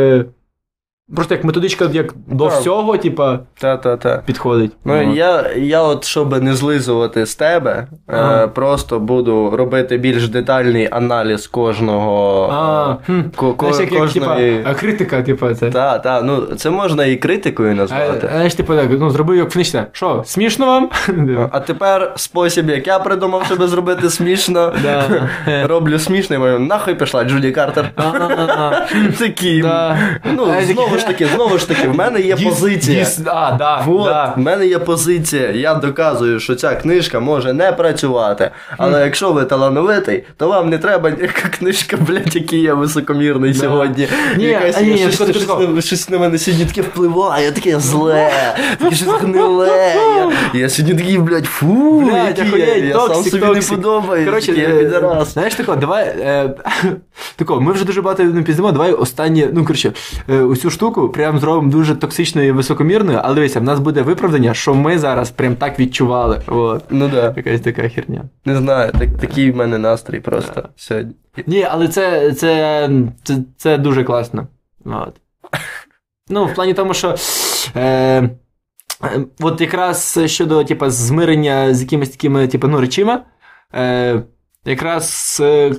Просто 1.16 1.34
як 1.34 1.44
методичка 1.44 1.88
як 1.92 2.14
до 2.26 2.48
Так. 2.48 2.60
всього, 2.60 2.96
типа, 2.96 3.38
підходить. 4.26 4.70
Ну, 4.84 5.10
От. 5.10 5.16
я, 5.16 5.50
я 5.56 5.82
от, 5.82 6.04
щоб 6.04 6.42
не 6.42 6.54
злизувати 6.54 7.26
з 7.26 7.34
тебе, 7.34 7.86
Ага. 8.06 8.44
е, 8.44 8.46
просто 8.46 9.00
буду 9.00 9.50
робити 9.56 9.98
більш 9.98 10.28
детальний 10.28 10.88
аналіз 10.90 11.46
кожного. 11.46 12.48
А, 12.52 12.94
ко- 13.36 13.54
ко- 13.54 13.72
Знаєш, 13.72 13.92
як, 13.92 14.00
як, 14.02 14.12
типа, 14.12 14.36
а 14.64 14.74
критика, 14.74 15.22
типа, 15.22 15.54
це. 15.54 15.70
Та, 15.70 15.98
та, 15.98 16.22
ну 16.22 16.36
це 16.40 16.70
можна 16.70 17.04
і 17.04 17.16
критикою 17.16 17.70
А, 17.72 17.74
назвати. 17.74 18.28
Знаєш, 18.32 18.54
типу, 18.54 18.74
так, 18.74 18.86
ну, 18.90 19.10
зробив 19.10 19.36
як 19.36 19.48
книжця. 19.48 19.86
Що, 19.92 20.22
смішно 20.26 20.66
вам? 20.66 20.90
А 21.52 21.60
тепер 21.60 22.12
спосіб, 22.16 22.70
як 22.70 22.86
я 22.86 22.98
придумав, 22.98 23.42
щоб 23.46 23.62
зробити 23.68 24.10
смішно. 24.10 24.72
Роблю 25.64 25.98
смішно 25.98 26.36
і 26.36 26.38
маю, 26.38 26.58
нахуй 26.58 26.94
пішла 26.94 27.24
Джуді 27.24 27.50
Картер. 27.50 27.90
Такий. 29.18 29.64
Ну, 30.24 30.46
знову 30.62 30.98
ж 31.00 31.06
таки, 31.06 31.26
знову 31.26 31.58
ж 31.58 31.68
таки, 31.68 31.88
в 31.88 31.96
мене 31.96 32.20
є 32.20 32.36
позиція. 32.36 33.06
А, 33.26 33.52
да, 33.52 33.82
Вот, 33.86 34.04
да. 34.04 34.34
в 34.36 34.38
мене 34.38 34.66
є 34.66 34.78
позиція. 34.78 35.50
Я 35.50 35.74
доказую, 35.74 36.40
що 36.40 36.54
ця 36.54 36.74
книжка 36.74 37.20
може 37.20 37.52
не 37.52 37.72
працювати. 37.72 38.50
Але 38.76 39.04
якщо 39.04 39.32
ви 39.32 39.44
талановитий, 39.44 40.24
то 40.36 40.48
вам 40.48 40.68
не 40.70 40.78
треба 40.78 41.10
ніяка 41.10 41.48
книжка, 41.58 41.96
блядь, 41.96 42.36
який 42.36 42.60
я 42.62 42.74
високомірний 42.74 43.54
сьогодні. 43.54 44.08
Ні, 44.36 44.44
Якась 44.44 44.80
ні, 44.80 44.90
ні, 44.90 44.98
щось, 44.98 45.30
щось, 45.30 45.48
на- 45.48 45.82
щось 45.82 46.10
на 46.10 46.18
мене 46.18 46.38
сьогодні 46.38 46.66
таке 46.66 46.82
впливає, 46.82 47.52
таке 47.52 47.80
зле, 47.80 48.30
таке 48.78 48.96
щось 48.96 49.08
гниле. 49.08 49.94
Я, 50.54 50.68
сьогодні 50.68 50.98
такий, 50.98 51.18
блядь, 51.18 51.46
фу, 51.46 52.00
Блядь, 52.00 52.38
який 52.38 52.60
я, 52.60 52.76
я 52.76 53.00
сам 53.00 53.24
собі 53.24 53.46
не. 53.46 54.24
Коротше, 54.24 54.52
я 54.52 54.68
е, 54.68 54.84
підарас. 54.84 55.32
знаєш 55.32 55.54
тако, 55.54 55.76
давай. 55.76 56.04
Е, 56.04 56.54
тако, 57.36 57.60
ми 57.60 57.72
вже 57.72 57.84
дуже 57.84 58.02
багато 58.02 58.22
не 58.24 58.42
пізнаємо, 58.42 58.72
давай 58.72 58.92
останнє, 58.92 59.48
ну 59.52 59.64
коротше, 59.64 59.92
е, 60.30 60.40
усю 60.40 60.70
штуку 60.70 60.89
прям 60.90 61.38
зробимо 61.38 61.72
дуже 61.72 61.94
токсичною 61.94 62.48
і 62.48 62.52
високомірною, 62.52 63.20
але 63.22 63.34
дивися, 63.34 63.60
в 63.60 63.62
нас 63.62 63.80
буде 63.80 64.02
виправдання, 64.02 64.54
що 64.54 64.74
ми 64.74 64.98
зараз 64.98 65.30
прям 65.30 65.56
так 65.56 65.78
відчували. 65.78 66.42
От. 66.46 66.84
Ну 66.90 67.08
да, 67.08 67.34
Якась 67.36 67.60
така 67.60 67.88
херня. 67.88 68.24
не 68.44 68.56
знаю, 68.56 68.92
так, 68.98 69.08
такий 69.20 69.50
в 69.50 69.56
мене 69.56 69.78
настрій 69.78 70.20
просто 70.20 70.68
сьогодні. 70.76 71.14
Ні, 71.46 71.66
але 71.70 71.88
це, 71.88 72.32
це, 72.32 72.88
це, 73.22 73.38
це 73.56 73.78
дуже 73.78 74.04
класно. 74.04 74.46
От. 74.84 75.14
Ну, 76.28 76.46
в 76.46 76.54
плані 76.54 76.74
тому, 76.74 76.94
що. 76.94 77.14
Е, 77.76 77.82
е, 77.82 78.30
от 79.40 79.60
якраз 79.60 80.20
щодо 80.26 80.64
типу, 80.64 80.90
змирення 80.90 81.74
з 81.74 81.82
якимись 81.82 82.10
такими 82.10 82.48
типу, 82.48 82.68
ну, 82.68 82.80
речима, 82.80 83.24
е, 83.74 84.22
якраз 84.64 85.38
е, 85.40 85.72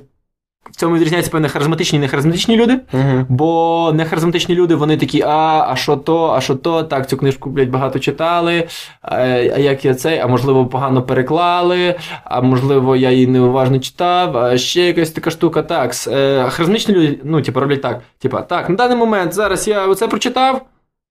в 0.70 0.76
цьому 0.76 0.96
відрізняються 0.96 1.32
певне 1.32 1.50
харизматичні 1.50 1.98
і 1.98 2.00
нехаризматичні 2.00 2.58
люди. 2.58 2.80
Угу. 2.94 3.26
Бо 3.30 3.92
нехаризматичні 3.96 4.56
люди, 4.56 4.76
вони 4.76 4.98
такі, 4.98 5.22
а, 5.22 5.66
а 5.70 5.76
що 5.76 5.98
то, 5.98 6.32
а 6.32 6.42
що 6.42 6.56
то, 6.56 6.84
так, 6.84 7.10
цю 7.10 7.18
книжку, 7.18 7.50
блядь, 7.50 7.70
багато 7.70 8.00
читали, 8.00 8.68
а, 9.02 9.26
як 9.26 9.86
я 9.86 9.96
цей, 9.96 10.20
а 10.20 10.28
можливо, 10.28 10.66
погано 10.66 11.04
переклали, 11.04 11.96
а 12.24 12.42
можливо, 12.42 12.96
я 12.96 13.12
її 13.12 13.28
неуважно 13.28 13.80
читав, 13.80 14.38
а 14.38 14.58
ще 14.58 14.82
якась 14.82 15.12
така 15.12 15.32
штука. 15.32 15.64
Так, 15.64 15.94
е, 16.08 16.50
харизматичні 16.50 16.96
люди, 16.96 17.20
ну, 17.24 17.42
типу, 17.42 17.60
роблять 17.60 17.82
так. 17.82 18.02
Типа, 18.20 18.42
так, 18.42 18.70
на 18.70 18.76
даний 18.76 18.98
момент 18.98 19.34
зараз 19.34 19.68
я 19.68 19.88
оце 19.88 20.08
прочитав, 20.08 20.62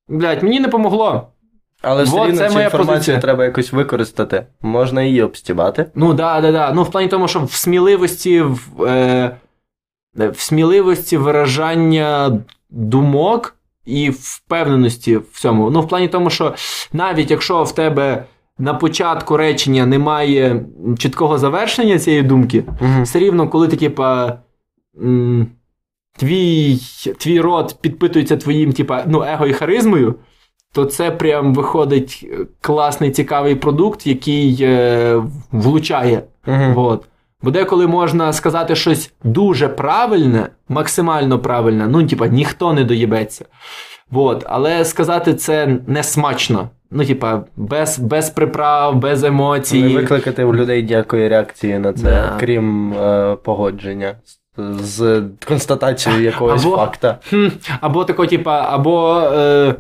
блядь, 0.09 0.43
мені 0.43 0.61
не 0.61 0.69
помогло. 0.69 1.29
Але 1.83 2.05
все 2.05 2.27
рівно 2.27 2.49
цю 2.49 2.61
інформацію 2.61 2.87
позиція. 2.87 3.19
треба 3.19 3.45
якось 3.45 3.73
використати. 3.73 4.47
Можна 4.63 5.03
її 5.03 5.23
обстібати. 5.23 5.87
Ну, 5.95 6.15
да, 6.15 6.41
да, 6.41 6.53
да. 6.53 6.73
Ну, 6.73 6.83
в 6.83 6.91
плані 6.91 7.09
тому, 7.09 7.29
що 7.29 7.41
в 7.45 7.53
сміливості, 7.53 8.41
в, 8.41 8.85
е, 8.85 9.37
в 10.17 10.41
сміливості 10.41 11.17
виражання 11.17 12.41
думок 12.71 13.57
і 13.87 14.11
впевненості 14.11 15.17
в 15.17 15.41
цьому. 15.41 15.71
Ну, 15.71 15.81
в 15.81 15.89
плані 15.89 16.09
тому, 16.09 16.31
що 16.31 16.55
навіть 16.93 17.31
якщо 17.31 17.63
в 17.63 17.75
тебе 17.75 18.25
на 18.59 18.75
початку 18.75 19.37
речення 19.37 19.87
немає 19.87 20.65
чіткого 20.99 21.39
завершення 21.39 21.99
цієї 21.99 22.23
думки, 22.23 22.65
Угу. 22.81 23.03
все 23.03 23.19
рівно, 23.19 23.49
коли 23.49 23.69
ти, 23.69 23.77
типа. 23.77 24.39
Твій, 26.17 26.79
твій 27.19 27.41
рот 27.41 27.77
підпитується 27.81 28.37
твоїм, 28.37 28.73
типа, 28.73 29.05
ну, 29.07 29.23
его 29.23 29.47
і 29.47 29.53
харизмою, 29.53 30.15
то 30.73 30.85
це 30.85 31.11
прям 31.11 31.55
виходить 31.55 32.27
е, 32.33 32.37
класний, 32.61 33.11
цікавий 33.11 33.55
продукт, 33.55 34.07
який 34.07 34.59
е, 34.61 35.23
влучає. 35.53 36.23
Угу. 36.47 36.73
Вот. 36.75 37.05
Бо 37.43 37.51
деколи 37.51 37.87
можна 37.87 38.33
сказати 38.33 38.77
щось 38.77 39.13
дуже 39.25 39.69
правильне, 39.69 40.47
максимально 40.69 41.39
правильне, 41.39 41.89
ну, 41.89 42.07
типа, 42.07 42.27
ніхто 42.27 42.73
не 42.73 42.85
доїбеться. 42.85 43.45
Вот. 44.11 44.45
Але 44.49 44.85
сказати 44.85 45.35
це 45.35 45.79
не 45.87 46.03
смачно. 46.03 46.69
Ну, 46.91 47.05
типа, 47.05 47.45
без, 47.57 47.99
без 47.99 48.31
приправ, 48.31 48.97
без 48.97 49.25
емоцій. 49.25 49.83
Не 49.83 49.89
викликати 49.95 50.45
у 50.45 50.55
людей 50.55 50.83
ніякої 50.83 51.29
реакції 51.29 51.79
на 51.79 51.93
це, 51.93 52.03
Да. 52.05 52.37
крім 52.41 52.93
е, 52.93 53.37
погодження 53.43 54.15
з, 54.81 55.23
констатацією 55.49 56.23
якогось 56.23 56.65
Або- 56.67 56.77
факта. 56.77 57.19
Хм, 57.31 57.47
або 57.81 58.05
тако, 58.05 58.27
типа, 58.27 58.67
або 58.71 59.21
е, 59.21 59.75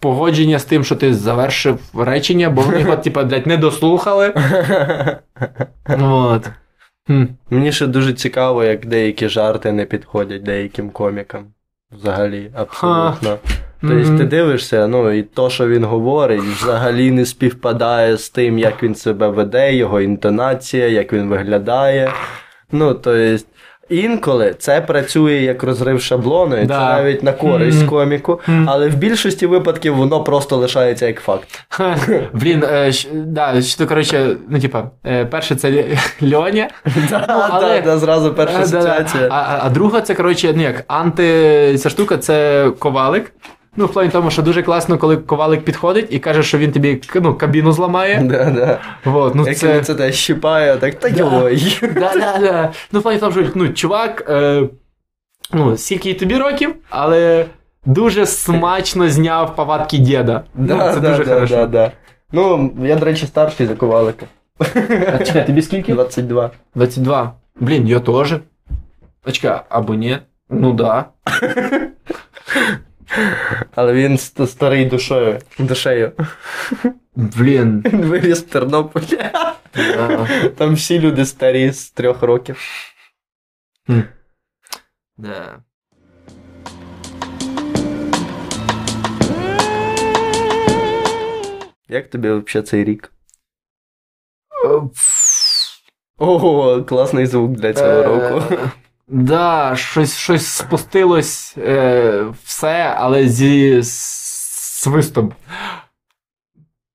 погодження 0.00 0.58
з 0.58 0.64
тим, 0.64 0.84
що 0.84 0.96
ти 0.96 1.14
завершив 1.14 1.78
речення, 1.94 2.50
бо 2.50 2.62
вони 2.62 2.80
його, 2.80 2.96
типа, 2.96 3.24
блядь, 3.24 3.46
не 3.46 3.56
дослухали. 3.56 4.34
От. 6.00 6.48
Хм. 7.06 7.24
Мені 7.50 7.72
ще 7.72 7.86
дуже 7.86 8.12
цікаво, 8.12 8.64
як 8.64 8.86
деякі 8.86 9.28
жарти 9.28 9.72
не 9.72 9.84
підходять 9.84 10.42
деяким 10.42 10.90
комікам. 10.90 11.46
Взагалі, 11.92 12.50
абсолютно. 12.54 13.38
Тобто 13.80 13.96
Мгм. 13.96 14.18
ти 14.18 14.24
дивишся, 14.24 14.86
ну 14.86 15.12
і 15.12 15.22
то, 15.22 15.50
що 15.50 15.68
він 15.68 15.84
говорить, 15.84 16.40
взагалі 16.40 17.10
не 17.10 17.26
співпадає 17.26 18.16
з 18.16 18.30
тим, 18.30 18.58
як 18.58 18.82
він 18.82 18.94
себе 18.94 19.28
веде, 19.28 19.74
його 19.74 20.00
інтонація, 20.00 20.88
як 20.88 21.12
він 21.12 21.28
виглядає. 21.28 22.12
Ну, 22.72 22.94
тобто, 22.94 23.44
інколи 23.88 24.54
це 24.58 24.80
працює 24.80 25.32
як 25.32 25.62
розрив 25.62 26.02
шаблону, 26.02 26.56
і 26.56 26.66
це 26.66 26.74
навіть 26.74 27.22
на 27.22 27.32
користь 27.32 27.78
Мгм. 27.78 27.88
коміку, 27.88 28.40
Мгм. 28.46 28.66
але 28.68 28.88
в 28.88 28.94
більшості 28.94 29.46
випадків 29.46 29.94
воно 29.96 30.24
просто 30.24 30.56
лишається 30.56 31.06
як 31.06 31.20
факт. 31.20 31.64
Блін, 32.32 32.64
е, 32.72 32.92
ш, 32.92 33.08
да, 33.12 33.62
що, 33.62 33.86
коротше, 33.86 34.36
ну, 34.48 34.60
типа, 34.60 34.90
е, 35.06 35.24
перше 35.24 35.54
це 35.56 35.70
Ль- 35.70 35.98
Льоня. 36.34 36.68
Да, 37.10 37.48
але- 37.50 37.80
да, 37.80 37.86
да, 37.86 37.98
зразу 37.98 38.34
перша 38.34 38.66
ситуація. 38.66 38.80
да, 38.82 38.86
да. 38.88 38.92
асоціація. 38.94 39.28
А, 39.32 39.34
а, 39.36 39.60
а 39.62 39.70
друга 39.70 40.00
це, 40.00 40.14
коротше, 40.14 40.52
ну 40.56 40.62
як, 40.62 40.84
анти, 40.86 41.78
ця 41.78 41.90
штука 41.90 42.18
це 42.18 42.66
ковалик. 42.78 43.32
Ну, 43.76 43.86
в 43.86 43.92
плані 43.92 44.10
тому, 44.10 44.30
що 44.30 44.42
дуже 44.42 44.62
класно, 44.62 44.98
коли 44.98 45.16
ковалик 45.16 45.64
підходить 45.64 46.06
і 46.10 46.18
каже, 46.18 46.42
що 46.42 46.58
він 46.58 46.72
тобі 46.72 47.00
ну, 47.14 47.34
кабіну 47.34 47.72
зламає. 47.72 48.20
Да, 48.24 48.50
да. 48.50 48.78
Вот, 49.04 49.34
ну, 49.34 49.46
Як 49.46 49.56
це... 49.56 49.74
він 49.74 49.84
це 49.84 49.94
те 49.94 50.12
щипає, 50.12 50.76
так 50.76 50.94
та 50.94 51.10
Да. 51.10 51.18
йой. 51.18 51.78
Да, 51.94 52.12
да, 52.14 52.38
да. 52.38 52.72
Ну, 52.92 53.00
в 53.00 53.02
плані 53.02 53.18
тому, 53.20 53.32
що 53.32 53.46
ну, 53.54 53.68
чувак, 53.68 54.26
е, 54.30 54.62
ну, 55.52 55.76
скільки 55.76 56.14
тобі 56.14 56.36
років, 56.36 56.74
але 56.90 57.46
дуже 57.84 58.26
смачно 58.26 59.08
зняв 59.08 59.56
повадки 59.56 59.98
діда. 59.98 60.44
Ну, 60.54 60.78
це 60.94 61.00
да, 61.00 61.10
дуже 61.10 61.24
да, 61.24 61.34
хорошо. 61.34 61.54
да, 61.56 61.66
да. 61.66 61.92
Ну, 62.32 62.72
я, 62.82 62.96
до 62.96 63.04
речі, 63.04 63.26
старший 63.26 63.66
за 63.66 63.74
ковалика. 63.74 64.26
А 65.12 65.18
чекай, 65.24 65.46
тобі 65.46 65.62
скільки? 65.62 65.94
22. 65.94 66.50
22. 66.74 67.32
Блін, 67.60 67.88
я 67.88 68.00
теж. 68.00 68.34
А 69.24 69.30
чекай, 69.30 69.60
або 69.68 69.94
ні? 69.94 70.18
Ну 70.50 70.72
да. 70.72 71.04
Але 73.74 73.92
він 73.92 74.18
старий 74.18 74.84
душою. 74.84 75.38
Душею. 75.58 76.12
Блін. 77.16 77.82
Він 77.86 78.02
виріс 78.02 78.38
в 78.42 78.48
Тернополі. 78.48 79.30
Да. 79.74 80.28
Там 80.56 80.74
всі 80.74 81.00
люди 81.00 81.26
старі 81.26 81.70
з 81.72 81.90
трьох 81.90 82.22
років. 82.22 82.62
Да. 85.16 85.62
Як 91.88 92.10
тобі 92.10 92.30
взагалі 92.30 92.66
цей 92.66 92.84
рік? 92.84 93.12
Е, 94.66 94.80
Ого, 96.18 96.84
класний 96.84 97.26
звук 97.26 97.52
для 97.52 97.72
цього 97.74 98.02
року. 98.02 98.56
Да, 99.08 99.76
щось, 99.76 100.16
щось 100.16 100.46
спустилось 100.46 101.54
е, 101.58 102.22
все, 102.44 102.94
але 102.98 103.28
зі 103.28 103.82
свистом. 103.82 105.32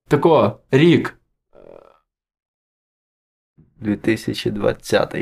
Тако, 0.08 0.60
рік. 0.72 1.18
2020. 3.80 5.16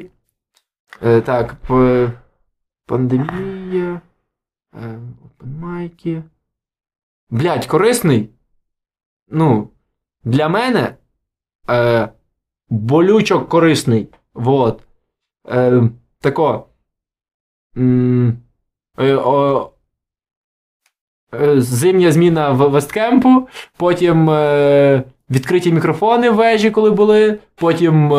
Е, 1.04 1.22
так, 1.22 1.56
п- 1.56 2.12
пандемія. 2.86 4.02
Е, 4.74 5.00
опенмайки. 5.26 6.24
Блять, 7.30 7.68
корисний. 7.68 8.30
Ну, 9.28 9.72
для 10.24 10.50
мене 10.50 10.98
е, 11.70 12.10
болючо 12.70 13.46
корисний. 13.46 14.08
Вот. 14.34 14.88
Е, 15.50 15.82
тако. 16.20 16.69
Е, 17.80 18.34
е, 21.34 21.62
зимня 21.62 22.12
зміна 22.12 22.52
в 22.52 22.70
Весткемпу, 22.70 23.48
потім 23.78 24.30
е, 24.30 25.04
відкриті 25.30 25.72
мікрофони 25.72 26.30
в 26.30 26.36
вежі, 26.36 26.72
коли 26.72 26.92
були, 26.92 27.38
потім. 27.56 28.12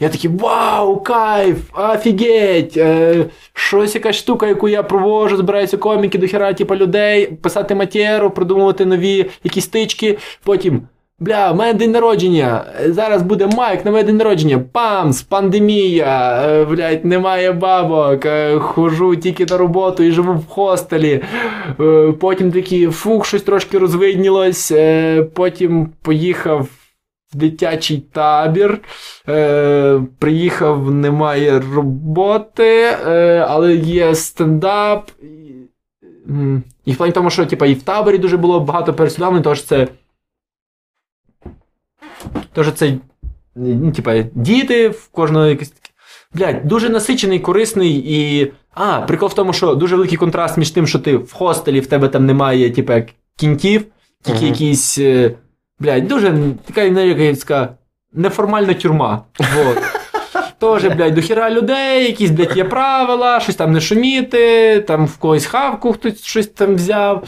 Я 0.00 0.08
такий 0.08 0.30
вау, 0.30 1.00
кайф, 1.00 1.58
офігеть! 1.74 2.76
Е, 2.76 3.24
щось 3.52 3.94
якась 3.94 4.16
штука, 4.16 4.46
яку 4.46 4.68
я 4.68 4.82
провожу, 4.82 5.36
збираються 5.36 5.76
коміки 5.76 6.18
до 6.18 6.28
хера, 6.28 6.52
типу, 6.52 6.76
людей, 6.76 7.26
писати 7.26 7.74
матеру, 7.74 8.30
придумувати 8.30 8.84
нові 8.84 9.30
якісь 9.44 9.64
стички. 9.64 10.18
Потім, 10.44 10.82
бля, 11.18 11.52
в 11.52 11.56
мене 11.56 11.74
день 11.74 11.90
народження. 11.90 12.64
Зараз 12.86 13.22
буде 13.22 13.46
майк 13.46 13.84
на 13.84 13.90
моє 13.90 14.04
день 14.04 14.16
народження. 14.16 14.58
Памс, 14.72 15.22
пандемія, 15.22 16.42
е, 16.46 16.64
блядь, 16.64 17.04
немає 17.04 17.52
бабок. 17.52 18.26
е, 18.26 18.58
Хожу 18.58 19.16
тільки 19.16 19.46
на 19.46 19.56
роботу 19.56 20.02
і 20.02 20.12
живу 20.12 20.32
в 20.32 20.46
хостелі. 20.46 21.22
Е, 21.80 22.12
Потім 22.20 22.52
такі, 22.52 22.86
фух, 22.86 23.26
щось 23.26 23.42
трошки 23.42 23.78
розвиднілось. 23.78 24.72
Потім 25.34 25.88
поїхав 26.02 26.68
в 27.32 27.36
дитячий 27.36 27.98
табір. 28.12 28.78
Приїхав, 30.18 30.90
немає 30.90 31.62
роботи, 31.74 32.84
але 33.48 33.74
є 33.74 34.14
стендап. 34.14 35.10
І, 36.84 36.92
в 36.92 36.96
плані 36.96 37.12
тому, 37.12 37.30
що 37.30 37.46
типа, 37.46 37.66
і 37.66 37.74
в 37.74 37.82
таборі 37.82 38.18
дуже 38.18 38.36
було 38.36 38.60
багато 38.60 38.94
пересудовлень, 38.94 39.42
тож 39.42 39.62
це. 39.64 39.88
Тож 42.56 42.72
це 42.72 42.92
ну, 43.56 43.92
типа, 43.92 44.22
діти, 44.34 44.88
в 44.88 45.08
кожного 45.08 45.46
якесь 45.46 45.68
таке. 45.68 45.90
Блядь, 46.34 46.68
дуже 46.68 46.88
насичений, 46.88 47.38
корисний 47.38 48.04
і. 48.06 48.52
А, 48.74 49.00
прикол 49.00 49.28
в 49.28 49.34
тому, 49.34 49.52
що 49.52 49.74
дуже 49.74 49.96
великий 49.96 50.18
контраст 50.18 50.56
між 50.56 50.70
тим, 50.70 50.86
що 50.86 50.98
ти 50.98 51.16
в 51.16 51.32
хостелі, 51.32 51.80
в 51.80 51.86
тебе 51.86 52.08
там 52.08 52.26
немає, 52.26 52.70
типа, 52.70 53.02
кінтів, 53.36 53.84
тільки 54.22 54.38
Мгм. 54.38 54.48
якісь. 54.48 54.98
е, 54.98 55.30
Блядь, 55.80 56.08
дуже 56.08 56.38
така 56.66 57.34
така 57.34 57.68
неформальна 58.12 58.74
тюрма. 58.74 59.24
Вот. 59.56 59.78
Тоже, 60.58 60.90
блядь, 60.90 61.14
до 61.14 61.20
хіра 61.20 61.50
людей, 61.50 62.04
якісь, 62.04 62.30
блядь, 62.30 62.56
є 62.56 62.64
правила, 62.64 63.40
щось 63.40 63.56
там 63.56 63.72
не 63.72 63.80
шуміти, 63.80 64.80
там 64.80 65.06
в 65.06 65.16
когось 65.16 65.46
хавку 65.46 65.92
хтось 65.92 66.24
щось 66.24 66.46
там 66.46 66.74
взяв. 66.74 67.24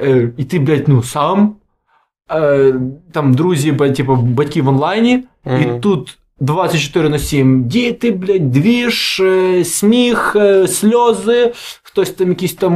Е, 0.00 0.30
і 0.36 0.44
ти, 0.44 0.58
блядь, 0.58 0.88
ну 0.88 1.02
сам. 1.02 1.56
Е, 2.30 2.74
там 3.12 3.34
друзі, 3.34 3.72
типу, 3.72 4.16
батьки 4.16 4.62
в 4.62 4.68
онлайні, 4.68 5.24
Мгм. 5.44 5.60
і 5.76 5.80
тут 5.80 6.18
24 6.40 7.08
на 7.08 7.18
7 7.18 7.64
діти, 7.64 8.10
блядь, 8.10 8.50
двіж, 8.50 9.20
е, 9.20 9.64
сміх, 9.64 10.36
е, 10.36 10.68
сльози, 10.68 11.52
хтось 11.82 12.10
там 12.10 12.28
якісь 12.28 12.54
там 12.54 12.72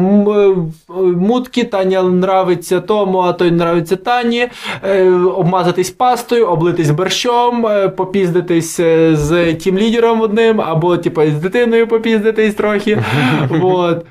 мутки, 1.16 1.64
Таня 1.64 2.00
нравиться 2.00 2.80
тому, 2.80 3.18
а 3.18 3.32
той 3.32 3.48
нравиться 3.48 3.96
Тані, 3.96 4.48
е, 4.82 5.10
обмазатись 5.10 5.90
пастою, 5.90 6.46
облитись 6.46 6.90
борщом, 6.90 7.66
е, 7.66 7.88
попіздитись 7.88 8.76
з 9.12 9.54
тім 9.54 9.78
лідером 9.78 10.20
одним, 10.20 10.60
або 10.60 10.96
типу, 10.96 11.22
з 11.26 11.34
дитиною 11.34 11.86
попіздитись 11.86 12.54
трохи. 12.54 12.98
Вот. 13.48 14.06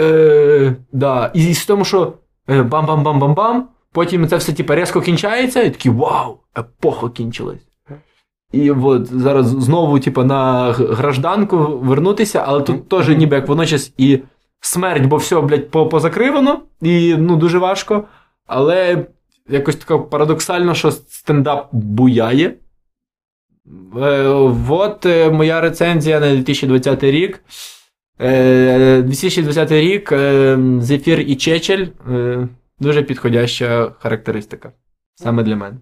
Е, 0.00 0.74
да. 0.92 1.30
І 1.34 1.54
з 1.54 1.66
тому, 1.66 1.84
що 1.84 2.12
бам-бам-бам-бам-бам, 2.48 3.62
потім 3.94 4.28
це 4.28 4.36
все 4.36 4.52
типу, 4.52 4.74
різко 4.74 5.00
кінчається, 5.00 5.62
і 5.62 5.70
такий 5.70 5.92
вау, 5.92 6.38
епоха 6.58 7.08
кінчилась. 7.08 7.66
І 8.52 8.70
от 8.70 9.06
зараз 9.06 9.46
знову, 9.46 10.00
типу, 10.00 10.24
на 10.24 10.72
гражданку 10.72 11.58
вернутися, 11.58 12.44
але 12.46 12.62
тут 12.62 12.88
теж 12.88 13.08
ніби 13.08 13.36
як 13.36 13.48
водночас 13.48 13.92
і 13.98 14.18
смерть, 14.60 15.06
бо 15.06 15.16
все, 15.16 15.40
блядь, 15.40 15.70
позакривано, 15.70 16.60
і 16.82 17.16
ну, 17.18 17.36
дуже 17.36 17.58
важко. 17.58 18.04
Але 18.46 19.06
якось 19.48 19.76
тако 19.76 20.00
парадоксально, 20.00 20.74
що 20.74 20.90
стендап 20.90 21.68
буяє. 21.72 22.54
Е, 23.96 24.22
от 24.68 25.06
е, 25.06 25.30
моя 25.30 25.60
рецензія 25.60 26.20
на 26.20 26.34
2020 26.34 27.04
рік. 27.04 27.40
Е, 28.20 29.02
2020 29.02 29.72
рік 29.72 30.12
е, 30.12 30.58
Зефір 30.80 31.20
і 31.20 31.36
Чечель 31.36 31.86
е, 32.10 32.48
дуже 32.78 33.02
підходяща 33.02 33.92
характеристика. 33.98 34.72
Саме 35.14 35.42
для 35.42 35.56
мене. 35.56 35.76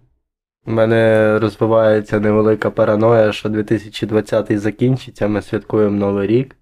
У 0.66 0.73
мене 0.73 1.39
розвивається 1.39 2.20
невелика 2.20 2.70
параноя, 2.70 3.32
що 3.32 3.48
2020 3.48 4.60
закінчиться, 4.60 5.28
ми 5.28 5.43
святкуємо 5.43 5.97
Новий 5.97 6.27
рік, 6.27 6.56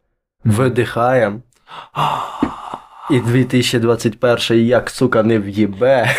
видихаємо. 0.45 1.41
І 3.11 3.21
2021 3.21 4.67
як, 4.67 4.91
сука, 4.91 5.23
не 5.23 5.39
в'їбе. 5.39 6.11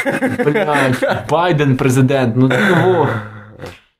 Блядь, 0.45 1.25
Байден 1.29 1.77
президент, 1.77 2.35
ну 2.35 2.49
того. 2.49 3.09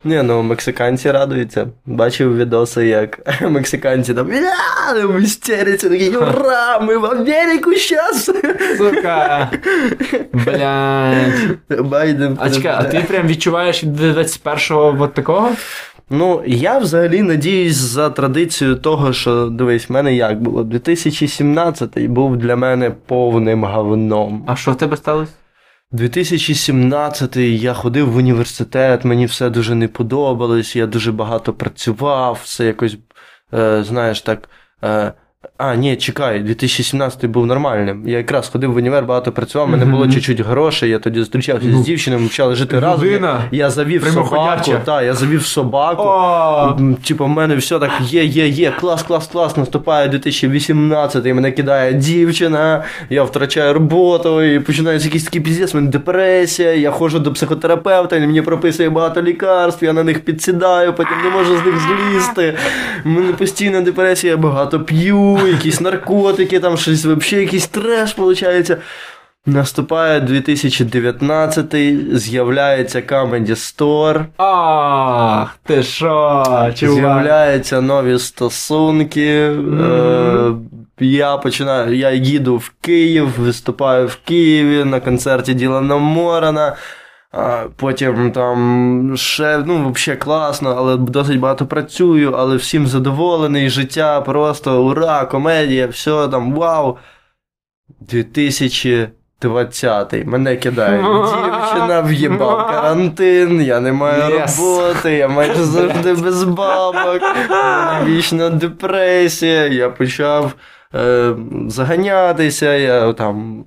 Ні, 0.04 0.22
ну 0.24 0.42
мексиканці 0.42 1.12
радуються. 1.12 1.68
Бачив 1.86 2.38
відоси, 2.38 2.88
як 2.88 3.42
мексиканці 3.50 4.14
там 4.14 4.28
в 4.94 5.22
істериці 5.22 5.90
такі 5.90 6.10
ура! 6.10 6.80
Ми 6.80 6.98
в 6.98 7.06
Америку 7.06 7.74
щас! 7.74 8.30
Сука. 8.78 9.52
Блядь. 10.34 11.58
Байден. 11.70 12.38
А 12.40 12.50
чекай, 12.50 12.76
а 12.78 12.84
ти 12.84 13.00
прям 13.08 13.28
відчуваєш 13.28 13.84
від 13.84 14.02
21-го 14.02 14.98
от 15.00 15.14
такого? 15.14 15.50
Ну, 16.10 16.44
я 16.46 16.78
взагалі 16.78 17.22
надіюсь 17.22 17.76
за 17.76 18.10
традицією 18.10 18.76
того, 18.78 19.14
що 19.14 19.46
дивись, 19.46 19.90
в 19.90 19.94
мене 19.94 20.16
як 20.16 20.42
було? 20.42 20.64
2017 20.64 22.08
був 22.08 22.38
для 22.38 22.56
мене 22.56 22.92
повним 23.06 23.64
говном. 23.64 24.44
А 24.48 24.56
що 24.56 24.72
в 24.72 24.78
тебе 24.78 24.98
сталося? 24.98 25.32
2017 25.92 27.36
я 27.38 27.74
ходив 27.74 28.12
в 28.12 28.16
університет, 28.16 29.06
мені 29.06 29.26
все 29.26 29.50
дуже 29.50 29.76
не 29.76 29.88
подобалось, 29.88 30.76
я 30.76 30.88
дуже 30.88 31.12
багато 31.12 31.54
працював, 31.54 32.42
все 32.44 32.66
якось, 32.66 32.98
е, 33.54 33.84
знаєш, 33.84 34.22
так. 34.22 34.50
Е, 34.84 35.14
А, 35.58 35.76
ні, 35.76 35.96
чекай, 35.96 36.40
2017 36.40 37.26
був 37.26 37.46
нормальним. 37.46 38.04
Я 38.08 38.18
якраз 38.18 38.50
ходив 38.50 38.74
в 38.74 38.76
універ, 38.76 39.06
багато 39.06 39.32
працював, 39.32 39.70
мене 39.70 39.86
було 39.86 40.08
чуть-чуть 40.08 40.40
грошей, 40.42 40.90
я 40.90 41.00
тоді 41.00 41.20
зустрічався 41.20 41.68
Ну, 41.72 41.78
з 41.78 41.86
дівчиною, 41.86 42.22
ми 42.22 42.28
почали 42.28 42.56
жити 42.56 42.80
разом. 42.80 43.06
людина 43.06 43.42
Я 43.52 43.70
завів 43.70 44.04
собаку, 44.04 44.30
прямоходяча. 44.30 44.78
та, 44.86 45.02
я 45.02 45.14
завів 45.14 45.46
собаку. 45.46 46.04
О, 46.04 46.76
М, 46.80 46.96
Типу, 47.08 47.26
в 47.26 47.30
мене 47.30 47.56
все 47.56 47.80
так 47.80 47.92
є, 48.02 48.24
є, 48.24 48.48
є, 48.48 48.72
клас, 48.80 49.04
клас, 49.04 49.28
клас. 49.28 49.58
Наступає 49.58 50.08
2018, 50.08 51.26
і 51.26 51.34
мене 51.34 51.52
кидає 51.52 51.94
дівчина, 51.94 52.84
я 53.10 53.24
втрачаю 53.24 53.74
роботу, 53.74 54.42
і 54.44 54.60
починається 54.60 55.08
якийсь 55.08 55.24
такий 55.24 55.42
піздець, 55.42 55.74
в 55.74 55.76
мене 55.76 55.90
депресія, 55.90 56.74
я 56.74 56.92
ходжу 56.92 57.18
до 57.20 57.34
психотерапевта, 57.34 58.16
він 58.20 58.26
мені 58.26 58.42
прописує 58.42 58.90
багато 58.90 59.22
лікарств, 59.22 59.84
я 59.84 59.94
на 59.94 60.04
них 60.04 60.20
підсідаю, 60.20 60.94
потім 60.94 61.14
не 61.24 61.30
можу 61.30 61.58
з 61.58 61.66
них 61.66 61.76
злізти. 61.80 62.54
У 63.06 63.10
мене 63.10 63.34
постійна 63.34 63.82
депресія, 63.82 64.32
я 64.34 64.38
багато 64.38 64.80
п'ю, 64.80 65.31
якісь 65.38 65.82
наркотики, 65.82 66.60
там 66.60 66.78
щось 66.78 67.06
взагалі 67.06 67.46
якийсь 67.46 67.68
треш 67.68 68.18
виходить. 68.18 68.72
Наступає 69.46 70.20
2019, 70.20 71.76
з'являється 72.14 73.00
Comedy 73.00 73.50
Store. 73.50 74.26
ах, 74.38 75.60
ти 75.64 75.84
що, 75.84 76.44
чувак. 76.76 76.96
З'являються 76.96 77.82
нові 77.82 78.20
стосунки. 78.20 79.30
Е, 79.32 80.54
я 81.00 81.38
починаю, 81.38 81.96
я 81.98 82.12
їду 82.12 82.58
в 82.58 82.72
Київ, 82.82 83.30
виступаю 83.40 84.08
в 84.08 84.16
Києві 84.26 84.84
на 84.84 85.00
концерті 85.00 85.54
Ділана 85.54 85.98
Морана. 85.98 86.76
А 87.34 87.66
потім 87.76 88.32
там 88.32 89.14
ще, 89.16 89.64
ну, 89.66 89.92
взагалі 89.92 90.20
класно, 90.20 90.76
але 90.78 90.98
досить 90.98 91.40
багато 91.40 91.66
працюю, 91.66 92.34
але 92.38 92.56
всім 92.56 92.88
задоволений, 92.88 93.70
життя 93.70 94.22
просто 94.22 94.84
ура, 94.84 95.26
комедія, 95.26 95.88
все 95.88 96.28
там, 96.28 96.54
вау. 96.54 96.98
2020 98.00 100.26
мене 100.26 100.56
кидає 100.56 100.98
дівчина, 101.02 102.02
в'їбав 102.02 102.68
карантин, 102.72 103.62
я 103.62 103.80
не 103.80 103.92
маю 103.92 104.24
Yes. 104.24 104.60
роботи, 104.60 105.14
я 105.14 105.28
майже 105.28 105.64
завжди 105.64 106.14
без 106.14 106.44
бабок, 106.44 107.22
вічна 108.06 108.50
депресія, 108.50 109.68
я 109.68 109.90
почав 109.90 110.54
е, 110.96 111.34
заганятися, 111.68 112.74
я 112.76 113.14
там. 113.14 113.64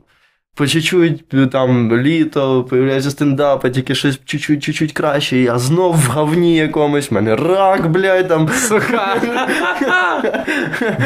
По 0.57 0.67
чуть-чуть 0.67 1.51
там 1.53 2.01
літо, 2.01 2.67
появляється 2.71 3.11
стендап, 3.11 3.65
а 3.65 3.69
тільки 3.69 3.95
щось 3.95 4.21
чуть-чуть, 4.25 4.63
чуть-чуть 4.63 4.93
краще. 4.93 5.37
Я 5.37 5.59
знов 5.59 5.97
в 5.97 6.07
говні 6.07 6.57
якомусь, 6.57 7.11
в 7.11 7.15
мене 7.15 7.37
рак, 7.37 7.91
блядь, 7.91 8.29
там. 8.29 8.49
Сука. 8.49 9.17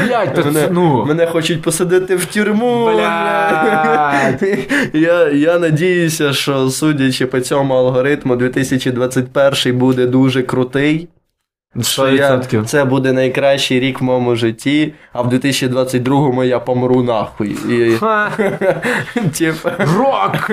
Блядь, 0.07 0.35
то 0.35 0.45
Мене, 0.45 0.69
ну. 0.73 1.05
мене 1.05 1.27
хочуть 1.27 1.63
посадити 1.63 2.17
в 2.17 2.25
тюрму. 2.25 2.85
Блядь. 2.85 4.59
Я, 4.93 5.29
я 5.29 5.59
надіюся, 5.59 6.33
що 6.33 6.71
судячи 6.71 7.27
по 7.27 7.41
цьому 7.41 7.75
алгоритму, 7.75 8.37
2021 8.37 9.79
буде 9.79 10.07
дуже 10.07 10.43
крутий. 10.43 11.09
Що 11.83 12.09
я, 12.09 12.43
це 12.67 12.85
буде 12.85 13.13
найкращий 13.13 13.81
рік 13.81 14.01
в 14.01 14.05
моєму 14.05 14.37
житті, 14.37 14.95
а 15.13 15.23
в 15.23 15.33
2022-му 15.33 16.45
я 16.45 16.59
помру 16.59 17.03
нахуй. 17.03 17.57
І, 17.69 17.97
Рок! 19.99 20.51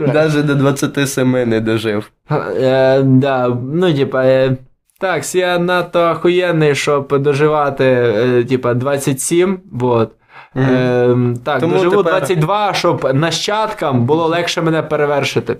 навіть 0.00 0.46
до 0.46 0.54
27 0.54 1.48
не 1.48 1.60
дожив. 1.60 2.10
Е, 2.30 3.02
да, 3.02 3.48
ну, 3.72 3.94
типа, 3.94 4.24
е, 4.24 4.56
так, 5.00 5.34
я 5.34 5.58
надто 5.58 6.10
охуєнний, 6.10 6.74
щоб 6.74 7.22
доживати, 7.22 7.84
е, 7.84 8.44
типа, 8.44 8.74
27, 8.74 9.60
вот. 9.72 10.10
Е, 10.56 11.16
так, 11.44 11.60
Тому 11.60 11.74
доживу 11.74 11.96
тепер- 11.96 12.12
22, 12.12 12.74
щоб 12.74 13.10
нащадкам 13.14 14.06
було 14.06 14.26
легше 14.26 14.62
мене 14.62 14.82
перевершити. 14.82 15.56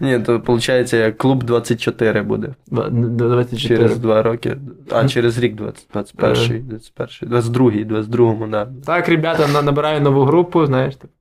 Ні, 0.00 0.18
то 0.18 0.32
виходить, 0.32 0.92
як 0.92 1.18
клуб 1.18 1.42
24 1.42 2.22
буде. 2.22 2.48
24. 2.70 3.76
Через 3.78 3.98
2 3.98 4.22
роки. 4.22 4.56
А, 4.90 5.08
через 5.08 5.38
рік 5.38 5.54
20, 5.54 5.86
21, 5.92 6.34
21, 6.68 7.28
22, 7.28 7.70
22, 7.84 8.46
да. 8.46 8.68
Так, 8.86 9.08
ребята, 9.08 9.62
набираю 9.62 10.00
нову 10.00 10.24
групу, 10.24 10.66
знаєш. 10.66 10.96
типу. 10.96 11.12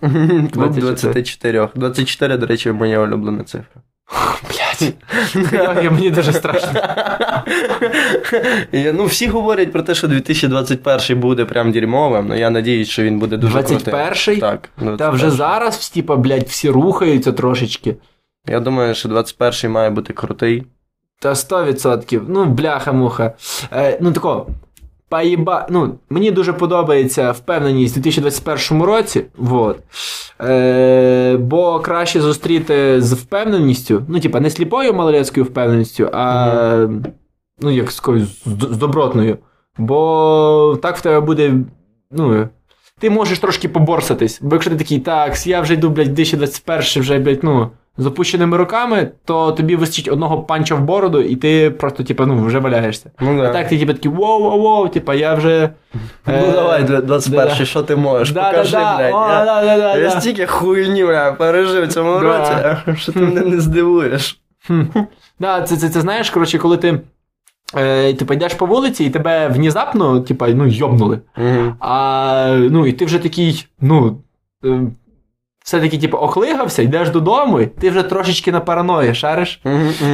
Клуб 0.00 0.50
24. 0.52 1.12
24. 1.12 1.68
24, 1.74 2.36
до 2.36 2.46
речі, 2.46 2.72
моя 2.72 3.00
улюблена 3.00 3.44
цифра. 3.44 3.82
Блять. 5.34 5.92
Мені 5.92 6.10
дуже 6.10 6.32
страшно. 6.32 6.80
Ну, 8.72 9.04
всі 9.04 9.26
говорять 9.26 9.72
про 9.72 9.82
те, 9.82 9.94
що 9.94 10.08
2021 10.08 11.20
буде 11.20 11.44
прям 11.44 11.72
дерьмовим, 11.72 12.26
але 12.26 12.38
я 12.38 12.50
надіюсь, 12.50 12.88
що 12.88 13.02
він 13.02 13.18
буде 13.18 13.36
дуже 13.36 13.62
крутим. 13.62 13.94
21-й? 13.94 14.36
Так. 14.36 14.68
Та 14.78 14.84
21-й. 14.84 15.14
вже 15.14 15.30
зараз, 15.30 15.90
типа, 15.90 16.16
блядь, 16.16 16.46
всі 16.48 16.70
рухаються 16.70 17.32
трошечки. 17.32 17.96
Я 18.46 18.60
думаю, 18.60 18.94
що 18.94 19.08
21-й 19.08 19.68
має 19.68 19.90
бути 19.90 20.12
крутий. 20.12 20.66
Та 21.20 21.32
100%. 21.32 22.22
Ну, 22.28 22.44
бляха-муха. 22.44 23.32
Е, 23.72 23.98
ну, 24.00 24.12
тако. 24.12 24.46
Поїба... 25.08 25.66
Ну, 25.70 25.94
мені 26.10 26.30
дуже 26.30 26.52
подобається 26.52 27.32
впевненість 27.32 27.96
у 27.96 28.00
2021 28.00 28.82
році. 28.82 29.24
Вот. 29.36 29.78
Е, 30.40 31.36
бо 31.36 31.80
краще 31.80 32.20
зустріти 32.20 33.00
з 33.00 33.12
впевненістю. 33.12 34.02
Ну, 34.08 34.20
типа, 34.20 34.40
не 34.40 34.50
сліпою 34.50 34.94
малолецькою 34.94 35.46
впевненістю, 35.46 36.08
а 36.12 36.86
ну, 37.60 37.70
як 37.70 37.90
з, 37.90 38.02
з, 38.46 38.62
з 38.70 38.76
добротною. 38.76 39.38
Бо 39.78 40.78
так 40.82 40.96
в 40.96 41.00
тебе 41.00 41.20
буде. 41.20 41.54
Ну, 42.10 42.48
ти 42.98 43.10
можеш 43.10 43.38
трошки 43.38 43.68
поборсатись. 43.68 44.38
Бо 44.42 44.54
якщо 44.56 44.70
ти 44.70 44.76
такий, 44.76 44.98
так, 44.98 45.46
я 45.46 45.60
вже 45.60 45.74
йду, 45.74 45.90
блядь, 45.90 46.14
2021 46.14 47.02
вже, 47.02 47.18
блядь, 47.18 47.44
ну, 47.44 47.70
з 47.98 48.06
опущеними 48.06 48.56
руками, 48.56 49.10
то 49.24 49.52
тобі 49.52 49.76
вистачить 49.76 50.08
одного 50.12 50.42
панча 50.42 50.74
в 50.74 50.80
бороду, 50.80 51.20
і 51.20 51.36
ти 51.36 51.70
просто, 51.70 52.04
типа, 52.04 52.26
ну, 52.26 52.44
вже 52.44 52.58
валяєшся. 52.58 53.10
Ну, 53.20 53.42
А 53.42 53.48
так 53.48 53.68
ти 53.68 53.78
типа 53.78 53.92
такий 53.92 54.10
воу-воу-воу, 54.10 54.88
типа, 54.88 55.14
я 55.14 55.34
вже. 55.34 55.70
Ну 56.26 56.34
е, 56.34 56.52
давай, 56.52 56.82
21 56.84 57.48
да-да. 57.48 57.64
що 57.64 57.82
ти 57.82 57.96
можеш? 57.96 58.30
Да, 58.30 58.50
Покажи, 58.50 58.72
да, 58.72 58.78
да. 58.78 58.96
блядь. 58.96 59.14
О, 59.14 59.28
я, 59.32 59.44
да, 59.44 59.64
да, 59.64 59.78
да, 59.78 59.96
я 59.96 60.10
да. 60.10 60.20
стільки 60.20 60.46
хуйні, 60.46 61.04
бля, 61.04 61.32
пережив 61.32 61.84
в 61.84 61.92
цьому 61.92 62.20
Да. 62.20 62.20
році, 62.20 63.00
що 63.00 63.12
ти 63.12 63.20
мене 63.20 63.40
не 63.40 63.60
здивуєш. 63.60 64.40
Хм. 64.66 64.82
Да, 65.40 65.62
це, 65.62 65.76
це, 65.76 65.88
це 65.88 66.00
знаєш, 66.00 66.30
коротше, 66.30 66.58
коли 66.58 66.76
ти. 66.76 67.00
Е, 67.76 68.14
типа 68.14 68.34
йдеш 68.34 68.54
по 68.54 68.66
вулиці, 68.66 69.04
і 69.04 69.10
тебе 69.10 69.48
внезапно, 69.48 70.20
типа, 70.20 70.48
ну, 70.48 70.66
йобнули. 70.66 71.20
Угу. 71.38 71.74
А, 71.80 72.56
ну, 72.70 72.86
і 72.86 72.92
ти 72.92 73.04
вже 73.04 73.18
такий, 73.18 73.66
ну. 73.80 74.20
Е, 74.64 74.80
все-таки, 75.64 75.98
типу, 75.98 76.16
охлигався, 76.16 76.82
йдеш 76.82 77.10
додому, 77.10 77.60
і 77.60 77.66
ти 77.66 77.90
вже 77.90 78.02
трошечки 78.02 78.52
на 78.52 78.60
параної, 78.60 79.14
шариш? 79.14 79.60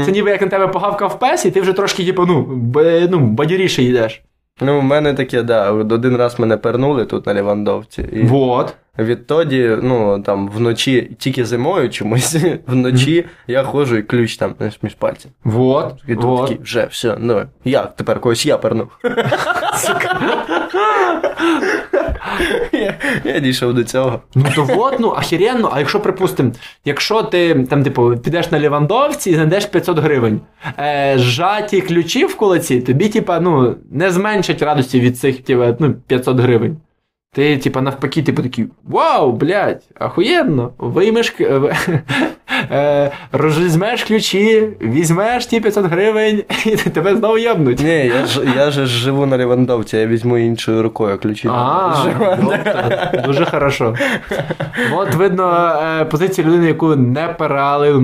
Це 0.05 0.13
ніби 0.13 0.31
як 0.31 0.41
на 0.41 0.49
тебе 0.49 0.69
погавкав 0.69 1.19
пес, 1.19 1.45
і 1.45 1.51
ти 1.51 1.61
вже 1.61 1.73
трошки, 1.73 2.05
типу, 2.05 2.27
ну, 2.27 2.43
б, 2.43 3.09
ну 3.11 3.19
бадіріше 3.19 3.83
йдеш. 3.83 4.23
Ну, 4.61 4.81
в 4.81 4.83
мене 4.83 5.15
таке, 5.15 5.43
да. 5.43 5.73
Один 5.73 6.17
раз 6.17 6.39
мене 6.39 6.57
пернули 6.57 7.05
тут 7.05 7.27
на 7.27 7.35
Лівандовці. 7.35 8.09
І 8.13 8.23
Вот. 8.23 8.75
Відтоді, 8.99 9.79
ну 9.83 10.23
там 10.23 10.49
вночі, 10.49 11.11
тільки 11.19 11.45
зимою 11.45 11.91
чомусь, 11.91 12.37
вночі 12.67 13.25
я 13.47 13.63
ходжу 13.63 13.97
і 13.97 14.03
ключ 14.03 14.37
там 14.37 14.55
між 14.83 14.95
пальців. 14.95 15.31
Вот. 15.45 15.95
І 16.09 16.15
тут 16.15 16.25
вот. 16.25 16.49
такий, 16.49 16.63
вже, 16.63 16.87
все, 16.87 17.17
ну, 17.19 17.43
як 17.65 17.97
тепер 17.97 18.21
когось 18.21 18.47
я 18.47 18.59
пернув. 18.59 18.89
я, 22.73 22.95
я 23.25 23.41
дійшов 23.41 23.75
до 23.75 23.85
цього. 23.85 24.21
Ну 24.35 24.45
то 24.55 24.65
вот, 24.65 25.01
ну 25.01 25.15
ахіренно, 25.17 25.71
а 25.73 25.79
якщо, 25.79 26.01
припустимо, 26.01 26.53
якщо 26.85 27.23
ти 27.23 27.65
там, 27.71 27.83
типу, 27.83 28.17
підеш 28.17 28.51
на 28.51 28.61
Лівандовці 28.61 29.31
і 29.31 29.35
знайдеш 29.35 29.67
500 29.67 29.99
гривень, 29.99 30.41
е, 30.79 31.15
зжаті 31.17 31.81
ключі 31.81 32.25
в 32.25 32.37
кулаці, 32.37 32.81
тобі, 32.81 33.09
типа, 33.09 33.41
ну, 33.41 33.77
не 33.91 34.11
зменшать 34.11 34.63
радості 34.63 35.01
від 35.01 35.19
цих 35.19 35.43
типа, 35.43 35.77
ну, 35.79 35.95
500 36.07 36.41
гривень. 36.41 36.77
Ти, 37.35 37.59
типа, 37.59 37.81
навпаки, 37.81 38.23
типу 38.23 38.43
такий, 38.43 38.67
вау, 38.85 39.33
блядь, 39.33 39.83
ахуєнно, 39.99 40.73
виймеш, 40.79 41.35
е, 42.71 43.11
розвізьмеш 43.33 44.05
ключі, 44.05 44.69
візьмеш 44.81 45.47
ті 45.47 45.61
500 45.61 45.87
гривень, 45.87 46.43
і 46.67 46.77
тебе 46.77 47.17
знову 47.17 47.39
єбнуть. 47.39 47.81
Ні, 47.81 48.07
я 48.07 48.27
ж 48.27 48.41
я 48.57 48.71
же 48.71 48.87
ж 48.87 48.99
живу 48.99 49.27
на 49.27 49.39
Лівандовці, 49.39 49.97
я 49.97 50.07
візьму 50.07 50.39
іншою 50.39 50.83
рукою 50.83 51.19
ключі. 51.19 51.49
А, 51.53 52.07
дуже 53.27 53.45
хорошо. 53.45 53.95
От 54.93 55.15
видно 55.15 55.79
е, 55.83 56.05
позицію 56.05 56.47
людини, 56.47 56.67
яку 56.67 56.97
не 56.97 57.29
перали, 57.29 58.03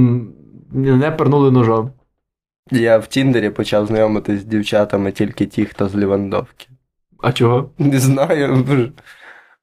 не 0.73 1.11
пернули 1.11 1.51
ножом. 1.51 1.91
Я 2.71 2.99
в 2.99 3.07
Тіндері 3.07 3.51
почав 3.51 3.87
знайомитись 3.87 4.41
з 4.41 4.45
дівчатами 4.45 5.13
тільки 5.13 5.47
ті, 5.47 5.65
хто 5.65 5.89
з 5.89 5.97
Лівандовки. 5.97 6.67
А 7.23 7.33
чого? 7.33 7.71
Не 7.79 7.99
знаю. 7.99 8.65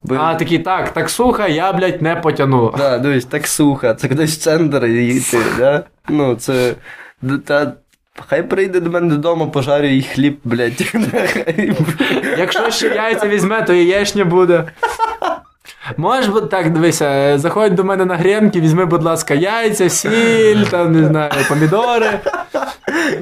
Бо... 0.02 0.14
А, 0.14 0.34
такий, 0.34 0.58
так, 0.58 0.92
таксуха, 0.92 1.46
я, 1.48 1.72
блядь, 1.72 2.02
не 2.02 2.16
потяну. 2.16 2.74
Да, 2.78 2.98
дивись, 2.98 3.24
таксуха, 3.24 3.94
це 3.94 4.08
кудись 4.08 4.36
в 4.36 4.40
центр 4.40 4.86
їти, 4.86 5.38
да? 5.58 5.84
Ну, 6.08 6.34
це. 6.34 6.74
Та, 7.44 7.72
Хай 8.26 8.42
прийде 8.42 8.80
до 8.80 8.90
мене 8.90 9.14
додому, 9.14 9.50
пожарю 9.50 9.86
їй 9.86 10.02
хліб, 10.02 10.38
блядь. 10.44 10.94
Якщо 12.38 12.70
ще 12.70 12.88
яйця 12.88 13.28
візьме, 13.28 13.62
то 13.62 13.72
яєчня 13.74 14.24
буде. 14.24 14.64
Можеш 15.96 16.30
так, 16.50 16.72
дивися, 16.72 17.38
заходь 17.38 17.74
до 17.74 17.84
мене 17.84 18.04
на 18.04 18.16
гренки, 18.16 18.60
візьми, 18.60 18.86
будь 18.86 19.02
ласка, 19.02 19.34
яйця, 19.34 19.88
сіль, 19.88 20.62
там, 20.70 20.92
не 20.92 21.08
знаю, 21.08 21.32
помідори. 21.48 22.20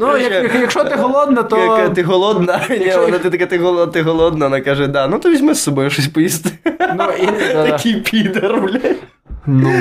Ну, 0.00 0.16
як, 0.16 0.32
як- 0.32 0.54
якщо 0.54 0.84
ти 0.84 0.94
голодна, 0.96 1.42
то. 1.42 1.58
Яка 1.58 1.88
ти 1.88 2.02
голодна? 2.02 2.60
Вона 2.96 3.18
ти 3.18 3.30
така, 3.30 3.46
ти 3.46 3.58
голодна, 3.58 3.92
ти 3.92 4.02
голодна, 4.02 4.46
вона 4.46 4.60
каже, 4.60 4.86
да, 4.86 5.08
ну 5.08 5.18
то 5.18 5.30
візьми 5.30 5.54
з 5.54 5.62
собою 5.62 5.90
щось 5.90 6.08
поїсти. 6.08 6.50
Ну, 6.98 7.04
і. 7.22 7.26
Такий 7.52 7.94
підер, 8.00 8.60
блядь. 8.60 8.96
ну, 9.46 9.72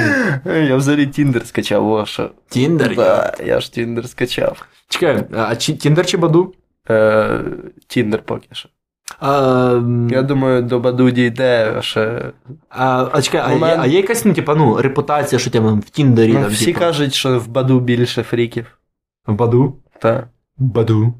Я 0.45 0.75
взагалі 0.75 1.07
Tinder 1.07 1.45
скачав, 1.47 1.91
о, 1.91 2.05
що. 2.05 2.29
Tinder. 2.49 2.95
Да, 2.95 3.33
я 3.45 3.59
ж 3.59 3.73
Tinder 3.73 4.09
скачав. 4.09 4.65
Чекай, 4.89 5.23
а 5.37 5.55
Tinder 5.55 6.05
чи 6.05 6.17
Badoo? 6.17 6.53
Е, 6.89 7.39
Tinder 7.87 8.21
поки 8.21 8.47
що. 8.51 8.69
А, 9.19 9.81
Я 10.09 10.21
думаю, 10.21 10.61
до 10.61 10.79
Badoo 10.79 11.09
дійде 11.11 11.77
ще. 11.81 12.31
а, 12.69 13.07
а 13.11 13.21
чекай, 13.21 13.59
а, 13.61 13.75
а 13.79 13.85
є 13.85 13.97
якась, 13.97 14.25
ну, 14.25 14.33
типа, 14.33 14.55
ну, 14.55 14.81
репутація, 14.81 15.39
що 15.39 15.49
тебе 15.51 15.71
в 15.73 15.83
Tinder 15.89 16.27
і 16.27 16.33
Ну, 16.33 16.39
там, 16.41 16.49
всі 16.49 16.65
типа, 16.65 16.79
кажуть, 16.79 17.13
що 17.13 17.39
в 17.39 17.47
Badoo 17.47 17.79
більше 17.79 18.23
фріків. 18.23 18.79
в 19.27 19.33
Badoo? 19.33 19.75
Та. 19.99 20.27
Badoo. 20.57 21.13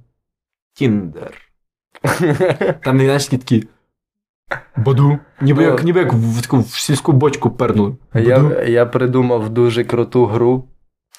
Tinder. 0.74 1.32
Там, 2.84 2.98
не 2.98 3.04
знаєш, 3.04 3.28
такі. 3.28 3.68
Баду. 4.78 5.20
Ніби 5.42 5.64
Ну. 5.66 5.70
як, 5.72 5.84
ніби 5.84 6.00
як 6.00 6.14
в 6.14 6.42
таку 6.42 6.60
в 6.60 6.68
сільську 6.70 7.12
бочку 7.12 7.50
пернули. 7.52 7.96
Баду. 8.14 8.30
Я, 8.30 8.64
я 8.64 8.86
придумав 8.86 9.50
дуже 9.50 9.84
круту 9.84 10.26
гру. 10.26 10.64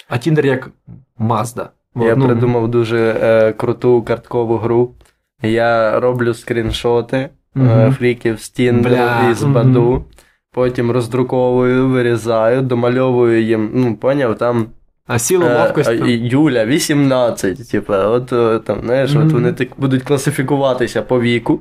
А 0.08 0.18
Тіндер 0.18 0.46
як 0.46 0.70
Мазда. 1.18 1.70
Я 1.96 2.16
Ну, 2.16 2.26
придумав 2.26 2.68
дуже 2.68 3.16
е, 3.22 3.52
круту 3.52 4.02
карткову 4.02 4.56
гру. 4.58 4.94
Я 5.42 6.00
роблю 6.00 6.34
скріншоти 6.34 7.28
Мгм. 7.54 7.92
фріків 7.92 8.40
з 8.40 8.48
Тіндеру 8.48 8.96
і 9.30 9.34
з. 9.34 9.42
Баду. 9.42 10.04
Потім 10.52 10.90
роздруковую, 10.90 11.88
вирізаю, 11.88 12.62
домальовую 12.62 13.42
їм. 13.42 13.70
Ну, 13.74 13.96
поняв, 13.96 14.38
там 14.38 14.66
А 15.06 15.18
сіло 15.18 15.44
ловкості. 15.44 15.92
е. 15.92 16.10
Юля 16.10 16.64
18. 16.66 17.70
Типа, 17.70 18.06
от 18.06 18.32
е, 18.32 18.58
там, 18.58 18.80
знаєш, 18.84 19.14
от 19.16 19.32
вони 19.32 19.52
так 19.52 19.68
будуть 19.78 20.02
класифікуватися 20.02 21.02
по 21.02 21.20
віку. 21.20 21.60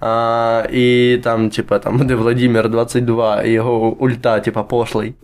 А, 0.00 0.66
і 0.72 1.18
там, 1.24 1.50
типа, 1.50 1.78
там 1.78 1.98
буде 1.98 2.14
Владимир 2.14 2.68
22, 2.68 3.42
і 3.42 3.50
його 3.50 3.96
ульта, 3.98 4.40
типа, 4.40 4.62
пошлий. 4.62 5.14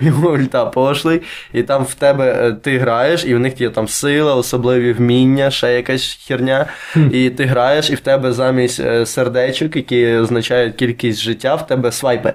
його 0.00 0.30
ульта 0.30 0.66
пошлий. 0.66 1.22
І 1.52 1.62
там 1.62 1.84
в 1.84 1.94
тебе 1.94 2.48
е, 2.48 2.52
ти 2.52 2.78
граєш, 2.78 3.24
і 3.24 3.34
в 3.34 3.38
них 3.38 3.60
є 3.60 3.70
там 3.70 3.88
сила, 3.88 4.34
особливі 4.34 4.92
вміння, 4.92 5.50
ще 5.50 5.74
якась 5.74 6.18
херня. 6.28 6.66
І 7.12 7.30
ти 7.30 7.44
граєш, 7.44 7.90
і 7.90 7.94
в 7.94 8.00
тебе 8.00 8.32
замість 8.32 8.80
е, 8.80 9.06
сердечок, 9.06 9.76
які 9.76 10.06
означають 10.06 10.74
кількість 10.74 11.20
життя, 11.20 11.54
в 11.54 11.66
тебе 11.66 11.92
свайпи. 11.92 12.34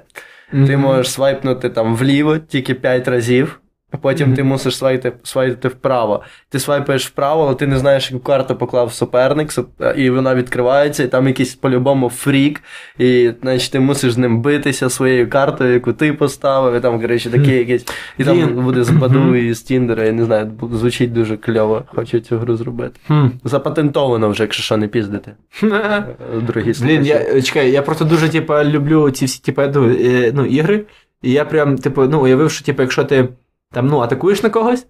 Ти 0.68 0.78
можеш 0.78 1.12
свайпнути 1.12 1.70
там 1.70 1.96
вліво 1.96 2.38
тільки 2.38 2.74
5 2.74 3.08
разів, 3.08 3.60
а 3.96 3.98
потім 3.98 4.28
Мгм. 4.28 4.36
ти 4.36 4.44
мусиш 4.44 4.78
свайпити, 4.78 5.18
свайпити 5.24 5.68
вправо. 5.68 6.24
Ти 6.50 6.60
свайпаєш 6.60 7.08
вправо, 7.08 7.44
але 7.46 7.56
ти 7.56 7.68
не 7.68 7.80
знаєш, 7.80 8.12
яку 8.12 8.24
карту 8.24 8.56
поклав 8.56 8.94
суперник, 8.94 9.52
і 9.96 10.10
вона 10.10 10.36
відкривається, 10.36 11.04
і 11.04 11.08
там 11.08 11.28
якийсь 11.28 11.56
по-любому 11.56 12.10
фрік, 12.10 12.62
і 13.00 13.32
значить 13.42 13.72
ти 13.72 13.80
мусиш 13.80 14.12
з 14.12 14.18
ним 14.18 14.42
битися 14.42 14.90
своєю 14.90 15.30
картою, 15.30 15.74
яку 15.74 15.94
ти 15.94 16.14
поставив, 16.14 16.76
і 16.76 16.80
там, 16.80 17.02
коротше, 17.02 17.30
такі 17.30 17.52
якісь. 17.52 17.86
І 18.18 18.24
там 18.24 18.38
Блін. 18.38 18.64
буде 18.64 18.84
з 18.84 18.90
Баду 18.90 19.36
і 19.36 19.54
з 19.54 19.62
Тіндера, 19.62 20.04
я 20.04 20.12
не 20.12 20.26
знаю, 20.26 20.52
звучить 20.74 21.14
дуже 21.14 21.38
кльово. 21.38 21.84
Хочу 21.96 22.20
цю 22.20 22.38
гру 22.38 22.56
зробити. 22.56 23.00
Запатентовано 23.44 24.30
вже, 24.30 24.44
якщо 24.44 24.64
що 24.64 24.78
не 24.78 24.88
піздити. 24.88 25.32
Е, 25.64 26.04
Дорогі 26.48 26.74
Блін, 26.82 27.06
я 27.06 27.16
е, 27.16 27.42
чекай, 27.42 27.72
я 27.72 27.82
просто 27.82 28.06
дуже, 28.06 28.30
типа, 28.30 28.66
люблю 28.66 29.12
ці 29.12 29.26
всі, 29.26 29.42
типа, 29.42 29.64
е, 29.66 30.32
ну, 30.36 30.46
ігри. 30.46 30.86
І 31.22 31.32
я 31.32 31.46
прям, 31.46 31.78
типу, 31.78 32.04
ну, 32.04 32.22
уявив, 32.22 32.52
що, 32.52 32.66
типу, 32.66 32.82
якщо 32.82 33.04
ти 33.04 33.28
там, 33.76 33.88
ну, 33.88 34.00
атакуєш 34.00 34.44
на 34.44 34.50
когось, 34.50 34.88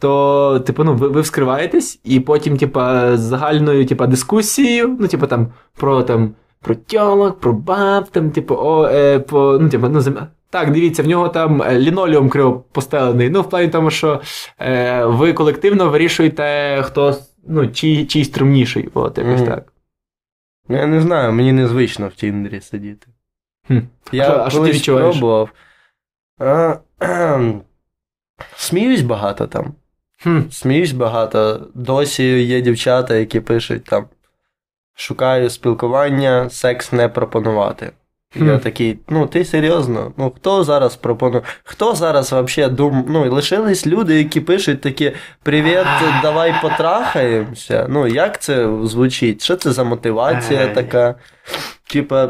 то, 0.00 0.60
типу, 0.60 0.84
ну, 0.84 0.94
ви, 0.94 1.08
ви 1.08 1.20
вскриваєтесь, 1.20 2.00
і 2.04 2.20
потім, 2.20 2.56
типа, 2.56 3.16
з 3.16 3.20
загальною, 3.20 3.86
типа, 3.86 4.06
дискусією, 4.06 4.96
ну, 5.00 5.08
типу, 5.08 5.26
там, 5.26 5.46
про 5.78 6.02
там, 6.02 6.34
про 6.60 6.74
тьолок, 6.74 7.40
про 7.40 7.52
баб, 7.52 8.08
там, 8.08 8.30
типу, 8.30 8.54
о, 8.54 8.88
е, 8.88 9.18
по, 9.18 9.58
ну, 9.60 9.68
типу, 9.68 9.88
ну, 9.88 10.00
зем... 10.00 10.18
Так, 10.50 10.70
дивіться, 10.72 11.02
в 11.02 11.06
нього 11.06 11.28
там 11.28 11.62
е, 11.62 11.78
лінолеум 11.78 12.28
криво 12.28 12.64
постелений. 12.72 13.30
Ну, 13.30 13.42
в 13.42 13.50
плані 13.50 13.68
тому, 13.68 13.90
що 13.90 14.20
е, 14.60 15.04
ви 15.04 15.32
колективно 15.32 15.88
вирішуєте, 15.90 16.78
хто 16.82 17.14
ну, 17.46 17.68
чий, 17.68 18.06
чий 18.06 18.24
стрімніший. 18.24 18.88
От, 18.94 19.18
якось 19.18 19.40
Мгм. 19.40 19.50
так. 19.50 19.72
Ну, 20.68 20.76
Я 20.76 20.86
не 20.86 21.00
знаю, 21.00 21.32
мені 21.32 21.52
незвично 21.52 22.08
в 22.08 22.12
Тіндері 22.12 22.60
сидіти. 22.60 23.06
Хм. 23.68 23.78
Я 24.12 24.22
А 24.22 24.32
що- 24.32 24.42
а 24.46 24.50
що 24.50 24.64
ти 24.64 24.70
відчуваєш? 24.70 25.16
пробував. 25.16 25.48
А. 26.38 26.74
Сміюсь 28.56 29.02
багато 29.02 29.46
там. 29.46 29.74
Хм. 30.22 30.40
Сміюсь 30.50 30.92
багато. 30.92 31.68
Досі 31.74 32.42
є 32.42 32.60
дівчата, 32.60 33.14
які 33.14 33.40
пишуть 33.40 33.84
там: 33.84 34.06
шукаю 34.94 35.50
спілкування, 35.50 36.50
секс 36.50 36.92
не 36.92 37.08
пропонувати. 37.08 37.92
Я 38.34 38.58
такий, 38.58 38.98
ну 39.08 39.26
ти 39.26 39.44
серйозно? 39.44 40.12
Ну 40.16 40.32
хто 40.36 40.64
зараз 40.64 40.96
пропонує? 40.96 41.42
Хто 41.64 41.94
зараз 41.94 42.32
взагалі 42.32 42.72
дум... 42.72 43.04
Ну, 43.08 43.34
лишились 43.34 43.86
люди, 43.86 44.18
які 44.18 44.40
пишуть 44.40 44.80
такі: 44.80 45.12
Привіт, 45.42 45.86
давай 46.22 46.54
потрахаємося. 46.62 47.86
Ну, 47.88 48.06
як 48.06 48.42
це 48.42 48.68
звучить? 48.84 49.44
Що 49.44 49.56
це 49.56 49.72
за 49.72 49.84
мотивація 49.84 50.68
така? 50.68 51.14
Типа, 51.92 52.28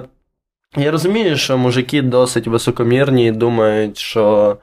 я 0.77 0.91
розумію, 0.91 1.37
що 1.37 1.59
мужики 1.59 2.03
досить 2.03 2.47
високомірні 2.47 3.27
і 3.27 3.31
думають, 3.31 3.99
що 3.99 4.57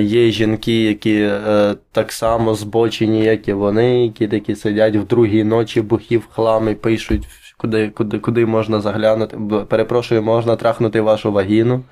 є 0.00 0.30
жінки, 0.30 0.82
які 0.82 1.20
е, 1.22 1.74
так 1.92 2.12
само 2.12 2.54
збочені, 2.54 3.24
як 3.24 3.48
і 3.48 3.52
вони, 3.52 4.04
які 4.04 4.28
такі 4.28 4.56
сидять 4.56 4.96
в 4.96 5.04
другій 5.04 5.44
ночі, 5.44 5.80
бухі 5.80 6.16
в 6.16 6.26
хлам 6.32 6.68
і 6.68 6.74
пишуть, 6.74 7.28
куди, 7.56 7.88
куди, 7.88 8.18
куди 8.18 8.46
можна 8.46 8.80
заглянути. 8.80 9.36
Перепрошую, 9.68 10.22
можна 10.22 10.56
трахнути 10.56 11.00
вашу 11.00 11.32
вагіну. 11.32 11.82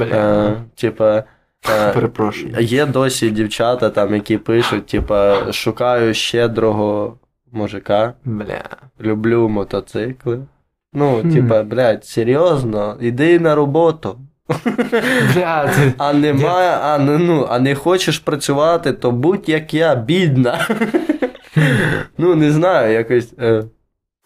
Е, 0.00 0.52
типа. 0.74 1.24
е, 1.70 1.92
Перепрошую. 1.92 2.54
Є 2.60 2.86
досі 2.86 3.30
дівчата, 3.30 3.90
там, 3.90 4.14
які 4.14 4.38
пишуть, 4.38 4.86
типа, 4.86 5.52
шукаю 5.52 6.14
щедрого 6.14 7.18
мужика, 7.52 8.14
Бля. 8.24 8.62
люблю 9.00 9.48
мотоцикли. 9.48 10.40
Ну, 10.92 11.22
типа, 11.32 11.62
блядь, 11.62 12.04
серйозно, 12.04 12.96
іди 13.00 13.38
на 13.40 13.54
роботу. 13.54 14.18
Бля, 15.34 15.68
ти... 15.68 15.92
А 15.98 16.12
немає, 16.12 16.78
а 16.82 16.98
не, 16.98 17.18
ну, 17.18 17.46
а 17.50 17.58
не 17.58 17.74
хочеш 17.74 18.18
працювати, 18.18 18.92
то 18.92 19.10
будь 19.10 19.48
як 19.48 19.74
я, 19.74 19.94
бідна. 19.94 20.68
ну, 22.18 22.34
не 22.34 22.50
знаю, 22.50 22.92
якось. 22.92 23.32
Е, 23.38 23.64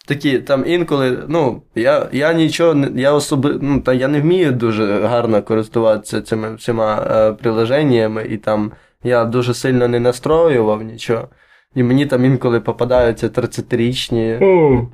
такі, 0.07 0.39
там 0.39 0.63
інколи, 0.67 1.23
ну, 1.27 1.61
я, 1.75 2.07
я 2.11 2.33
нічого, 2.33 2.85
я 2.95 3.13
особи, 3.13 3.57
ну, 3.61 3.81
та 3.81 3.93
я 3.93 4.07
не 4.07 4.21
вмію 4.21 4.51
дуже 4.51 5.01
гарно 5.01 5.43
користуватися 5.43 6.21
цими 6.21 6.55
всіма 6.55 7.07
е, 7.11 7.33
приложеннями, 7.33 8.25
і 8.29 8.37
там 8.37 8.71
я 9.03 9.25
дуже 9.25 9.53
сильно 9.53 9.87
не 9.87 9.99
настроював 9.99 10.81
нічого. 10.81 11.27
І 11.75 11.83
мені 11.83 12.05
там 12.05 12.25
інколи 12.25 12.59
попадаються 12.59 13.27
30-річні 13.27 14.39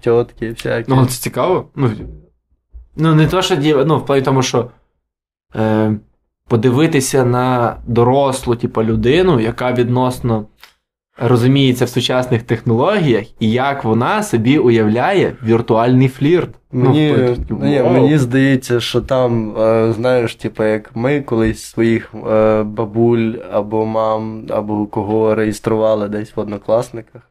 тітки 0.01 0.49
всякі. 0.49 0.91
Ну, 0.91 1.05
це 1.05 1.21
цікаво. 1.21 1.69
Ну, 1.75 1.91
ну 2.95 3.15
не 3.15 3.27
то, 3.27 3.41
що 3.41 3.55
діва, 3.55 3.85
ну, 3.85 3.97
в 3.97 4.05
плані 4.05 4.21
тому, 4.21 4.41
що 4.41 4.69
е, 5.55 5.93
подивитися 6.47 7.25
на 7.25 7.75
дорослу, 7.87 8.55
типу, 8.55 8.83
людину, 8.83 9.39
яка 9.39 9.71
відносно 9.73 10.45
розуміється 11.21 11.85
в 11.85 11.89
сучасних 11.89 12.43
технологіях, 12.43 13.25
і 13.39 13.51
як 13.51 13.83
вона 13.83 14.23
собі 14.23 14.57
уявляє 14.57 15.33
віртуальний 15.43 16.07
флірт. 16.07 16.49
Мені, 16.71 17.15
ну, 17.17 17.33
в 17.33 17.47
плані, 17.47 17.71
ні, 17.71 17.81
мені 17.81 18.17
здається, 18.17 18.79
що 18.79 19.01
там, 19.01 19.57
е, 19.57 19.93
знаєш, 19.93 20.35
типу, 20.35 20.63
як 20.63 20.95
ми 20.95 21.21
колись 21.21 21.63
своїх 21.63 22.13
е, 22.31 22.63
бабуль 22.63 23.33
або 23.51 23.85
мам, 23.85 24.45
або 24.49 24.85
кого 24.85 25.35
реєстрували 25.35 26.07
десь 26.09 26.35
в 26.35 26.39
однокласниках. 26.39 27.21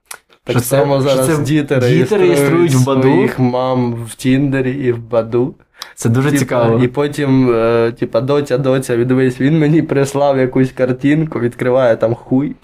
Так 0.45 0.53
Що 0.57 0.61
це- 0.61 0.67
само 0.67 1.01
що 1.01 1.17
це 1.17 1.39
діти 1.43 1.75
діти 1.75 1.79
реєструють, 1.81 2.27
реєструють 2.27 2.75
в 2.75 2.87
Баду? 2.87 3.03
своїх 3.03 3.39
мам 3.39 3.95
в 3.95 4.15
Тіндері 4.15 4.73
і 4.73 4.93
в 4.93 4.99
Баду. 4.99 5.55
Це 5.95 6.09
дуже 6.09 6.29
Типа, 6.29 6.39
цікаво. 6.39 6.81
І 6.85 6.89
потім, 6.89 7.55
е, 7.55 7.93
типа, 7.99 8.21
доця, 8.21 8.59
доця, 8.59 8.97
дивись, 8.97 9.41
він 9.41 9.59
мені 9.59 9.83
прислав 9.83 10.39
якусь 10.39 10.73
картинку, 10.73 11.41
відкриває 11.41 11.97
там 11.97 12.15
хуй. 12.15 12.57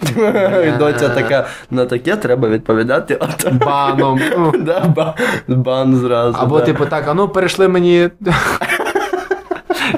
І 0.66 0.78
доця 0.78 1.09
така, 1.09 1.47
на 1.70 1.85
таке 1.85 2.16
треба 2.16 2.49
відповідати. 2.49 3.19
Баном. 3.53 4.20
Да, 4.61 5.15
Бан 5.49 5.97
зразу. 5.97 6.39
Або, 6.40 6.61
типу, 6.61 6.86
так, 6.86 7.05
а 7.09 7.15
ну 7.15 7.28
перейшли 7.28 7.69
мені. 7.69 8.11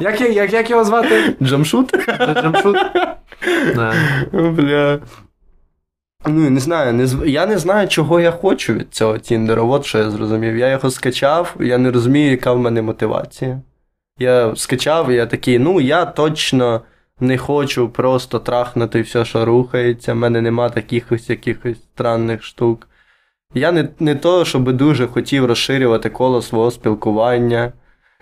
Як, 0.01 0.21
як, 0.21 0.53
як 0.53 0.71
його 0.71 0.85
звати? 0.85 1.35
Джамшут? 1.43 1.95
Джамшут? 2.43 2.77
Бля. 4.33 4.99
Ну, 6.27 6.51
не 6.51 6.61
знаю, 6.61 6.93
не 6.93 7.31
я 7.31 7.47
не 7.47 7.59
знаю, 7.59 7.89
чого 7.89 8.21
я 8.21 8.31
хочу 8.31 8.75
від 8.75 8.95
цього 8.95 9.19
Тіндера. 9.19 9.63
От 9.63 9.85
що 9.85 9.99
я 9.99 10.11
зрозумів. 10.11 10.57
Я 10.57 10.69
його 10.71 10.91
скачав, 10.91 11.57
я 11.61 11.79
не 11.79 11.91
розумію, 11.91 12.31
яка 12.31 12.53
в 12.53 12.59
мене 12.59 12.83
мотивація. 12.83 13.61
Я 14.19 14.57
скачав, 14.57 15.11
і 15.11 15.15
я 15.15 15.27
такий, 15.27 15.59
ну 15.59 15.81
я 15.81 16.05
точно 16.05 16.81
не 17.21 17.39
хочу 17.39 17.89
просто 17.89 18.39
трахнути 18.39 19.01
все, 19.01 19.25
що 19.25 19.45
рухається. 19.45 20.13
В 20.13 20.17
мене 20.17 20.41
нема 20.41 20.69
таких 20.69 21.13
ось 21.13 21.31
якихось 21.31 21.79
странних 21.79 22.43
штук. 22.43 22.89
Я 23.55 23.73
не, 23.73 23.89
не 24.01 24.15
то, 24.15 24.45
щоб 24.45 24.73
дуже 24.73 25.07
хотів 25.07 25.45
розширювати 25.45 26.11
коло 26.11 26.43
свого 26.43 26.71
спілкування. 26.71 27.73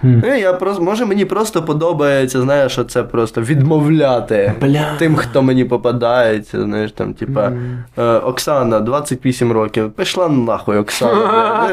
Ну, 0.02 0.34
я 0.34 0.52
просто, 0.52 0.82
може, 0.82 1.04
мені 1.06 1.24
просто 1.24 1.62
подобається, 1.62 2.40
знаєш, 2.40 2.72
що 2.72 2.84
це 2.84 3.02
просто 3.02 3.40
відмовляти 3.40 4.52
Бля. 4.60 4.94
тим, 4.98 5.14
хто 5.16 5.42
мені 5.42 5.64
попадається, 5.64 6.62
знаєш, 6.62 6.92
там, 6.92 7.14
типа, 7.14 7.44
М. 7.46 7.84
е, 7.98 8.02
Оксана, 8.02 8.80
28 8.80 9.52
років. 9.52 9.90
Пішла 9.92 10.28
нахуй, 10.28 10.76
Оксана. 10.76 11.70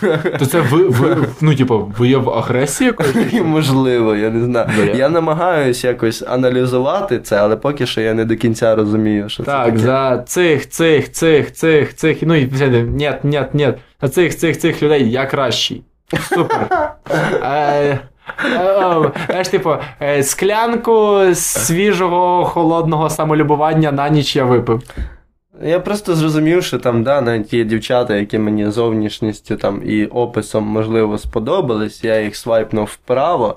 То 0.38 0.46
це 0.46 0.60
ви, 0.60 0.88
ви 0.88 1.16
ну, 1.40 1.54
типу, 1.54 1.92
вияв 1.98 2.30
агресії 2.30 2.86
якоїсь? 2.86 3.32
Можливо, 3.44 4.16
я 4.16 4.30
не 4.30 4.44
знаю. 4.44 4.68
Я 4.94 5.08
намагаюся 5.08 5.88
якось 5.88 6.22
аналізувати 6.28 7.18
це, 7.18 7.36
але 7.36 7.56
поки 7.56 7.86
що 7.86 8.00
я 8.00 8.14
не 8.14 8.24
до 8.24 8.36
кінця 8.36 8.74
розумію, 8.74 9.28
що 9.28 9.42
це 9.42 9.50
Так, 9.50 9.78
за 9.78 10.18
цих, 10.26 10.68
цих, 10.68 11.12
цих, 11.12 11.52
цих, 11.52 11.94
цих, 11.96 12.18
ну 12.22 12.34
і 12.34 12.52
ні, 12.72 13.12
ні, 13.22 13.42
ні, 13.52 13.68
за 14.02 14.08
цих, 14.08 14.36
цих, 14.38 14.58
цих 14.58 14.82
людей 14.82 15.10
я 15.10 15.26
кращий. 15.26 15.82
Супер. 16.18 16.68
Е, 17.42 17.98
е, 18.54 19.12
Знаєш, 19.26 19.48
типу, 19.48 19.74
е, 20.02 20.22
склянку 20.22 21.20
свіжого 21.34 22.44
холодного 22.44 23.10
самолюбування 23.10 23.92
на 23.92 24.08
ніч 24.08 24.36
я 24.36 24.44
випив. 24.44 24.82
Я 25.62 25.80
просто 25.80 26.14
зрозумів, 26.14 26.64
що 26.64 26.78
там, 26.78 27.02
да, 27.02 27.20
навіть 27.20 27.52
є 27.52 27.64
дівчата, 27.64 28.16
які 28.16 28.38
мені 28.38 28.70
зовнішністю 28.70 29.56
там 29.56 29.82
і 29.84 30.06
описом, 30.06 30.64
можливо, 30.64 31.18
сподобались, 31.18 32.04
я 32.04 32.20
їх 32.20 32.36
свайпнув 32.36 32.84
вправо, 32.84 33.56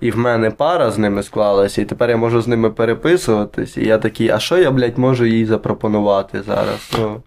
і 0.00 0.10
в 0.10 0.18
мене 0.18 0.50
пара 0.50 0.90
з 0.90 0.98
ними 0.98 1.22
склалася, 1.22 1.82
і 1.82 1.84
тепер 1.84 2.10
я 2.10 2.16
можу 2.16 2.40
з 2.40 2.48
ними 2.48 2.70
переписуватись, 2.70 3.76
і 3.76 3.84
я 3.84 3.98
такий, 3.98 4.28
а 4.28 4.38
що 4.38 4.58
я, 4.58 4.70
блядь, 4.70 4.98
можу 4.98 5.24
їй 5.26 5.46
запропонувати 5.46 6.42
зараз? 6.42 6.90
Ну, 6.98 7.22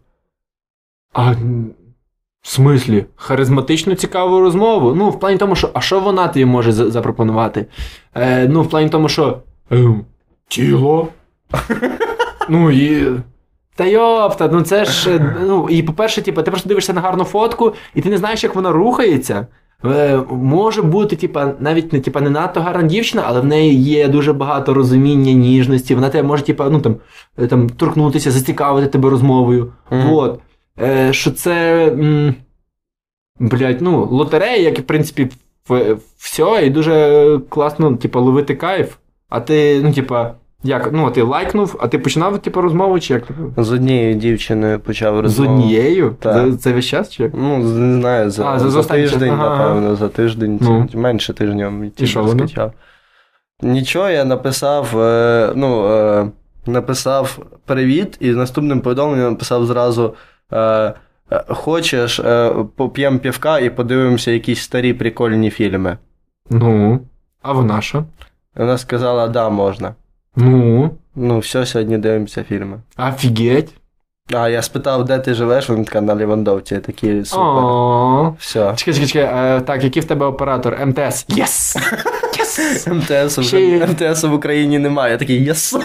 А 1.14 1.34
в 2.44 2.50
смислі? 2.50 3.06
Харизматичну 3.16 3.96
цікаву 3.96 4.40
розмову? 4.40 4.96
Ну, 4.96 5.10
в 5.10 5.20
плані 5.20 5.38
тому, 5.38 5.56
що 5.56 5.70
а 5.74 5.82
що 5.82 6.00
вона 6.00 6.28
тобі 6.28 6.46
може 6.46 6.72
запропонувати? 6.72 7.66
Е, 8.16 8.48
ну, 8.48 8.62
в 8.62 8.70
плані 8.70 8.90
тому, 8.90 9.10
що. 9.10 9.38
Е, 9.72 9.86
тіло. 10.48 11.08
ну 12.50 12.72
і. 12.72 13.08
Та 13.76 13.86
йопта, 13.86 14.50
ну 14.54 14.62
це 14.62 14.86
ж. 14.86 15.12
е, 15.16 15.36
Ну, 15.48 15.68
і 15.70 15.84
по-перше, 15.84 16.22
типу, 16.22 16.42
ти 16.42 16.52
просто 16.52 16.70
дивишся 16.70 16.94
на 16.94 17.02
гарну 17.02 17.24
фотку, 17.24 17.74
і 17.96 18.02
ти 18.02 18.10
не 18.10 18.18
знаєш, 18.18 18.44
як 18.44 18.56
вона 18.56 18.72
рухається. 18.72 19.48
Е, 19.86 20.20
може 20.32 20.82
бути, 20.82 21.16
типа, 21.16 21.54
навіть 21.60 21.94
не 21.94 22.00
типа, 22.00 22.22
не 22.22 22.30
надто 22.30 22.62
гарна 22.62 22.84
дівчина, 22.84 23.24
але 23.26 23.40
в 23.42 23.46
неї 23.46 23.76
є 23.84 24.08
дуже 24.08 24.34
багато 24.34 24.74
розуміння, 24.74 25.32
ніжності. 25.32 25.96
Вона 25.96 26.10
тебе 26.10 26.28
може, 26.28 26.44
типа, 26.44 26.70
ну 26.70 26.80
там, 26.80 26.96
е, 27.40 27.48
там 27.48 27.70
торкнутися, 27.70 28.32
зацікавити 28.32 28.88
тебе 28.88 29.10
розмовою. 29.10 29.74
Мгм. 29.92 30.14
От. 30.14 30.40
Е, 30.82 31.14
що 31.14 31.32
це. 31.32 31.86
М, 31.88 32.36
блядь, 33.40 33.82
ну, 33.82 34.06
лотерея, 34.06 34.58
як 34.58 34.78
і 34.80 34.82
в 34.82 34.86
принципі, 34.86 35.30
в- 35.70 35.98
все, 36.18 36.62
і 36.66 36.70
дуже 36.70 37.40
класно, 37.50 37.96
типа, 37.96 38.20
ловити 38.20 38.56
кайф. 38.56 38.96
А 39.30 39.40
ти, 39.40 39.82
ну, 39.84 39.94
типа, 39.94 40.34
як, 40.64 40.90
ну, 40.94 41.12
ти 41.12 41.22
лайкнув, 41.22 41.76
а 41.80 41.88
ти 41.88 42.00
починав, 42.00 42.40
типу, 42.40 42.62
розмову, 42.62 43.00
чи 43.00 43.14
як? 43.14 43.24
з 43.58 43.72
однією 43.72 44.16
дівчиною 44.16 44.80
почав 44.80 45.28
З 45.28 45.40
однією? 45.40 46.16
Так. 46.20 46.52
За, 46.52 46.58
це 46.58 46.74
весь 46.74 46.86
час, 46.86 47.12
чи 47.12 47.24
як? 47.24 47.32
Ну, 47.36 47.58
не 47.58 48.00
знаю, 48.00 48.30
за, 48.30 48.46
А, 48.46 48.60
за- 48.60 48.70
за 48.70 48.84
тиждень, 48.84 49.30
Ага, 49.34 49.50
напевно, 49.58 49.96
за 49.96 50.10
тиждень, 50.10 50.60
Ну. 50.62 50.88
менше 50.94 51.34
тижнем 51.34 51.92
І 51.98 52.08
що 52.08 52.24
воно? 52.24 52.48
Нічого, 53.62 54.10
я 54.10 54.26
написав, 54.26 55.00
е, 55.00 55.54
ну, 55.56 55.88
е, 55.88 56.28
написав 56.66 57.40
привіт, 57.66 58.18
і 58.20 58.30
наступним 58.32 58.82
повідомленням 58.82 59.30
написав 59.32 59.66
зразу. 59.66 60.14
Е, 60.52 60.58
е, 61.32 61.44
Хочеш, 61.48 62.20
е, 62.20 62.52
поп'ємо 62.76 63.20
півка 63.20 63.60
і 63.60 63.70
подивимося 63.70 64.32
якісь 64.32 64.62
старі 64.62 64.94
прикольні 64.94 65.50
фільми. 65.50 65.98
Ну, 66.50 67.00
а 67.42 67.52
вона 67.52 67.82
що? 67.82 68.04
Вона 68.56 68.78
сказала, 68.78 69.28
да, 69.28 69.50
можна. 69.50 69.96
Ну, 70.36 70.92
Ну, 71.16 71.40
все, 71.40 71.66
сьогодні 71.66 71.98
дивимося 71.98 72.44
фільми. 72.44 72.80
офігеть. 72.98 73.74
А 74.34 74.50
я 74.50 74.62
спитав, 74.62 75.06
де 75.06 75.20
ти 75.20 75.34
живеш, 75.34 75.70
вона 75.70 75.84
така 75.84 76.02
на 76.02 76.16
Лівандовці, 76.16 76.74
я 76.74 76.80
такий 76.80 77.26
супер. 77.26 78.34
Все. 78.40 78.74
Чекай, 78.76 78.94
чекай, 78.94 79.08
чекай. 79.08 79.62
так, 79.62 79.84
який 79.84 80.02
в 80.02 80.06
тебе 80.06 80.26
оператор? 80.26 80.86
МТС. 80.86 81.26
Yes! 81.30 81.78
МТС 82.88 83.38
вже 83.38 83.88
МТС 83.88 84.24
в 84.24 84.34
Україні 84.34 84.80
немає. 84.80 85.12
Я 85.12 85.18
такий 85.18 85.44
yes. 85.44 85.76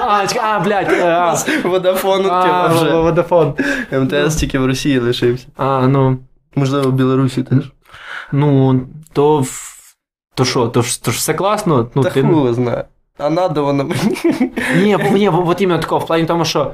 А, 0.00 0.26
а, 0.42 0.60
блядь, 0.60 0.92
е, 0.92 1.04
а. 1.06 1.36
Водафон 1.64 2.22
вже. 2.70 2.96
Водафон. 2.96 3.54
МТС 3.92 4.36
тільки 4.36 4.58
в 4.58 4.66
Росії 4.66 4.98
лишився. 4.98 5.46
А, 5.56 5.86
ну. 5.86 6.18
Можливо, 6.56 6.90
в 6.90 6.92
Білорусі 6.92 7.42
теж. 7.42 7.72
Ну, 8.32 8.80
то. 9.12 9.44
То 10.34 10.44
що, 10.44 10.66
то 10.66 10.82
ж, 10.82 11.04
то 11.04 11.10
ж 11.10 11.16
все 11.18 11.34
класно. 11.34 11.90
Ну, 11.94 12.02
Та 12.02 12.10
ти... 12.10 12.22
хуй 12.22 12.52
знає. 12.54 12.84
А 13.18 13.30
надо 13.30 13.64
воно 13.64 13.84
мені. 13.84 14.18
Ні, 14.82 14.96
бо- 14.96 15.16
ні, 15.16 15.30
бо- 15.30 15.48
от 15.48 15.60
іменно 15.60 15.80
такого, 15.82 16.00
в 16.00 16.06
плані 16.06 16.26
тому, 16.26 16.44
що. 16.44 16.72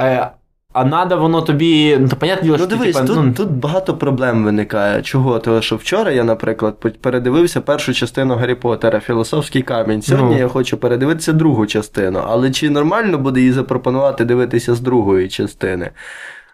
Е, 0.00 0.30
а 0.72 0.84
надо 0.84 1.18
воно 1.18 1.42
тобі. 1.42 1.96
Ну, 2.00 2.08
то 2.08 2.16
понятне 2.16 2.42
діло, 2.42 2.56
Ну 2.56 2.64
що 2.64 2.70
ти, 2.70 2.76
дивись, 2.76 2.96
типа, 2.96 3.08
тут, 3.08 3.16
ну, 3.24 3.32
тут 3.32 3.50
багато 3.50 3.96
проблем 3.96 4.44
виникає. 4.44 5.02
Чого? 5.02 5.38
Тому 5.38 5.62
що 5.62 5.76
вчора 5.76 6.10
я, 6.12 6.24
наприклад, 6.24 6.74
передивився 7.00 7.60
першу 7.60 7.94
частину 7.94 8.34
Гаррі 8.34 8.54
Поттера 8.54 9.00
Філософський 9.00 9.62
камінь. 9.62 10.02
Сьогодні 10.02 10.34
Ну. 10.34 10.40
я 10.40 10.48
хочу 10.48 10.76
передивитися 10.76 11.32
другу 11.32 11.66
частину. 11.66 12.22
Але 12.26 12.50
чи 12.50 12.70
нормально 12.70 13.18
буде 13.18 13.40
їй 13.40 13.52
запропонувати 13.52 14.24
дивитися 14.24 14.74
з 14.74 14.80
другої 14.80 15.28
частини? 15.28 15.90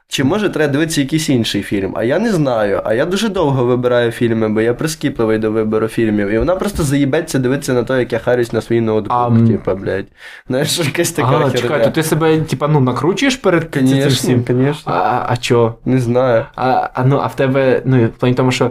Чи 0.08 0.24
може 0.24 0.48
треба 0.48 0.72
дивитися 0.72 1.00
якийсь 1.00 1.28
інший 1.28 1.62
фільм? 1.62 1.92
А 1.96 2.04
я 2.04 2.18
не 2.18 2.32
знаю. 2.32 2.82
А 2.84 2.94
я 2.94 3.06
дуже 3.06 3.28
довго 3.28 3.64
вибираю 3.64 4.10
фільми, 4.10 4.48
бо 4.48 4.60
я 4.60 4.74
прискіпливий 4.74 5.38
до 5.38 5.50
вибору 5.50 5.88
фільмів. 5.88 6.28
І 6.28 6.38
вона 6.38 6.56
просто 6.56 6.82
заїбеться 6.82 7.38
дивитися 7.38 7.72
на 7.72 7.82
те, 7.82 7.98
як 7.98 8.12
я 8.12 8.18
харюсь 8.18 8.52
на 8.52 8.60
свій 8.60 8.80
ноутбук. 8.80 9.12
Ам. 9.16 9.48
Типа, 9.48 9.74
блядь. 9.74 10.06
Знаєш, 10.48 10.78
якась 10.86 11.10
така 11.12 11.28
херня. 11.28 11.50
чекай, 11.50 11.84
то 11.84 11.90
ти 11.90 12.02
себе, 12.02 12.40
типа, 12.40 12.68
ну, 12.68 12.80
накручуєш 12.80 13.36
перед 13.36 13.62
цим 13.74 13.88
Конечно, 13.88 14.08
всім? 14.08 14.44
конечно. 14.44 14.92
А, 14.92 15.26
а 15.28 15.36
чо? 15.36 15.74
Не 15.84 16.00
знаю. 16.00 16.46
А, 16.56 16.88
а, 16.94 17.04
ну, 17.04 17.20
а 17.22 17.26
в 17.26 17.36
тебе, 17.36 17.82
ну, 17.84 18.06
в 18.06 18.10
плані 18.10 18.34
тому, 18.34 18.50
що, 18.52 18.70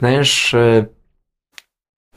знаєш. 0.00 0.54
Е, 0.54 0.86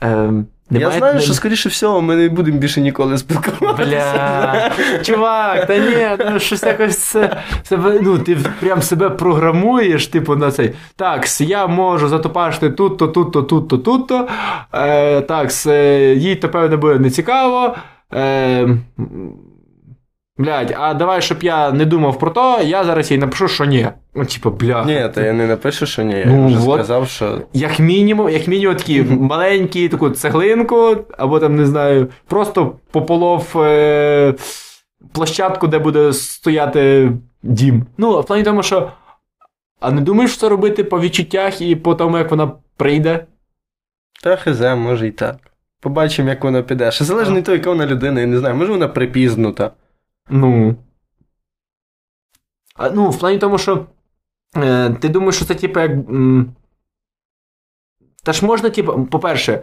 е, 0.02 0.32
немає, 0.70 0.94
я 0.94 0.98
знаю, 0.98 1.20
що, 1.20 1.34
скоріше 1.34 1.68
всього, 1.68 2.00
ми 2.00 2.16
не 2.16 2.28
будемо 2.28 2.58
більше 2.58 2.80
ніколи 2.80 3.18
спілкуватися. 3.18 3.90
Бля, 3.90 4.70
чувак, 5.02 5.66
та 5.66 5.78
ні, 5.78 6.24
ну 6.30 6.40
щось 6.40 6.62
якось 6.62 6.98
це, 6.98 7.36
себе, 7.62 7.98
ну, 8.02 8.18
ти 8.18 8.38
прям 8.60 8.82
себе 8.82 9.10
програмуєш, 9.10 10.06
типу, 10.06 10.36
на 10.36 10.50
цей. 10.50 10.72
Так, 10.96 11.40
я 11.40 11.66
можу 11.66 12.08
затопашити 12.08 12.70
тут-то, 12.70 13.08
тут-то, 13.08 13.42
тут-то, 13.42 13.78
тут-то. 13.78 14.28
Е, 14.74 15.20
так, 15.20 15.50
е, 15.66 16.14
їй 16.14 16.36
то 16.36 16.48
певне 16.48 16.76
буде 16.76 16.98
нецікаво. 16.98 17.76
Е, 18.14 18.68
блядь, 20.40 20.74
а 20.78 20.94
давай, 20.94 21.22
щоб 21.22 21.42
я 21.42 21.72
не 21.72 21.84
думав 21.84 22.18
про 22.18 22.30
то, 22.30 22.60
я 22.62 22.84
зараз 22.84 23.10
їй 23.10 23.18
напишу, 23.18 23.48
що 23.48 23.64
ні. 23.64 23.88
Ну, 24.14 24.24
типу, 24.24 24.50
бля. 24.50 24.84
Ні, 24.84 25.10
то 25.14 25.20
я 25.20 25.32
не 25.32 25.46
напишу, 25.46 25.86
що 25.86 26.02
ні. 26.02 26.14
Я 26.18 26.24
Ну, 26.26 26.46
вже 26.46 26.56
вот. 26.56 26.78
сказав, 26.78 27.08
що. 27.08 27.38
Як 27.52 27.78
мінімум, 27.78 28.28
як 28.28 28.48
мінімум 28.48 28.76
такі 28.76 29.02
маленькі 29.02 29.88
таку 29.88 30.10
цеглинку, 30.10 30.96
або 31.18 31.38
там, 31.40 31.56
не 31.56 31.66
знаю, 31.66 32.08
просто 32.26 32.76
пополов 32.90 33.52
е, 33.56 34.34
площадку, 35.12 35.66
де 35.66 35.78
буде 35.78 36.12
стояти 36.12 37.12
дім. 37.42 37.86
Ну, 37.98 38.20
в 38.20 38.26
плані 38.26 38.42
тому, 38.42 38.62
що. 38.62 38.90
А 39.80 39.90
не 39.90 40.00
думаєш 40.00 40.36
це 40.36 40.48
робити 40.48 40.84
по 40.84 41.00
відчуттях 41.00 41.60
і 41.60 41.76
по 41.76 41.94
тому, 41.94 42.18
як 42.18 42.30
вона 42.30 42.52
прийде? 42.76 43.26
Та 44.22 44.36
хз, 44.36 44.60
може 44.60 45.06
і 45.06 45.10
так. 45.10 45.36
Побачимо, 45.80 46.28
як 46.28 46.44
воно 46.44 46.62
піде. 46.62 46.90
Ще 46.90 47.04
залежно 47.04 47.36
від 47.36 47.44
того, 47.44 47.56
яка 47.56 47.70
вона 47.70 47.86
людина, 47.86 48.20
я 48.20 48.26
не 48.26 48.38
знаю, 48.38 48.54
може 48.54 48.72
вона 48.72 48.88
припізнута. 48.88 49.70
Ну. 50.30 50.76
А, 52.76 52.90
ну, 52.90 53.10
в 53.10 53.18
плані 53.18 53.38
тому, 53.38 53.58
що. 53.58 53.86
Е, 54.56 54.90
ти 55.00 55.08
думаєш, 55.08 55.36
що 55.36 55.44
це 55.44 55.54
типу 55.54 55.80
як. 55.80 55.90
М, 55.90 56.52
та 58.24 58.32
ж 58.32 58.46
можна, 58.46 58.70
типу, 58.70 59.08
по-перше, 59.10 59.62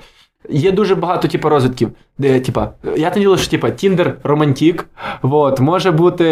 є 0.50 0.72
дуже 0.72 0.96
багато 0.96 1.28
типу, 1.28 1.50
розвитків. 1.50 1.92
Де, 2.18 2.40
типа, 2.40 2.72
я 2.98 3.10
діло, 3.10 3.38
що 3.38 3.52
типа, 3.52 3.72
Тіндер 3.72 4.18
романтік. 4.24 4.86
Вот, 5.22 5.60
може 5.60 5.92
бути 5.92 6.26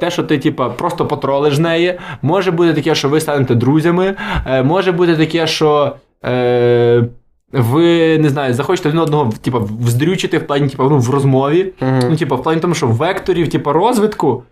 те, 0.00 0.10
що 0.10 0.22
ти 0.22 0.38
типа, 0.38 0.70
просто 0.70 1.06
потролиш 1.06 1.58
неї. 1.58 1.98
Може 2.22 2.50
бути 2.50 2.74
таке, 2.74 2.94
що 2.94 3.08
ви 3.08 3.20
станете 3.20 3.54
друзями. 3.54 4.16
Е, 4.46 4.62
може 4.62 4.92
бути 4.92 5.16
таке, 5.16 5.46
що. 5.46 5.96
Е, 6.24 7.08
ви 7.52 8.18
не 8.18 8.28
знаю, 8.28 8.54
захочете 8.54 8.88
один 8.88 9.00
одного 9.00 9.32
типа, 9.42 9.58
вздрючити 9.58 10.38
в 10.38 10.46
плані, 10.46 10.68
типа, 10.68 10.82
ну, 10.82 10.98
в 10.98 11.10
розмові. 11.10 11.72
Ну, 11.80 12.16
типу, 12.16 12.36
в 12.36 12.42
плані 12.42 12.60
тому, 12.60 12.74
що 12.74 12.86
векторів, 12.86 13.50
типу, 13.50 13.72
розвитку 13.72 14.42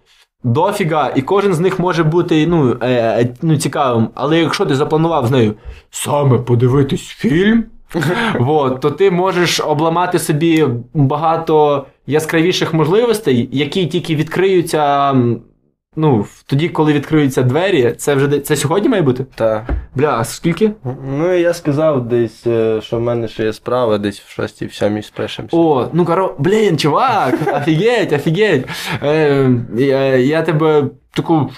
дофіга, 0.44 1.12
і 1.16 1.22
кожен 1.22 1.54
з 1.54 1.60
них 1.60 1.78
може 1.78 2.04
бути 2.04 2.46
ну, 2.46 2.76
е, 2.80 2.88
е, 2.90 3.34
ну, 3.42 3.56
цікавим. 3.56 4.08
Але 4.14 4.38
якщо 4.38 4.66
ти 4.66 4.74
запланував 4.74 5.26
з 5.26 5.30
нею 5.30 5.54
саме 5.90 6.38
подивитись 6.38 7.00
фільм, 7.00 7.64
вот, 8.38 8.80
то 8.80 8.90
ти 8.90 9.10
можеш 9.10 9.60
обламати 9.60 10.18
собі 10.18 10.66
багато 10.94 11.86
яскравіших 12.06 12.74
можливостей, 12.74 13.48
які 13.52 13.86
тільки 13.86 14.16
відкриються. 14.16 15.14
Ну, 15.98 16.26
тоді, 16.46 16.68
коли 16.68 16.92
відкриються 16.92 17.42
двері, 17.42 17.94
це 17.98 18.14
вже 18.14 18.40
це 18.40 18.56
сьогодні 18.56 18.88
має 18.88 19.02
бути? 19.02 19.26
Так. 19.34 19.64
Бля, 19.94 20.16
а 20.18 20.24
скільки? 20.24 20.70
Ну, 21.18 21.32
я 21.32 21.54
сказав 21.54 22.08
десь, 22.08 22.46
е, 22.46 22.80
що 22.82 22.96
в 22.96 23.00
мене 23.00 23.28
ще 23.28 23.44
є 23.44 23.52
справа, 23.52 23.98
десь 23.98 24.20
в 24.20 24.30
6 24.30 24.62
в 24.62 24.74
7 24.74 25.02
спишемося. 25.02 25.56
О, 25.56 25.88
ну 25.92 26.04
коро, 26.04 26.34
блін, 26.38 26.78
чувак, 26.78 27.34
офігеть, 27.56 28.12
офігеть. 28.12 28.64
Е, 29.02 29.50
я, 29.76 30.16
я 30.16 30.42
тебе 30.42 30.84
таку 31.14 31.50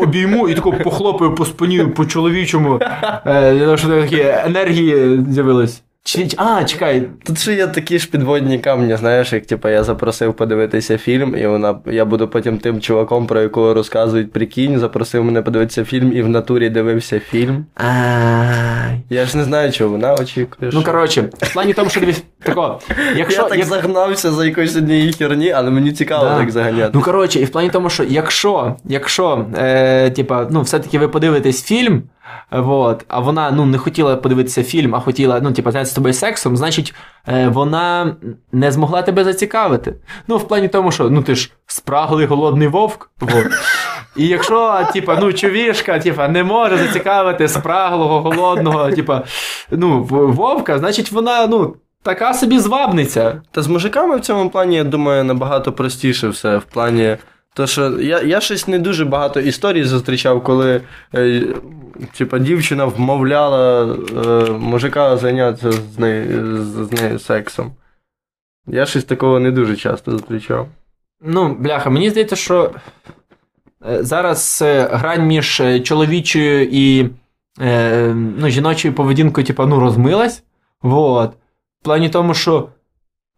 обійму 0.00 0.48
і 0.48 0.54
таку 0.54 0.72
похлопаю 0.72 1.34
по 1.34 1.44
спині 1.44 1.84
по 1.84 2.04
чоловічому, 2.06 2.80
е, 3.26 3.52
для 3.52 3.64
того, 3.64 3.76
щоб 3.76 3.90
тебе 3.90 4.02
такі 4.02 4.22
енергії 4.46 5.24
з'явились. 5.28 5.82
Чи, 6.08 6.28
а, 6.36 6.64
чекай, 6.64 7.02
Тут 7.24 7.38
ще 7.38 7.54
є 7.54 7.66
такі 7.66 7.98
ж 7.98 8.10
підводні 8.10 8.58
камні, 8.58 8.96
знаєш, 8.96 9.32
як 9.32 9.46
типу, 9.46 9.68
я 9.68 9.84
запросив 9.84 10.34
подивитися 10.34 10.98
фільм, 10.98 11.36
і 11.36 11.46
вона, 11.46 11.78
я 11.86 12.04
буду 12.04 12.28
потім 12.28 12.58
тим 12.58 12.80
чуваком, 12.80 13.26
про 13.26 13.40
якого 13.40 13.74
розказують 13.74 14.32
прикинь, 14.32 14.78
запросив 14.78 15.24
мене 15.24 15.42
подивитися 15.42 15.84
фільм 15.84 16.12
і 16.12 16.22
в 16.22 16.28
натурі 16.28 16.70
дивився 16.70 17.20
фільм. 17.20 17.66
Ай. 17.74 19.00
Я 19.10 19.26
ж 19.26 19.36
не 19.36 19.44
знаю, 19.44 19.72
чого 19.72 19.90
вона 19.90 20.14
очікує. 20.14 20.70
Ну, 20.74 20.82
коротше, 20.82 21.28
в 21.38 21.52
плані 21.52 21.72
тому, 21.72 21.90
що 21.90 22.00
тако, 22.42 22.80
якщо, 23.16 23.42
я 23.42 23.48
так 23.48 23.58
як- 23.58 23.68
загнався 23.68 24.30
за 24.32 24.46
якоюсь 24.46 24.76
однієї 24.76 25.12
херні, 25.12 25.50
але 25.50 25.70
мені 25.70 25.92
цікаво 25.92 26.24
Да. 26.24 26.38
так 26.38 26.50
заганяти. 26.50 26.90
Ну, 26.94 27.00
коротше, 27.00 27.40
і 27.40 27.44
в 27.44 27.50
плані 27.50 27.70
тому, 27.70 27.90
що 27.90 28.04
якщо, 28.04 28.76
якщо 28.84 29.46
е, 29.58 30.10
типа, 30.10 30.46
ну, 30.50 30.62
все-таки 30.62 30.98
ви 30.98 31.08
подивитесь 31.08 31.62
фільм, 31.62 32.02
вот, 32.50 33.04
а 33.08 33.20
вона 33.20 33.50
ну, 33.50 33.66
не 33.66 33.78
хотіла 33.78 34.16
подивитися 34.16 34.62
фільм, 34.62 34.94
а 34.94 35.00
хотіла 35.00 35.40
ну, 35.40 35.52
типа, 35.52 35.72
зайнятися 35.72 35.92
з 35.92 35.94
тобою 35.94 36.14
сексом, 36.14 36.56
значить, 36.56 36.94
е, 37.28 37.48
вона 37.48 38.16
не 38.52 38.72
змогла 38.72 39.02
тебе 39.02 39.24
зацікавити. 39.24 39.94
Ну, 40.28 40.36
в 40.36 40.48
плані 40.48 40.68
тому, 40.68 40.92
що 40.92 41.10
ну, 41.10 41.22
ти 41.22 41.34
ж 41.34 41.50
спраглий 41.66 42.26
голодний 42.26 42.68
вовк. 42.68 43.10
Вот. 43.20 43.46
І 44.16 44.26
якщо, 44.26 44.86
типа, 44.92 45.18
ну, 45.20 45.32
човішка, 45.32 45.98
типа, 45.98 46.28
не 46.28 46.44
може 46.44 46.76
зацікавити 46.76 47.48
спраглого, 47.48 48.20
голодного, 48.20 48.90
типа, 48.90 49.22
ну, 49.70 50.02
вовка, 50.10 50.78
значить, 50.78 51.12
вона, 51.12 51.46
ну, 51.46 51.76
така 52.02 52.34
собі 52.34 52.58
звабниця. 52.58 53.42
Та 53.50 53.62
з 53.62 53.68
мужиками 53.68 54.16
в 54.16 54.20
цьому 54.20 54.50
плані, 54.50 54.76
я 54.76 54.84
думаю, 54.84 55.24
набагато 55.24 55.72
простіше 55.72 56.28
все. 56.28 56.56
В 56.56 56.64
плані. 56.64 57.16
То, 57.58 57.66
що 57.66 58.00
я, 58.00 58.22
я 58.22 58.40
щось 58.40 58.68
не 58.68 58.78
дуже 58.78 59.04
багато 59.04 59.40
історій 59.40 59.84
зустрічав, 59.84 60.42
коли 60.42 60.80
е, 61.14 61.42
типа, 62.18 62.38
дівчина 62.38 62.84
вмовляла 62.84 63.84
е, 63.84 64.52
мужика 64.52 65.16
зайнятися 65.16 65.72
з 65.72 65.98
нею, 65.98 66.56
з, 66.64 66.88
з 66.88 66.92
нею 66.92 67.18
сексом. 67.18 67.72
Я 68.66 68.86
щось 68.86 69.04
такого 69.04 69.40
не 69.40 69.50
дуже 69.50 69.76
часто 69.76 70.10
зустрічав. 70.10 70.68
Ну, 71.22 71.54
бляха, 71.54 71.90
мені 71.90 72.10
здається, 72.10 72.36
що 72.36 72.70
е, 73.88 74.02
зараз 74.04 74.62
е, 74.62 74.88
грань 74.92 75.26
між 75.26 75.60
е, 75.60 75.80
чоловічою 75.80 76.68
і 76.70 77.10
е, 77.60 78.06
ну, 78.14 78.48
жіночою 78.48 78.94
поведінкою, 78.94 79.46
типа, 79.46 79.66
ну, 79.66 79.80
розмилась. 79.80 80.44
Вот. 80.82 81.32
В 81.80 81.84
плані 81.84 82.08
тому, 82.08 82.34
що 82.34 82.68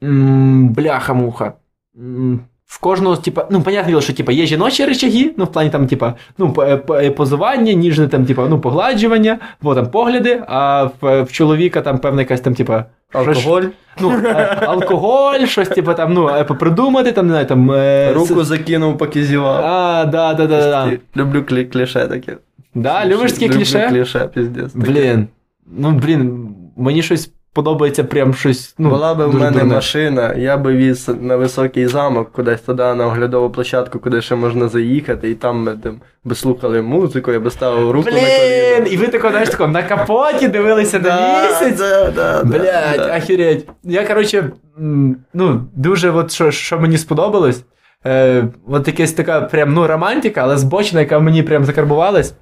м, 0.03 0.69
бляха-муха. 0.69 1.53
м, 1.97 2.41
В 2.71 2.79
кожного, 2.81 3.17
типа, 3.17 3.47
ну, 3.51 3.63
понятне 3.63 3.89
діло, 3.91 4.01
що 4.01 4.13
типа, 4.13 4.33
є 4.33 4.47
жіночі 4.47 4.85
речаги, 4.85 5.31
ну, 5.37 5.45
в 5.45 5.53
плані 5.53 5.71
там, 5.71 5.87
типа, 5.87 6.15
ну, 6.39 6.53
по- 6.53 6.79
по- 6.79 7.11
позування, 7.17 7.73
ніжне 7.73 8.09
там, 8.09 8.25
типа, 8.27 8.47
ну, 8.49 8.61
погладжування, 8.61 9.39
вот, 9.63 9.75
там, 9.77 9.87
погляди, 9.87 10.43
а 10.49 10.89
в, 11.01 11.23
в 11.23 11.33
чоловіка 11.33 11.81
там 11.81 11.99
певна 11.99 12.21
якась 12.23 12.41
там, 12.41 12.55
типа, 12.55 12.85
Алкоголь, 13.13 13.63
ну, 14.01 14.11
е, 14.25 14.59
алкоголь, 14.67 15.45
щось, 15.47 15.69
типу, 15.69 15.95
там, 15.95 16.15
ну, 16.15 16.29
е, 16.29 16.45
придумати, 16.45 17.13
там, 17.13 17.27
не 17.27 17.33
знаю, 17.33 17.47
там. 17.47 17.71
е, 17.73 18.13
руку 18.13 18.45
закинув, 18.45 18.99
поки 18.99 19.25
зівав. 19.25 19.65
А, 19.65 20.05
да, 20.05 20.35
да, 20.35 20.47
да, 20.47 20.61
да. 20.71 20.93
Люблю 21.17 21.41
клі- 21.41 21.73
кліше 21.73 22.07
таке. 22.07 22.37
Да, 22.75 23.07
любиш 23.07 23.33
такі 23.33 23.45
Люблю 23.47 23.57
кліше? 23.59 23.89
кліше, 23.91 24.29
піздець. 24.35 24.75
Блін. 24.75 25.27
Ну, 25.79 25.91
блін, 25.91 26.49
мені 26.77 27.03
щось 27.03 27.33
подобається 27.53 28.05
прям 28.05 28.35
щось. 28.35 28.75
Ну, 28.79 28.91
Була 28.91 29.15
би 29.15 29.27
в 29.27 29.35
мене 29.35 29.51
дурне. 29.51 29.75
машина, 29.75 30.35
я 30.35 30.57
би 30.57 30.75
віз 30.75 31.11
на 31.21 31.37
високий 31.37 31.87
замок, 31.87 32.33
кудись 32.33 32.61
туди 32.61 32.83
на 32.95 33.07
оглядову 33.07 33.51
площадку, 33.51 33.99
куди 33.99 34.23
ще 34.23 34.35
можна 34.35 34.69
заїхати, 34.69 35.31
і 35.31 35.35
там 35.35 35.65
би, 35.65 35.77
там, 35.83 36.01
би 36.25 36.35
слухали 36.35 36.83
музику, 36.83 37.33
я 37.33 37.41
би 37.41 37.51
ставив 37.51 37.91
руку 37.91 38.11
на 38.11 38.17
Блін, 38.17 38.25
коліно. 38.25 38.87
і 38.87 38.97
ви 38.97 39.09
тако, 39.09 39.31
знаєш, 39.31 39.49
тако, 39.49 39.67
на 39.67 39.83
капоті 39.83 40.49
дивилися 40.49 40.99
на 40.99 41.43
місяць. 41.43 41.79
Да, 41.79 42.11
да, 42.11 42.45
Блять, 42.45 42.97
да. 42.97 43.19
охереть. 43.19 43.69
Я, 43.85 44.07
коротше, 44.07 44.51
ну, 45.35 45.65
дуже 45.75 46.11
от 46.11 46.33
що, 46.33 46.51
що 46.51 46.79
мені 46.81 46.99
сподобалось. 46.99 47.63
Е, 48.07 48.45
от 48.69 48.87
якась 48.89 49.13
така 49.13 49.41
прям 49.41 49.75
ну, 49.75 49.87
романтика, 49.87 50.41
але 50.43 50.57
збочена, 50.57 51.01
яка 51.01 51.19
мені 51.19 51.43
прям 51.43 51.65
закарбувалась. 51.65 52.35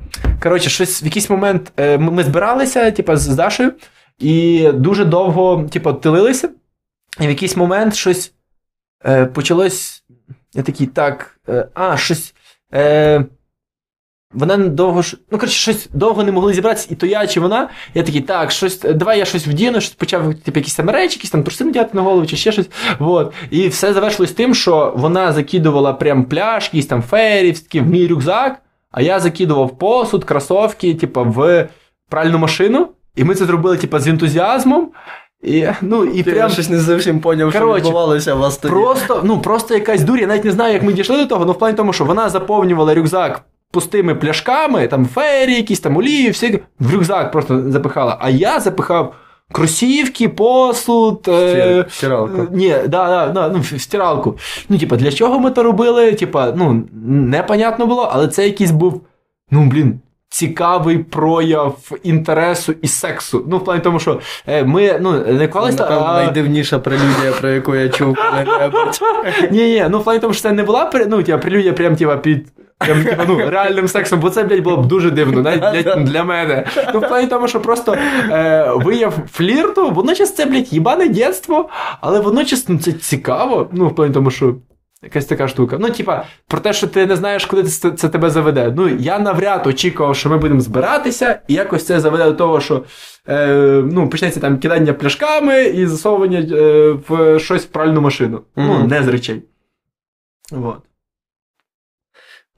Коротше, 0.42 0.70
щось 0.70 1.02
в 1.02 1.04
якийсь 1.04 1.30
момент 1.30 1.72
е, 1.76 1.98
ми 1.98 2.10
ми 2.12 2.22
збиралися, 2.24 2.90
типа, 2.90 3.16
з 3.16 3.28
Дашою, 3.28 3.72
і 4.18 4.68
дуже 4.72 5.04
довго, 5.04 5.68
типу, 5.70 5.92
тилилися. 5.92 6.50
І 7.20 7.26
в 7.26 7.28
якийсь 7.28 7.56
момент 7.56 7.94
щось 7.94 8.32
е, 9.06 9.26
почалось. 9.26 10.04
Я 10.54 10.62
такий, 10.62 10.86
так, 10.86 11.40
е, 11.48 11.68
а, 11.74 11.96
щось. 11.96 12.34
Е, 12.74 13.24
вона 14.32 14.56
довго 14.56 15.02
ну 15.30 15.38
коротше, 15.38 15.58
щось 15.58 15.88
довго 15.92 16.24
не 16.24 16.32
могли 16.32 16.54
зібратися, 16.54 16.88
і 16.90 16.94
то 16.94 17.06
я 17.06 17.26
чи 17.26 17.40
вона. 17.40 17.68
Я 17.94 18.02
такий, 18.02 18.20
так, 18.20 18.50
щось, 18.50 18.80
давай 18.80 19.18
я 19.18 19.24
щось 19.24 19.46
вдіну, 19.46 19.80
щось 19.80 19.94
почав 19.94 20.34
типу, 20.34 20.60
якісь 20.60 20.74
там 20.74 20.90
речі, 20.90 21.16
якісь 21.16 21.30
там 21.30 21.42
труси 21.42 21.64
надягати 21.64 21.96
на 21.96 22.02
голову 22.02 22.26
чи 22.26 22.36
ще 22.36 22.52
щось. 22.52 22.70
Вот. 22.98 23.34
І 23.50 23.68
все 23.68 23.92
завершилось 23.92 24.32
тим, 24.32 24.54
що 24.54 24.94
вона 24.96 25.32
закидувала 25.32 25.92
прям 25.92 26.24
пляж, 26.24 26.64
якісь 26.64 26.86
там 26.86 27.02
ферівські 27.02 27.80
в 27.80 27.86
мій 27.86 28.06
рюкзак, 28.06 28.62
а 28.90 29.02
я 29.02 29.20
закидував 29.20 29.78
посуд, 29.78 30.24
кросовки, 30.24 30.94
типу, 30.94 31.24
в 31.24 31.68
пральну 32.08 32.38
машину. 32.38 32.88
І 33.16 33.24
ми 33.24 33.34
це 33.34 33.44
зробили, 33.44 33.76
типу, 33.76 33.98
з 33.98 34.06
ентузіазмом. 34.06 34.90
І, 35.42 35.66
ну, 35.82 36.04
і 36.04 36.18
Я 36.18 36.24
прям 36.24 36.50
щось 36.50 36.70
не 36.70 36.78
зовсім 36.80 37.20
поняв, 37.20 37.52
що 37.52 37.74
відбувалося 37.74 38.34
у 38.34 38.38
вас 38.38 38.56
тоді. 38.56 38.74
Просто, 38.74 39.20
ну, 39.24 39.40
просто 39.40 39.74
якась 39.74 40.02
дурь. 40.02 40.18
Я 40.20 40.26
навіть 40.26 40.44
не 40.44 40.50
знаю, 40.52 40.72
як 40.72 40.82
ми 40.82 40.92
дійшли 40.92 41.16
до 41.16 41.26
того, 41.26 41.44
але 41.44 41.52
в 41.52 41.58
плані 41.58 41.76
тому, 41.76 41.92
що 41.92 42.04
вона 42.04 42.28
заповнювала 42.28 42.94
рюкзак 42.94 43.42
пустими 43.72 44.14
пляшками, 44.14 44.86
там 44.86 45.06
фері, 45.06 45.54
якісь 45.54 45.80
там 45.80 45.96
олії, 45.96 46.30
всі 46.30 46.60
в 46.80 46.94
рюкзак 46.94 47.32
просто 47.32 47.62
запихала. 47.70 48.16
А 48.20 48.30
я 48.30 48.60
запихав 48.60 49.14
кросівки, 49.52 50.28
посуд. 50.28 51.24
Е... 51.28 51.30
Стир- 51.32 51.90
стиралку. 51.90 52.38
е, 52.42 52.46
Ні, 52.52 52.70
да, 52.70 53.06
да, 53.06 53.28
да, 53.28 53.48
ну, 53.48 53.78
стиралку. 53.78 54.36
Ну, 54.68 54.78
типа, 54.78 54.96
для 54.96 55.12
чого 55.12 55.40
ми 55.40 55.50
то 55.50 55.62
робили? 55.62 56.12
Типа, 56.12 56.52
ну, 56.56 56.82
непонятно 57.06 57.86
було, 57.86 58.08
але 58.12 58.28
це 58.28 58.44
якийсь 58.44 58.70
був, 58.70 59.00
ну, 59.50 59.64
блін. 59.64 60.00
Цікавий 60.30 60.98
прояв 60.98 61.76
інтересу 62.02 62.74
і 62.82 62.88
сексу. 62.88 63.44
Ну, 63.48 63.58
в 63.58 63.64
плані 63.64 63.80
тому, 63.80 64.00
що 64.00 64.20
е, 64.46 64.64
ми 64.64 64.98
ну, 65.00 65.12
не 65.12 65.48
колись. 65.48 65.74
та- 65.74 65.82
Напевно, 65.82 66.06
а- 66.06 66.22
найдивніша 66.22 66.78
прелюдія, 66.78 67.32
про 67.40 67.48
яку 67.48 67.74
я 67.74 67.88
чув 67.88 68.16
коли-небудь. 68.30 69.00
ні, 69.50 69.64
ні, 69.64 69.86
ну 69.90 69.98
в 69.98 70.04
плані 70.04 70.20
тому, 70.20 70.32
що 70.32 70.42
це 70.42 70.52
не 70.52 70.62
була 70.62 70.90
ну, 71.08 71.22
типа, 71.22 71.38
прелюдія 71.38 71.72
прям 71.72 71.96
типа, 71.96 72.16
під. 72.16 72.46
Прям, 72.78 73.04
типа, 73.04 73.24
ну, 73.28 73.36
реальним 73.50 73.88
сексом, 73.88 74.20
бо 74.20 74.30
це, 74.30 74.44
блядь, 74.44 74.62
було 74.62 74.76
б 74.76 74.86
дуже 74.86 75.10
дивно, 75.10 75.42
навіть 75.42 75.84
для, 75.84 75.94
для 75.96 76.24
мене. 76.24 76.66
Ну, 76.94 77.00
в 77.00 77.08
плані 77.08 77.26
тому, 77.26 77.48
що 77.48 77.60
просто 77.60 77.96
е, 78.30 78.72
вияв 78.76 79.14
флірту, 79.32 79.90
водночас 79.90 80.34
це, 80.34 80.46
блядь, 80.46 80.72
їбане 80.72 81.08
дєтство, 81.08 81.68
але 82.00 82.20
водночас 82.20 82.68
ну, 82.68 82.78
це 82.78 82.92
цікаво. 82.92 83.68
Ну, 83.72 83.88
в 83.88 83.94
плані 83.94 84.14
тому, 84.14 84.30
що 84.30 84.54
якась 85.02 85.26
така 85.26 85.48
штука. 85.48 85.76
Ну, 85.80 85.90
типа, 85.90 86.24
про 86.46 86.60
те, 86.60 86.72
що 86.72 86.86
ти 86.86 87.06
не 87.06 87.16
знаєш, 87.16 87.46
куди 87.46 87.62
це, 87.62 87.90
це 87.90 88.08
тебе 88.08 88.30
заведе. 88.30 88.72
Ну, 88.76 88.88
я 88.88 89.18
навряд 89.18 89.66
очікував, 89.66 90.16
що 90.16 90.30
ми 90.30 90.38
будемо 90.38 90.60
збиратися, 90.60 91.40
і 91.48 91.54
якось 91.54 91.86
це 91.86 92.00
заведе 92.00 92.24
до 92.24 92.32
того, 92.32 92.60
що 92.60 92.84
е, 93.28 93.82
ну, 93.92 94.08
почнеться 94.08 94.40
там 94.40 94.58
кидання 94.58 94.92
пляшками 94.92 95.62
і 95.62 95.86
засовування 95.86 96.38
е, 96.38 96.92
в 97.08 97.38
щось 97.38 97.64
в 97.64 97.68
пральну 97.68 98.00
машину. 98.00 98.40
Ну, 98.56 98.86
не 98.86 99.02
з 99.02 99.08
речей. 99.08 99.42
Вот. 100.50 100.78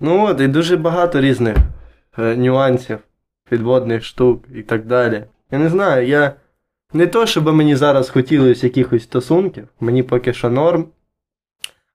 Ну 0.01 0.27
от, 0.27 0.41
і 0.41 0.49
дуже 0.49 0.77
багато 0.77 1.21
різних 1.21 1.57
е, 2.19 2.37
нюансів, 2.37 2.99
підводних 3.51 4.05
штук 4.05 4.45
і 4.55 4.63
так 4.63 4.87
далі. 4.87 5.25
Я 5.51 5.59
не 5.59 5.69
знаю, 5.69 6.07
я. 6.07 6.33
Не 6.93 7.07
то, 7.07 7.27
щоб 7.27 7.55
мені 7.55 7.77
зараз 7.77 8.11
хотілося 8.11 8.67
якихось 8.67 9.03
стосунків, 9.03 9.69
мені 9.81 10.03
поки 10.03 10.33
що 10.33 10.51
норм. 10.51 10.87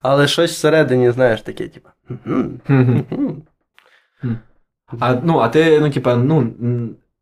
Але 0.08 0.28
щось 0.28 0.52
всередині, 0.52 1.12
знаєш, 1.12 1.42
таке, 1.42 1.68
типу. 1.68 1.90
«Мгм, 2.26 2.60
мгм». 2.68 3.42
А, 5.00 5.16
ну, 5.24 5.40
а 5.40 5.48
ти, 5.50 5.80
ну, 5.80 5.90
типа, 5.90 6.16
ну, 6.16 6.54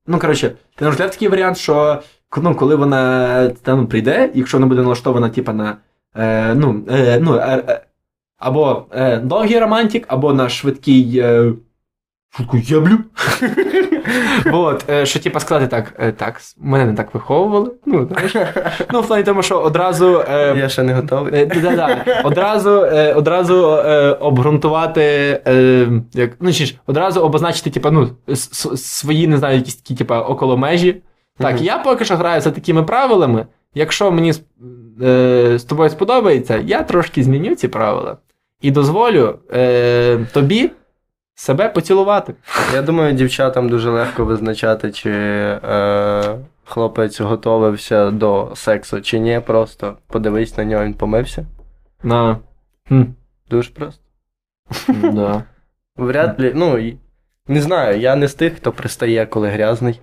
ну, 0.08 0.20
коротше, 0.20 0.50
ти 0.50 0.86
не 0.86 0.88
розглядав 0.88 1.12
такий 1.12 1.28
варіант, 1.28 1.58
що 1.58 2.02
ну, 2.38 2.56
коли 2.56 2.76
вона 2.76 3.50
там 3.50 3.88
прийде, 3.88 4.32
якщо 4.34 4.58
вона 4.58 4.68
буде 4.68 4.82
налаштована, 4.82 5.30
типа, 5.30 5.54
на. 5.54 5.78
Е, 6.16 6.56
ну, 6.56 6.86
е, 6.90 7.20
ну, 7.20 7.36
е, 7.36 7.64
е, 7.68 7.86
або 8.38 8.86
е, 8.92 9.18
довгий 9.18 9.60
романтик, 9.60 10.06
або 10.08 10.34
на 10.34 10.50
швидкий. 10.50 11.20
Е, 11.20 11.54
швидку 12.36 12.58
єблю. 12.58 12.98
От, 14.54 14.90
е, 14.90 15.06
що 15.06 15.20
типа 15.20 15.40
сказати 15.40 15.68
так, 15.68 15.94
е, 16.00 16.12
так, 16.12 16.42
мене 16.58 16.86
не 16.86 16.94
так 16.94 17.14
виховували. 17.14 17.72
Ну, 17.86 18.10
ну 18.94 19.02
в 19.02 19.08
плані 19.08 19.24
тому, 19.24 19.42
що 19.44 19.60
одразу. 19.60 20.24
Е, 20.30 20.56
Я 20.58 20.70
ще 20.70 20.84
не 20.84 20.94
готовий. 20.94 21.46
Да-да. 21.46 22.06
Одразу, 22.24 22.72
одразу 23.16 23.56
обґрунтувати, 24.20 25.02
як, 26.14 26.32
ну, 26.40 26.54
чи 26.54 26.66
ж, 26.66 26.76
одразу 26.88 27.22
обозначити, 27.22 27.70
типа, 27.70 27.92
ну, 27.92 28.10
свої, 28.76 29.28
не 29.28 29.38
знаю, 29.38 29.56
якісь 29.58 29.76
такі, 29.76 29.96
типа, 29.96 30.20
около 30.22 30.58
межі. 30.58 31.02
Так, 31.38 31.62
я 31.62 31.78
поки 31.78 32.06
що 32.06 32.16
граю 32.16 32.42
за 32.42 32.52
такими 32.52 32.84
правилами. 32.84 33.46
Якщо 33.76 34.12
мені 34.12 34.34
з- 34.34 35.64
тобою 35.70 35.90
сподобається, 35.90 36.58
я 36.58 36.84
трошки 36.84 37.24
зміню 37.24 37.56
ці 37.56 37.68
правила 37.68 38.18
і 38.62 38.72
дозволю 38.72 39.36
е, 39.54 40.20
тобі 40.34 40.72
себе 41.36 41.70
поцілувати. 41.70 42.34
Я 42.74 42.82
думаю, 42.82 43.14
дівчатам 43.14 43.70
дуже 43.70 43.90
легко 43.90 44.26
визначати, 44.26 44.92
чи 44.92 45.12
е, 45.12 46.38
хлопець 46.66 47.22
готовився 47.22 48.12
до 48.12 48.52
сексу, 48.56 49.02
чи 49.02 49.20
ні. 49.20 49.42
Просто 49.46 49.98
подивись 50.08 50.58
на 50.58 50.66
нього, 50.66 50.84
він 50.84 50.94
помився. 50.94 51.46
На. 52.04 52.40
Хм. 52.88 53.04
Дуже 53.50 53.72
просто. 53.72 54.02
Да. 55.14 55.44
Вряд 55.98 56.42
ли, 56.42 56.52
ну, 56.56 56.94
не 57.48 57.62
знаю, 57.62 58.00
я 58.00 58.16
не 58.16 58.28
з 58.28 58.34
тих, 58.34 58.56
хто 58.56 58.72
пристає, 58.72 59.26
коли 59.26 59.50
грязний. 59.50 60.00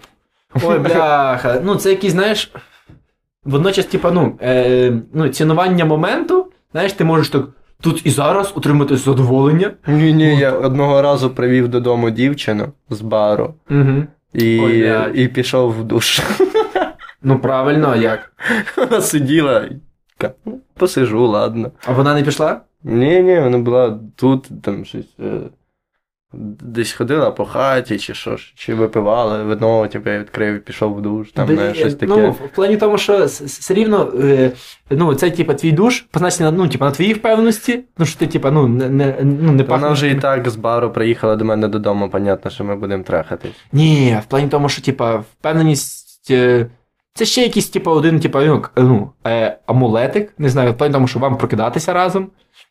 Ой, 0.63 0.79
бляха. 0.79 1.61
Ну, 1.65 1.77
це 1.77 1.91
якийсь, 1.91 2.13
знаєш. 2.13 2.53
Водночас, 3.45 3.87
типа, 3.87 4.11
ну, 4.11 4.39
е, 4.43 4.93
ну, 5.13 5.29
цінування 5.29 5.85
моменту, 5.85 6.53
знаєш, 6.73 6.93
ти 6.93 7.05
можеш 7.05 7.29
так 7.29 7.43
тут 7.81 8.07
і 8.07 8.11
зараз 8.11 8.53
отримати 8.57 8.97
задоволення. 8.97 9.71
Ні, 9.87 10.13
ні, 10.13 10.37
я 10.37 10.53
одного 10.53 11.03
разу 11.03 11.31
привів 11.31 11.69
додому 11.69 12.11
дівчину 12.11 12.69
з 12.91 13.01
бару 13.01 13.55
Угу. 13.71 14.03
і, 14.33 14.61
Ой, 14.61 15.23
і 15.23 15.29
пішов 15.29 15.73
в 15.81 15.85
душ. 15.85 16.21
Ну, 17.23 17.39
правильно, 17.39 17.89
а 17.93 17.97
як? 17.97 18.33
Вона 18.77 19.01
сиділа. 19.01 19.69
«Ну, 20.47 20.61
Посижу, 20.75 21.27
ладно. 21.27 21.71
А 21.87 21.93
вона 21.93 22.15
не 22.15 22.23
пішла? 22.23 22.61
Ні, 22.85 23.23
ні, 23.23 23.41
вона 23.41 23.59
була 23.59 23.99
тут, 24.17 24.49
там 24.63 24.85
щось. 24.85 25.17
Десь 26.33 26.93
ходила 26.93 27.31
по 27.31 27.45
хаті, 27.45 27.99
чи 27.99 28.15
що 28.15 28.37
ж, 28.37 28.53
чи 28.57 28.75
випивала 28.75 29.43
вино, 29.43 29.87
типу, 29.87 30.11
я 30.11 30.19
відкрив 30.19 30.65
пішов 30.65 30.95
в 30.97 31.03
душ, 31.03 31.33
там 31.33 31.47
Блін, 31.47 31.57
не, 31.57 31.75
щось 31.75 31.95
таке. 31.95 32.13
Ну, 32.17 32.31
в 32.31 32.55
плані 32.55 32.77
тому, 32.77 32.99
що 32.99 33.25
все 33.25 33.75
рівно, 33.75 34.13
е, 34.23 34.53
ну, 34.91 35.15
це, 35.15 35.31
типа, 35.31 35.55
твій 35.55 35.73
душ, 35.73 36.01
позначений 36.01 36.53
на, 36.53 36.59
ну, 36.59 36.69
типа, 36.69 36.85
на 36.85 36.91
твоїй 36.91 37.13
впевненості, 37.13 37.85
ну, 37.99 38.07
що 38.07 38.19
ти, 38.19 38.27
типа, 38.27 38.51
ну, 38.51 38.69
не, 38.69 38.89
не, 38.89 39.17
ну, 39.23 39.53
не 39.53 39.63
Вона 39.63 39.91
вже 39.91 40.11
і 40.11 40.15
так 40.15 40.49
з 40.49 40.57
бару 40.57 40.91
приїхала 40.91 41.37
до 41.37 41.45
мене 41.45 41.69
додому, 41.69 42.11
понятно, 42.11 42.51
що 42.51 42.65
ми 42.65 42.77
будемо 42.77 43.03
трахатись. 43.03 43.57
Ні, 43.73 44.19
в 44.23 44.25
плані 44.25 44.49
тому, 44.49 44.69
що, 44.69 44.83
типа, 44.83 45.17
впевненість. 45.17 46.31
е, 46.31 46.67
Це 47.15 47.25
ще 47.25 47.43
якийсь, 47.43 47.69
типа, 47.71 47.91
один, 47.91 48.21
типа, 48.21 48.45
ну, 48.45 48.65
ну, 48.77 49.11
е, 49.27 49.59
амулетик, 49.67 50.33
не 50.39 50.49
знаю, 50.49 50.73
в 50.73 50.77
плані 50.77 50.95
тому, 50.95 51.07
що 51.07 51.19
вам 51.19 51.37
прокидатися 51.37 51.93
разом. 51.93 52.31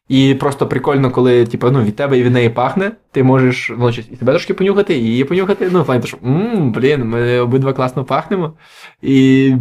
І 0.09 0.35
просто 0.35 0.67
прикольно, 0.67 1.11
коли, 1.11 1.45
типа, 1.45 1.71
ну, 1.71 1.83
від 1.83 1.95
тебе 1.95 2.19
і 2.19 2.23
від 2.23 2.33
неї 2.33 2.49
пахне, 2.49 2.91
ти 3.11 3.23
можеш 3.23 3.69
вночі 3.69 4.05
і 4.11 4.15
тебе 4.15 4.31
трошки 4.31 4.53
понюхати, 4.53 4.97
і 4.97 5.03
її 5.03 5.23
понюхати. 5.23 5.69
Ну, 5.71 5.81
в 5.81 5.85
плані, 5.85 6.07
що, 6.07 6.17
мм, 6.21 6.71
блін, 6.71 7.05
ми 7.05 7.39
обидва 7.39 7.73
класно 7.73 8.05
пахнемо. 8.05 8.53
І. 9.01 9.55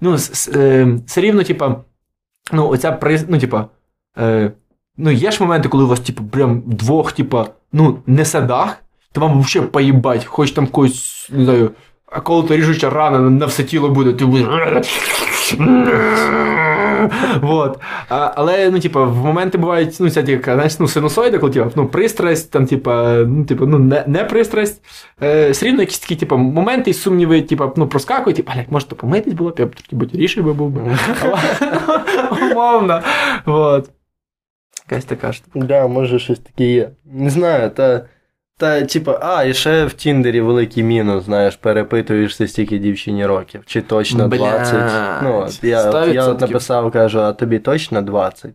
Ну, 0.00 0.16
е, 0.54 0.86
все 1.06 1.20
рівно, 1.20 1.42
типа, 1.42 1.76
ну, 2.52 2.68
оця 2.68 2.92
приз, 2.92 3.24
ну, 3.28 3.38
типа. 3.38 3.68
Е, 4.18 4.52
ну, 4.96 5.10
є 5.10 5.30
ж 5.30 5.42
моменти, 5.42 5.68
коли 5.68 5.84
у 5.84 5.88
вас, 5.88 6.00
типу, 6.00 6.24
прям 6.24 6.62
двох, 6.66 7.12
типа, 7.12 7.46
ну, 7.72 7.98
несе 8.06 8.40
дах, 8.40 8.76
то 9.12 9.20
вам 9.20 9.40
взагалі 9.40 9.70
поїбать, 9.70 10.24
хоч 10.24 10.50
там 10.50 10.66
когось, 10.66 11.30
не 11.32 11.44
знаю, 11.44 11.70
а 12.10 12.20
коли 12.20 12.48
то 12.48 12.56
ріжуча 12.56 12.90
рана 12.90 13.18
на 13.18 13.46
все 13.46 13.64
тіло 13.64 13.88
буде, 13.88 14.12
ти 14.12 14.24
будеш. 14.24 14.46
Вот. 17.40 17.80
А, 18.08 18.32
але, 18.36 18.70
ну, 18.70 18.80
типа, 18.80 19.04
в 19.04 19.16
моменти 19.16 19.58
бувають, 19.58 19.96
ну, 20.00 20.10
ця 20.10 20.40
знаєш, 20.44 20.78
ну, 20.78 20.88
синусоїда, 20.88 21.38
коли 21.38 21.52
типа, 21.52 21.70
ну, 21.76 21.86
пристрасть, 21.86 22.50
там, 22.50 22.66
типа, 22.66 23.24
ну, 23.26 23.44
типа, 23.44 23.66
ну, 23.66 23.78
не, 23.78 24.04
не 24.06 24.24
пристрасть. 24.24 24.82
Е, 25.22 25.50
все 25.50 25.66
рівно 25.66 25.80
якісь 25.80 25.98
такі, 25.98 26.16
типа, 26.16 26.36
моменти 26.36 26.90
і 26.90 26.94
сумніви, 26.94 27.42
типа, 27.42 27.72
ну, 27.76 27.88
проскакують, 27.88 28.36
типа, 28.36 28.52
блядь, 28.54 28.72
може, 28.72 28.86
то 28.86 28.96
помитись 28.96 29.34
було, 29.34 29.54
я 29.58 29.66
б 29.66 29.74
трошки 29.74 29.96
бутіріший 29.96 30.42
би 30.42 30.52
був 30.52 30.70
би. 30.70 30.80
Умовно. 32.42 33.02
Вот. 33.46 33.90
Якась 34.90 35.04
така 35.04 35.32
штука. 35.32 35.66
Да, 35.66 35.86
може 35.86 36.18
щось 36.18 36.38
таке 36.38 36.64
є. 36.64 36.90
Не 37.04 37.30
знаю, 37.30 37.70
та. 37.70 38.04
Та, 38.58 38.82
типа, 38.82 39.18
а, 39.22 39.44
і 39.44 39.54
ще 39.54 39.84
в 39.84 39.92
Тіндері 39.92 40.40
великий 40.40 40.82
мінус, 40.82 41.24
знаєш, 41.24 41.56
перепитуєшся 41.56 42.48
стільки 42.48 42.78
дівчині 42.78 43.26
років, 43.26 43.62
чи 43.66 43.80
точно 43.80 44.28
Бля, 44.28 44.38
20. 44.38 45.22
Ну, 45.22 45.38
от, 45.38 45.64
я, 45.64 45.90
от, 45.90 46.14
я 46.14 46.26
от 46.26 46.40
написав, 46.40 46.92
кажу, 46.92 47.20
а 47.20 47.32
тобі 47.32 47.58
точно 47.58 48.02
20? 48.02 48.50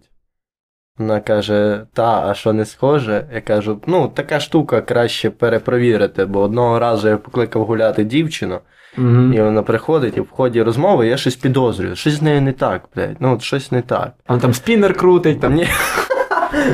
Вона 0.97 1.19
каже, 1.19 1.85
та, 1.93 2.27
а 2.29 2.33
що 2.33 2.53
не 2.53 2.65
схоже? 2.65 3.27
Я 3.33 3.41
кажу, 3.41 3.81
ну, 3.87 4.07
така 4.07 4.39
штука 4.39 4.81
краще 4.81 5.29
перепровірити, 5.29 6.25
бо 6.25 6.41
одного 6.41 6.79
разу 6.79 7.09
я 7.09 7.17
покликав 7.17 7.65
гуляти 7.65 8.03
дівчину, 8.03 8.59
Угу. 8.97 9.33
і 9.33 9.41
вона 9.41 9.63
приходить, 9.63 10.17
і 10.17 10.21
в 10.21 10.29
ході 10.29 10.61
розмови 10.61 11.07
я 11.07 11.17
щось 11.17 11.35
підозрюю. 11.35 11.95
Щось 11.95 12.13
з 12.13 12.21
нею 12.21 12.41
не 12.41 12.51
так, 12.51 12.81
блядь. 12.95 13.15
Ну, 13.19 13.33
от 13.33 13.41
щось 13.41 13.71
не 13.71 13.81
так. 13.81 14.11
А 14.25 14.37
там 14.37 14.53
спіннер 14.53 14.93
крутить, 14.93 15.39
там. 15.39 15.53
Ні. 15.53 15.67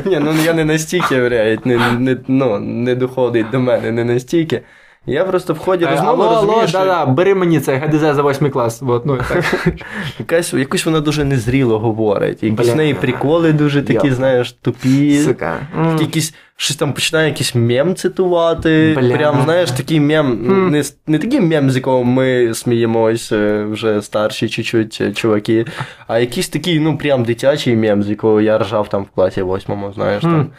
Ні, 0.06 0.20
ну 0.20 0.34
я 0.46 0.54
не 0.54 0.66
настільки, 0.66 1.16
блядь, 1.16 1.66
не, 1.66 1.78
не, 2.00 2.18
ну, 2.28 2.60
не 2.60 2.96
доходить 2.96 3.50
до 3.50 3.60
мене, 3.60 3.92
не 3.92 4.04
настільки. 4.04 4.62
Я 5.06 5.24
просто 5.24 5.54
в 5.54 5.58
ході 5.58 5.86
Е, 5.86 5.92
розмови 5.92 6.24
Алло, 6.24 6.36
розумію, 6.36 6.58
алло, 6.58 6.68
що 6.68 6.78
да-да, 6.78 7.06
бери 7.06 7.36
мені 7.36 7.60
це 7.60 7.76
ГДЗ 7.76 8.00
за 8.00 8.24
8 8.24 8.50
клас. 8.50 8.82
Вот, 8.82 9.06
ну, 9.06 9.18
так. 9.18 9.66
якась, 10.20 10.54
якось 10.54 10.86
вона 10.86 11.00
дуже 11.00 11.24
незріло 11.24 11.80
говорить. 11.80 12.44
Якісь 12.44 12.70
в 12.70 12.76
неї 12.76 12.94
приколи 12.94 13.54
дуже 13.54 13.82
такі, 13.82 14.12
знаєш, 14.12 14.52
тупі. 14.52 15.18
Сука. 15.18 15.58
Якісь 16.00 16.34
щось 16.62 16.76
там 16.76 16.94
починає 16.94 17.28
якийсь 17.28 17.56
мем 17.56 17.96
цитувати. 17.96 18.96
Бля. 19.00 19.18
Прям, 19.18 19.42
знаєш, 19.44 19.72
такий 19.72 20.00
мем, 20.00 20.46
Хм. 20.48 20.70
не, 20.70 20.84
не 21.08 21.18
такий 21.18 21.42
мем, 21.42 21.72
з 21.72 21.76
якого 21.76 22.04
ми 22.04 22.54
сміємось 22.54 23.32
е, 23.32 23.64
вже 23.64 24.02
старші 24.02 24.50
чуть-чуть 24.50 24.98
е, 25.02 25.12
чуваки, 25.14 25.66
а 26.08 26.20
якийсь 26.20 26.50
такий, 26.50 26.80
ну, 26.80 26.98
прям 26.98 27.24
дитячий 27.24 27.76
мем, 27.76 28.04
з 28.04 28.10
якого 28.10 28.42
я 28.42 28.58
ржав 28.58 28.90
там 28.90 29.04
в 29.04 29.10
класі 29.10 29.42
восьмому, 29.42 29.94
знаєш. 29.94 30.24
Хм. 30.24 30.28
там. 30.28 30.50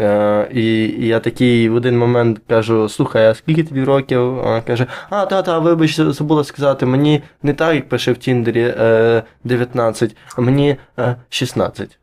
Е, 0.00 0.48
і, 0.52 0.84
і 0.84 1.06
я 1.06 1.20
такий 1.20 1.68
в 1.68 1.74
один 1.74 1.98
момент 1.98 2.40
кажу: 2.48 2.88
слухай, 2.88 3.26
а 3.26 3.34
скільки 3.34 3.64
тобі 3.64 3.84
років? 3.84 4.34
Вона 4.34 4.60
каже: 4.60 4.86
А, 5.10 5.26
та, 5.26 5.42
та, 5.42 5.58
вибач, 5.58 5.96
забула 5.96 6.44
сказати, 6.44 6.86
мені 6.86 7.22
не 7.42 7.54
так, 7.54 7.74
як 7.74 7.88
пише 7.88 8.12
в 8.12 8.16
Тіндері 8.16 8.74
е, 8.78 9.22
19, 9.44 10.16
а 10.36 10.40
мені 10.40 10.76
е, 10.98 11.16
16. 11.28 11.98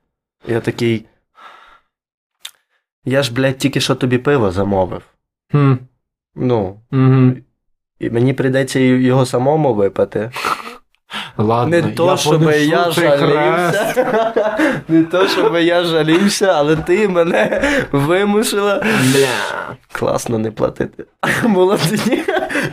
Я 0.47 0.59
такий. 0.59 1.05
Я 3.07 3.23
ж, 3.23 3.33
блядь, 3.33 3.57
тільки 3.57 3.79
що 3.81 3.95
тобі 3.95 4.17
пиво 4.17 4.51
замовив. 4.51 5.01
Хм. 5.51 5.73
Ну, 6.35 6.79
Угу. 6.91 7.31
і 7.99 8.09
мені 8.09 8.33
прийдеться 8.33 8.79
його 8.79 9.25
самому 9.25 9.73
випити. 9.73 10.31
Ладно, 11.37 11.75
Не 11.75 11.81
то, 11.81 12.17
щоб 12.17 12.43
я 12.43 12.91
жалівся. 12.91 13.93
Не 14.87 15.03
то, 15.03 15.27
щоб 15.27 15.55
я 15.55 15.83
жалівся, 15.83 16.45
але 16.55 16.75
ти 16.75 17.07
мене 17.07 17.61
вимусила. 17.91 18.79
Бля. 18.83 19.75
Класно 19.91 20.37
не 20.37 20.51
платити. 20.51 21.05
Було 21.43 21.77
тоді. 21.77 22.23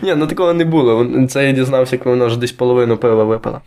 Ні, 0.02 0.15
ну 0.15 0.27
такого 0.27 0.55
не 0.55 0.65
було. 0.65 1.06
Це 1.28 1.47
я 1.47 1.52
дізнався, 1.52 1.98
коли 1.98 2.16
вона 2.16 2.27
вже 2.27 2.39
десь 2.39 2.52
половину 2.52 2.97
пива 2.97 3.24
випила. 3.24 3.61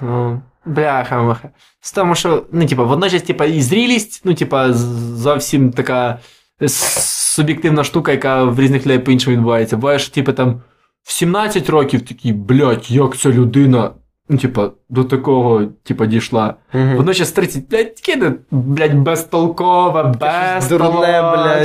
Ну, 0.00 0.42
бляха 0.64 1.22
маха. 1.22 1.48
З 1.80 1.92
тому, 1.92 2.14
що, 2.14 2.42
ну, 2.52 2.66
типа, 2.66 2.82
водночас, 2.82 3.22
типа, 3.22 3.44
і 3.44 3.62
зрілість, 3.62 4.22
ну, 4.24 4.34
типа, 4.34 4.72
зовсім 4.72 5.70
така 5.70 6.18
суб'єктивна 6.66 7.84
штука, 7.84 8.12
яка 8.12 8.44
в 8.44 8.60
різних 8.60 8.86
людей 8.86 8.98
по-іншому 8.98 9.36
відбувається. 9.36 9.76
Буває, 9.76 9.98
що, 9.98 10.14
типа, 10.14 10.32
там, 10.32 10.62
в 11.02 11.12
17 11.12 11.70
років 11.70 12.02
такий, 12.02 12.32
блядь, 12.32 12.90
як 12.90 13.16
ця 13.16 13.28
людина, 13.28 13.90
ну, 14.28 14.38
типа, 14.38 14.70
до 14.88 15.04
такого, 15.04 15.64
типа, 15.82 16.06
дійшла. 16.06 16.54
Мгм. 16.72 16.96
Водночас 16.96 17.32
30, 17.32 17.68
блядь, 17.68 17.94
таке, 17.94 18.32
блядь, 18.50 18.94
безтолкове, 18.94 20.12
щось 20.14 20.68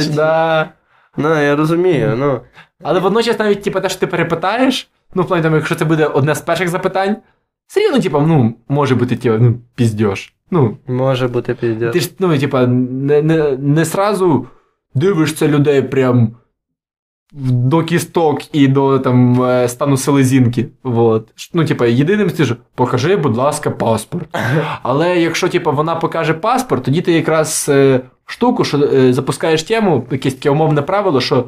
блядь. 0.05 0.15
Да. 0.15 0.69
Ну, 1.17 1.41
я 1.41 1.55
розумію, 1.55 2.15
ну. 2.17 2.41
Але 2.83 2.99
водночас 2.99 3.39
навіть, 3.39 3.63
типу, 3.63 3.79
те, 3.81 3.89
що 3.89 3.99
ти 3.99 4.07
перепитаєш, 4.07 4.89
ну, 5.13 5.23
в 5.23 5.27
плані, 5.27 5.43
там, 5.43 5.55
якщо 5.55 5.75
це 5.75 5.85
буде 5.85 6.05
одне 6.05 6.35
з 6.35 6.41
перших 6.41 6.69
запитань, 6.69 7.15
все 7.67 7.79
рівно, 7.79 7.99
типу, 7.99 8.19
ну, 8.19 8.55
може 8.69 8.95
бути, 8.95 9.15
типу, 9.15 9.43
ну, 9.43 9.55
піздьош. 9.75 10.33
Ну, 10.51 10.77
Може 10.87 11.27
бути 11.27 11.53
піздець. 11.53 11.93
ти 11.93 11.99
ж, 11.99 12.11
ну, 12.19 12.37
типу, 12.37 12.57
не, 12.57 13.21
не, 13.21 13.57
не 13.57 13.85
сразу 13.85 14.47
дивишся 14.95 15.47
людей 15.47 15.81
прям 15.81 16.35
до 17.31 17.83
кісток 17.83 18.55
і 18.55 18.67
до 18.67 18.99
там 18.99 19.43
е, 19.43 19.67
стану 19.67 19.97
селезінки. 19.97 20.67
Вот. 20.83 21.27
Ну, 21.53 21.65
типу, 21.65 21.85
єдиним 21.85 22.29
ти 22.29 22.43
ж 22.45 22.55
покажи, 22.75 23.15
будь 23.15 23.37
ласка, 23.37 23.71
паспорт. 23.71 24.27
Але 24.83 25.19
якщо, 25.19 25.49
типу, 25.49 25.71
вона 25.71 25.95
покаже 25.95 26.33
паспорт, 26.33 26.83
тоді 26.83 27.01
ти 27.01 27.11
якраз 27.11 27.65
е, 27.69 28.01
штуку, 28.25 28.63
що 28.63 28.77
е, 28.77 29.13
запускаєш 29.13 29.63
тему, 29.63 30.07
якесь 30.11 30.33
таке 30.33 30.49
умовне 30.49 30.81
правило, 30.81 31.21
що 31.21 31.45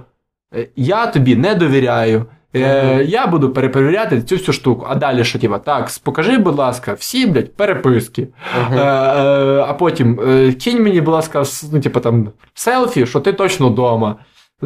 е, 0.55 0.67
я 0.75 1.07
тобі 1.07 1.35
не 1.35 1.55
довіряю. 1.55 2.25
Е, 2.55 3.03
Я 3.03 3.27
буду 3.27 3.53
перепровіряти 3.53 4.21
цю 4.21 4.35
всю 4.35 4.53
штуку. 4.53 4.85
А 4.89 4.95
далі 4.95 5.23
що, 5.23 5.39
типа, 5.39 5.59
так, 5.59 5.91
покажи, 6.03 6.37
будь 6.37 6.55
ласка, 6.55 6.93
всі, 6.93 7.27
блядь, 7.27 7.55
переписки. 7.55 8.27
Е, 8.71 8.77
е, 8.77 9.65
а 9.67 9.73
потім 9.73 10.19
е, 10.19 10.53
кинь 10.53 10.83
мені, 10.83 11.01
будь 11.01 11.13
ласка, 11.13 11.43
ну, 11.73 11.79
типа, 11.79 11.99
там, 11.99 12.31
селфі, 12.53 13.05
що 13.05 13.19
ти 13.19 13.33
точно 13.33 13.69
вдома. 13.69 14.15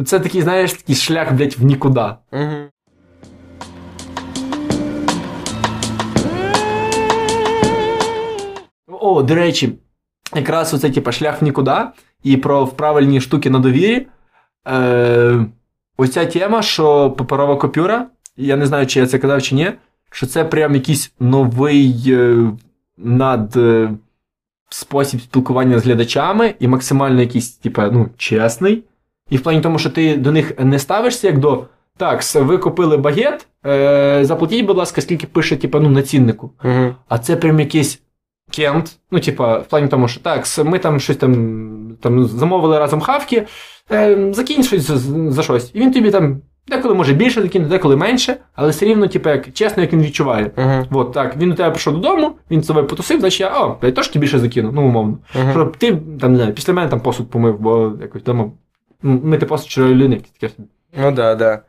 Це 0.04 0.20
такий, 0.20 0.42
знаєш, 0.42 0.72
такий 0.72 0.94
шлях, 0.94 1.32
блядь, 1.32 1.54
в 1.58 1.64
нікуди. 1.64 2.04
О, 8.88 9.22
до 9.22 9.34
речі, 9.34 9.72
якраз 10.34 10.74
оце, 10.74 10.90
типа, 10.90 11.12
шлях 11.12 11.42
в 11.42 11.44
нікуди 11.44 11.76
і 12.22 12.36
про 12.36 12.66
правильні 12.66 13.20
штуки 13.20 13.50
на 13.50 13.58
довірі. 13.58 14.06
Е, 14.68 15.46
оця 15.96 16.26
тема, 16.26 16.62
що 16.62 17.10
паперова 17.10 17.56
купюра, 17.56 18.06
я 18.36 18.56
не 18.56 18.66
знаю, 18.66 18.86
чи 18.86 19.00
я 19.00 19.06
це 19.06 19.18
казав 19.18 19.42
чи 19.42 19.54
ні, 19.54 19.72
що 20.10 20.26
це 20.26 20.44
прям 20.44 20.74
якийсь 20.74 21.12
новий 21.20 22.04
е, 22.08 22.52
над. 22.96 23.56
Е, 23.56 23.90
спосіб 24.74 25.20
спілкування 25.20 25.78
з 25.78 25.84
глядачами 25.84 26.54
і 26.60 26.68
максимально 26.68 27.20
якийсь, 27.20 27.50
типа, 27.50 27.90
ну, 27.90 28.08
чесний. 28.16 28.82
І 29.30 29.36
в 29.36 29.40
плані 29.40 29.60
тому, 29.60 29.78
що 29.78 29.90
ти 29.90 30.16
до 30.16 30.32
них 30.32 30.52
не 30.58 30.78
ставишся 30.78 31.26
як 31.26 31.38
до. 31.38 31.64
Так, 31.96 32.20
ви 32.34 32.58
купили 32.58 32.96
багет, 32.96 33.46
е, 33.66 34.24
заплатіть, 34.24 34.66
будь 34.66 34.76
ласка, 34.76 35.00
скільки 35.00 35.26
пише, 35.26 35.56
типа, 35.56 35.80
ну, 35.80 35.90
на 35.90 36.02
ціннику. 36.02 36.50
Мгм. 36.62 36.94
А 37.08 37.18
це 37.18 37.36
прям 37.36 37.60
якийсь 37.60 38.00
кент. 38.56 38.98
Ну, 39.10 39.20
типа, 39.20 39.58
в 39.58 39.66
плані 39.66 39.88
тому, 39.88 40.08
що 40.08 40.20
так, 40.20 40.44
ми 40.64 40.78
там 40.78 41.00
щось 41.00 41.16
там, 41.16 41.96
там 42.00 42.24
замовили 42.24 42.78
разом 42.78 43.00
хавки, 43.00 43.46
е, 43.92 44.32
закинь 44.32 44.62
щось 44.62 44.82
за, 44.82 44.98
за 45.30 45.42
щось. 45.42 45.70
І 45.74 45.80
він 45.80 45.92
тобі 45.92 46.10
там 46.10 46.40
деколи 46.68 46.94
може 46.94 47.12
більше 47.12 47.42
закинути, 47.42 47.70
деколи 47.70 47.96
менше, 47.96 48.36
але 48.54 48.70
все 48.70 48.86
рівно, 48.86 49.06
типа, 49.06 49.30
як 49.30 49.52
чесно, 49.52 49.82
як 49.82 49.92
він 49.92 50.02
відчуває. 50.02 50.50
Мгм. 50.56 50.86
От 50.90 51.12
так, 51.12 51.36
він 51.36 51.50
до 51.50 51.54
тебе 51.54 51.70
прийшов 51.70 51.94
додому, 51.94 52.32
він 52.50 52.62
з 52.62 52.66
тобою 52.66 52.86
потусив, 52.86 53.20
значить 53.20 53.40
я, 53.40 53.60
о, 53.60 53.76
я 53.82 53.92
теж 53.92 54.08
тобі 54.08 54.20
більше 54.20 54.38
закину, 54.38 54.70
ну 54.74 54.82
умовно. 54.82 55.18
Мгм. 55.34 55.52
Щоб 55.52 55.76
ти 55.76 55.96
там 56.20 56.32
не 56.32 56.38
знаю, 56.38 56.52
після 56.52 56.72
мене 56.72 56.88
там 56.88 57.00
посуд 57.00 57.30
помив, 57.30 57.60
бо 57.60 57.92
якось 58.00 58.22
вдома 58.22 58.50
мити 59.02 59.46
посуд 59.46 59.70
чи 59.70 59.82
людини, 59.82 60.20
таке. 60.40 60.54
Ну 61.02 61.12
да, 61.12 61.34
да. 61.34 61.62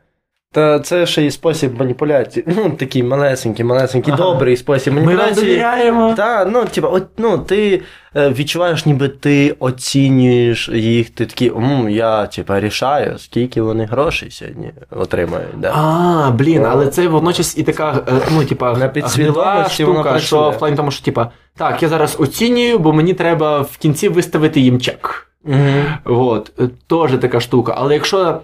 Та 0.52 0.78
це 0.80 1.06
ще 1.06 1.24
і 1.24 1.30
спосіб 1.30 1.78
маніпуляції. 1.78 2.44
Ну, 2.56 2.70
такий 2.70 3.02
малесенький, 3.02 3.64
малесенький, 3.64 4.14
Ага. 4.14 4.22
добрий 4.22 4.56
спосіб 4.56 4.92
маніпуляції. 4.94 5.26
Ми 5.34 5.34
вам 5.34 5.44
довіряємо. 5.44 6.14
Та, 6.16 6.44
ну, 6.44 6.64
типа, 6.64 6.88
от, 6.88 7.06
ну, 7.18 7.38
ти 7.38 7.82
е, 8.16 8.30
відчуваєш, 8.30 8.86
ніби 8.86 9.08
ти 9.08 9.56
оцінюєш 9.58 10.68
їх, 10.68 11.10
ти 11.10 11.26
такий, 11.26 11.48
«М, 11.48 11.88
я, 11.90 12.26
типа, 12.26 12.60
рішаю, 12.60 13.18
скільки 13.18 13.62
вони 13.62 13.84
грошей 13.84 14.30
сьогодні 14.30 14.70
отримають. 14.90 15.60
Да. 15.60 15.72
А, 15.74 16.30
блін, 16.30 16.62
Ну. 16.62 16.68
але 16.70 16.86
це 16.86 17.08
водночас 17.08 17.58
і 17.58 17.62
така, 17.62 17.98
е, 18.08 18.12
ну, 18.32 18.44
типа, 18.44 18.72
На 18.72 18.92
гнила 19.16 19.68
штука, 19.68 20.18
що 20.18 20.50
в 20.50 20.58
плані 20.58 20.76
тому, 20.76 20.90
що, 20.90 21.04
типа, 21.04 21.30
так, 21.56 21.82
я 21.82 21.88
зараз 21.88 22.16
оцінюю, 22.20 22.78
бо 22.78 22.92
мені 22.92 23.14
треба 23.14 23.60
в 23.60 23.76
кінці 23.76 24.08
виставити 24.08 24.60
їм 24.60 24.80
чек. 24.80 25.28
Мгм. 25.44 25.84
От, 26.04 26.52
е, 26.60 26.68
теж 26.86 27.18
така 27.20 27.40
штука. 27.40 27.74
Але 27.76 27.94
якщо 27.94 28.40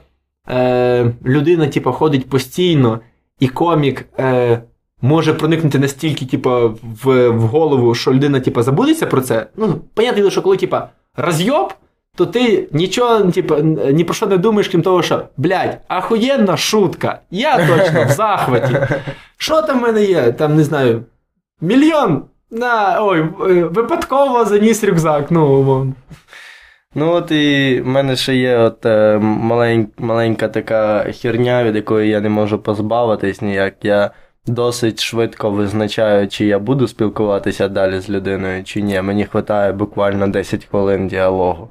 е, 0.49 1.13
людина, 1.25 1.67
типа, 1.69 1.93
ходить 1.93 2.29
постійно, 2.29 3.01
і 3.41 3.49
комік 3.49 4.05
е, 4.19 4.63
може 5.03 5.35
проникнути 5.35 5.79
настільки, 5.79 6.27
типа, 6.27 6.67
в, 6.67 7.29
в 7.29 7.41
голову, 7.41 7.95
що 7.95 8.13
людина, 8.13 8.41
типа, 8.41 8.63
забудеться 8.63 9.07
про 9.07 9.21
це. 9.21 9.47
Ну, 9.57 9.75
понятно, 9.95 10.31
що 10.31 10.43
коли, 10.43 10.57
типа, 10.57 10.89
розйоб, 11.17 11.75
то 12.17 12.27
ти 12.27 12.69
нічого, 12.73 13.21
типа, 13.21 13.61
ні 13.93 14.05
про 14.05 14.15
що 14.15 14.27
не 14.27 14.39
думаєш, 14.39 14.69
крім 14.69 14.83
того, 14.83 15.03
що, 15.03 15.23
блядь, 15.37 15.79
ахуєнна 15.89 16.57
шутка. 16.57 17.21
Я 17.31 17.67
точно 17.67 18.05
в 18.05 18.09
захваті. 18.09 18.77
Що 19.37 19.63
там 19.63 19.79
в 19.79 19.83
мене 19.83 20.05
є? 20.05 20.33
Там, 20.33 20.57
не 20.57 20.65
знаю, 20.65 21.05
мільйон. 21.61 22.23
На, 22.51 22.99
ой, 23.05 23.21
е, 23.21 23.65
випадково 23.65 24.45
заніс 24.45 24.85
рюкзак, 24.85 25.31
ну. 25.31 25.95
Ну, 26.95 27.13
от 27.13 27.31
і 27.31 27.81
в 27.81 27.87
мене 27.87 28.17
ще 28.17 28.37
є 28.37 28.59
от 28.59 28.87
е, 28.87 29.19
малень, 29.19 29.89
маленька 29.99 30.49
така 30.49 31.13
херня, 31.13 31.65
від 31.65 31.77
якої 31.77 32.11
я 32.11 32.21
не 32.21 32.29
можу 32.29 32.59
позбавитись 32.59 33.43
ніяк. 33.43 33.75
Я 33.83 34.11
досить 34.47 35.03
швидко 35.03 35.51
визначаю, 35.51 36.29
чи 36.29 36.47
я 36.47 36.59
буду 36.59 36.89
спілкуватися 36.89 37.69
далі 37.69 38.01
з 38.01 38.11
людиною, 38.11 38.65
чи 38.65 38.83
ні. 38.83 39.03
Мені 39.03 39.23
вистачає 39.33 39.73
буквально 39.73 40.29
10 40.29 40.65
хвилин 40.65 41.09
діалогу. 41.09 41.69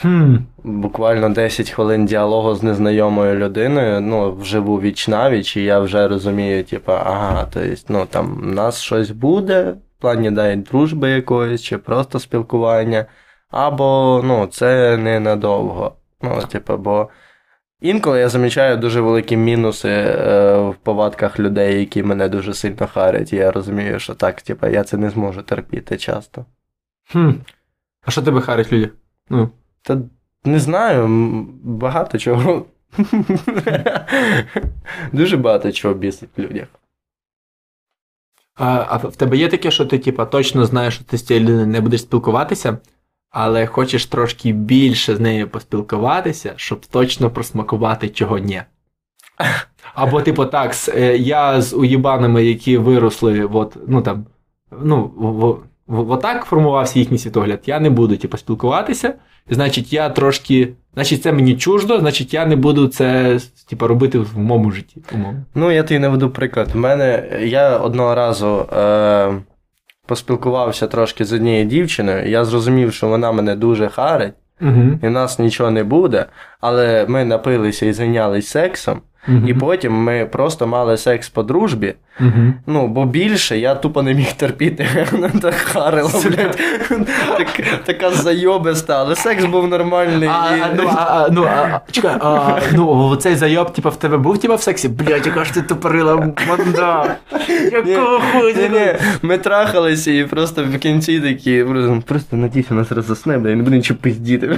Хм. 0.00 0.36
Буквально 0.64 1.28
10 1.28 1.70
хвилин 1.70 2.06
діалогу 2.06 2.54
з 2.54 2.62
незнайомою 2.62 3.34
людиною, 3.34 4.00
ну, 4.00 4.32
вживу 4.32 4.80
віч 4.80 5.08
навіч, 5.08 5.56
і 5.56 5.64
я 5.64 5.80
вже 5.80 6.08
розумію, 6.08 6.64
типу, 6.64 6.92
ага, 6.92 7.44
то 7.44 7.60
есть, 7.60 7.90
ну, 7.90 8.06
там, 8.10 8.40
в 8.42 8.46
нас 8.46 8.80
щось 8.80 9.10
буде, 9.10 9.74
в 9.98 10.00
плані 10.00 10.30
навіть 10.30 10.62
дружби 10.62 11.10
якоїсь, 11.10 11.62
чи 11.62 11.78
просто 11.78 12.20
спілкування, 12.20 13.06
або, 13.54 14.20
ну, 14.24 14.46
це 14.46 14.96
ненадовго. 14.96 15.96
Ну, 16.22 16.42
типу, 16.42 16.76
бо 16.76 17.08
інколи 17.80 18.20
я 18.20 18.28
замічаю 18.28 18.76
дуже 18.76 19.00
великі 19.00 19.36
мінуси 19.36 19.88
е, 19.88 20.58
в 20.58 20.74
повадках 20.74 21.38
людей, 21.38 21.80
які 21.80 22.02
мене 22.02 22.28
дуже 22.28 22.54
сильно 22.54 22.86
харять, 22.86 23.32
і 23.32 23.36
я 23.36 23.52
розумію, 23.52 23.98
що 23.98 24.14
так, 24.14 24.42
типу, 24.42 24.66
я 24.66 24.84
це 24.84 24.96
не 24.96 25.10
зможу 25.10 25.42
терпіти 25.42 25.96
часто. 25.96 26.44
Хм. 27.12 27.30
А 28.06 28.10
що 28.10 28.22
тебе 28.22 28.40
харить 28.40 28.72
люди? 28.72 28.90
Ну. 29.28 29.50
Та 29.82 29.98
не 30.44 30.58
знаю, 30.58 31.08
багато 31.62 32.18
чого. 32.18 32.66
Дуже 35.12 35.36
багато 35.36 35.72
чого 35.72 35.94
бісить 35.94 36.30
в 36.36 36.40
людях. 36.40 36.68
А, 38.54 38.84
а 38.88 38.96
в 38.96 39.16
тебе 39.16 39.36
є 39.36 39.48
таке, 39.48 39.70
що 39.70 39.86
ти, 39.86 39.98
типа, 39.98 40.24
точно 40.24 40.66
знаєш, 40.66 40.94
що 40.94 41.04
ти 41.04 41.18
з 41.18 41.22
цією 41.22 41.44
людиною 41.44 41.66
не 41.66 41.80
будеш 41.80 42.00
спілкуватися, 42.00 42.78
але 43.34 43.66
хочеш 43.66 44.06
трошки 44.06 44.52
більше 44.52 45.16
з 45.16 45.20
нею 45.20 45.48
поспілкуватися, 45.48 46.52
щоб 46.56 46.86
точно 46.86 47.30
просмакувати 47.30 48.08
чого 48.08 48.38
ні. 48.38 48.62
Або, 49.94 50.22
типу, 50.22 50.44
так, 50.44 50.74
е, 50.88 51.16
я 51.16 51.60
з 51.60 51.74
уєбанами, 51.74 52.44
які 52.44 52.78
виросли, 52.78 53.44
от, 53.44 53.76
ну 53.88 54.02
там, 54.02 54.26
ну, 54.82 55.10
в, 55.16 55.30
в, 55.30 55.58
в, 55.86 56.10
отак 56.10 56.44
формувався 56.44 56.98
їхній 56.98 57.18
світогляд, 57.18 57.60
я 57.66 57.80
не 57.80 57.90
буду, 57.90 58.16
типу, 58.16 58.36
спілкуватися. 58.36 59.14
Значить, 59.50 59.92
я 59.92 60.08
трошки. 60.08 60.68
Значить, 60.94 61.22
це 61.22 61.32
мені 61.32 61.56
чуждо, 61.56 62.00
значить, 62.00 62.34
я 62.34 62.46
не 62.46 62.56
буду 62.56 62.88
це, 62.88 63.38
типу, 63.68 63.86
робити 63.86 64.18
в 64.18 64.38
моєму 64.38 64.70
житті. 64.70 65.02
Умовно. 65.14 65.44
Ну, 65.54 65.70
я 65.70 65.82
тобі 65.82 66.00
наведу 66.00 66.30
приклад. 66.30 66.68
У 66.74 66.78
мене 66.78 67.38
я 67.42 67.76
одного 67.76 68.14
разу 68.14 68.66
е, 68.76 69.34
поспілкувався 70.06 70.86
трошки 70.86 71.24
з 71.24 71.32
однією 71.32 71.64
дівчиною, 71.64 72.28
я 72.30 72.44
зрозумів, 72.44 72.92
що 72.92 73.08
вона 73.08 73.32
мене 73.32 73.56
дуже 73.56 73.88
харить, 73.88 74.34
Угу. 74.60 74.98
і 75.02 75.06
в 75.06 75.10
нас 75.10 75.38
нічого 75.38 75.70
не 75.70 75.84
буде, 75.84 76.26
але 76.60 77.06
ми 77.08 77.24
напилися 77.24 77.86
і 77.86 77.92
зайнялись 77.92 78.46
сексом, 78.48 79.00
Угу. 79.28 79.48
і 79.48 79.54
потім 79.54 79.92
ми 79.92 80.26
просто 80.32 80.66
мали 80.66 80.96
секс 80.96 81.28
по 81.28 81.42
дружбі. 81.42 81.94
Угу. 82.20 82.52
Ну, 82.66 82.88
бо 82.88 83.04
більше 83.04 83.58
я 83.58 83.74
тупо 83.74 84.02
не 84.02 84.14
міг 84.14 84.32
терпіти. 84.32 84.86
Вона 85.12 85.28
так 85.42 85.54
харила, 85.54 86.10
блядь. 86.24 86.58
Так, 87.38 87.48
така 87.84 88.10
зайобиста, 88.10 89.00
але 89.00 89.16
секс 89.16 89.44
був 89.44 89.68
нормальний. 89.68 90.28
А, 90.28 90.56
і- 90.56 90.60
а, 90.60 90.70
ну, 90.76 90.90
а, 90.96 91.28
ну, 91.32 91.44
а, 91.44 91.80
чекай, 91.90 92.16
а, 92.20 92.58
ну, 92.72 93.16
цей 93.16 93.34
зайоб, 93.36 93.72
типа, 93.72 93.88
в 93.88 93.96
тебе 93.96 94.16
був 94.16 94.38
типа, 94.38 94.54
в 94.54 94.62
сексі? 94.62 94.88
Блядь, 94.88 95.26
яка 95.26 95.44
ж 95.44 95.54
ти 95.54 95.62
тупорила 95.62 96.28
манда. 96.48 97.16
Якого 97.72 98.20
Ні, 98.56 98.68
ні, 98.72 98.94
ми 99.22 99.38
трахалися 99.38 100.10
і 100.12 100.24
просто 100.24 100.64
в 100.64 100.78
кінці 100.78 101.20
такі, 101.20 101.64
просто, 101.64 102.02
просто 102.06 102.36
надійся, 102.36 102.74
нас 102.74 102.88
зараз 102.88 103.04
засне, 103.04 103.38
бля, 103.38 103.50
я 103.50 103.56
не 103.56 103.62
буду 103.62 103.76
нічого 103.76 104.00
пиздіти. 104.02 104.56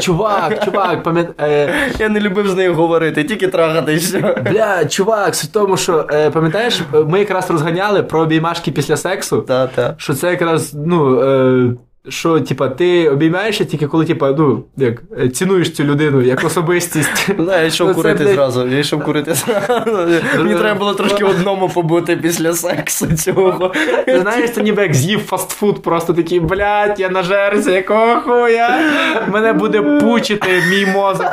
Чувак, 0.00 0.64
чувак, 0.64 1.02
пам'ят... 1.02 1.26
Е, 1.40 1.74
Я 1.98 2.08
не 2.08 2.20
любив 2.20 2.48
з 2.48 2.54
нею 2.54 2.74
говорити, 2.74 3.24
тільки 3.24 3.48
трахатися. 3.50 4.34
бля, 4.50 4.84
чувак, 4.84 5.34
суть 5.34 5.50
в 5.50 5.52
тому, 5.52 5.76
що, 5.76 6.06
е, 6.12 6.30
пам'ятаєш, 6.30 6.80
ми 7.06 7.18
якраз 7.18 7.50
розганяли 7.50 8.02
про 8.02 8.20
обіймашки 8.20 8.70
після 8.70 8.96
сексу, 8.96 9.40
Та-та. 9.40 9.94
що 9.96 10.14
це 10.14 10.30
якраз, 10.30 10.74
ну, 10.74 11.20
е, 11.22 11.72
що, 12.08 12.40
типа, 12.40 12.68
ти 12.68 13.08
обіймаєшся 13.08 13.64
тільки 13.64 13.86
коли, 13.86 14.04
типа, 14.04 14.34
ну, 14.38 14.64
як, 14.76 15.02
е, 15.20 15.28
цінуєш 15.28 15.70
цю 15.72 15.84
людину 15.84 16.22
як 16.22 16.44
особистість. 16.44 17.30
Ну, 17.38 17.52
я 17.52 17.64
йшов 17.64 17.88
Ну, 17.88 17.94
курити 17.94 18.26
зразу, 18.26 18.66
я 18.68 18.78
йшов 18.78 19.04
курити 19.04 19.34
зразу. 19.34 20.08
Мені 20.38 20.54
треба 20.54 20.78
було 20.78 20.94
трошки 20.94 21.24
одному 21.24 21.68
побути 21.68 22.16
після 22.16 22.52
сексу 22.52 23.06
цього. 23.06 23.72
Ти 24.06 24.20
знаєш, 24.20 24.50
це 24.50 24.62
ніби 24.62 24.82
як 24.82 24.94
з'їв 24.94 25.20
фастфуд, 25.26 25.82
просто 25.82 26.12
такий, 26.12 26.40
блядь, 26.40 27.00
я 27.00 27.08
нажерся, 27.08 27.70
якого 27.70 28.20
хуя? 28.20 28.80
Мене 29.28 29.52
буде 29.52 29.82
пучити 29.82 30.62
мій 30.70 30.86
мозок 30.86 31.30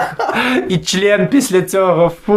і 0.69 0.77
член 0.77 1.27
після 1.27 1.61
цього. 1.61 2.11
Фу. 2.25 2.33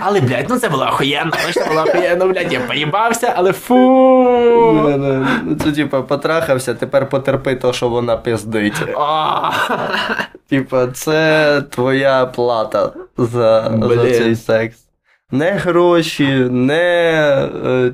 Але, 0.00 0.20
блядь, 0.20 0.46
ну 0.48 0.56
це 0.58 0.68
було 0.68 0.84
охуєнно, 0.84 1.32
ну 1.46 1.52
це 1.52 1.64
було 1.68 1.80
охуєнно, 1.80 2.26
блядь, 2.28 2.52
я 2.52 2.60
поїбався, 2.60 3.32
але 3.36 3.52
фу. 3.52 3.74
Ну, 4.98 5.26
Це 5.64 5.72
типа 5.72 6.02
потрахався, 6.02 6.74
тепер 6.74 6.99
тепер 7.00 7.08
потерпи 7.10 7.54
то, 7.54 7.72
що 7.72 7.88
вона 7.88 8.16
пиздить. 8.16 8.82
Типа, 10.48 10.86
це 10.86 11.62
твоя 11.70 12.26
плата 12.26 12.90
за, 13.18 13.78
за 13.82 13.96
цей 13.96 14.36
секс. 14.36 14.76
Не 15.30 15.50
гроші, 15.50 16.28
не. 16.50 17.48
Е, 17.66 17.92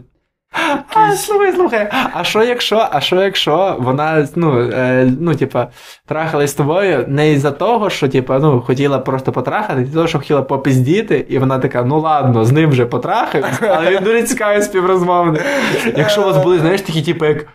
А, 0.94 1.12
слухай, 1.16 1.52
слухай. 1.52 1.88
А 2.14 2.24
що 2.24 2.42
якщо, 2.42 2.88
а 2.90 3.00
що 3.00 3.22
якщо 3.22 3.76
вона, 3.78 4.28
ну, 4.36 4.70
е, 4.72 5.12
ну, 5.20 5.34
типа, 5.34 5.68
трахалась 6.06 6.50
з 6.50 6.54
тобою 6.54 7.04
не 7.08 7.32
із-за 7.32 7.50
того, 7.50 7.90
що, 7.90 8.08
типа, 8.08 8.38
ну, 8.38 8.60
хотіла 8.60 8.98
просто 8.98 9.32
потрахати, 9.32 9.82
із-за 9.82 9.94
того, 9.94 10.06
що 10.08 10.18
хотіла 10.18 10.42
попиздіти, 10.42 11.26
і 11.28 11.38
вона 11.38 11.58
така, 11.58 11.82
ну 11.82 12.00
ладно, 12.00 12.44
з 12.44 12.52
ним 12.52 12.70
вже 12.70 12.86
потрахаюсь, 12.86 13.46
але 13.60 13.90
він 13.90 14.04
дуже 14.04 14.22
цікавий 14.22 14.62
співрозмовник. 14.62 15.42
Якщо 15.96 16.22
у 16.22 16.24
вас 16.24 16.36
були, 16.36 16.58
знаєш, 16.58 16.80
такі, 16.80 17.02
типу, 17.02 17.24
як. 17.24 17.46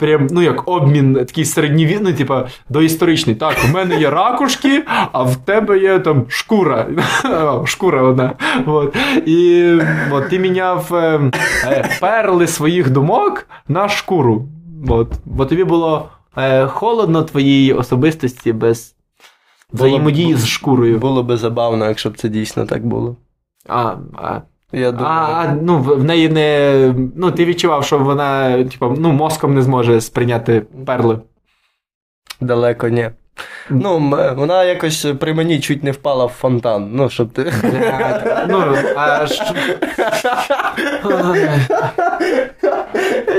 Прям, 0.00 0.26
ну, 0.30 0.42
як 0.42 0.68
обмін 0.68 1.14
такий 1.14 1.44
середньовінний, 1.44 2.14
типа 2.14 2.48
доісторичний. 2.68 3.36
Так, 3.36 3.56
у 3.64 3.72
мене 3.72 4.00
є 4.00 4.10
ракушки, 4.10 4.84
а 5.12 5.22
в 5.22 5.36
тебе 5.36 5.78
є 5.78 5.98
там 5.98 6.24
шкура. 6.28 6.86
Шкура 7.66 8.02
одна. 8.02 8.32
От. 8.66 8.96
І 9.26 9.72
от, 10.10 10.28
ти 10.28 10.38
міняв 10.38 10.94
е, 10.94 11.30
е, 11.64 11.98
перли 12.00 12.46
своїх 12.46 12.90
думок 12.90 13.46
на 13.68 13.88
шкуру. 13.88 14.48
От. 14.88 15.12
Бо 15.24 15.46
тобі 15.46 15.64
було 15.64 16.08
е, 16.36 16.66
холодно 16.66 17.22
твоїй 17.22 17.72
особистості 17.72 18.52
без 18.52 18.94
взаємодії 19.72 20.34
з 20.34 20.46
шкурою. 20.46 20.98
було 20.98 21.22
би 21.22 21.36
забавно, 21.36 21.86
якщо 21.86 22.10
б 22.10 22.16
це 22.16 22.28
дійсно 22.28 22.66
так 22.66 22.86
було. 22.86 23.16
А, 23.68 23.94
а, 24.14 24.40
Я 24.72 24.92
думаю. 24.92 25.08
а 25.10 25.54
ну, 25.62 25.78
в 25.78 26.04
неї 26.04 26.28
не. 26.28 26.94
Ну, 27.16 27.30
ти 27.30 27.44
відчував, 27.44 27.84
що 27.84 27.98
вона, 27.98 28.64
типу, 28.64 28.94
ну, 28.98 29.12
мозком 29.12 29.54
не 29.54 29.62
зможе 29.62 30.00
сприйняти 30.00 30.62
перли. 30.86 31.20
Далеко 32.40 32.88
ні. 32.88 33.10
Ну, 33.70 34.14
вона 34.36 34.64
якось 34.64 35.06
при 35.20 35.34
мені 35.34 35.60
чуть 35.60 35.84
не 35.84 35.90
впала 35.90 36.24
в 36.26 36.28
фонтан. 36.28 36.90
Ну, 36.92 37.10
щоб 37.10 37.32
ти. 37.32 37.52
Ну, 38.48 38.74
а 38.96 39.26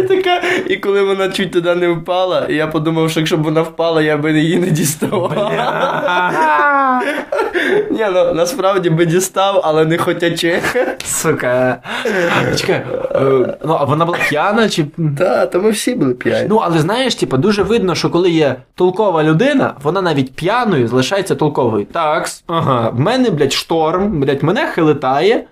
така, 0.07 0.41
і 0.67 0.77
коли 0.77 1.03
вона 1.03 1.29
чуть 1.29 1.51
туди 1.51 1.75
не 1.75 1.89
впала, 1.89 2.45
я 2.49 2.67
подумав, 2.67 3.11
що 3.11 3.19
якщо 3.19 3.37
б 3.37 3.43
вона 3.43 3.61
впала, 3.61 4.01
я 4.01 4.17
би 4.17 4.39
її 4.39 4.57
не 4.57 4.67
діставав. 4.67 5.31
Ні, 7.91 8.05
ну 8.13 8.33
насправді 8.33 8.89
би 8.89 9.05
дістав, 9.05 9.61
але 9.63 9.85
не 9.85 9.97
хотячи. 9.97 10.61
Сука. 11.05 11.77
Чекай, 12.57 12.75
е, 13.15 13.21
ну, 13.65 13.77
а 13.79 13.83
вона 13.83 14.05
була 14.05 14.17
п'яна 14.29 14.69
чи. 14.69 14.85
Та, 15.17 15.45
то 15.45 15.59
ми 15.59 15.69
всі 15.69 15.95
були 15.95 16.13
п'яні. 16.13 16.47
Ну, 16.49 16.61
але 16.63 16.79
знаєш, 16.79 17.15
типа, 17.15 17.37
дуже 17.37 17.63
видно, 17.63 17.95
що 17.95 18.09
коли 18.09 18.29
є 18.29 18.55
толкова 18.75 19.23
людина, 19.23 19.73
вона 19.83 19.90
навіть 19.91 20.35
п'яною 20.35 20.87
залишається 20.87 21.35
толковою. 21.35 21.85
Так, 21.85 22.27
ага, 22.47 22.89
в 22.89 22.99
мене, 22.99 23.29
блядь, 23.29 23.53
шторм, 23.53 24.19
блядь, 24.19 24.43
мене 24.43 24.67
хилитає. 24.67 25.45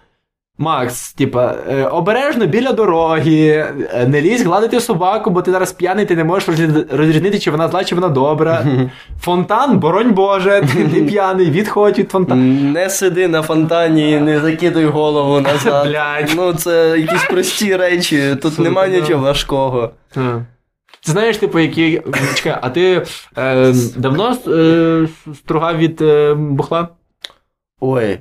Макс, 0.61 1.13
типа, 1.13 1.55
е, 1.69 1.83
обережно 1.83 2.45
біля 2.45 2.71
дороги, 2.71 3.47
е, 3.93 4.07
не 4.07 4.21
лізь 4.21 4.45
гладити 4.45 4.79
собаку, 4.79 5.29
бо 5.29 5.41
ти 5.41 5.51
зараз 5.51 5.71
п'яний, 5.71 6.05
ти 6.05 6.15
не 6.15 6.23
можеш 6.23 6.49
розрізнити, 6.91 7.39
чи 7.39 7.51
вона 7.51 7.67
зла, 7.67 7.83
чи 7.83 7.95
вона 7.95 8.09
добра. 8.09 8.65
Фонтан, 9.21 9.79
боронь 9.79 10.11
Боже, 10.11 10.63
ти, 10.91 11.01
п'яний, 11.01 11.51
відходь 11.51 11.99
від 11.99 12.11
фонтану. 12.11 12.71
Не 12.71 12.89
сиди 12.89 13.27
на 13.27 13.41
фонтані, 13.41 14.19
не 14.19 14.39
закидуй 14.39 14.85
голову 14.85 15.39
назад. 15.39 15.87
Блядь. 15.87 16.33
Ну, 16.35 16.53
це 16.53 16.95
якісь 16.99 17.23
прості 17.23 17.75
речі, 17.75 18.35
тут 18.41 18.53
Сука, 18.53 18.63
нема 18.63 18.87
нічого 18.87 19.23
важкого. 19.23 19.91
Ти 21.05 21.11
знаєш, 21.11 21.37
типу, 21.37 21.59
які. 21.59 22.01
Чекай, 22.35 22.57
а 22.61 22.69
ти 22.69 23.05
е, 23.37 23.73
давно 23.97 24.37
е, 24.47 25.07
стругав 25.35 25.77
від 25.77 26.01
е, 26.01 26.33
бухла? 26.33 26.87
Ой. 27.79 28.19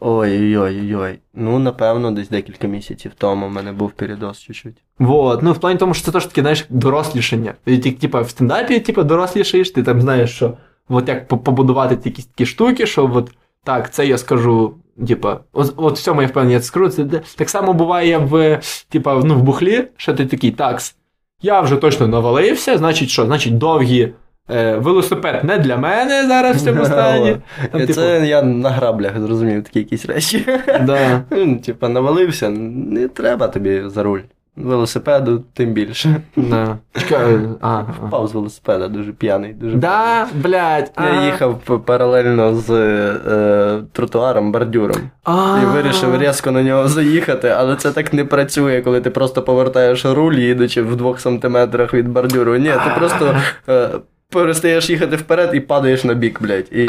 Ой-ой-ой-ой. 0.00 1.18
Ну, 1.34 1.58
напевно, 1.58 2.10
десь 2.10 2.28
декілька 2.28 2.66
місяців 2.66 3.12
тому 3.18 3.46
в 3.46 3.50
мене 3.50 3.72
був 3.72 3.92
передоз 3.92 4.40
чуть-чуть. 4.40 4.76
Вот. 4.98 5.42
Ну, 5.42 5.52
в 5.52 5.58
плані 5.58 5.78
тому, 5.78 5.94
що 5.94 6.04
це 6.04 6.12
теж 6.12 6.26
таке, 6.26 6.40
знаєш, 6.40 6.66
дорослішання. 6.68 7.54
І 7.66 7.78
ти, 7.78 7.92
типу, 7.92 8.20
в 8.20 8.30
стендапі, 8.30 8.80
типу, 8.80 9.02
дорослішаєш, 9.02 9.70
ти 9.70 9.82
там 9.82 10.00
знаєш, 10.00 10.30
що 10.30 10.56
от 10.88 11.08
як 11.08 11.28
побудувати 11.28 11.98
якісь 12.04 12.26
такі 12.26 12.46
штуки, 12.46 12.86
що 12.86 13.10
от 13.14 13.30
так, 13.64 13.92
це 13.92 14.06
я 14.06 14.18
скажу. 14.18 14.74
Типа, 15.08 15.40
от, 15.52 15.74
от 15.76 15.98
в 15.98 16.02
цьому 16.02 16.22
я 16.22 16.28
впевнений, 16.28 16.54
я 16.54 16.60
це 16.60 16.66
скажу. 16.66 16.88
Це 16.88 17.04
так 17.36 17.50
само 17.50 17.72
буває 17.72 18.18
в, 18.18 18.60
типа, 18.88 19.14
ну, 19.24 19.34
в 19.34 19.42
бухлі, 19.42 19.84
що 19.96 20.14
ти 20.14 20.26
такий, 20.26 20.50
такс, 20.50 20.96
я 21.44 21.60
вже 21.60 21.76
точно 21.76 22.06
навалився, 22.08 22.78
значить 22.78 23.08
що? 23.10 23.26
Значить, 23.26 23.58
довгі 23.58 24.12
е, 24.50 24.76
велосипед 24.76 25.44
не 25.44 25.58
для 25.58 25.76
мене 25.76 26.26
зараз 26.26 26.56
в 26.56 26.64
цьому 26.64 26.84
стані. 26.84 27.36
Там, 27.72 27.80
Це 27.80 27.86
типу, 27.86 28.00
я 28.26 28.42
на 28.42 28.70
граблях 28.70 29.20
зрозумів 29.20 29.64
такі 29.64 29.78
якісь 29.78 30.06
речі. 30.06 30.46
да. 30.82 31.22
Ну, 31.30 31.56
Типа, 31.56 31.88
навалився, 31.88 32.48
не 32.50 33.08
треба 33.08 33.48
тобі 33.48 33.82
за 33.86 34.02
руль. 34.02 34.20
Велосипеду 34.56 35.44
тим 35.54 35.72
більше. 35.72 36.20
Да. 36.36 36.78
Чекай, 36.98 37.38
а, 37.60 37.68
а. 37.68 37.80
Впав 38.06 38.28
з 38.28 38.32
велосипеда, 38.34 38.88
дуже 38.88 39.12
п'яний, 39.12 39.52
дуже 39.52 39.76
Да, 39.76 40.26
блядь. 40.34 40.94
п'яний. 40.94 41.14
Я 41.14 41.20
а. 41.20 41.24
їхав 41.26 41.58
паралельно 41.84 42.54
з 42.54 42.70
е, 42.70 43.82
тротуаром, 43.92 44.52
бордюром. 44.52 44.96
А. 45.24 45.60
І 45.62 45.66
вирішив 45.66 46.22
різко 46.22 46.50
на 46.50 46.62
нього 46.62 46.88
заїхати, 46.88 47.48
але 47.48 47.76
це 47.76 47.92
так 47.92 48.12
не 48.12 48.24
працює, 48.24 48.82
коли 48.82 49.00
ти 49.00 49.10
просто 49.10 49.42
повертаєш 49.42 50.04
руль, 50.04 50.34
їдучи 50.34 50.82
в 50.82 50.96
двох 50.96 51.20
сантиметрах 51.20 51.94
від 51.94 52.08
бордюру. 52.08 52.56
Ні, 52.56 52.70
ти 52.70 52.90
просто 52.98 53.36
е, 53.68 53.88
перестаєш 54.30 54.90
їхати 54.90 55.16
вперед 55.16 55.50
і 55.54 55.60
падаєш 55.60 56.04
на 56.04 56.14
бік, 56.14 56.42
блядь, 56.42 56.68
і, 56.72 56.88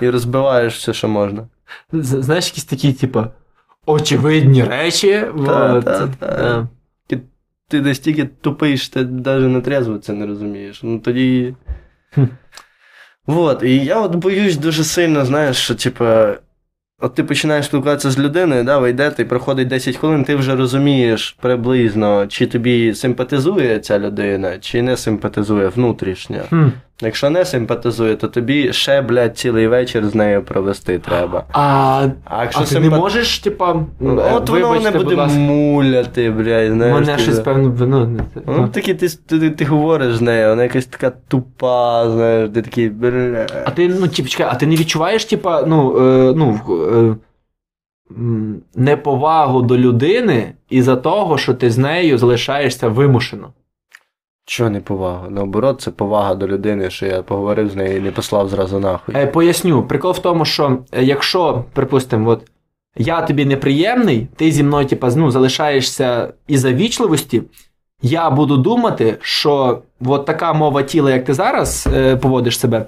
і 0.00 0.10
розбиваєш 0.10 0.76
все, 0.78 0.92
що 0.92 1.08
можна. 1.08 1.42
Знаєш, 1.92 2.46
якісь 2.48 2.64
такі, 2.64 2.92
типу, 2.92 3.24
очевидні 3.90 4.64
речі. 4.64 5.24
Та, 5.46 5.82
та, 5.82 6.08
та. 6.18 6.68
Ти, 7.68 7.80
настільки 7.80 8.24
тупий, 8.24 8.78
що 8.78 8.94
ти 8.94 9.04
навіть 9.04 9.48
на 9.48 9.60
трезво 9.60 9.98
це 9.98 10.12
не 10.12 10.26
розумієш. 10.26 10.80
Ну 10.82 10.98
тоді. 10.98 11.54
Вот, 13.26 13.62
і 13.62 13.84
я 13.84 14.00
от 14.00 14.14
боюсь 14.14 14.56
дуже 14.56 14.84
сильно, 14.84 15.24
знаєш, 15.24 15.56
що, 15.56 15.74
типа, 15.74 16.34
от 17.00 17.14
ти 17.14 17.24
починаєш 17.24 17.66
спілкуватися 17.66 18.10
з 18.10 18.18
людиною, 18.18 18.64
да, 18.64 18.78
ви 18.78 18.90
йдете, 18.90 19.22
і 19.22 19.24
проходить 19.24 19.68
10 19.68 19.96
хвилин, 19.96 20.24
ти 20.24 20.34
вже 20.34 20.56
розумієш 20.56 21.36
приблизно, 21.40 22.26
чи 22.26 22.46
тобі 22.46 22.94
симпатизує 22.94 23.78
ця 23.78 23.98
людина, 23.98 24.58
чи 24.58 24.82
не 24.82 24.96
симпатизує 24.96 25.68
внутрішньо. 25.68 26.38
Якщо 27.02 27.30
не 27.30 27.44
симпатизує, 27.44 28.16
то 28.16 28.28
тобі 28.28 28.72
ще, 28.72 29.02
блядь, 29.02 29.38
цілий 29.38 29.66
вечір 29.68 30.06
з 30.08 30.14
нею 30.14 30.42
провести 30.42 30.98
треба. 30.98 31.44
А, 31.52 32.08
А 32.24 32.42
якщо 32.42 32.60
а 32.60 32.64
ти 32.64 32.74
симпат- 32.74 32.80
не 32.90 32.90
можеш, 32.90 33.38
типа, 33.38 33.76
Ну, 34.00 34.20
е, 34.20 34.32
От 34.34 34.48
воно 34.48 34.68
вибачте, 34.68 34.90
не 34.90 34.98
буде 35.04 35.26
муляти, 35.26 36.30
блядь, 36.30 36.72
знаєш. 36.72 36.94
мене 36.94 37.18
щось 37.18 37.40
певно, 37.40 37.74
ну, 37.86 38.06
не 38.06 38.18
це, 38.18 38.40
Ну, 38.46 38.54
ну. 38.56 38.68
такі 38.68 38.94
ти, 38.94 39.08
ти, 39.26 39.50
ти, 39.50 39.64
говориш 39.64 40.14
з 40.14 40.20
нею, 40.20 40.48
вона 40.48 40.62
якась 40.62 40.86
така 40.86 41.12
тупа, 41.28 42.10
знаєш, 42.10 42.50
ти 42.54 42.62
такий. 42.62 42.88
бля. 42.88 43.46
А 43.64 43.70
ти, 43.70 43.88
ну, 43.88 44.08
типу, 44.08 44.28
чекай, 44.28 44.46
а 44.50 44.54
ти 44.54 44.66
не 44.66 44.76
відчуваєш, 44.76 45.24
типа, 45.24 45.62
ну, 45.66 45.96
е, 45.98 46.34
ну, 46.36 46.60
е, 46.96 47.14
неповагу 48.76 49.62
до 49.62 49.78
людини 49.78 50.52
із-за 50.70 50.96
того, 50.96 51.38
що 51.38 51.54
ти 51.54 51.70
з 51.70 51.78
нею 51.78 52.18
залишаєшся 52.18 52.88
вимушено. 52.88 53.48
Чого 54.50 54.70
не 54.70 54.80
повага? 54.80 55.30
Наоборот, 55.30 55.80
це 55.80 55.90
повага 55.90 56.34
до 56.34 56.46
людини, 56.48 56.90
що 56.90 57.06
я 57.06 57.22
поговорив 57.22 57.70
з 57.70 57.76
нею 57.76 57.96
і 57.96 58.00
не 58.00 58.10
послав 58.10 58.48
зразу 58.48 58.80
нахуй. 58.80 59.14
Е, 59.16 59.26
поясню, 59.26 59.82
прикол 59.82 60.12
в 60.12 60.18
тому, 60.18 60.44
що 60.44 60.78
е, 60.92 61.04
якщо, 61.04 61.64
припустимо, 61.72 62.30
от 62.30 62.50
я 62.96 63.22
тобі 63.22 63.44
неприємний, 63.44 64.28
ти 64.36 64.52
зі 64.52 64.62
мною, 64.62 64.86
типа, 64.86 65.10
ну, 65.16 65.30
залишаєшся 65.30 66.32
із-за 66.48 66.72
вічливості, 66.72 67.42
я 68.02 68.30
буду 68.30 68.56
думати, 68.56 69.16
що 69.20 69.82
от 70.04 70.26
така 70.26 70.52
мова 70.52 70.82
тіла, 70.82 71.10
як 71.10 71.24
ти 71.24 71.34
зараз 71.34 71.88
е, 71.94 72.16
поводиш 72.16 72.58
себе, 72.58 72.86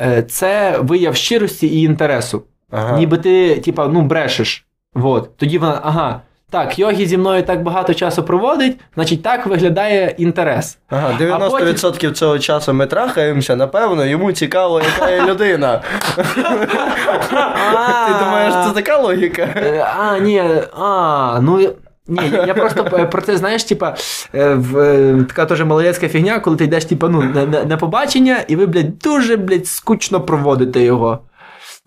е, 0.00 0.22
це 0.22 0.78
вияв 0.78 1.16
щирості 1.16 1.66
і 1.66 1.82
інтересу. 1.82 2.42
Ага. 2.70 2.98
Ніби 2.98 3.18
ти, 3.18 3.56
типа, 3.56 3.86
ну, 3.86 4.02
брешеш. 4.02 4.66
Вот. 4.94 5.36
Тоді 5.36 5.58
вона, 5.58 5.80
ага. 5.84 6.20
Так, 6.50 6.78
йогі 6.78 7.06
зі 7.06 7.18
мною 7.18 7.42
так 7.42 7.62
багато 7.62 7.94
часу 7.94 8.22
проводить, 8.22 8.78
значить 8.94 9.22
так 9.22 9.46
виглядає 9.46 10.14
інтерес. 10.18 10.78
Ага, 10.88 11.16
90% 11.20 12.12
цього 12.12 12.38
часу 12.38 12.72
ми 12.72 12.86
трахаємося, 12.86 13.56
напевно, 13.56 14.06
йому 14.06 14.32
цікаво, 14.32 14.80
яка 14.94 15.10
є 15.10 15.22
людина. 15.26 15.80
Ти 18.06 18.24
думаєш, 18.24 18.54
це 18.66 18.70
така 18.74 18.98
логіка? 18.98 19.42
Е, 19.42 19.86
А, 19.98 20.18
ні, 20.18 20.42
а, 20.78 21.38
ну. 21.42 21.70
Ні, 22.08 22.30
я 22.46 22.54
просто 22.54 22.84
про 22.84 23.22
це, 23.22 23.36
знаєш, 23.36 23.64
типа, 23.64 23.94
е, 24.34 24.54
в, 24.54 24.78
е, 24.78 25.24
така 25.28 25.46
теж 25.46 25.62
малолецька 25.62 26.08
фігня, 26.08 26.40
коли 26.40 26.56
ти 26.56 26.64
йдеш, 26.64 26.84
типа, 26.84 27.08
ну, 27.08 27.22
на, 27.22 27.46
на, 27.46 27.64
на 27.64 27.76
побачення, 27.76 28.36
і 28.48 28.56
ви, 28.56 28.66
блядь, 28.66 28.98
дуже, 28.98 29.36
блядь, 29.36 29.66
скучно 29.66 30.20
проводите 30.20 30.80
його. 30.80 31.18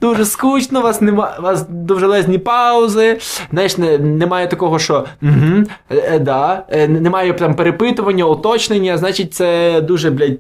Дуже 0.04 0.26
скучно, 0.26 0.80
у 0.80 0.84
вас 0.84 1.02
нема, 1.02 1.36
у 1.40 1.42
вас 1.42 1.68
довжелезні 1.70 2.38
паузи. 2.38 3.20
Знаєш, 3.52 3.78
не, 3.78 3.98
немає 3.98 4.48
такого, 4.48 4.80
що 4.80 5.06
угу, 5.22 5.64
е, 5.90 6.20
да, 6.20 6.66
е, 6.70 6.88
немає 6.88 7.34
там 7.34 7.56
перепитування, 7.56 8.26
уточнення, 8.26 8.98
значить, 8.98 9.34
це 9.34 9.82
дуже, 9.82 10.12
блядь, 10.12 10.40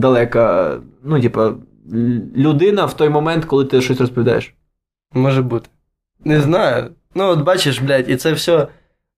далека. 0.00 0.76
Ну, 1.04 1.20
типа, 1.20 1.52
людина 2.36 2.84
в 2.84 2.96
той 2.96 3.08
момент, 3.08 3.44
коли 3.44 3.64
ти 3.64 3.80
щось 3.80 4.00
розповідаєш. 4.00 4.54
Може 5.14 5.42
бути. 5.42 5.68
Не 6.24 6.40
знаю. 6.40 6.90
Ну, 7.14 7.24
от 7.24 7.40
бачиш, 7.40 7.78
блядь, 7.78 8.10
і 8.10 8.16
це 8.16 8.32
все, 8.32 8.66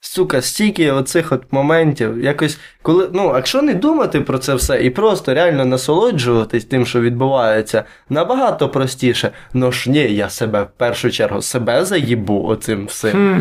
сука, 0.07 0.43
стільки 0.43 0.91
оцих 0.91 1.33
от 1.33 1.43
моментів. 1.51 2.23
Якось, 2.23 2.59
коли, 2.83 3.09
ну, 3.13 3.33
якщо 3.35 3.63
не 3.63 3.75
думати 3.75 4.21
про 4.21 4.39
це 4.39 4.55
все 4.55 4.83
і 4.85 4.91
просто 4.91 5.35
реально 5.35 5.65
насолоджуватись 5.65 6.65
тим, 6.65 6.87
що 6.87 7.01
відбувається, 7.01 7.85
набагато 8.09 8.69
простіше. 8.69 9.31
Ну 9.55 9.73
ж 9.73 9.91
ні, 9.91 10.15
я 10.15 10.31
себе 10.31 10.63
в 10.63 10.69
першу 10.77 11.11
чергу 11.11 11.43
себе 11.43 11.85
заїбу 11.85 12.45
оцим 12.45 12.87
всім. 12.87 13.11
Хм. 13.11 13.41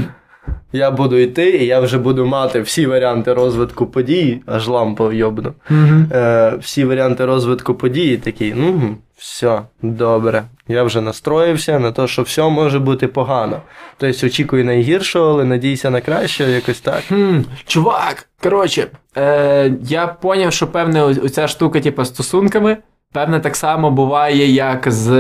Я 0.74 0.92
буду 0.92 1.18
йти, 1.18 1.50
і 1.50 1.66
я 1.66 1.80
вже 1.80 1.98
буду 1.98 2.26
мати 2.26 2.62
всі 2.62 2.86
варіанти 2.86 3.34
розвитку 3.34 3.86
подій, 3.88 4.42
аж 4.46 4.68
лампу 4.68 5.12
йобну. 5.12 5.54
Мгм. 5.70 6.08
Е, 6.12 6.54
всі 6.62 6.86
варіанти 6.86 7.26
розвитку 7.26 7.76
подій, 7.76 8.14
і 8.14 8.18
такий, 8.18 8.54
ну, 8.56 8.96
все, 9.24 9.62
добре. 9.82 10.44
Я 10.68 10.84
вже 10.84 11.02
настроївся 11.02 11.80
на 11.80 11.92
те, 11.92 12.08
що 12.08 12.22
все 12.22 12.50
може 12.50 12.80
бути 12.80 13.08
погано. 13.08 13.62
Тобто 13.98 14.28
очікую 14.28 14.66
найгіршого, 14.66 15.30
але 15.30 15.46
надійся 15.46 15.90
на 15.90 16.02
краще, 16.02 16.44
якось 16.44 16.80
так. 16.82 17.04
Хм, 17.08 17.42
чувак, 17.66 18.30
коротше, 18.44 18.88
е, 19.18 19.74
я 19.82 20.08
поняв, 20.08 20.54
що 20.54 20.68
певне 20.68 21.04
оця 21.04 21.48
штука, 21.48 21.80
типу, 21.80 22.06
стосунками, 22.06 22.78
певне, 23.14 23.40
так 23.40 23.56
само 23.56 23.92
буває, 23.92 24.52
як 24.52 24.92
з 24.92 25.12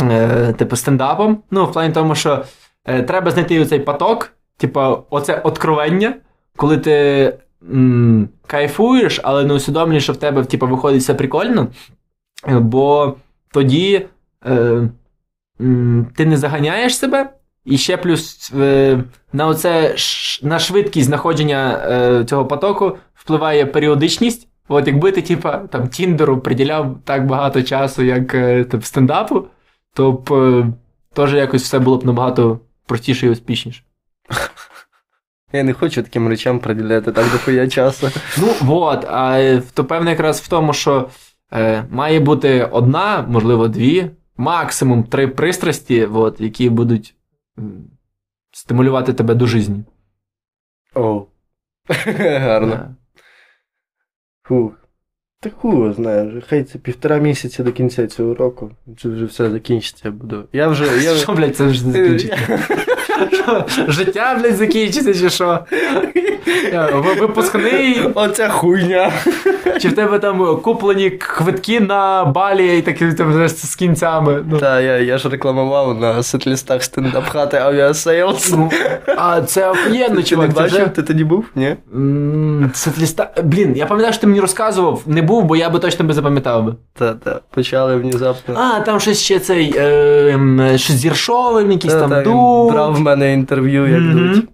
е, 0.00 0.52
типу, 0.52 0.76
стендапом. 0.76 1.42
Ну, 1.50 1.64
в 1.64 1.72
плані 1.72 1.94
тому, 1.94 2.14
що 2.14 2.44
е, 2.84 3.02
треба 3.02 3.30
знайти 3.30 3.60
оцей 3.60 3.80
поток, 3.80 4.32
типу, 4.56 4.80
оце 5.10 5.40
откровення, 5.44 6.14
коли 6.56 6.78
ти 6.78 7.32
м, 7.72 8.28
кайфуєш, 8.46 9.20
але 9.22 9.44
не 9.44 9.54
усвідомлюєш, 9.54 10.02
що 10.02 10.12
в 10.12 10.16
тебе 10.16 10.44
типу, 10.44 10.66
виходить 10.66 11.02
все 11.02 11.14
прикольно. 11.14 11.68
Бо 12.48 13.16
тоді 13.52 14.06
е, 14.46 14.88
ти 16.16 16.26
не 16.26 16.36
заганяєш 16.36 16.96
себе, 16.96 17.30
і 17.64 17.78
ще 17.78 17.96
плюс 17.96 18.52
е, 18.58 19.04
на 19.32 19.46
оце 19.46 19.94
на 20.42 20.58
швидкість 20.58 21.06
знаходження 21.06 21.88
е, 21.90 22.24
цього 22.24 22.46
потоку 22.46 22.96
впливає 23.14 23.66
періодичність. 23.66 24.48
От 24.68 24.86
якби 24.86 25.12
ти, 25.12 25.22
типа, 25.22 25.58
там 25.58 25.88
Тіндеру 25.88 26.40
приділяв 26.40 26.98
так 27.04 27.26
багато 27.26 27.62
часу, 27.62 28.02
як 28.02 28.34
е, 28.34 28.64
там, 28.64 28.82
стендапу, 28.82 29.46
то 29.94 30.12
б 30.12 30.32
е, 30.32 30.66
теж 31.12 31.34
якось 31.34 31.62
все 31.62 31.78
було 31.78 31.96
б 31.96 32.04
набагато 32.04 32.60
простіше 32.86 33.26
і 33.26 33.30
успішніше. 33.30 33.82
Я 35.52 35.62
не 35.62 35.72
хочу 35.72 36.02
таким 36.02 36.28
речам 36.28 36.58
приділяти 36.58 37.12
так 37.12 37.32
дохуя 37.32 37.68
часу. 37.68 38.10
Ну, 38.38 38.54
от, 38.68 39.04
а 39.04 39.60
то 39.74 39.84
певне 39.84 40.10
якраз 40.10 40.40
в 40.40 40.48
тому, 40.48 40.72
що 40.72 41.08
е, 41.52 41.84
має 41.90 42.20
бути 42.20 42.64
одна, 42.64 43.22
можливо, 43.22 43.68
дві, 43.68 44.10
максимум 44.36 45.04
три 45.04 45.28
пристрасті, 45.28 46.04
от, 46.04 46.40
які 46.40 46.70
будуть 46.70 47.14
стимулювати 48.52 49.12
тебе 49.12 49.34
до 49.34 49.46
житті. 49.46 49.84
О. 50.94 51.26
Гарно. 52.18 52.74
Е. 52.74 52.94
Фух. 54.42 54.85
Та 55.40 55.50
хуй 55.60 55.92
знає, 55.92 56.28
вже 56.28 56.40
хай 56.48 56.62
це 56.62 56.78
півтора 56.78 57.16
місяця 57.18 57.62
до 57.62 57.72
кінця 57.72 58.06
цього 58.06 58.34
року. 58.34 58.70
Це 59.02 59.08
вже 59.08 59.24
все 59.24 59.50
закінчиться, 59.50 60.10
буду. 60.10 60.44
Я 60.52 60.68
вже. 60.68 60.84
Я... 61.02 61.14
Що, 61.14 61.32
блядь, 61.32 61.56
це 61.56 61.64
вже 61.66 61.80
закінчиться? 61.82 62.36
Життя, 63.88 64.38
блядь, 64.40 64.56
закінчиться, 64.56 65.14
чи 65.14 65.30
що? 65.30 65.58
Випускний, 67.20 68.00
Оця 68.14 68.48
хуйня. 68.48 69.12
чи 69.80 69.88
в 69.88 69.94
тебе 69.94 70.18
там 70.18 70.56
куплені 70.60 71.10
квитки 71.10 71.80
на 71.80 72.24
балі 72.24 72.78
і 72.78 73.14
знаєш, 73.16 73.50
з 73.52 73.76
кінцями. 73.76 74.44
Ну, 74.50 74.58
Та, 74.58 74.80
я, 74.80 74.98
я 74.98 75.18
ж 75.18 75.28
рекламував 75.28 76.00
на 76.00 76.22
сетлістах 76.22 76.82
стендап-хати 76.82 77.56
авіасейлс. 77.56 78.52
ну, 78.52 78.70
а 79.16 79.42
це 79.42 79.70
охуєнно, 79.70 80.08
Ти 80.08 80.14
не 80.14 80.22
чувак. 80.22 80.52
Бачив? 80.52 80.88
Ти 80.88 81.02
тоді 81.02 81.24
був? 81.24 81.44
Ні? 81.54 81.76
М, 81.94 82.70
Це 82.74 82.90
ліста... 82.98 83.30
Блін, 83.44 83.76
я 83.76 83.86
пам'ятаю, 83.86 84.12
що 84.12 84.20
ти 84.20 84.26
мені 84.26 84.40
розказував. 84.40 85.02
Не 85.06 85.22
був, 85.22 85.35
бо 85.42 85.56
я 85.56 85.70
би 85.70 85.78
точно 85.78 86.04
би 86.04 86.14
запам'ятав 86.14 86.64
би. 86.64 86.74
Та, 86.92 87.14
та. 87.14 87.40
Почали 87.50 87.96
внезапно. 87.96 88.54
А, 88.58 88.80
там 88.80 89.00
щось 89.00 89.20
ще 89.22 89.38
цей 89.38 89.74
е, 89.76 90.78
щось 90.78 90.96
з 90.96 91.04
Єршовим, 91.04 91.70
якийсь 91.72 91.94
Та, 91.94 92.00
там 92.00 92.10
та, 92.10 92.22
дух. 92.22 92.72
брав 92.72 92.94
в 92.94 93.00
мене 93.00 93.32
інтерв'ю, 93.32 93.86
як 93.86 94.00
Мгм. 94.00 94.32
дуть. 94.34 94.44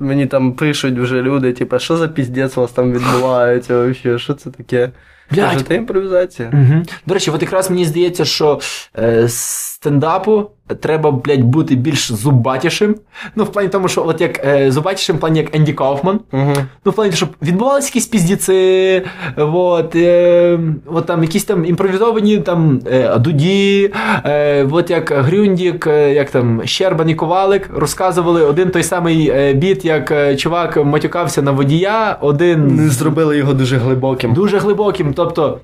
Мені 0.00 0.26
там 0.26 0.52
пишуть 0.52 0.98
вже 0.98 1.22
люди, 1.22 1.52
типа, 1.52 1.78
що 1.78 1.96
за 1.96 2.08
піздець 2.08 2.58
у 2.58 2.60
вас 2.60 2.70
там 2.72 2.92
відбувається 2.92 3.76
вообще, 3.76 4.18
що 4.18 4.34
це 4.34 4.50
таке? 4.50 4.90
Блядь. 5.30 5.64
Це 5.68 5.74
імпровізація. 5.74 6.50
Угу. 6.52 6.82
До 7.06 7.14
речі, 7.14 7.30
от 7.30 7.42
якраз 7.42 7.70
мені 7.70 7.84
здається, 7.84 8.24
що 8.24 8.60
е, 8.98 9.24
стендапу 9.28 10.50
треба, 10.80 11.10
блядь, 11.10 11.44
бути 11.44 11.74
більш 11.74 12.12
зубатішим. 12.12 12.94
Ну, 13.36 13.44
в 13.44 13.52
плані 13.52 13.68
тому, 13.68 13.88
що 13.88 14.06
от 14.06 14.20
як 14.20 14.44
е, 14.44 14.70
зубатішим, 14.72 15.16
в 15.16 15.20
плані 15.20 15.38
як 15.38 15.56
Енді 15.56 15.72
Кауфман. 15.72 16.20
Угу. 16.32 16.52
Ну, 16.84 16.92
в 16.92 16.94
плані, 16.94 17.12
щоб 17.12 17.28
відбувалися 17.42 17.86
якісь 17.88 18.06
піздіци, 18.06 19.02
от, 19.36 19.96
е, 19.96 20.58
от 20.86 21.06
там 21.06 21.22
якісь 21.22 21.44
там 21.44 21.64
імпровізовані 21.64 22.38
там 22.38 22.80
е, 22.86 23.18
дуді, 23.18 23.92
е, 24.24 24.66
от 24.70 24.90
як 24.90 25.10
Грюндік, 25.10 25.86
е, 25.86 26.14
як 26.14 26.30
там 26.30 26.62
Щербан 26.64 27.10
і 27.10 27.14
Ковалик 27.14 27.70
розказували 27.74 28.44
один 28.44 28.70
той 28.70 28.82
самий 28.82 29.30
е, 29.30 29.52
біт, 29.52 29.84
як 29.84 30.10
е, 30.10 30.36
чувак 30.36 30.76
матюкався 30.84 31.42
на 31.42 31.50
водія, 31.50 32.18
один 32.20 32.66
Не 32.76 32.88
зробили 32.88 33.36
його 33.38 33.54
дуже 33.54 33.76
глибоким. 33.76 34.32
дуже 34.34 34.58
глибоким. 34.58 35.12
Тобто. 35.14 35.58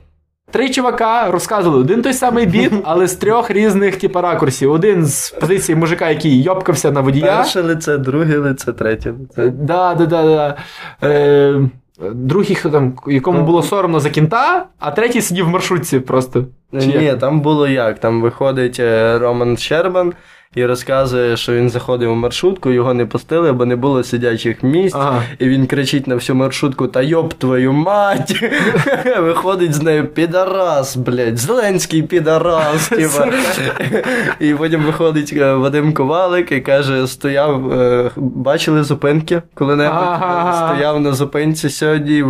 Три 0.50 0.70
чувака 0.70 1.30
розказували 1.30 1.80
один 1.80 2.02
той 2.02 2.12
самий 2.12 2.46
біт, 2.46 2.72
але 2.84 3.06
з 3.06 3.14
трьох 3.14 3.50
різних 3.50 3.96
типу, 3.96 4.20
ракурсів. 4.20 4.72
Один 4.72 5.06
з 5.06 5.30
позиції 5.30 5.76
мужика, 5.76 6.08
який 6.08 6.42
йобкався 6.42 6.90
на 6.90 7.00
водія. 7.00 7.36
Перше 7.36 7.60
лице, 7.62 7.98
друге 7.98 8.38
лице, 8.38 8.72
третє 8.72 9.10
Е, 9.10 9.14
лице. 9.20 9.50
Да, 9.50 9.94
да, 9.94 10.06
да, 10.06 10.22
да. 10.22 10.56
Е, 11.08 11.60
другий, 12.12 12.56
хто 12.56 12.70
там, 12.70 12.98
якому 13.06 13.42
було 13.42 13.62
соромно 13.62 14.00
за 14.00 14.10
кінта, 14.10 14.66
а 14.78 14.90
третій 14.90 15.20
сидів 15.20 15.44
в 15.46 15.48
маршрутці 15.48 16.00
просто. 16.00 16.44
Чи 16.72 16.86
Ні, 16.86 17.04
як? 17.04 17.18
там 17.18 17.40
було 17.40 17.68
як? 17.68 17.98
Там 17.98 18.22
виходить 18.22 18.80
е, 18.80 19.18
Роман 19.18 19.56
Щербан 19.56 20.12
і 20.56 20.66
розказує, 20.66 21.36
що 21.36 21.52
він 21.52 21.70
заходив 21.70 22.12
у 22.12 22.14
маршрутку, 22.14 22.70
його 22.70 22.94
не 22.94 23.06
пустили, 23.06 23.52
бо 23.52 23.66
не 23.66 23.76
було 23.76 24.04
сидячих 24.04 24.62
місць. 24.62 24.96
Ага. 24.96 25.22
І 25.38 25.48
він 25.48 25.66
кричить 25.66 26.06
на 26.06 26.14
всю 26.14 26.36
маршрутку: 26.36 26.86
Та 26.88 27.02
йоб 27.02 27.34
твою 27.34 27.72
мать! 27.72 28.44
Виходить 29.20 29.74
з 29.74 29.82
нею 29.82 30.06
підарас, 30.06 30.96
блядь, 30.96 31.38
Зеленський 31.38 32.02
підарас. 32.02 32.88
Типа. 32.96 33.28
І 34.40 34.54
потім 34.54 34.82
виходить 34.82 35.32
е, 35.36 35.54
Вадим 35.54 35.92
Ковалик 35.92 36.52
і 36.52 36.60
каже: 36.60 37.06
стояв, 37.06 37.72
е, 37.72 38.10
бачили 38.16 38.84
зупинки 38.84 39.42
коли-небудь? 39.54 40.16
Стояв 40.56 41.00
на 41.00 41.12
зупинці 41.12 41.70
сьогодні. 41.70 42.24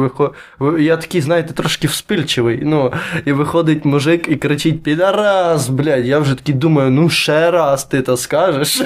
Я 0.79 0.97
такий, 0.97 1.21
знаєте, 1.21 1.53
трошки 1.55 1.87
вспильчивий. 1.87 2.61
Ну, 2.63 2.93
і 3.25 3.33
виходить 3.33 3.85
мужик 3.85 4.29
і 4.29 4.37
кричить: 4.37 4.83
Підарас, 4.83 5.69
блядь. 5.69 6.07
Я 6.07 6.19
вже 6.19 6.35
такий 6.35 6.55
думаю, 6.55 6.91
ну 6.91 7.09
ще 7.09 7.51
раз 7.51 7.85
ти 7.85 8.03
скажеш. 8.17 8.83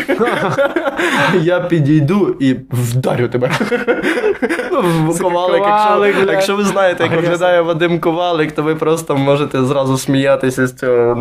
Я 1.43 1.61
підійду 1.61 2.37
і 2.41 2.57
вдарю 2.71 3.29
тебе. 3.29 3.51
Ну, 4.73 5.15
Ковалик, 5.21 5.63
якщо, 5.67 6.33
якщо 6.33 6.57
ви 6.57 6.65
знаєте, 6.65 7.03
як 7.03 7.13
виглядає 7.13 7.61
Вадим 7.61 8.01
Ковалик, 8.01 8.53
то 8.53 8.63
ви 8.63 8.75
просто 8.75 9.17
можете 9.17 9.65
зразу 9.65 9.99
сміятися 9.99 10.67
з 10.67 10.75
цього. 10.75 11.15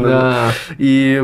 І. 0.79 1.19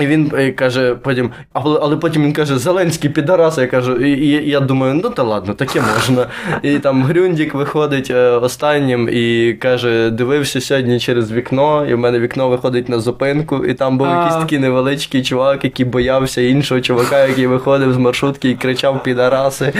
І 0.00 0.06
він 0.06 0.32
е, 0.34 0.52
каже 0.52 0.94
потім, 0.94 1.30
але, 1.52 1.80
але 1.82 1.96
потім 1.96 2.22
він 2.22 2.32
каже, 2.32 2.58
Зеленський 2.58 3.10
підарас, 3.10 3.58
я 3.58 3.66
кажу, 3.66 3.96
і, 3.96 4.10
і, 4.10 4.28
і 4.28 4.50
я 4.50 4.60
думаю, 4.60 5.00
ну 5.04 5.10
та 5.10 5.22
ладно, 5.22 5.54
таке 5.54 5.82
можна. 5.94 6.26
І 6.62 6.78
там 6.78 7.04
Грюндік 7.04 7.54
виходить 7.54 8.10
е, 8.10 8.30
останнім 8.30 9.08
і 9.12 9.52
каже: 9.52 10.10
дивився 10.10 10.60
сьогодні 10.60 11.00
через 11.00 11.32
вікно, 11.32 11.86
і 11.86 11.94
в 11.94 11.98
мене 11.98 12.18
вікно 12.18 12.48
виходить 12.48 12.88
на 12.88 13.00
зупинку, 13.00 13.64
і 13.64 13.74
там 13.74 13.98
був 13.98 14.06
якийсь 14.06 14.34
такий 14.34 14.58
невеличкий 14.58 15.22
чувак, 15.22 15.64
який 15.64 15.86
боявся 15.86 16.40
іншого 16.40 16.80
чувака, 16.80 17.26
який 17.26 17.46
виходив 17.46 17.94
з 17.94 17.96
маршрутки 17.96 18.50
і 18.50 18.54
кричав 18.54 19.02
підараси. 19.02 19.72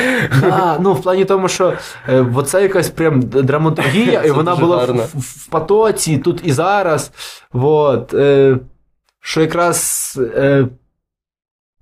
А, 0.50 0.76
ну, 0.80 0.92
в 0.92 1.02
плані 1.02 1.24
тому, 1.24 1.48
що 1.48 1.72
е, 2.08 2.26
оце 2.34 2.62
якась 2.62 2.90
прям 2.90 3.20
драматургія, 3.22 4.22
і 4.22 4.30
вона 4.30 4.56
була 4.56 4.84
в, 4.84 4.92
в, 4.92 5.20
в 5.20 5.46
потоці, 5.46 6.18
тут 6.18 6.40
і 6.44 6.52
зараз. 6.52 7.12
Вот, 7.52 8.14
е, 8.14 8.56
що 9.22 9.40
якраз. 9.40 10.20
Е, 10.36 10.66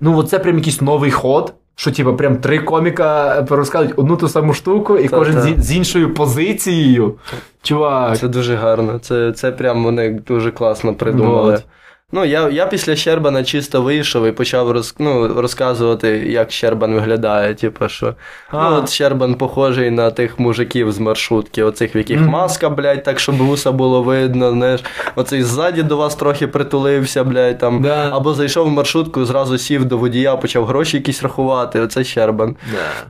ну, 0.01 0.19
от 0.19 0.29
це 0.29 0.39
прям 0.39 0.59
якийсь 0.59 0.81
новий 0.81 1.11
ход. 1.11 1.55
Що, 1.75 1.91
типу, 1.91 2.17
прям 2.17 2.37
три 2.37 2.59
коміка 2.59 3.43
розказують 3.51 3.95
одну 3.97 4.17
ту 4.17 4.29
саму 4.29 4.55
штуку, 4.55 4.99
і 4.99 5.03
Та-та. 5.03 5.17
кожен 5.17 5.41
з, 5.41 5.65
з 5.65 5.73
іншою 5.73 6.15
позицією. 6.15 7.19
Чувак. 7.63 8.19
Це 8.19 8.29
дуже 8.29 8.55
гарно. 8.55 8.99
Це, 8.99 9.33
це 9.33 9.53
прям 9.53 9.85
вони 9.85 10.11
дуже 10.11 10.51
класно 10.51 10.95
придумали. 10.95 11.53
Вот. 11.53 11.65
Ну, 12.13 12.25
я, 12.25 12.49
я 12.49 12.67
після 12.67 12.97
Щербана 12.97 13.45
чисто 13.45 13.83
вийшов 13.83 14.27
і 14.27 14.33
почав 14.33 14.71
роз, 14.71 14.95
ну, 14.99 15.41
розказувати, 15.41 16.09
як 16.09 16.51
Щербан 16.53 16.95
виглядає. 16.95 17.55
Типу, 17.55 17.89
що 17.89 18.15
А. 18.51 18.71
ну, 18.71 18.77
от 18.77 18.91
Щербан 18.91 19.35
похожий 19.35 19.91
на 19.91 20.11
тих 20.11 20.39
мужиків 20.39 20.93
з 20.93 20.99
маршрутки, 20.99 21.63
оцих, 21.63 21.97
в 21.97 21.99
яких 21.99 22.21
маска, 22.21 22.71
блядь, 22.71 23.03
так, 23.03 23.21
щоб 23.21 23.37
вуса 23.37 23.73
було 23.73 24.03
видно. 24.03 24.51
Знаєш, 24.51 24.81
оцей 25.17 25.43
ззаді 25.43 25.83
до 25.83 25.97
вас 25.97 26.15
трохи 26.15 26.47
притулився, 26.47 27.25
блядь, 27.25 27.59
там. 27.59 27.83
Да. 27.83 28.11
Або 28.13 28.35
зайшов 28.35 28.67
в 28.67 28.71
маршрутку, 28.71 29.25
зразу 29.25 29.59
сів 29.59 29.85
до 29.85 29.99
водія, 29.99 30.37
почав 30.37 30.65
гроші 30.65 30.97
якісь 30.97 31.23
рахувати. 31.23 31.81
Оце 31.81 32.05
Щербан. 32.05 32.57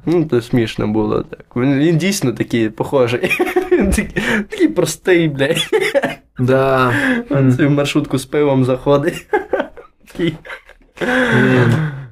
Ну, 0.06 0.28
це 0.30 0.42
смішно 0.42 0.88
було 0.88 1.22
так. 1.30 1.40
Він, 1.56 1.78
він 1.78 1.98
дійсно 1.98 2.32
такий 2.32 2.68
похожий. 2.68 3.20
Такий 4.50 4.68
простий, 4.68 5.28
блядь. 5.28 5.56
Да. 6.38 6.92
В 7.30 7.68
маршрутку 7.68 8.18
з 8.18 8.24
пивом 8.24 8.64
заходить. 8.64 9.26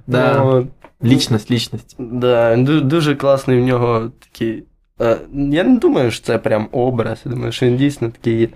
Да. 0.06 0.62
Лічність, 1.04 1.50
лічність. 1.50 1.96
Да, 1.98 2.56
дуже 2.56 3.14
класний 3.16 3.60
в 3.60 3.64
нього 3.64 4.10
такий. 4.18 4.64
е, 5.00 5.16
Я 5.32 5.64
не 5.64 5.78
думаю, 5.78 6.10
що 6.10 6.24
це 6.26 6.38
прям 6.38 6.68
образ. 6.72 7.22
Я 7.24 7.30
думаю, 7.32 7.52
що 7.52 7.66
він 7.66 7.76
дійсно 7.76 8.08
такий 8.10 8.40
є. 8.40 8.48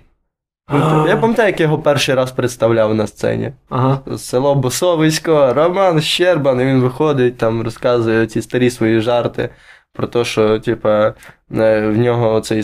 Я 1.09 1.17
пам'ятаю, 1.17 1.49
як 1.49 1.61
я 1.61 1.65
його 1.67 1.79
перший 1.79 2.15
раз 2.15 2.33
представляв 2.33 2.95
на 2.95 3.07
сцені. 3.07 3.53
Ага. 3.69 4.01
Село 4.17 4.55
Босовисько, 4.55 5.53
Роман 5.55 6.01
Щербан, 6.01 6.61
і 6.61 6.65
він 6.65 6.81
виходить, 6.81 7.37
там 7.39 7.63
розказує 7.63 8.27
ці 8.27 8.43
старі 8.43 8.71
свої 8.71 9.01
жарти 9.01 9.49
про 9.93 10.07
те, 10.07 10.25
що, 10.25 10.59
типа, 10.59 11.15
е, 11.57 11.87
в 11.89 11.99
нього 11.99 12.41
цей 12.41 12.63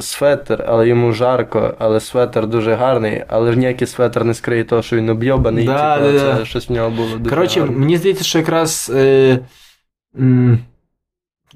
светр, 0.00 0.64
але 0.68 0.88
йому 0.88 1.12
жарко, 1.12 1.74
але 1.78 2.00
светр 2.00 2.46
дуже 2.46 2.74
гарний, 2.74 3.24
але 3.28 3.56
ніякий 3.56 3.86
светр 3.86 4.24
не 4.24 4.34
скриє 4.34 4.64
того, 4.64 4.82
що 4.82 4.96
він 4.96 5.08
об'єбаний, 5.08 5.66
Да, 5.66 5.96
типа, 5.98 6.12
да, 6.12 6.18
це 6.18 6.34
да. 6.34 6.44
щось 6.44 6.68
в 6.68 6.72
нього 6.72 6.90
було 6.90 7.16
дуже 7.18 7.30
Коротше, 7.30 7.60
гарне. 7.60 7.76
мені 7.76 7.96
здається, 7.96 8.24
що 8.24 8.38
якраз. 8.38 8.92
Е, 8.94 9.38
м, 10.18 10.58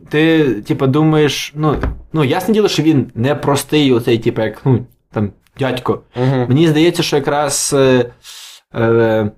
ти, 0.09 0.55
типа, 0.55 0.87
думаєш, 0.87 1.53
ну, 1.57 1.77
ну, 2.13 2.25
ясне 2.25 2.55
діло, 2.55 2.69
що 2.69 2.83
він 2.83 3.11
не 3.15 3.35
простий, 3.35 3.93
оцей, 3.93 4.19
типа, 4.19 4.45
як, 4.45 4.67
ну, 4.67 4.87
там, 5.13 5.33
дядько. 5.59 6.03
Мгм. 6.17 6.47
Мені 6.49 6.69
здається, 6.69 7.03
що 7.03 7.17
якраз 7.17 7.75
е, 7.79 8.05
е, 8.75 9.31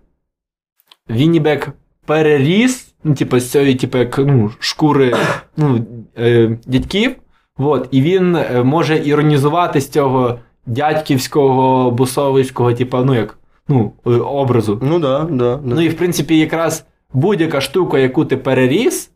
він 1.10 1.30
ніби 1.30 1.60
переріс, 2.06 2.83
ну, 3.04 3.14
типу, 3.14 3.40
з 3.40 3.50
цієї, 3.50 3.74
типу, 3.74 3.98
як, 3.98 4.18
ну, 4.18 4.50
шкури 4.58 5.14
ну, 5.56 5.86
е, 6.18 6.58
дядьків. 6.66 7.16
Вот, 7.56 7.88
і 7.90 8.02
він 8.02 8.36
е, 8.36 8.62
може 8.64 9.02
іронізувати 9.04 9.80
з 9.80 9.88
цього 9.88 10.38
дядьківського, 10.66 11.90
бусовицького, 11.90 12.72
типу, 12.72 12.98
ну, 12.98 13.14
як, 13.14 13.38
ну, 13.68 13.92
е, 14.06 14.10
образу. 14.10 14.80
Ну 14.82 14.98
да, 14.98 15.26
да, 15.30 15.56
да. 15.56 15.60
Ну 15.74 15.80
і 15.80 15.88
в 15.88 15.96
принципі, 15.96 16.38
якраз 16.38 16.84
будь-яка 17.12 17.60
штука, 17.60 17.98
яку 17.98 18.24
ти 18.24 18.36
переріс, 18.36 19.10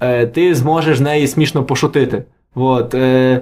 е, 0.00 0.26
ти 0.26 0.54
зможеш 0.54 1.00
неї 1.00 1.26
смішно 1.26 1.64
пошутити. 1.64 2.24
Вот, 2.54 2.94
е, 2.94 3.40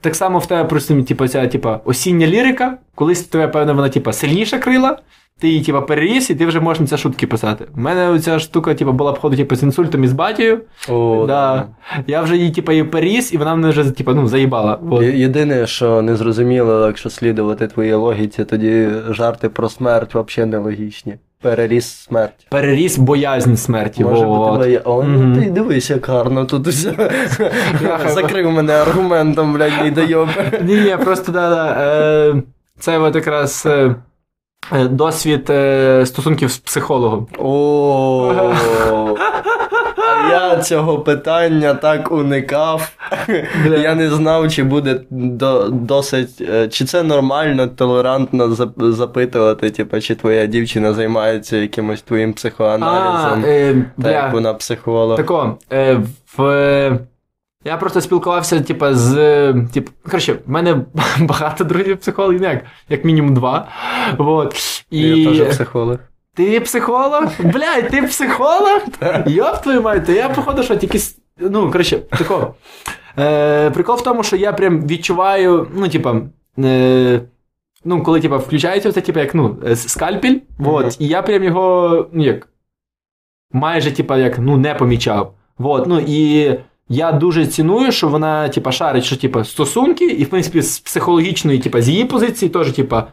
так 0.00 0.14
само 0.14 0.38
в 0.38 0.46
тебе 0.46 0.64
просто 0.64 1.02
типу, 1.02 1.28
ця 1.28 1.46
типу, 1.46 1.70
осіння 1.84 2.26
лірика, 2.26 2.78
колись 2.94 3.22
в 3.22 3.26
тебе, 3.26 3.48
певно, 3.48 3.74
вона 3.74 3.88
типу, 3.88 4.12
сильніше 4.12 4.58
крила, 4.58 4.98
ти 5.40 5.48
її 5.48 5.64
типу, 5.64 5.82
переріс, 5.82 6.30
і 6.30 6.34
ти 6.34 6.46
вже 6.46 6.60
можеш 6.60 6.80
на 6.80 6.86
це 6.86 6.96
шутки 6.96 7.26
писати. 7.26 7.64
У 7.76 7.80
мене 7.80 8.18
ця 8.20 8.38
штука 8.38 8.74
типу, 8.74 8.92
була 8.92 9.12
походу 9.12 9.36
типу, 9.36 9.56
з 9.56 9.62
інсультом 9.62 10.04
і 10.04 10.08
з 10.08 10.12
батією. 10.12 10.60
О, 10.88 11.24
да. 11.28 11.64
Я 12.06 12.22
вже 12.22 12.36
її 12.36 12.50
типу, 12.50 12.72
її 12.72 12.84
переріс, 12.84 13.32
і 13.32 13.36
вона 13.36 13.54
мене 13.54 13.68
вже 13.68 13.90
типу, 13.90 14.14
ну, 14.14 14.28
заїбала. 14.28 14.78
Вот. 14.82 15.02
Є- 15.02 15.18
Єдине, 15.18 15.66
що 15.66 16.02
не 16.02 16.16
зрозуміло, 16.16 16.86
якщо 16.86 17.10
слідувати 17.10 17.66
твоїй 17.66 17.94
логіці, 17.94 18.44
тоді 18.44 18.88
жарти 19.10 19.48
про 19.48 19.68
смерть 19.68 20.14
взагалі 20.14 20.50
нелогічні. 20.50 21.14
Переріс 21.42 21.86
смерть. 21.86 22.46
Переріс 22.50 22.98
боязнь 22.98 23.54
смерті. 23.54 24.04
Може 24.04 24.24
вот. 24.26 24.58
бути. 24.58 24.80
О, 24.84 25.02
Мгм. 25.02 25.32
ну 25.32 25.42
ти 25.42 25.50
дивись, 25.50 25.90
як 25.90 26.06
гарно 26.06 26.44
тут 26.44 26.66
усе. 26.66 27.10
Закрив 28.08 28.50
мене 28.52 28.72
аргументом, 28.72 29.52
блядь, 29.52 29.72
не 29.84 29.90
дайоб. 29.90 30.28
Ні, 30.62 30.74
ні, 30.74 30.96
просто 31.04 31.32
да, 31.32 31.50
да. 31.50 31.76
Е, 31.80 32.42
це 32.78 32.98
от 32.98 33.14
якраз 33.14 33.64
е, 33.66 33.94
досвід 34.90 35.50
е, 35.50 36.06
стосунків 36.06 36.50
з 36.50 36.58
психологом. 36.58 37.26
О, 37.38 38.52
а 39.96 40.30
я 40.30 40.56
цього 40.56 40.98
питання 40.98 41.74
так 41.74 42.12
уникав. 42.12 42.92
Я 43.64 43.94
не 43.94 44.10
знав, 44.10 44.52
чи 44.52 44.62
буде 44.62 45.00
до, 45.10 45.68
досить, 45.68 46.40
е, 46.40 46.68
чи 46.68 46.84
це 46.84 47.02
нормально, 47.02 47.66
толерантно 47.66 48.56
запитувати, 48.78 49.70
типу, 49.70 50.00
чи 50.00 50.14
твоя 50.14 50.46
дівчина 50.46 50.92
займається 50.92 51.56
якимось 51.56 52.02
твоїм 52.02 52.32
психоаналізом, 52.32 53.44
е, 53.46 53.74
так 53.74 53.84
бля, 53.96 54.30
вона 54.32 54.54
психолог. 54.54 55.16
тако, 55.16 55.58
е, 55.72 56.00
в, 56.36 56.98
я 57.68 57.76
просто 57.76 58.00
спілкувався, 58.00 58.60
типа, 58.60 58.94
з. 58.94 59.14
Тип, 59.74 59.88
коротше, 60.04 60.32
в 60.46 60.50
мене 60.50 60.84
багато 61.20 61.64
друзів 61.64 61.96
психологів, 61.98 62.40
ну, 62.40 62.48
як, 62.48 62.64
як 62.88 63.04
мінімум 63.04 63.34
два. 63.34 63.68
Вот. 64.18 64.54
І... 64.90 65.00
Я 65.00 65.44
теж 65.44 65.54
психолог. 65.54 65.96
Ти 66.34 66.60
психолог? 66.60 67.24
Блядь, 67.38 67.88
ти 67.90 68.02
психолог? 68.02 68.80
Йоп 69.26 69.62
твою 69.62 69.82
мать, 69.82 70.06
то 70.06 70.12
я, 70.12 70.28
походу, 70.28 70.62
що 70.62 70.76
тільки. 70.76 70.98
Ну, 71.38 71.70
коротше, 71.70 71.98
тако. 71.98 72.54
Е, 73.18 73.70
прикол 73.70 73.96
в 73.96 74.02
тому, 74.02 74.22
що 74.22 74.36
я 74.36 74.52
прям 74.52 74.86
відчуваю, 74.86 75.68
ну, 75.74 75.88
типа. 75.88 76.20
Е, 76.58 77.20
ну, 77.84 78.02
коли, 78.02 78.20
типа, 78.20 78.36
включається 78.36 78.92
це, 78.92 79.00
типа, 79.00 79.20
як, 79.20 79.34
ну, 79.34 79.56
е, 79.66 79.76
скальпель, 79.76 80.36
вот, 80.58 80.84
Мгм. 80.84 80.94
і 80.98 81.06
я 81.06 81.22
прям 81.22 81.44
його, 81.44 82.06
ну, 82.12 82.24
як. 82.24 82.48
Майже, 83.52 83.92
типа, 83.92 84.18
як, 84.18 84.38
ну, 84.38 84.56
не 84.56 84.74
помічав. 84.74 85.34
Вот, 85.58 85.86
ну, 85.86 86.02
і 86.06 86.50
я 86.88 87.12
дуже 87.12 87.46
ціную, 87.46 87.92
що 87.92 88.08
вона, 88.08 88.48
типа, 88.48 88.72
шарить, 88.72 89.04
що, 89.04 89.16
типа, 89.16 89.44
стосунки, 89.44 90.04
і, 90.04 90.24
в 90.24 90.28
принципі, 90.28 90.62
з 90.62 90.78
психологічної, 90.78 91.58
типа, 91.58 91.82
з 91.82 91.88
її 91.88 92.04
позиції 92.04 92.48
теж, 92.48 92.72
типа, 92.72 93.06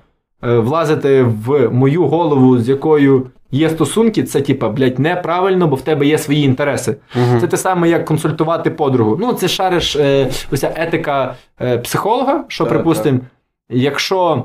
е, 0.43 0.59
влазити 0.59 1.23
в 1.23 1.69
мою 1.69 2.07
голову, 2.07 2.59
з 2.59 2.69
якою 2.69 3.27
є 3.51 3.69
стосунки, 3.69 4.23
це, 4.23 4.41
типа, 4.41 4.69
блядь, 4.69 4.99
неправильно, 4.99 5.67
бо 5.67 5.75
в 5.75 5.81
тебе 5.81 6.05
є 6.05 6.17
свої 6.17 6.43
інтереси. 6.43 6.95
Мгм. 7.15 7.39
Це 7.39 7.47
те 7.47 7.57
саме, 7.57 7.89
як 7.89 8.05
консультувати 8.05 8.71
подругу. 8.71 9.17
Ну, 9.21 9.33
це 9.33 9.47
шариш 9.47 9.95
е, 9.95 10.29
оця 10.51 10.73
етика 10.75 11.35
е, 11.61 11.77
психолога, 11.77 12.43
що, 12.47 12.65
припустимо, 12.65 13.19
якщо 13.69 14.43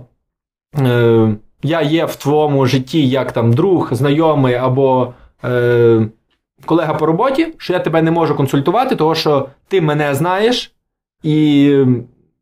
е, 0.79 1.35
я 1.63 1.83
є 1.83 2.05
в 2.05 2.17
твоєму 2.17 2.67
житті 2.67 3.09
як 3.09 3.33
там 3.33 3.53
друг, 3.53 3.89
знайомий 3.95 4.55
або 4.55 5.13
е, 5.45 6.07
колега 6.67 6.95
по 6.95 7.07
роботі, 7.07 7.55
що 7.59 7.73
я 7.73 7.79
тебе 7.79 8.03
не 8.03 8.11
можу 8.11 8.35
консультувати, 8.37 8.97
тому 8.97 9.15
що 9.15 9.49
ти 9.69 9.81
мене 9.81 10.15
знаєш, 10.15 10.73
і 11.23 11.65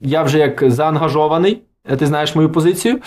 я 0.00 0.22
вже 0.22 0.38
як 0.38 0.70
заангажований. 0.70 1.62
е, 1.90 1.96
Ти 1.96 2.06
знаєш 2.06 2.34
мою 2.34 2.52
позицію. 2.52 3.00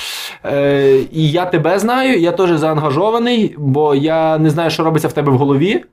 Е, 0.46 0.98
і 1.12 1.32
я 1.32 1.46
тебе 1.46 1.80
знаю, 1.80 2.20
я 2.20 2.32
теж 2.32 2.52
заангажований, 2.52 3.56
бо 3.58 3.96
я 3.96 4.38
не 4.38 4.50
знаю, 4.50 4.70
що 4.70 4.84
робиться 4.84 5.08
в 5.08 5.14
тебе 5.14 5.32
в 5.32 5.38
голові. 5.38 5.84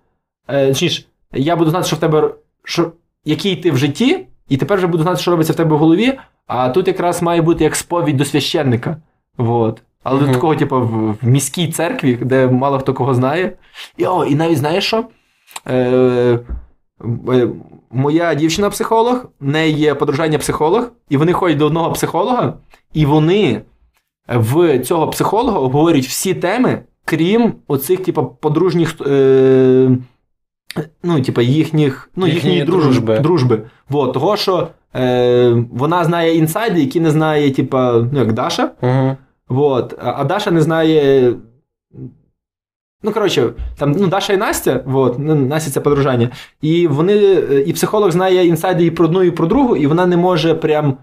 Е, 0.48 0.66
точніше, 0.68 1.02
я 1.32 1.56
буду 1.56 1.70
знати, 1.70 1.86
що 1.86 1.96
в 1.96 1.98
тебе 1.98 2.30
що, 2.64 2.92
який 3.24 3.56
ти 3.56 3.70
в 3.70 3.76
житті, 3.76 4.26
і 4.48 4.56
тепер 4.56 4.78
вже 4.78 4.86
буду 4.86 5.02
знати, 5.02 5.20
що 5.22 5.30
робиться 5.30 5.52
в 5.52 5.56
тебе 5.56 5.76
в 5.76 5.78
голові. 5.78 6.18
А 6.46 6.68
тут 6.68 6.88
якраз 6.88 7.22
має 7.22 7.42
бути 7.42 7.64
як 7.64 7.76
сповідь 7.76 8.16
до 8.16 8.24
священника. 8.24 8.96
Вот. 9.36 9.82
Але 10.04 10.26
до 10.26 10.32
такого, 10.32 10.54
типу, 10.56 10.80
в, 10.80 11.16
міській 11.22 11.68
церкві, 11.68 12.18
де 12.22 12.46
мало 12.46 12.78
хто 12.78 12.94
кого 12.94 13.14
знає. 13.14 13.52
І, 13.96 14.06
о, 14.06 14.24
і 14.24 14.34
навіть 14.34 14.58
знаєш 14.58 14.84
що? 14.86 15.04
Е, 15.66 16.38
е, 17.28 17.48
моя 17.90 18.34
дівчина 18.34 18.70
психолог, 18.70 19.26
в 19.40 19.48
неї 19.48 19.74
є 19.74 19.94
подружання 19.94 20.38
психолог, 20.38 20.90
і 21.08 21.16
вони 21.16 21.32
ходять 21.32 21.58
до 21.58 21.66
одного 21.66 21.92
психолога, 21.92 22.54
і 22.92 23.06
вони 23.06 23.62
в 24.28 24.78
цього 24.78 25.08
психолога 25.08 25.58
обговорюють 25.58 26.06
всі 26.06 26.34
теми, 26.34 26.82
крім 27.04 27.54
оцих, 27.68 28.02
типу, 28.02 28.36
подружніх. 28.40 28.94
Е, 29.06 29.90
ну, 31.02 31.22
типу, 31.22 31.40
їхніх, 31.40 32.10
ну, 32.16 32.26
Їхньої 32.26 32.56
їхньої 32.56 32.80
дружби. 32.80 33.18
дружби. 33.18 33.62
Вот, 33.88 34.12
того, 34.12 34.36
що 34.36 34.68
е, 34.96 35.64
вона 35.72 36.04
знає 36.04 36.36
інсайди, 36.36 36.80
які 36.80 37.00
не 37.00 37.10
знає, 37.10 37.50
типа, 37.50 37.92
ну, 38.12 38.18
як 38.18 38.32
Даша. 38.32 38.70
Мгм. 38.82 39.16
Вот. 39.48 39.94
А 39.98 40.24
Даша 40.24 40.50
не 40.50 40.60
знає. 40.62 41.34
Ну, 43.02 43.12
коротше, 43.12 43.52
там 43.76 43.92
ну, 43.92 44.06
Даша 44.06 44.32
і 44.32 44.36
Настя, 44.36 44.82
вот, 44.86 45.18
ну, 45.18 45.34
Настя 45.34 45.70
це 45.70 45.80
подружання. 45.80 46.30
І 46.62 46.86
вони, 46.86 47.14
і 47.66 47.72
психолог 47.72 48.10
знає 48.10 48.46
інсайди 48.46 48.84
і 48.84 48.90
про 48.90 49.04
одну, 49.04 49.22
і 49.22 49.30
про 49.30 49.46
другу, 49.46 49.76
і 49.76 49.86
вона 49.86 50.06
не 50.06 50.16
може 50.16 50.54
прям. 50.54 50.96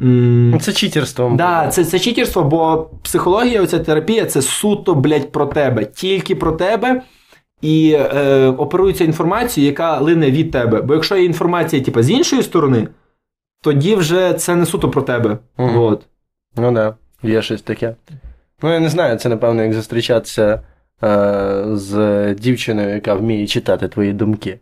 м, 0.00 0.58
Це 0.60 0.72
читерством. 0.72 1.36
Да, 1.36 1.68
це, 1.68 1.84
це 1.84 1.98
читерство, 1.98 2.42
бо 2.44 2.90
психологія, 3.02 3.62
оця 3.62 3.78
терапія 3.78 4.24
це 4.26 4.42
суто, 4.42 4.94
блядь, 4.94 5.32
про 5.32 5.46
тебе. 5.46 5.84
Тільки 5.84 6.34
про 6.36 6.52
тебе. 6.52 7.02
І 7.62 7.96
е, 7.98 8.46
оперується 8.48 9.04
інформацією, 9.04 9.70
яка 9.72 9.98
лине 10.00 10.30
від 10.30 10.50
тебе. 10.50 10.82
Бо 10.82 10.94
якщо 10.94 11.16
є 11.16 11.24
інформація, 11.24 11.82
типа, 11.82 12.02
з 12.02 12.10
іншої 12.10 12.42
сторони, 12.42 12.88
тоді 13.62 13.94
вже 13.94 14.32
це 14.34 14.56
не 14.56 14.66
суто 14.66 14.90
про 14.90 15.02
тебе. 15.02 15.38
Мгм. 15.58 15.74
Вот. 15.78 16.06
Ну 16.56 16.72
да, 16.72 16.94
є 17.28 17.42
щось 17.42 17.62
таке. 17.62 17.94
Ну, 18.62 18.72
я 18.72 18.80
не 18.80 18.88
знаю, 18.88 19.16
це 19.18 19.28
напевно 19.28 19.62
як 19.62 19.72
зустрічатися 19.74 20.60
е, 21.04 21.62
з 21.72 22.34
дівчиною, 22.34 22.88
яка 22.94 23.14
вміє 23.14 23.46
читати 23.46 23.88
твої 23.88 24.12
думки. 24.12 24.58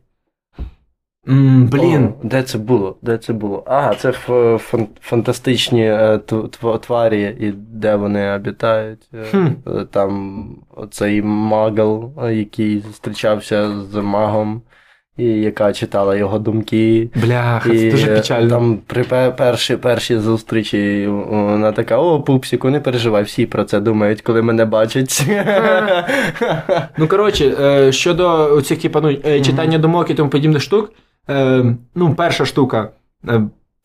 М, 1.29 1.67
блін. 1.67 2.05
О, 2.05 2.13
де 2.23 2.43
це 2.43 2.59
було? 2.59 2.97
Де 3.03 3.19
це 3.19 3.33
було? 3.33 3.63
А, 3.67 3.95
це 3.95 4.09
ф- 4.09 4.29
фан- 4.73 4.87
фантастичні 5.01 5.87
е, 5.87 6.17
тв- 6.17 6.49
тв- 6.61 6.79
тварі, 6.81 7.37
і 7.41 7.53
де 7.57 7.97
вони 7.97 8.33
обітають. 8.33 9.09
Е, 9.15 9.25
Хм. 9.31 9.47
Там 9.91 10.45
оцей 10.77 11.23
магл, 11.23 12.13
який 12.31 12.81
зустрічався 12.81 13.81
з 13.81 13.95
магом, 14.03 14.63
і 15.17 15.25
яка 15.25 15.73
читала 15.73 16.17
його 16.17 16.39
думки. 16.39 17.09
Бляха, 17.25 17.73
І 17.73 17.79
це 17.79 17.91
дуже 17.91 18.13
е, 18.13 18.17
печально. 18.17 18.51
Там 18.51 18.79
при 18.87 19.05
пе- 19.05 19.31
перші, 19.31 19.77
перші 19.77 20.19
зустрічі 20.19 21.07
вона 21.31 21.73
така: 21.73 21.99
о, 21.99 22.21
пупсіку, 22.21 22.71
не 22.71 22.81
переживай, 22.81 23.23
всі 23.23 23.47
про 23.47 23.65
це 23.65 23.81
думають, 23.81 24.23
коли 24.23 24.43
мене 24.43 24.65
бачать. 24.65 25.27
Ну, 26.99 27.09
коротше, 27.09 27.55
е, 27.61 27.93
щодо 27.93 28.61
цих 28.63 28.79
типу, 28.83 29.01
ну, 29.01 29.17
е, 29.27 29.41
читання 29.41 29.79
думок 29.79 30.11
і 30.11 30.15
тому 30.15 30.31
подібних 30.31 30.63
штук, 30.63 30.93
е, 31.31 31.65
ну, 31.95 32.15
перша 32.15 32.45
штука. 32.45 32.89
е, 33.29 33.41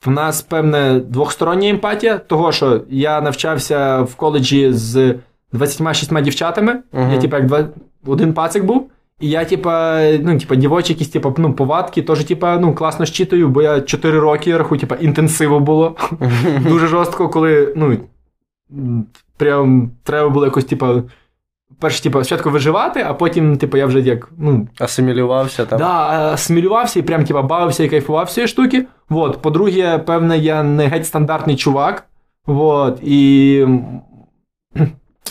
В 0.06 0.10
нас 0.10 0.42
певне 0.42 1.00
двохстороння 1.08 1.70
емпатія, 1.70 2.18
того, 2.18 2.52
що 2.52 2.82
я 2.90 3.22
навчався 3.22 4.02
в 4.02 4.16
коледжі 4.16 4.74
з 4.74 5.16
26 5.54 6.22
дівчатами. 6.22 6.76
Мгм. 6.94 7.12
Я, 7.14 7.20
типу, 7.20 7.36
як 7.36 7.46
два, 7.46 7.64
один 8.06 8.34
пацик 8.34 8.64
був. 8.64 8.90
І 9.20 9.30
я, 9.30 9.46
типа, 9.46 10.02
ну, 10.22 10.40
типа, 10.40 10.56
дівочі 10.56 10.94
якісь, 10.94 11.10
типа, 11.10 11.34
ну, 11.38 11.54
повадки, 11.54 12.02
теж, 12.02 12.24
типа, 12.24 12.58
ну, 12.58 12.76
класно 12.76 13.06
щитую, 13.06 13.50
бо 13.50 13.62
я 13.62 13.82
4 13.82 14.20
роки 14.20 14.58
рахую, 14.58 14.80
типа, 14.82 14.96
інтенсиво 14.96 15.60
було. 15.60 15.96
Дуже 16.60 16.88
жорстко, 16.88 17.30
коли, 17.30 17.74
ну, 17.76 17.98
прям 19.38 19.92
треба 20.04 20.30
було 20.30 20.46
якось, 20.46 20.66
типа, 20.66 21.04
перше, 21.80 22.04
типа, 22.04 22.24
спочатку 22.24 22.50
виживати, 22.50 23.06
а 23.08 23.14
потім, 23.14 23.58
типу, 23.58 23.78
я 23.78 23.86
вже 23.86 24.00
як, 24.02 24.32
ну, 24.38 24.68
Асимілювався 24.80 25.66
там. 25.66 25.80
да, 25.80 26.32
асимілювався 26.34 27.00
і 27.00 27.04
прям, 27.04 27.26
типа, 27.26 27.42
бавився 27.42 27.84
і 27.84 27.90
кайфував 27.90 28.30
цієї 28.32 28.48
штуки. 28.48 28.86
Вот. 29.10 29.42
По-друге, 29.42 29.98
певне, 29.98 30.38
я 30.38 30.64
не 30.64 30.88
геть 30.88 31.08
стандартний 31.08 31.56
чувак. 31.56 32.06
Вот. 32.46 33.00
І 33.04 33.66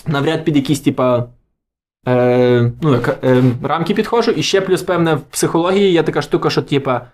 навряд 0.07 0.44
під 0.44 0.57
якісь, 0.57 0.81
типа. 0.81 1.25
Е, 2.06 2.72
ну, 2.82 2.92
як, 2.92 3.18
е, 3.24 3.42
рамки 3.62 3.94
підходжу. 3.94 4.30
І 4.30 4.42
ще 4.42 4.60
плюс, 4.60 4.82
певне, 4.82 5.14
в 5.14 5.20
психології 5.20 5.92
є 5.92 6.02
така 6.02 6.22
штука, 6.22 6.50
що, 6.50 6.62
типа, 6.62 7.06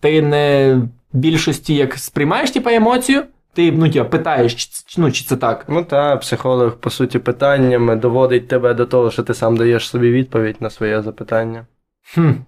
ти 0.00 0.22
не 0.22 0.74
в 1.12 1.18
більшості 1.18 1.74
як 1.74 1.94
сприймаєш, 1.94 2.50
типа, 2.50 2.72
емоцію, 2.72 3.22
ти, 3.52 3.72
ну, 3.72 3.90
типа, 3.90 4.04
питаєш, 4.04 4.54
чи, 4.86 5.00
ну, 5.00 5.12
чи 5.12 5.24
це 5.24 5.36
так. 5.36 5.64
Ну 5.68 5.84
так, 5.84 6.20
психолог, 6.20 6.76
по 6.76 6.90
суті, 6.90 7.18
питаннями 7.18 7.96
доводить 7.96 8.48
тебе 8.48 8.74
до 8.74 8.86
того, 8.86 9.10
що 9.10 9.22
ти 9.22 9.34
сам 9.34 9.56
даєш 9.56 9.88
собі 9.88 10.10
відповідь 10.10 10.56
на 10.60 10.70
своє 10.70 11.02
запитання. 11.02 11.66
Хм. 12.14 12.30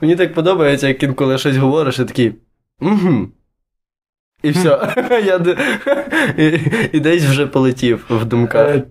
Мені 0.00 0.16
так 0.16 0.34
подобається, 0.34 0.88
як 0.88 1.02
інколи 1.02 1.38
щось 1.38 1.56
говориш, 1.56 1.98
і 1.98 2.04
такий. 2.04 2.34
Угу. 2.80 3.28
І 4.46 4.50
все. 4.50 4.94
Я 5.26 5.40
і, 6.92 7.00
десь 7.00 7.24
вже 7.24 7.46
полетів 7.46 8.04
в 8.10 8.24
думках. 8.24 8.68
Е, 8.68 8.82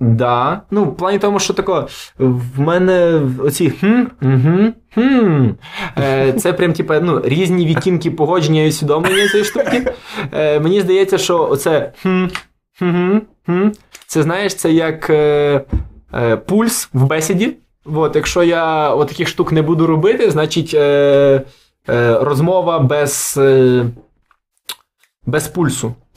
Да. 0.00 0.60
Ну, 0.70 0.84
в 0.84 0.96
плані 0.96 1.18
тому, 1.18 1.38
що 1.38 1.54
тако, 1.54 1.88
в 2.18 2.60
мене 2.60 3.20
оці 3.38 3.70
хм, 3.70 4.02
угу, 4.22 4.72
хм. 4.94 5.48
Е, 5.98 6.32
це 6.32 6.52
прям, 6.52 6.72
типа, 6.72 7.00
ну, 7.00 7.22
різні 7.24 7.66
відтінки 7.66 8.10
погодження 8.10 8.62
і 8.62 8.68
усвідомлення 8.68 9.28
цієї 9.28 9.44
штуки. 9.44 9.92
Е, 10.32 10.60
мені 10.60 10.80
здається, 10.80 11.18
що 11.18 11.48
оце 11.50 11.92
хм, 12.02 12.26
хм, 12.78 13.18
хм, 13.46 13.68
це 14.06 14.22
знаєш, 14.22 14.54
це 14.54 14.72
як 14.72 15.10
е, 15.10 15.60
е, 16.14 16.36
пульс 16.36 16.88
в 16.92 17.04
бесіді. 17.06 17.56
От, 17.84 18.16
якщо 18.16 18.42
я 18.42 18.90
от 18.90 19.08
таких 19.08 19.28
штук 19.28 19.52
не 19.52 19.62
буду 19.62 19.86
робити, 19.86 20.30
значить 20.30 20.74
е, 20.74 21.42
е, 21.88 22.18
розмова 22.20 22.78
без, 22.78 23.34
е, 23.38 23.84
без 25.26 25.48
пульсу. 25.48 25.94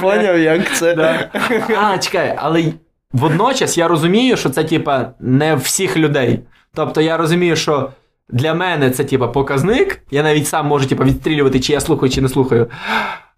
Поняв, 0.00 0.38
як 0.38 0.74
це. 0.74 1.28
А, 1.82 1.98
чекай, 1.98 2.34
але 2.38 2.64
водночас 3.12 3.78
я 3.78 3.88
розумію, 3.88 4.36
що 4.36 4.50
це, 4.50 4.64
типа, 4.64 5.10
не 5.20 5.54
всіх 5.54 5.96
людей. 5.96 6.40
Тобто 6.74 7.00
я 7.00 7.16
розумію, 7.16 7.56
що 7.56 7.90
для 8.28 8.54
мене 8.54 8.90
це, 8.90 9.04
типа, 9.04 9.28
показник. 9.28 10.02
Я 10.10 10.22
навіть 10.22 10.48
сам 10.48 10.66
можу, 10.66 10.86
типа, 10.86 11.04
відстрілювати, 11.04 11.60
чи 11.60 11.72
я 11.72 11.80
слухаю, 11.80 12.12
чи 12.12 12.20
не 12.20 12.28
слухаю. 12.28 12.66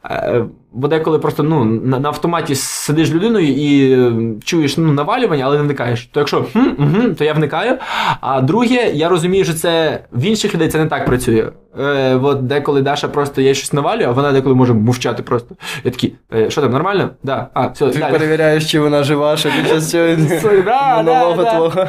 Е, 0.05 0.45
Бо 0.73 0.89
деколи 0.89 1.19
просто 1.19 1.43
ну, 1.43 1.65
на, 1.65 1.99
на 1.99 2.09
автоматі 2.09 2.55
сидиш 2.55 3.11
людиною 3.11 3.49
і 3.49 3.93
е, 3.93 4.13
чуєш 4.45 4.77
ну, 4.77 4.93
навалювання, 4.93 5.45
але 5.45 5.57
не 5.57 5.63
вникаєш. 5.63 6.09
То 6.13 6.21
якщо 6.21 6.45
хм, 6.53 6.59
угу, 6.79 7.15
то 7.19 7.25
я 7.25 7.33
вникаю. 7.33 7.79
А 8.21 8.41
друге, 8.41 8.91
я 8.95 9.09
розумію, 9.09 9.45
що 9.45 9.55
це 9.55 10.01
в 10.13 10.23
інших 10.23 10.55
людей 10.55 10.69
це 10.69 10.79
не 10.79 10.87
так 10.87 11.07
працює. 11.07 11.49
Е, 11.81 12.15
от 12.15 12.47
деколи 12.47 12.83
Даша 12.83 13.09
просто 13.09 13.41
я 13.41 13.55
щось 13.55 13.73
навалюю, 13.73 14.09
а 14.09 14.13
вона 14.13 14.33
деколи 14.33 14.55
може 14.55 14.75
мовчати 14.75 15.23
просто. 15.23 15.55
Я 15.85 15.91
такий, 15.91 16.15
е, 16.35 16.51
що 16.51 16.61
там, 16.61 16.73
нормально? 16.73 17.11
Да. 17.23 17.49
А, 17.55 17.67
все, 17.67 17.91
Ти 17.91 17.99
далі. 17.99 18.13
перевіряєш, 18.13 18.71
чи 18.71 18.81
вона 18.81 19.03
жива, 19.03 19.37
що 19.37 19.49
під 19.49 19.69
час 19.69 19.91
цього 19.91 20.05
да. 20.65 21.35
твого. 21.35 21.87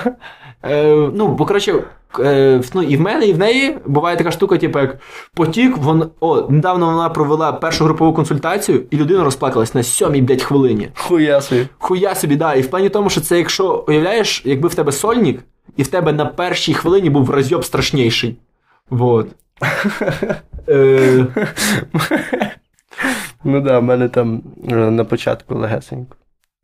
Е, 0.63 1.09
ну, 1.13 1.27
бо 1.27 1.45
коротше, 1.45 1.83
е, 2.19 2.61
ну, 2.73 2.83
і 2.83 2.97
в 2.97 3.01
мене, 3.01 3.25
і 3.27 3.33
в 3.33 3.37
неї 3.37 3.77
буває 3.85 4.17
така 4.17 4.31
штука, 4.31 4.57
типу, 4.57 4.79
як 4.79 4.97
потік. 5.33 5.77
Вон, 5.77 6.09
о, 6.19 6.41
недавно 6.49 6.85
вона 6.85 7.09
провела 7.09 7.51
першу 7.51 7.83
групову 7.83 8.13
консультацію, 8.13 8.83
і 8.91 8.97
людина 8.97 9.23
розплакалась 9.23 9.75
на 9.75 9.83
сьомій, 9.83 10.21
блядь, 10.21 10.41
хвилині. 10.41 10.89
Хуя 10.95 11.41
собі. 11.41 11.67
Хуя 11.77 12.15
собі, 12.15 12.35
да. 12.35 12.53
І 12.53 12.61
в 12.61 12.69
плані 12.69 12.89
тому, 12.89 13.09
що 13.09 13.21
це 13.21 13.37
якщо 13.37 13.85
уявляєш, 13.87 14.41
якби 14.45 14.69
в 14.69 14.75
тебе 14.75 14.91
сольник, 14.91 15.43
і 15.77 15.83
в 15.83 15.87
тебе 15.87 16.13
на 16.13 16.25
першій 16.25 16.73
хвилині 16.73 17.09
був 17.09 17.29
розйоб 17.29 17.65
страшніший. 17.65 18.37
Вот. 18.89 19.27
Е, 20.69 21.25
Ну 23.43 23.61
да, 23.61 23.79
в 23.79 23.83
мене 23.83 24.09
там 24.09 24.41
е, 24.71 24.75
на 24.75 25.03
початку 25.05 25.55
легесенько. 25.55 26.15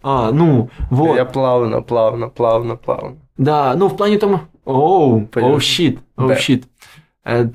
а, 0.03 0.31
ну, 0.31 0.69
вот. 0.89 1.17
Я 1.17 1.25
плавно, 1.25 1.83
плавно, 1.83 2.29
плавно, 2.29 2.77
плавно. 2.77 3.15
Да, 3.37 3.75
ну 3.75 3.87
в 3.87 3.97
плані 3.97 4.17
тому. 4.17 4.39
Оу, 4.65 5.23
оу, 5.35 5.59
щіт, 5.59 5.99
оу, 6.17 6.27
Бе. 6.27 6.35
щіт. 6.35 6.63
Е. 7.25 7.49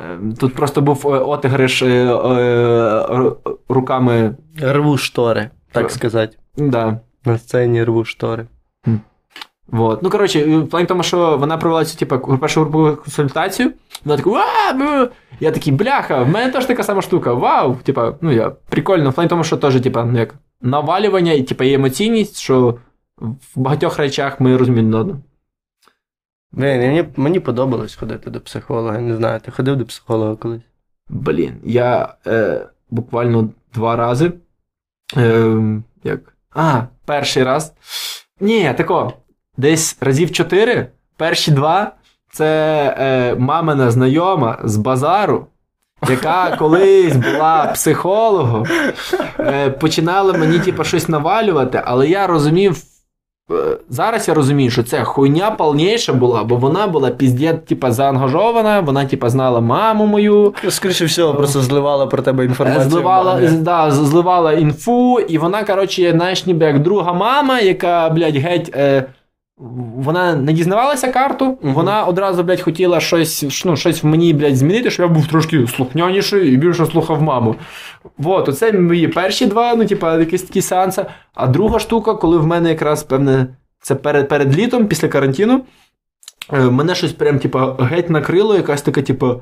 Е, 0.00 0.18
Тут 0.40 0.54
просто 0.54 0.80
був 0.80 1.02
е, 1.06 1.18
отигриш 1.18 1.82
руками. 3.68 4.34
Рву 4.62 4.96
штори, 4.96 5.50
так 5.72 5.90
сказати. 5.90 6.36
Да. 6.56 7.00
На 7.24 7.38
сцені 7.38 7.84
рву 7.84 8.04
штори. 8.04 8.46
Вот. 9.68 10.02
Ну, 10.02 10.10
коротше, 10.10 10.58
в 10.58 10.68
плані 10.68 10.86
тому, 10.86 11.02
що 11.02 11.36
вона 11.36 11.56
провела 11.56 11.84
цю, 11.84 11.98
типу, 11.98 12.38
першу 12.38 12.60
групову 12.60 12.96
консультацію, 12.96 13.72
вона 14.04 14.16
така, 14.16 14.30
«Ва, 14.30 15.08
я 15.40 15.50
такий, 15.50 15.72
бляха, 15.72 16.22
в 16.22 16.28
мене 16.28 16.52
теж 16.52 16.66
така 16.66 16.82
сама 16.82 17.02
штука. 17.02 17.34
Вау! 17.34 17.76
Типа, 17.82 18.14
ну 18.20 18.32
я 18.32 18.52
прикольно, 18.68 19.10
в 19.10 19.14
плані 19.14 19.28
тому, 19.28 19.44
що 19.44 19.56
теж, 19.56 19.80
типа, 19.80 20.04
ну 20.04 20.18
як 20.18 20.34
навалювання 20.62 21.32
і 21.32 21.42
типа, 21.42 21.64
є 21.64 21.74
емоційність, 21.74 22.38
що 22.38 22.78
в 23.20 23.60
багатьох 23.60 23.98
речах 23.98 24.40
ми 24.40 24.56
розуміємо 24.56 24.98
одне. 24.98 25.14
Блін, 26.52 26.78
мені, 26.80 27.04
мені 27.16 27.40
подобалось 27.40 27.94
ходити 27.94 28.30
до 28.30 28.40
психолога. 28.40 28.98
Не 28.98 29.16
знаю, 29.16 29.40
ти 29.40 29.50
ходив 29.50 29.76
до 29.76 29.86
психолога 29.86 30.36
колись? 30.36 30.62
Блін, 31.08 31.60
я 31.64 32.14
е, 32.26 32.66
буквально 32.90 33.48
два 33.74 33.96
рази. 33.96 34.32
Е, 35.16 35.56
як? 36.04 36.20
А, 36.54 36.82
перший 37.04 37.42
раз. 37.42 37.74
Ні, 38.40 38.74
тако, 38.76 39.12
десь 39.56 39.96
разів 40.00 40.32
чотири. 40.32 40.88
Перші 41.16 41.50
два 41.50 41.92
це 42.32 42.46
е, 42.98 43.34
мамина 43.34 43.90
знайома 43.90 44.58
з 44.64 44.76
базару, 44.76 45.46
яка 46.08 46.56
колись 46.58 47.16
була 47.16 47.66
психологом, 47.66 48.66
е, 49.38 49.70
починала 49.70 50.32
мені 50.32 50.58
типу, 50.58 50.84
щось 50.84 51.08
навалювати, 51.08 51.82
але 51.84 52.08
я 52.08 52.26
розумів. 52.26 52.82
Е, 53.50 53.54
Зараз 53.88 54.28
я 54.28 54.34
розумію, 54.34 54.70
що 54.70 54.82
це 54.82 55.04
хуйня 55.04 55.50
повніша 55.50 56.12
була, 56.12 56.44
бо 56.44 56.56
вона 56.56 56.86
була 56.86 57.10
піздєт, 57.10 57.66
типа, 57.66 57.92
заангажована, 57.92 58.80
вона, 58.80 59.04
типа, 59.04 59.30
знала 59.30 59.60
маму 59.60 60.06
мою, 60.06 60.54
Скоріше 60.68 61.04
всього, 61.04 61.34
просто 61.34 61.60
зливала 61.60 62.06
про 62.06 62.22
тебе 62.22 62.44
інформацію. 62.44 62.90
Зливала, 62.90 63.40
да, 63.40 63.90
зливала 63.90 64.52
інфу, 64.52 65.20
і 65.20 65.38
вона, 65.38 65.64
коротше, 65.64 66.12
знаєш, 66.12 66.46
ніби 66.46 66.66
як 66.66 66.82
друга 66.82 67.12
мама, 67.12 67.60
яка, 67.60 68.10
блядь, 68.10 68.36
геть. 68.36 68.70
Е, 68.76 69.04
вона 69.96 70.36
не 70.36 70.52
дізнавалася 70.52 71.12
карту, 71.12 71.58
Мгм. 71.62 71.74
вона 71.74 72.04
одразу, 72.04 72.42
блядь, 72.42 72.60
хотіла 72.60 73.00
щось, 73.00 73.64
ну, 73.64 73.76
щось 73.76 74.02
в 74.02 74.06
мені, 74.06 74.34
блядь, 74.34 74.56
змінити, 74.56 74.90
щоб 74.90 75.08
я 75.08 75.14
був 75.14 75.26
трошки 75.26 75.66
слухняніший 75.66 76.52
і 76.52 76.56
більше 76.56 76.86
слухав 76.86 77.22
маму. 77.22 77.54
Вот, 78.18 78.48
оце 78.48 78.72
мої 78.72 79.08
перші 79.08 79.46
два, 79.46 79.74
ну, 79.74 79.86
типа, 79.86 80.18
якісь 80.18 80.42
такі 80.42 80.62
сеанси. 80.62 81.06
А 81.34 81.46
друга 81.46 81.78
штука, 81.78 82.14
коли 82.14 82.38
в 82.38 82.46
мене 82.46 82.68
якраз, 82.68 83.02
певне, 83.02 83.46
це 83.80 83.94
перед, 83.94 84.28
перед 84.28 84.56
літом, 84.58 84.86
після 84.86 85.08
карантину, 85.08 85.60
е, 86.52 86.60
мене 86.60 86.94
щось 86.94 87.12
прям, 87.12 87.38
типа, 87.38 87.76
геть 87.80 88.10
накрило, 88.10 88.56
якась 88.56 88.82
така, 88.82 89.02
типа. 89.02 89.36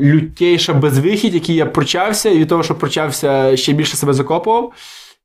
лютейша 0.00 0.74
безвихідь, 0.74 1.34
який 1.34 1.56
я 1.56 1.66
прочався, 1.66 2.30
і 2.30 2.38
від 2.38 2.48
того, 2.48 2.62
що 2.62 2.74
прочався, 2.74 3.56
ще 3.56 3.72
більше 3.72 3.96
себе 3.96 4.12
закопував. 4.12 4.72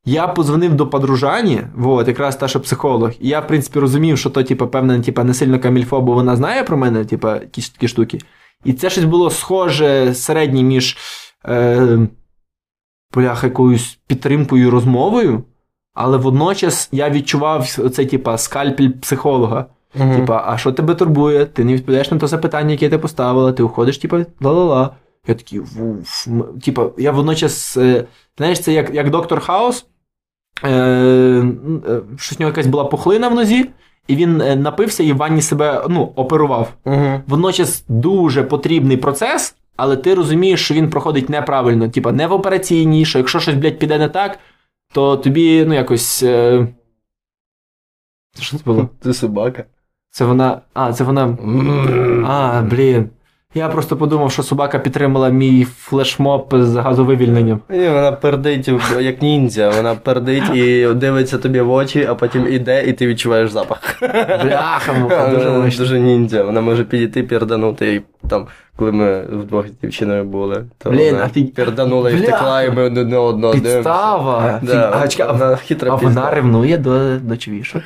Я 0.04 0.28
позвонив 0.28 0.74
до 0.74 0.86
подружані, 0.86 1.62
вот, 1.76 2.08
якраз 2.08 2.36
та, 2.36 2.48
що 2.48 2.60
психолог, 2.60 3.10
і 3.20 3.28
я, 3.28 3.40
в 3.40 3.46
принципі, 3.46 3.78
розумів, 3.78 4.18
що 4.18 4.30
то, 4.30 4.42
типу, 4.42 4.66
певне, 4.66 5.00
типу, 5.00 5.24
не 5.24 5.34
сильно 5.34 5.60
камільфо, 5.60 6.00
бо 6.00 6.12
вона 6.12 6.36
знає 6.36 6.64
про 6.64 6.76
мене, 6.76 7.04
типу, 7.04 7.28
якісь 7.28 7.70
такі 7.70 7.88
штуки. 7.88 8.18
І 8.64 8.72
це 8.72 8.90
щось 8.90 9.04
було 9.04 9.30
схоже 9.30 10.14
середнє 10.14 10.62
між 10.62 10.96
е, 11.48 11.98
бляха, 13.14 13.46
якоюсь 13.46 13.98
підтримкою 14.06 14.66
і 14.66 14.70
розмовою, 14.70 15.44
але 15.94 16.16
водночас 16.16 16.88
я 16.92 17.10
відчував 17.10 17.76
оцей, 17.78 18.06
типу, 18.06 18.38
скальпель 18.38 18.90
психолога. 18.90 19.66
Мгм. 19.94 20.16
Типа, 20.16 20.44
а 20.46 20.58
що 20.58 20.72
тебе 20.72 20.94
турбує? 20.94 21.46
Ти 21.46 21.64
не 21.64 21.74
відповідаєш 21.74 22.10
на 22.10 22.18
то 22.18 22.26
запитання, 22.26 22.70
яке 22.70 22.88
ти 22.88 22.98
поставила, 22.98 23.52
ти 23.52 23.62
уходиш, 23.62 23.98
типа, 23.98 24.16
ла-ла-ла. 24.40 24.90
Я 25.28 25.34
такий, 25.34 25.58
вуф. 25.58 26.26
Типа, 26.64 26.90
я 26.98 27.12
водночас, 27.12 27.76
е, 27.76 28.04
знаєш, 28.38 28.60
це 28.60 28.72
як, 28.72 28.94
як 28.94 29.10
доктор 29.10 29.40
Хаус. 29.40 29.86
Е, 30.62 30.70
е, 30.70 32.00
щось 32.16 32.38
в 32.38 32.40
нього 32.40 32.50
якась 32.50 32.66
була 32.66 32.84
пухлина 32.84 33.28
в 33.28 33.34
нозі, 33.34 33.70
і 34.06 34.16
він 34.16 34.40
е, 34.40 34.56
напився 34.56 35.02
і 35.02 35.12
в 35.12 35.16
ванні 35.16 35.42
себе 35.42 35.86
ну, 35.88 36.12
оперував. 36.16 36.72
Мгм. 36.84 37.22
Водночас 37.26 37.84
дуже 37.88 38.42
потрібний 38.42 38.96
процес, 38.96 39.56
але 39.76 39.96
ти 39.96 40.14
розумієш, 40.14 40.64
що 40.64 40.74
він 40.74 40.90
проходить 40.90 41.28
неправильно. 41.28 41.88
Типа, 41.88 42.12
не 42.12 42.26
в 42.26 42.32
операційній, 42.32 43.04
що 43.04 43.18
якщо 43.18 43.40
щось, 43.40 43.54
блядь, 43.54 43.78
піде 43.78 43.98
не 43.98 44.08
так, 44.08 44.38
то 44.92 45.16
тобі, 45.16 45.64
ну, 45.64 45.74
якось. 45.74 46.22
Е... 46.22 46.66
Що 48.40 48.56
це 48.56 48.62
було? 48.64 48.88
Ти 49.00 49.14
собака. 49.14 49.64
Це 50.10 50.24
вона. 50.24 50.60
А, 50.74 50.92
це 50.92 51.04
вона. 51.04 51.38
А, 52.26 52.62
блін. 52.62 53.10
Я 53.58 53.68
просто 53.68 53.96
подумав, 53.96 54.32
що 54.32 54.42
собака 54.42 54.78
підтримала 54.78 55.28
мій 55.28 55.66
флешмоб 55.78 56.54
з 56.58 56.76
газовивільненням. 56.76 57.60
Ні, 57.70 57.88
вона 57.88 58.12
пердить 58.12 58.70
як 59.00 59.22
ніндзя, 59.22 59.70
вона 59.70 59.94
пердить 59.94 60.50
і 60.54 60.86
дивиться 60.94 61.38
тобі 61.38 61.60
в 61.60 61.70
очі, 61.70 62.06
а 62.10 62.14
потім 62.14 62.46
іде, 62.52 62.84
і 62.84 62.92
ти 62.92 63.06
відчуваєш 63.06 63.50
запах. 63.50 63.98
Бляха, 64.44 64.92
муха, 64.92 65.28
дуже 65.28 65.50
Вона 65.50 65.70
дуже 65.78 66.00
ніндзя. 66.00 66.42
Вона 66.42 66.60
може 66.60 66.84
підійти 66.84 67.22
перданути. 67.22 67.94
І 67.94 68.28
там, 68.28 68.46
коли 68.76 68.92
ми 68.92 69.22
вдвох 69.22 69.68
з 69.68 69.70
дівчиною 69.82 70.24
були, 70.24 70.64
то 70.78 70.90
Блін, 70.90 71.14
вона 71.14 71.28
ти- 71.28 71.42
перданула 71.44 72.10
і 72.10 72.14
втекла, 72.14 72.62
і 72.62 72.70
ми 72.70 72.82
одне 72.82 73.00
одного 73.00 73.32
дивимося. 73.52 73.74
Підстава. 73.74 74.60
Да, 74.62 75.00
А, 75.02 75.08
чекай, 75.08 75.26
а 75.28 75.32
вона 75.32 75.56
хитра 75.56 75.92
А 75.92 75.94
вона 75.94 76.30
ревнує 76.30 76.78
до, 76.78 77.18
до 77.18 77.36
чувішок. 77.36 77.82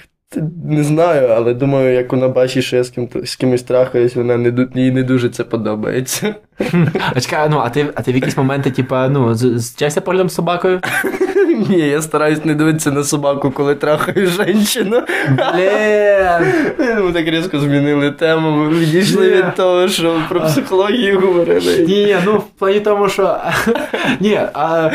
Не 0.64 0.82
знаю, 0.84 1.28
але 1.28 1.54
думаю, 1.54 1.94
як 1.94 2.12
вона 2.12 2.28
бачить, 2.28 2.64
що 2.64 2.76
я 2.76 2.84
з, 2.84 2.90
ким, 2.90 3.08
з 3.24 3.36
кимось 3.36 3.62
трахаюсь, 3.62 4.16
вона 4.16 4.36
не, 4.36 4.66
їй 4.74 4.92
не 4.92 5.02
дуже 5.02 5.28
це 5.28 5.44
подобається. 5.44 6.34
А 7.14 7.20
чекай, 7.20 7.48
ну, 7.50 7.58
а 7.58 7.70
ти, 7.70 7.86
а 7.94 8.02
ти 8.02 8.12
в 8.12 8.14
якісь 8.14 8.36
моменти, 8.36 8.70
типа, 8.70 9.08
ну, 9.08 9.34
з- 9.34 9.38
зустрічався 9.38 10.00
поглядом 10.00 10.28
з 10.28 10.34
собакою? 10.34 10.80
Ні, 11.54 11.78
я 11.78 12.02
стараюсь 12.02 12.44
не 12.44 12.54
дивитися 12.54 12.90
на 12.90 13.04
собаку, 13.04 13.50
коли 13.50 13.74
трахаю 13.74 14.26
жінку. 14.26 15.02
Блін. 15.28 17.02
Ми 17.04 17.12
так 17.12 17.26
різко 17.28 17.58
змінили 17.58 18.10
тему, 18.10 18.50
ми 18.50 18.68
відійшли 18.78 19.30
від 19.30 19.54
того, 19.54 19.88
що 19.88 20.22
про 20.28 20.40
психологію 20.40 21.20
говорили. 21.20 21.84
Ні, 21.88 22.16
ну, 22.24 22.36
в 22.36 22.44
плані 22.58 22.80
тому, 22.80 23.08
що. 23.08 23.36
Ні, 24.20 24.40
а. 24.54 24.90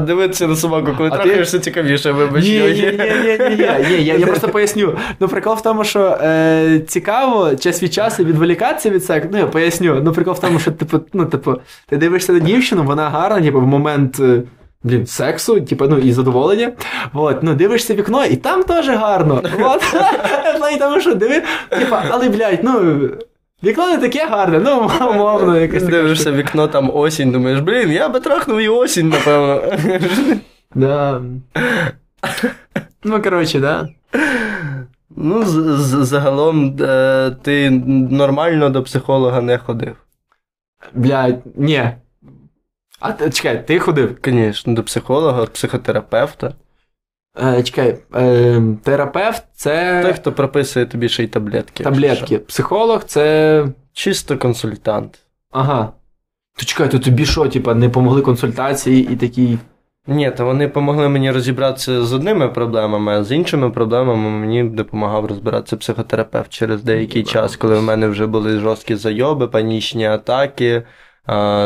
Дивитися 0.00 0.46
на 0.46 0.56
собаку, 0.56 0.94
коли 0.98 1.10
А 1.12 1.16
ти- 1.18 1.44
цікавіше, 1.44 2.12
вибач. 2.12 2.44
Ні, 2.44 2.58
ні, 2.58 2.98
ні, 3.88 3.96
ні, 3.98 4.04
я, 4.04 4.26
просто 4.26 4.48
поясню. 4.48 4.96
Ну, 5.20 5.28
прикол 5.28 5.54
в 5.54 5.62
тому, 5.62 5.84
що 5.84 6.18
е, 6.22 6.80
цікаво 6.88 7.56
час 7.56 7.82
від 7.82 7.92
часу 7.92 8.24
відволікатися 8.24 8.90
від 8.90 9.04
сексу. 9.04 9.28
Ну, 9.32 9.38
я 9.38 9.46
поясню. 9.46 10.00
Ну, 10.04 10.12
прикол 10.12 10.34
в 10.34 10.38
тому, 10.38 10.58
що 10.58 10.70
типу, 10.70 11.00
ну, 11.12 11.26
типу, 11.26 11.54
ти 11.88 11.96
дивишся 11.96 12.32
на 12.32 12.38
дівчину, 12.38 12.82
вона 12.82 13.10
гарна, 13.10 13.40
типу, 13.40 13.60
в 13.60 13.66
момент. 13.66 14.20
Блін, 14.84 15.06
сексу, 15.06 15.60
типу, 15.60 15.88
ну 15.88 15.98
і 15.98 16.12
задоволення. 16.12 16.72
Вот, 17.12 17.42
ну 17.42 17.54
дивишся 17.54 17.94
вікно, 17.94 18.24
і 18.24 18.36
там 18.36 18.62
теж 18.62 18.88
гарно. 18.88 19.42
Плані 20.58 20.76
тому, 20.78 21.00
що 21.00 21.14
диви, 21.14 21.42
типа, 21.68 22.04
але, 22.10 22.28
блядь, 22.28 22.60
ну, 22.62 23.00
вікно 23.64 23.90
не 23.90 23.98
таке 23.98 24.26
гарне, 24.26 24.58
ну, 24.58 24.90
умовно, 25.10 25.58
якесь 25.58 25.82
таке. 25.82 25.96
Дивишся 25.96 26.32
в 26.32 26.36
вікно, 26.36 26.68
там 26.68 26.90
осінь, 26.94 27.32
думаєш, 27.32 27.60
блін, 27.60 27.92
я 27.92 28.08
би 28.08 28.20
трахнув 28.20 28.60
і 28.60 28.68
осінь, 28.68 29.08
напевно. 29.08 29.62
Да. 30.74 31.22
Ну, 33.04 33.22
коротше, 33.22 33.60
да. 33.60 33.88
Ну, 35.16 35.42
загалом 36.04 36.76
е, 36.80 37.30
ти 37.42 37.70
нормально 38.10 38.70
до 38.70 38.82
психолога 38.82 39.40
не 39.40 39.58
ходив. 39.58 39.96
Блядь, 40.94 41.42
ні. 41.56 41.90
А 43.02 43.12
ти- 43.12 43.30
чекай, 43.30 43.66
ти 43.66 43.78
ходив? 43.78 44.18
Звісно, 44.24 44.74
до 44.74 44.82
психолога, 44.82 45.46
психотерапевта. 45.46 46.54
Е, 47.44 47.62
чекай, 47.62 47.98
е, 48.14 48.62
терапевт 48.82 49.42
це 49.54 50.02
Той, 50.02 50.12
хто 50.12 50.32
прописує 50.32 50.86
тобі 50.86 51.08
ще 51.08 51.24
й 51.24 51.26
таблетки. 51.26 51.84
таблетки. 51.84 52.38
Психолог 52.38 53.04
це. 53.04 53.66
Чисто 53.92 54.38
консультант. 54.38 55.18
Ага. 55.50 55.92
То 56.58 56.64
чекай, 56.64 56.90
то 56.90 56.98
тобі 56.98 57.26
що, 57.26 57.48
типа, 57.48 57.74
не 57.74 57.88
помогли 57.88 58.22
консультації 58.22 59.08
і 59.12 59.16
такі. 59.16 59.58
Ні, 60.06 60.30
то 60.30 60.44
вони 60.44 60.66
допомогли 60.66 61.08
мені 61.08 61.30
розібратися 61.30 62.02
з 62.02 62.12
одними 62.12 62.48
проблемами, 62.48 63.12
а 63.12 63.24
з 63.24 63.32
іншими 63.32 63.70
проблемами 63.70 64.30
мені 64.30 64.64
допомагав 64.64 65.26
розбиратися 65.26 65.76
психотерапевт 65.76 66.50
через 66.52 66.82
деякий 66.82 67.22
час, 67.22 67.56
коли 67.56 67.78
в 67.78 67.82
мене 67.82 68.08
вже 68.08 68.26
були 68.26 68.58
жорсткі 68.58 68.96
зайоби, 68.96 69.48
панічні 69.48 70.06
атаки, 70.06 70.82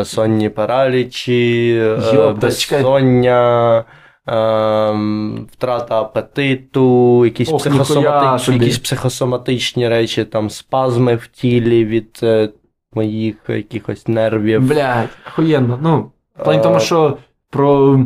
сонні 0.05 0.49
паралічі, 0.49 1.79
е, 1.83 2.11
чекай. 2.11 2.33
безсоння. 2.33 3.85
ем, 4.27 5.49
Втрата 5.53 6.01
апетиту, 6.01 7.25
якісь, 7.25 7.49
Ох, 7.53 7.59
психосоматичні 7.61 8.55
якісь 8.55 8.79
психосоматичні 8.79 9.89
речі, 9.89 10.25
там 10.25 10.51
спазми 10.51 11.15
в 11.17 11.27
тілі 11.27 11.85
від 11.85 12.21
е, 12.23 12.49
моїх 12.93 13.37
якихось 13.49 14.09
нервів. 14.09 14.69
Блядь, 14.69 15.09
охуєнно. 15.29 15.79
Ну, 15.83 16.11
в 16.39 16.45
плані 16.45 16.61
Е, 16.61 16.63
тому, 16.63 16.81
що 16.81 17.17
про 17.51 18.01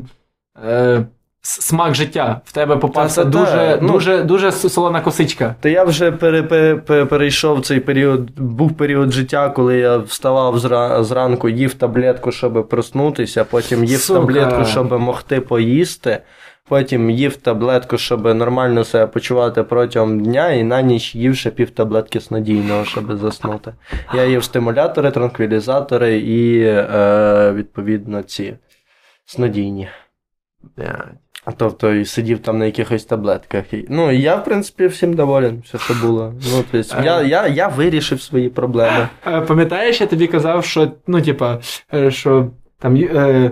е, 0.66 1.04
смак 1.42 1.94
життя 1.94 2.40
в 2.44 2.52
тебе 2.52 2.76
попався 2.76 3.24
дуже, 3.24 3.78
ну. 3.82 3.92
дуже, 3.92 4.22
дуже 4.22 4.52
солона 4.52 5.00
косичка. 5.00 5.54
Та 5.60 5.68
я 5.68 5.84
вже 5.84 6.12
пере, 6.12 6.42
пере, 6.42 6.76
пере- 6.76 7.04
перейшов 7.04 7.60
цей 7.60 7.80
період, 7.80 8.40
був 8.40 8.72
період 8.72 9.12
життя, 9.12 9.48
коли 9.48 9.78
я 9.78 9.96
вставав 9.96 10.58
зра, 10.58 11.04
зранку, 11.04 11.48
їв 11.48 11.74
таблетку, 11.74 12.32
щоб 12.32 12.68
проснутися, 12.68 13.44
потім 13.44 13.84
їв 13.84 14.00
Сука. 14.00 14.20
таблетку, 14.20 14.64
щоб 14.64 15.00
могти 15.00 15.40
поїсти, 15.40 16.18
потім 16.68 17.10
їв 17.10 17.36
таблетку, 17.36 17.98
щоб 17.98 18.34
нормально 18.34 18.84
себе 18.84 19.06
почувати 19.06 19.62
протягом 19.62 20.20
дня, 20.20 20.50
і 20.50 20.64
на 20.64 20.82
ніч 20.82 21.14
їв 21.14 21.36
ще 21.36 21.50
пів 21.50 21.70
таблетки 21.70 22.20
снодійного, 22.20 22.84
щоб 22.84 23.18
заснути. 23.18 23.72
Я 24.14 24.24
їв 24.24 24.44
стимулятори, 24.44 25.10
транквілізатори 25.10 26.18
і 26.18 26.62
е, 26.62 27.52
відповідно 27.54 28.22
ці 28.22 28.54
снодійні. 29.24 29.88
Тобто 31.56 31.94
і 31.94 32.04
сидів 32.04 32.38
там 32.38 32.58
на 32.58 32.64
якихось 32.64 33.04
таблетках. 33.04 33.64
Ну, 33.88 34.10
і 34.10 34.20
я, 34.20 34.36
в 34.36 34.44
принципі, 34.44 34.86
всім 34.86 35.14
доволен, 35.14 35.62
все, 35.64 35.78
що 35.78 35.94
було. 35.94 36.34
Ну, 36.52 36.64
тобто, 36.70 37.02
я, 37.04 37.22
я, 37.22 37.46
я 37.46 37.68
вирішив 37.68 38.22
свої 38.22 38.48
проблеми. 38.48 39.08
Е, 39.26 39.40
Пам'ятаєш, 39.40 40.00
я 40.00 40.06
тобі 40.06 40.26
казав, 40.26 40.64
що, 40.64 40.92
ну, 41.06 41.22
типа, 41.22 41.58
е, 41.94 42.10
що 42.10 42.46
там 42.78 42.96
е, 42.96 43.50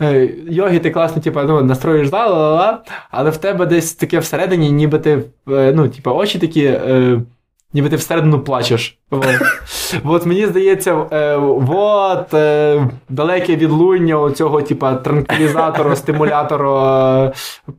е, 0.00 0.28
йоги 0.48 0.78
ти 0.78 0.90
класно, 0.90 1.22
типа, 1.22 1.44
ну, 1.44 1.62
настроїш 1.62 2.08
зал, 2.08 2.32
ла-ла-ла, 2.32 2.78
але 3.10 3.30
в 3.30 3.36
тебе 3.36 3.66
десь 3.66 3.94
таке 3.94 4.18
всередині, 4.18 4.70
ніби 4.70 4.98
ти, 4.98 5.22
е, 5.50 5.72
ну, 5.76 5.88
типа, 5.88 6.12
очі 6.12 6.38
такі, 6.38 6.64
е, 6.64 7.20
ніби 7.72 7.88
ти 7.88 7.96
всередину 7.96 8.40
плачеш. 8.40 8.98
От 10.04 10.26
мені 10.26 10.46
здається, 10.46 11.06
е, 11.10 11.36
от 11.68 12.34
е, 12.34 12.88
далеке 13.08 13.56
відлуння 13.56 14.20
оцього, 14.20 14.62
типа, 14.62 14.94
транквілізатора, 14.94 15.96
стимулятора 15.96 17.32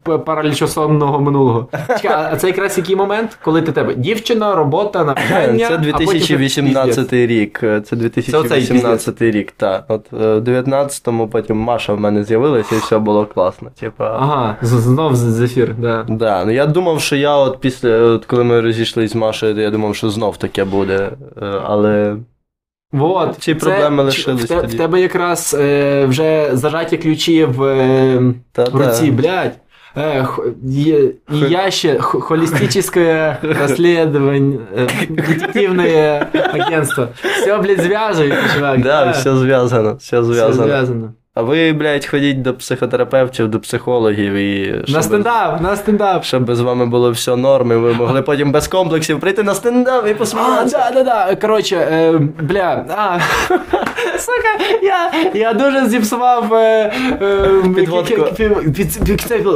е, 0.09 0.17
паралічосонного 0.17 1.19
минулого. 1.19 1.67
Чекай, 2.01 2.29
а 2.31 2.35
це 2.35 2.47
якраз 2.47 2.77
який 2.77 2.95
момент, 2.95 3.37
коли 3.43 3.61
ти 3.61 3.71
тебе 3.71 3.95
дівчина, 3.95 4.55
робота, 4.55 5.03
навчання. 5.03 5.67
Це 5.67 5.73
а 5.75 5.77
потім 5.77 5.93
2018 5.97 6.95
піздець. 6.95 7.11
рік. 7.29 7.59
Це 7.59 7.95
2018 7.95 9.21
рік, 9.21 9.51
так. 9.51 9.85
От 9.87 10.05
е, 10.13 10.17
в 10.17 10.39
19-му 10.39 11.27
потім 11.27 11.57
Маша 11.57 11.93
в 11.93 11.99
мене 11.99 12.23
з'явилася 12.23 12.75
і 12.75 12.77
все 12.77 12.99
було 12.99 13.25
класно. 13.25 13.69
Типа. 13.79 14.17
Ага, 14.19 14.55
знов 14.61 15.15
з- 15.15 15.19
зефір, 15.19 15.75
да. 15.77 16.05
Да, 16.09 16.45
ну 16.45 16.51
я 16.51 16.65
думав, 16.65 17.01
що 17.01 17.15
я 17.15 17.35
от 17.35 17.59
після, 17.59 17.97
от 17.97 18.25
коли 18.25 18.43
ми 18.43 18.61
розійшлися 18.61 19.13
з 19.13 19.15
Машею, 19.15 19.61
я 19.61 19.69
думав, 19.69 19.95
що 19.95 20.09
знов 20.09 20.37
таке 20.37 20.63
буде. 20.63 21.09
Е, 21.41 21.45
Але 21.63 22.17
Вот, 22.91 23.35
Ці 23.39 23.55
проблеми 23.55 24.03
лишились 24.03 24.43
в, 24.43 24.47
те- 24.47 24.61
тоді. 24.61 24.75
в 24.75 24.77
тебе 24.79 25.01
якраз 25.01 25.55
е, 25.59 26.05
вже 26.05 26.49
зажаті 26.53 26.97
ключі 26.97 27.45
в, 27.45 27.63
е, 27.63 28.21
Та, 28.51 28.63
в 28.63 28.75
руці, 28.75 29.11
блядь. 29.11 29.55
э, 29.97 30.23
х- 30.23 30.41
е- 30.77 31.11
и 31.33 31.49
яще 31.49 31.99
х- 31.99 32.19
холистическое 32.19 33.37
расследование, 33.41 34.59
э, 34.77 34.87
детективное 35.09 36.27
агентство. 36.53 37.07
Все, 37.41 37.57
блядь, 37.57 37.81
зв'язується, 37.81 38.43
чувак. 38.55 38.81
Да, 38.81 39.11
все 39.11 39.35
зв'язано, 39.35 39.95
все 39.95 40.21
Все 40.21 40.53
зв'язано. 40.53 41.13
А 41.37 41.41
ви, 41.41 41.73
блядь, 41.73 42.05
ходіть 42.05 42.41
до 42.41 42.53
психотерапевтів, 42.53 43.47
до 43.47 43.59
психологів 43.59 44.33
і 44.33 44.83
На 44.87 45.01
стендап, 45.03 45.61
на 45.61 45.75
стендап. 45.75 46.23
щоб 46.23 46.55
з 46.55 46.59
вами 46.59 46.85
було 46.85 47.11
все 47.11 47.35
норм, 47.35 47.71
і 47.71 47.75
ви 47.75 47.93
могли 47.93 48.21
потім 48.21 48.51
без 48.51 48.67
комплексів 48.67 49.19
прийти 49.19 49.43
на 49.43 49.53
стендап 49.55 50.07
і 50.07 50.11
А, 50.11 50.15
посміятися. 50.15 50.77
да, 50.77 50.91
да, 50.91 51.03
да. 51.03 51.35
Коротше, 51.35 51.75
е, 51.75 52.11
бля, 52.41 52.85
а, 52.89 53.19
сука, 54.19 54.79
я, 54.81 55.11
я 55.33 55.53
дуже 55.53 55.89
зіпсував 55.89 56.53
е, 56.53 56.93
е, 57.21 57.47
Підводку. 57.75 58.27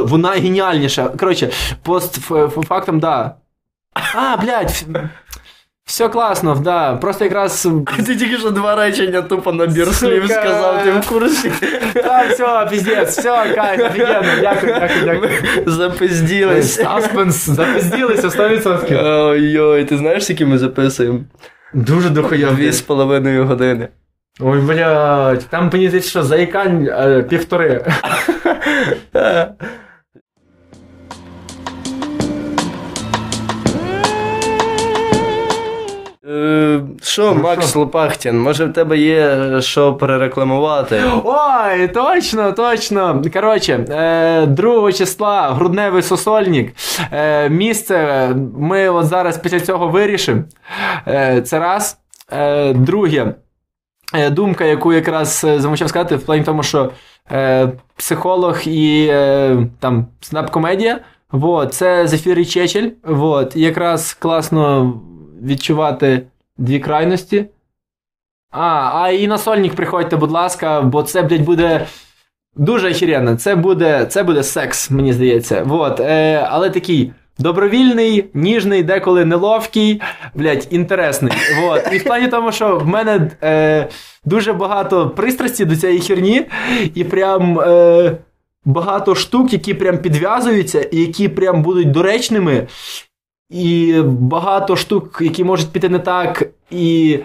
Вона 0.06 0.28
геніальніша. 0.28 1.08
Коротше, 1.20 1.50
пост 1.82 2.20
фактом, 2.68 3.00
да. 3.00 3.34
А, 4.14 4.36
блядь, 4.36 4.84
все 5.90 6.08
класно, 6.08 6.54
да. 6.54 6.96
Просто 6.96 7.24
якраз. 7.24 7.68
Ти 8.06 8.16
тільки 8.16 8.38
що 8.38 8.50
два 8.50 8.76
речення 8.76 9.22
тупо 9.22 9.52
набір 9.52 9.86
слів 9.86 10.22
Сука. 10.22 10.42
сказав, 10.42 10.84
ти 10.84 10.90
в 10.92 11.08
курсі. 11.08 11.52
А, 12.04 12.26
все, 12.26 12.66
піздець, 12.70 13.18
все, 13.18 13.54
кайф, 13.54 13.80
офігенно, 13.90 14.28
дякую, 14.40 14.74
дякую, 14.80 15.04
дякую. 15.04 15.30
Запизділись. 15.66 16.74
Саспенс, 16.74 17.46
запизділися 17.46 18.28
100%. 18.28 19.04
Ой-ой, 19.04 19.84
ти 19.84 19.96
знаєш, 19.96 20.24
скільки 20.24 20.46
ми 20.46 20.58
записуємо? 20.58 21.20
Дуже 21.74 22.10
дохуя. 22.10 22.50
Дві 22.50 22.72
з 22.72 22.80
половиною 22.80 23.44
години. 23.46 23.88
Ой, 24.40 24.60
блядь, 24.60 25.46
там 25.50 25.70
мені 25.72 25.88
здається, 25.88 26.10
що 26.10 26.22
заїкань 26.22 26.88
е, 26.88 27.22
півтори. 27.28 27.84
Що, 37.02 37.34
Ну, 37.36 37.42
Макс 37.42 37.70
що? 37.70 37.78
Лопахтін, 37.78 38.40
може 38.40 38.64
в 38.64 38.72
тебе 38.72 38.98
є 38.98 39.36
що 39.60 39.94
перерекламувати? 39.94 41.02
Ой, 41.24 41.88
точно, 41.88 42.52
точно. 42.52 43.22
Коротше, 43.32 43.72
е, 43.90 44.46
2 44.46 44.92
числа 44.92 45.50
грудневий 45.50 46.02
сосольник. 46.02 46.72
Е, 47.12 47.48
місце 47.48 48.28
ми 48.58 48.88
от 48.88 49.06
зараз 49.06 49.38
після 49.38 49.60
цього 49.60 49.88
вирішимо. 49.88 50.42
Е, 51.08 51.42
це 51.42 51.58
раз. 51.58 51.98
Е, 52.32 52.72
друге. 52.72 53.34
Е, 54.14 54.30
думка, 54.30 54.64
яку 54.64 54.92
якраз 54.92 55.44
е, 55.48 55.60
замовчав 55.60 55.88
сказати, 55.88 56.16
в 56.16 56.22
плані 56.26 56.44
тому, 56.44 56.62
що 56.62 56.90
е, 57.32 57.68
психолог 57.96 58.58
і 58.66 59.06
е, 59.10 59.56
там 59.80 60.06
стендап-комедія. 60.20 60.98
Вот, 61.32 61.74
це 61.74 62.06
Зефір 62.06 62.38
і 62.38 62.44
Чечель. 62.44 62.88
Вот, 63.04 63.56
якраз 63.56 64.12
класно 64.14 64.92
відчувати 65.42 66.22
дві 66.58 66.78
крайності. 66.78 67.46
А, 68.50 68.90
а 68.94 69.10
і 69.10 69.26
на 69.26 69.38
сольник 69.38 69.74
приходьте, 69.74 70.16
будь 70.16 70.30
ласка, 70.30 70.80
бо 70.82 71.02
це, 71.02 71.22
блядь, 71.22 71.44
буде 71.44 71.86
дуже 72.56 72.90
охеренно. 72.90 73.36
Це 73.36 73.56
буде, 73.56 74.06
це 74.06 74.22
буде 74.22 74.42
секс, 74.42 74.90
мені 74.90 75.12
здається. 75.12 75.62
Вот, 75.62 76.00
е, 76.00 76.46
але 76.50 76.70
такий 76.70 77.12
добровільний, 77.38 78.24
ніжний, 78.34 78.82
деколи 78.82 79.24
неловкий, 79.24 80.02
блядь, 80.34 80.66
інтересний. 80.70 81.32
Вот. 81.62 81.82
І 81.92 81.98
в 81.98 82.04
плані 82.04 82.28
тому, 82.28 82.52
що 82.52 82.78
в 82.78 82.86
мене 82.86 83.30
е, 83.42 83.88
дуже 84.24 84.52
багато 84.52 85.10
пристрасті 85.10 85.64
до 85.64 85.76
цієї 85.76 86.00
херні, 86.00 86.46
і 86.94 87.04
прям. 87.04 87.60
Е, 87.60 88.16
Багато 88.64 89.14
штук, 89.14 89.52
які 89.52 89.74
прям 89.74 89.98
підв'язуються, 89.98 90.82
і 90.82 90.96
які 90.96 91.28
прям 91.28 91.62
будуть 91.62 91.90
доречними, 91.90 92.66
і 93.50 93.94
багато 94.04 94.76
штук, 94.76 95.18
які 95.20 95.44
можуть 95.44 95.72
піти 95.72 95.88
не 95.88 95.98
так, 95.98 96.50
і 96.70 97.18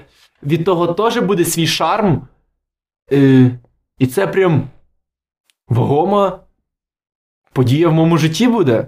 від 0.44 0.66
того 0.66 0.88
теж 0.88 1.18
буде 1.18 1.46
свій 1.46 1.68
шарм. 1.68 2.28
Е, 3.12 3.52
і 4.00 4.08
це 4.08 4.28
прям 4.28 4.64
вагома 5.70 6.40
подія 7.54 7.90
в 7.90 7.94
моєму 7.94 8.18
житті 8.18 8.48
буде. 8.48 8.88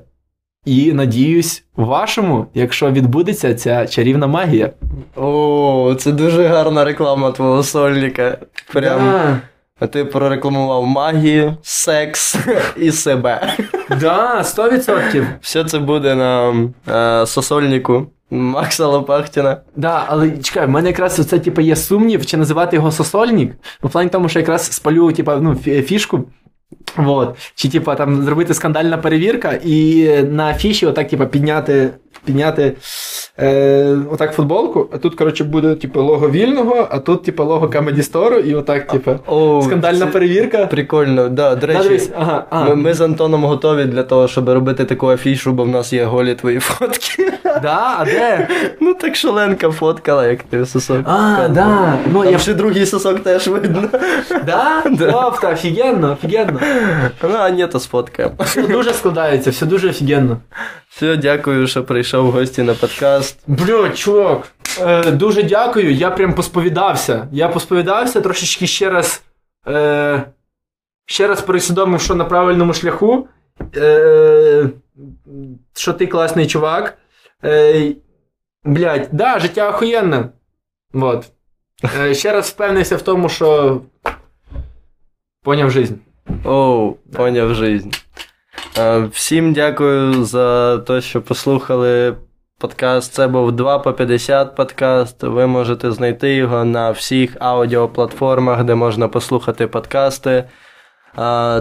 І 0.66 0.94
надіюсь, 0.94 1.64
вашому, 1.76 2.48
якщо 2.54 2.92
відбудеться 2.92 3.56
ця 3.56 3.88
чарівна 3.88 4.28
магія. 4.28 4.72
О, 5.16 5.96
це 6.00 6.12
дуже 6.12 6.48
гарна 6.48 6.86
реклама 6.86 7.32
твого 7.32 7.64
сольника. 7.64 8.38
Прям. 8.74 9.00
Да, 9.00 9.42
ти 9.86 10.06
прорекламував 10.06 10.86
магію, 10.86 11.58
секс 11.62 12.36
і 12.78 12.92
себе. 12.92 13.54
да, 14.00 14.42
100%. 14.42 15.26
Все 15.42 15.64
це 15.64 15.80
буде 15.80 16.16
на 16.16 16.54
е, 17.22 17.26
сосольнику 17.26 18.08
Макса 18.30 18.86
Лопахтіна. 18.86 19.58
Да, 19.76 20.04
але 20.08 20.32
чекай, 20.32 20.66
в 20.66 20.70
мене 20.70 20.90
якраз 20.90 21.28
це 21.28 21.40
типу, 21.40 21.62
є 21.62 21.76
сумнів, 21.76 22.26
чи 22.26 22.38
називати 22.38 22.76
його 22.76 22.92
сосольник. 22.92 23.52
У 23.84 23.88
в 23.88 23.92
плані 23.92 24.10
тому, 24.10 24.30
що 24.30 24.40
якраз 24.40 24.72
спалю 24.72 25.12
типу, 25.12 25.32
ну, 25.32 25.56
фішку. 25.56 26.24
Вот. 26.98 27.36
Чи 27.56 27.70
типа 27.70 27.96
там 27.96 28.22
зробити 28.24 28.54
скандальна 28.54 28.98
перевірка 28.98 29.60
і 29.66 30.08
на 30.24 30.50
афіші 30.50 30.86
отак, 30.86 31.08
типа, 31.08 31.26
підняти, 31.26 31.90
підняти 32.26 32.74
е, 33.40 33.98
отак 34.12 34.34
футболку, 34.34 34.90
а 34.92 34.98
тут, 34.98 35.16
коротше, 35.16 35.44
буде 35.44 35.76
типу, 35.76 36.02
лого 36.02 36.30
вільного, 36.30 36.88
а 36.92 37.00
тут, 37.00 37.24
типу, 37.24 37.44
лого 37.44 37.68
Comedy 37.68 38.12
Store, 38.12 38.40
і 38.40 38.56
отак, 38.56 38.88
типу, 38.88 39.12
О, 39.28 39.62
скандальна 39.66 40.06
це 40.06 40.06
перевірка. 40.06 40.66
Прикольно, 40.66 41.30
да, 41.30 41.56
до 41.56 41.68
речі. 41.68 42.02
ага, 42.18 42.46
ага. 42.50 42.70
Ми, 42.70 42.76
ми 42.76 42.94
з 42.94 43.02
Антоном 43.02 43.44
готові 43.44 43.86
для 43.86 44.04
того, 44.04 44.28
щоб 44.28 44.50
робити 44.50 44.86
таку 44.86 45.10
афішу, 45.10 45.52
бо 45.52 45.64
в 45.64 45.70
нас 45.70 45.94
є 45.94 46.06
голі 46.06 46.36
твої 46.36 46.60
фотки. 46.60 47.34
Да, 47.62 47.96
а 48.00 48.06
де? 48.06 48.48
Ну 48.80 48.94
так 48.94 49.16
шаленка 49.16 49.72
фоткала, 49.72 50.28
як 50.28 50.44
ти 50.44 50.66
сосок. 50.66 51.02
А, 51.06 51.48
да. 51.48 51.98
Ну, 52.14 52.24
Там 52.24 52.32
я... 52.32 52.40
ще 52.40 52.54
другий 52.54 52.86
сосок 52.86 53.20
теж 53.20 53.48
видно. 53.48 53.90
Да? 54.46 54.84
Да. 54.92 55.12
Тобто, 55.12 55.50
офігенно, 55.50 56.18
офігенно. 56.58 57.12
Ну, 57.24 57.36
а 57.36 57.50
ні, 57.50 57.68
то 57.68 57.80
сфоткаємо. 57.80 58.36
Все 58.40 58.68
дуже 58.68 58.94
складається, 58.94 59.50
все 59.50 59.66
дуже 59.66 59.90
офігенно. 59.90 60.38
Все, 60.90 61.18
дякую, 61.18 61.68
що 61.68 61.84
прийшов 61.84 62.26
в 62.28 62.32
гості 62.32 62.64
на 62.64 62.74
подкаст. 62.74 63.40
Бля, 63.48 63.90
чувак, 63.90 64.48
е, 64.82 65.12
дуже 65.12 65.44
дякую. 65.44 65.94
Я 65.94 66.12
прям 66.12 66.34
посповідався. 66.34 67.28
Я 67.32 67.48
посповідався 67.48 68.22
трошечки 68.22 68.68
ще 68.68 68.90
раз. 68.90 69.24
Е, 69.68 70.24
ще 71.06 71.28
раз 71.28 71.42
пересвідомив, 71.42 72.02
що 72.02 72.16
на 72.16 72.26
правильному 72.26 72.74
шляху. 72.74 73.28
Е, 73.76 74.70
що 75.76 75.94
ти 75.94 76.08
класний 76.08 76.48
чувак. 76.48 76.98
Е, 77.44 77.94
блядь, 78.64 79.10
да, 79.12 79.40
життя 79.40 79.70
охуєнне. 79.70 80.30
Вот. 80.94 81.26
Е, 82.00 82.14
ще 82.14 82.32
раз 82.32 82.50
впевнився 82.50 82.96
в 82.96 83.02
тому, 83.02 83.30
що. 83.30 83.82
Поняв 85.44 85.72
жизнь. 85.72 85.94
Оу, 86.44 86.98
поняв 87.14 87.54
жизнь. 87.54 87.90
Всім 89.12 89.54
дякую 89.54 90.24
за 90.24 90.78
те, 90.78 91.02
що 91.02 91.22
послухали 91.22 92.16
подкаст. 92.60 93.14
Це 93.14 93.28
був 93.28 93.52
2 93.52 93.80
по 93.80 93.94
50 93.94 94.56
подкаст. 94.56 95.24
Ви 95.24 95.48
можете 95.48 95.92
знайти 95.92 96.36
його 96.36 96.66
на 96.66 96.92
всіх 96.92 97.38
аудіоплатформах, 97.40 98.64
де 98.64 98.76
можна 98.76 99.08
послухати 99.08 99.68
подкасти. 99.68 100.44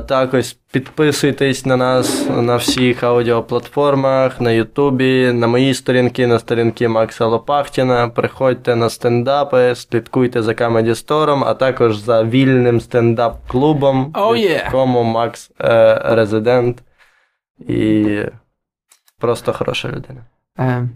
Також 0.07 0.57
підписуйтесь 0.73 1.67
на 1.67 1.77
нас 1.77 2.29
на 2.29 2.57
всіх 2.57 3.03
аудіоплатформах, 3.03 4.41
на 4.41 4.51
Ютубі, 4.51 5.33
на 5.33 5.47
мої 5.47 5.75
сторінки, 5.75 6.27
на 6.27 6.39
сторінки 6.39 6.89
Макса 6.89 7.27
Лопахтіна. 7.27 8.09
Приходьте 8.09 8.77
на 8.77 8.91
стендапи, 8.91 9.75
слідкуйте 9.75 10.43
за 10.43 10.53
Comedy 10.53 10.89
Store, 10.89 11.43
а 11.47 11.55
також 11.55 11.97
за 11.97 12.25
вільним 12.25 12.81
стендап-клубом, 12.81 14.13
Oh, 14.13 14.33
в 14.33 14.37
якому 14.37 15.03
Макс 15.03 15.51
е, 15.61 16.01
резидент 16.05 16.83
і 17.59 18.21
просто 19.19 19.53
хороша 19.53 19.89
людина. 19.89 20.25
Е, 20.59 20.89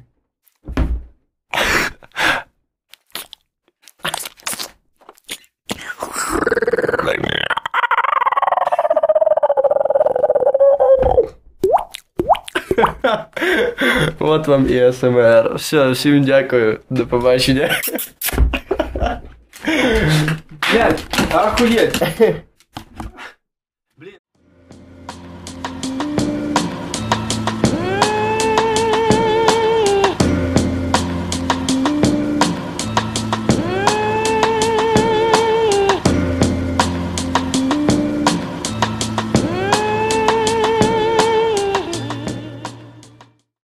От 14.21 14.49
вам 14.49 14.67
і 14.71 14.93
СМР. 14.93 15.55
Все, 15.55 15.91
всім 15.91 16.25
дякую. 16.25 16.81
До 16.91 17.07
побачення. 17.07 17.71
Блять, 20.73 21.05
охуєть. 21.35 22.03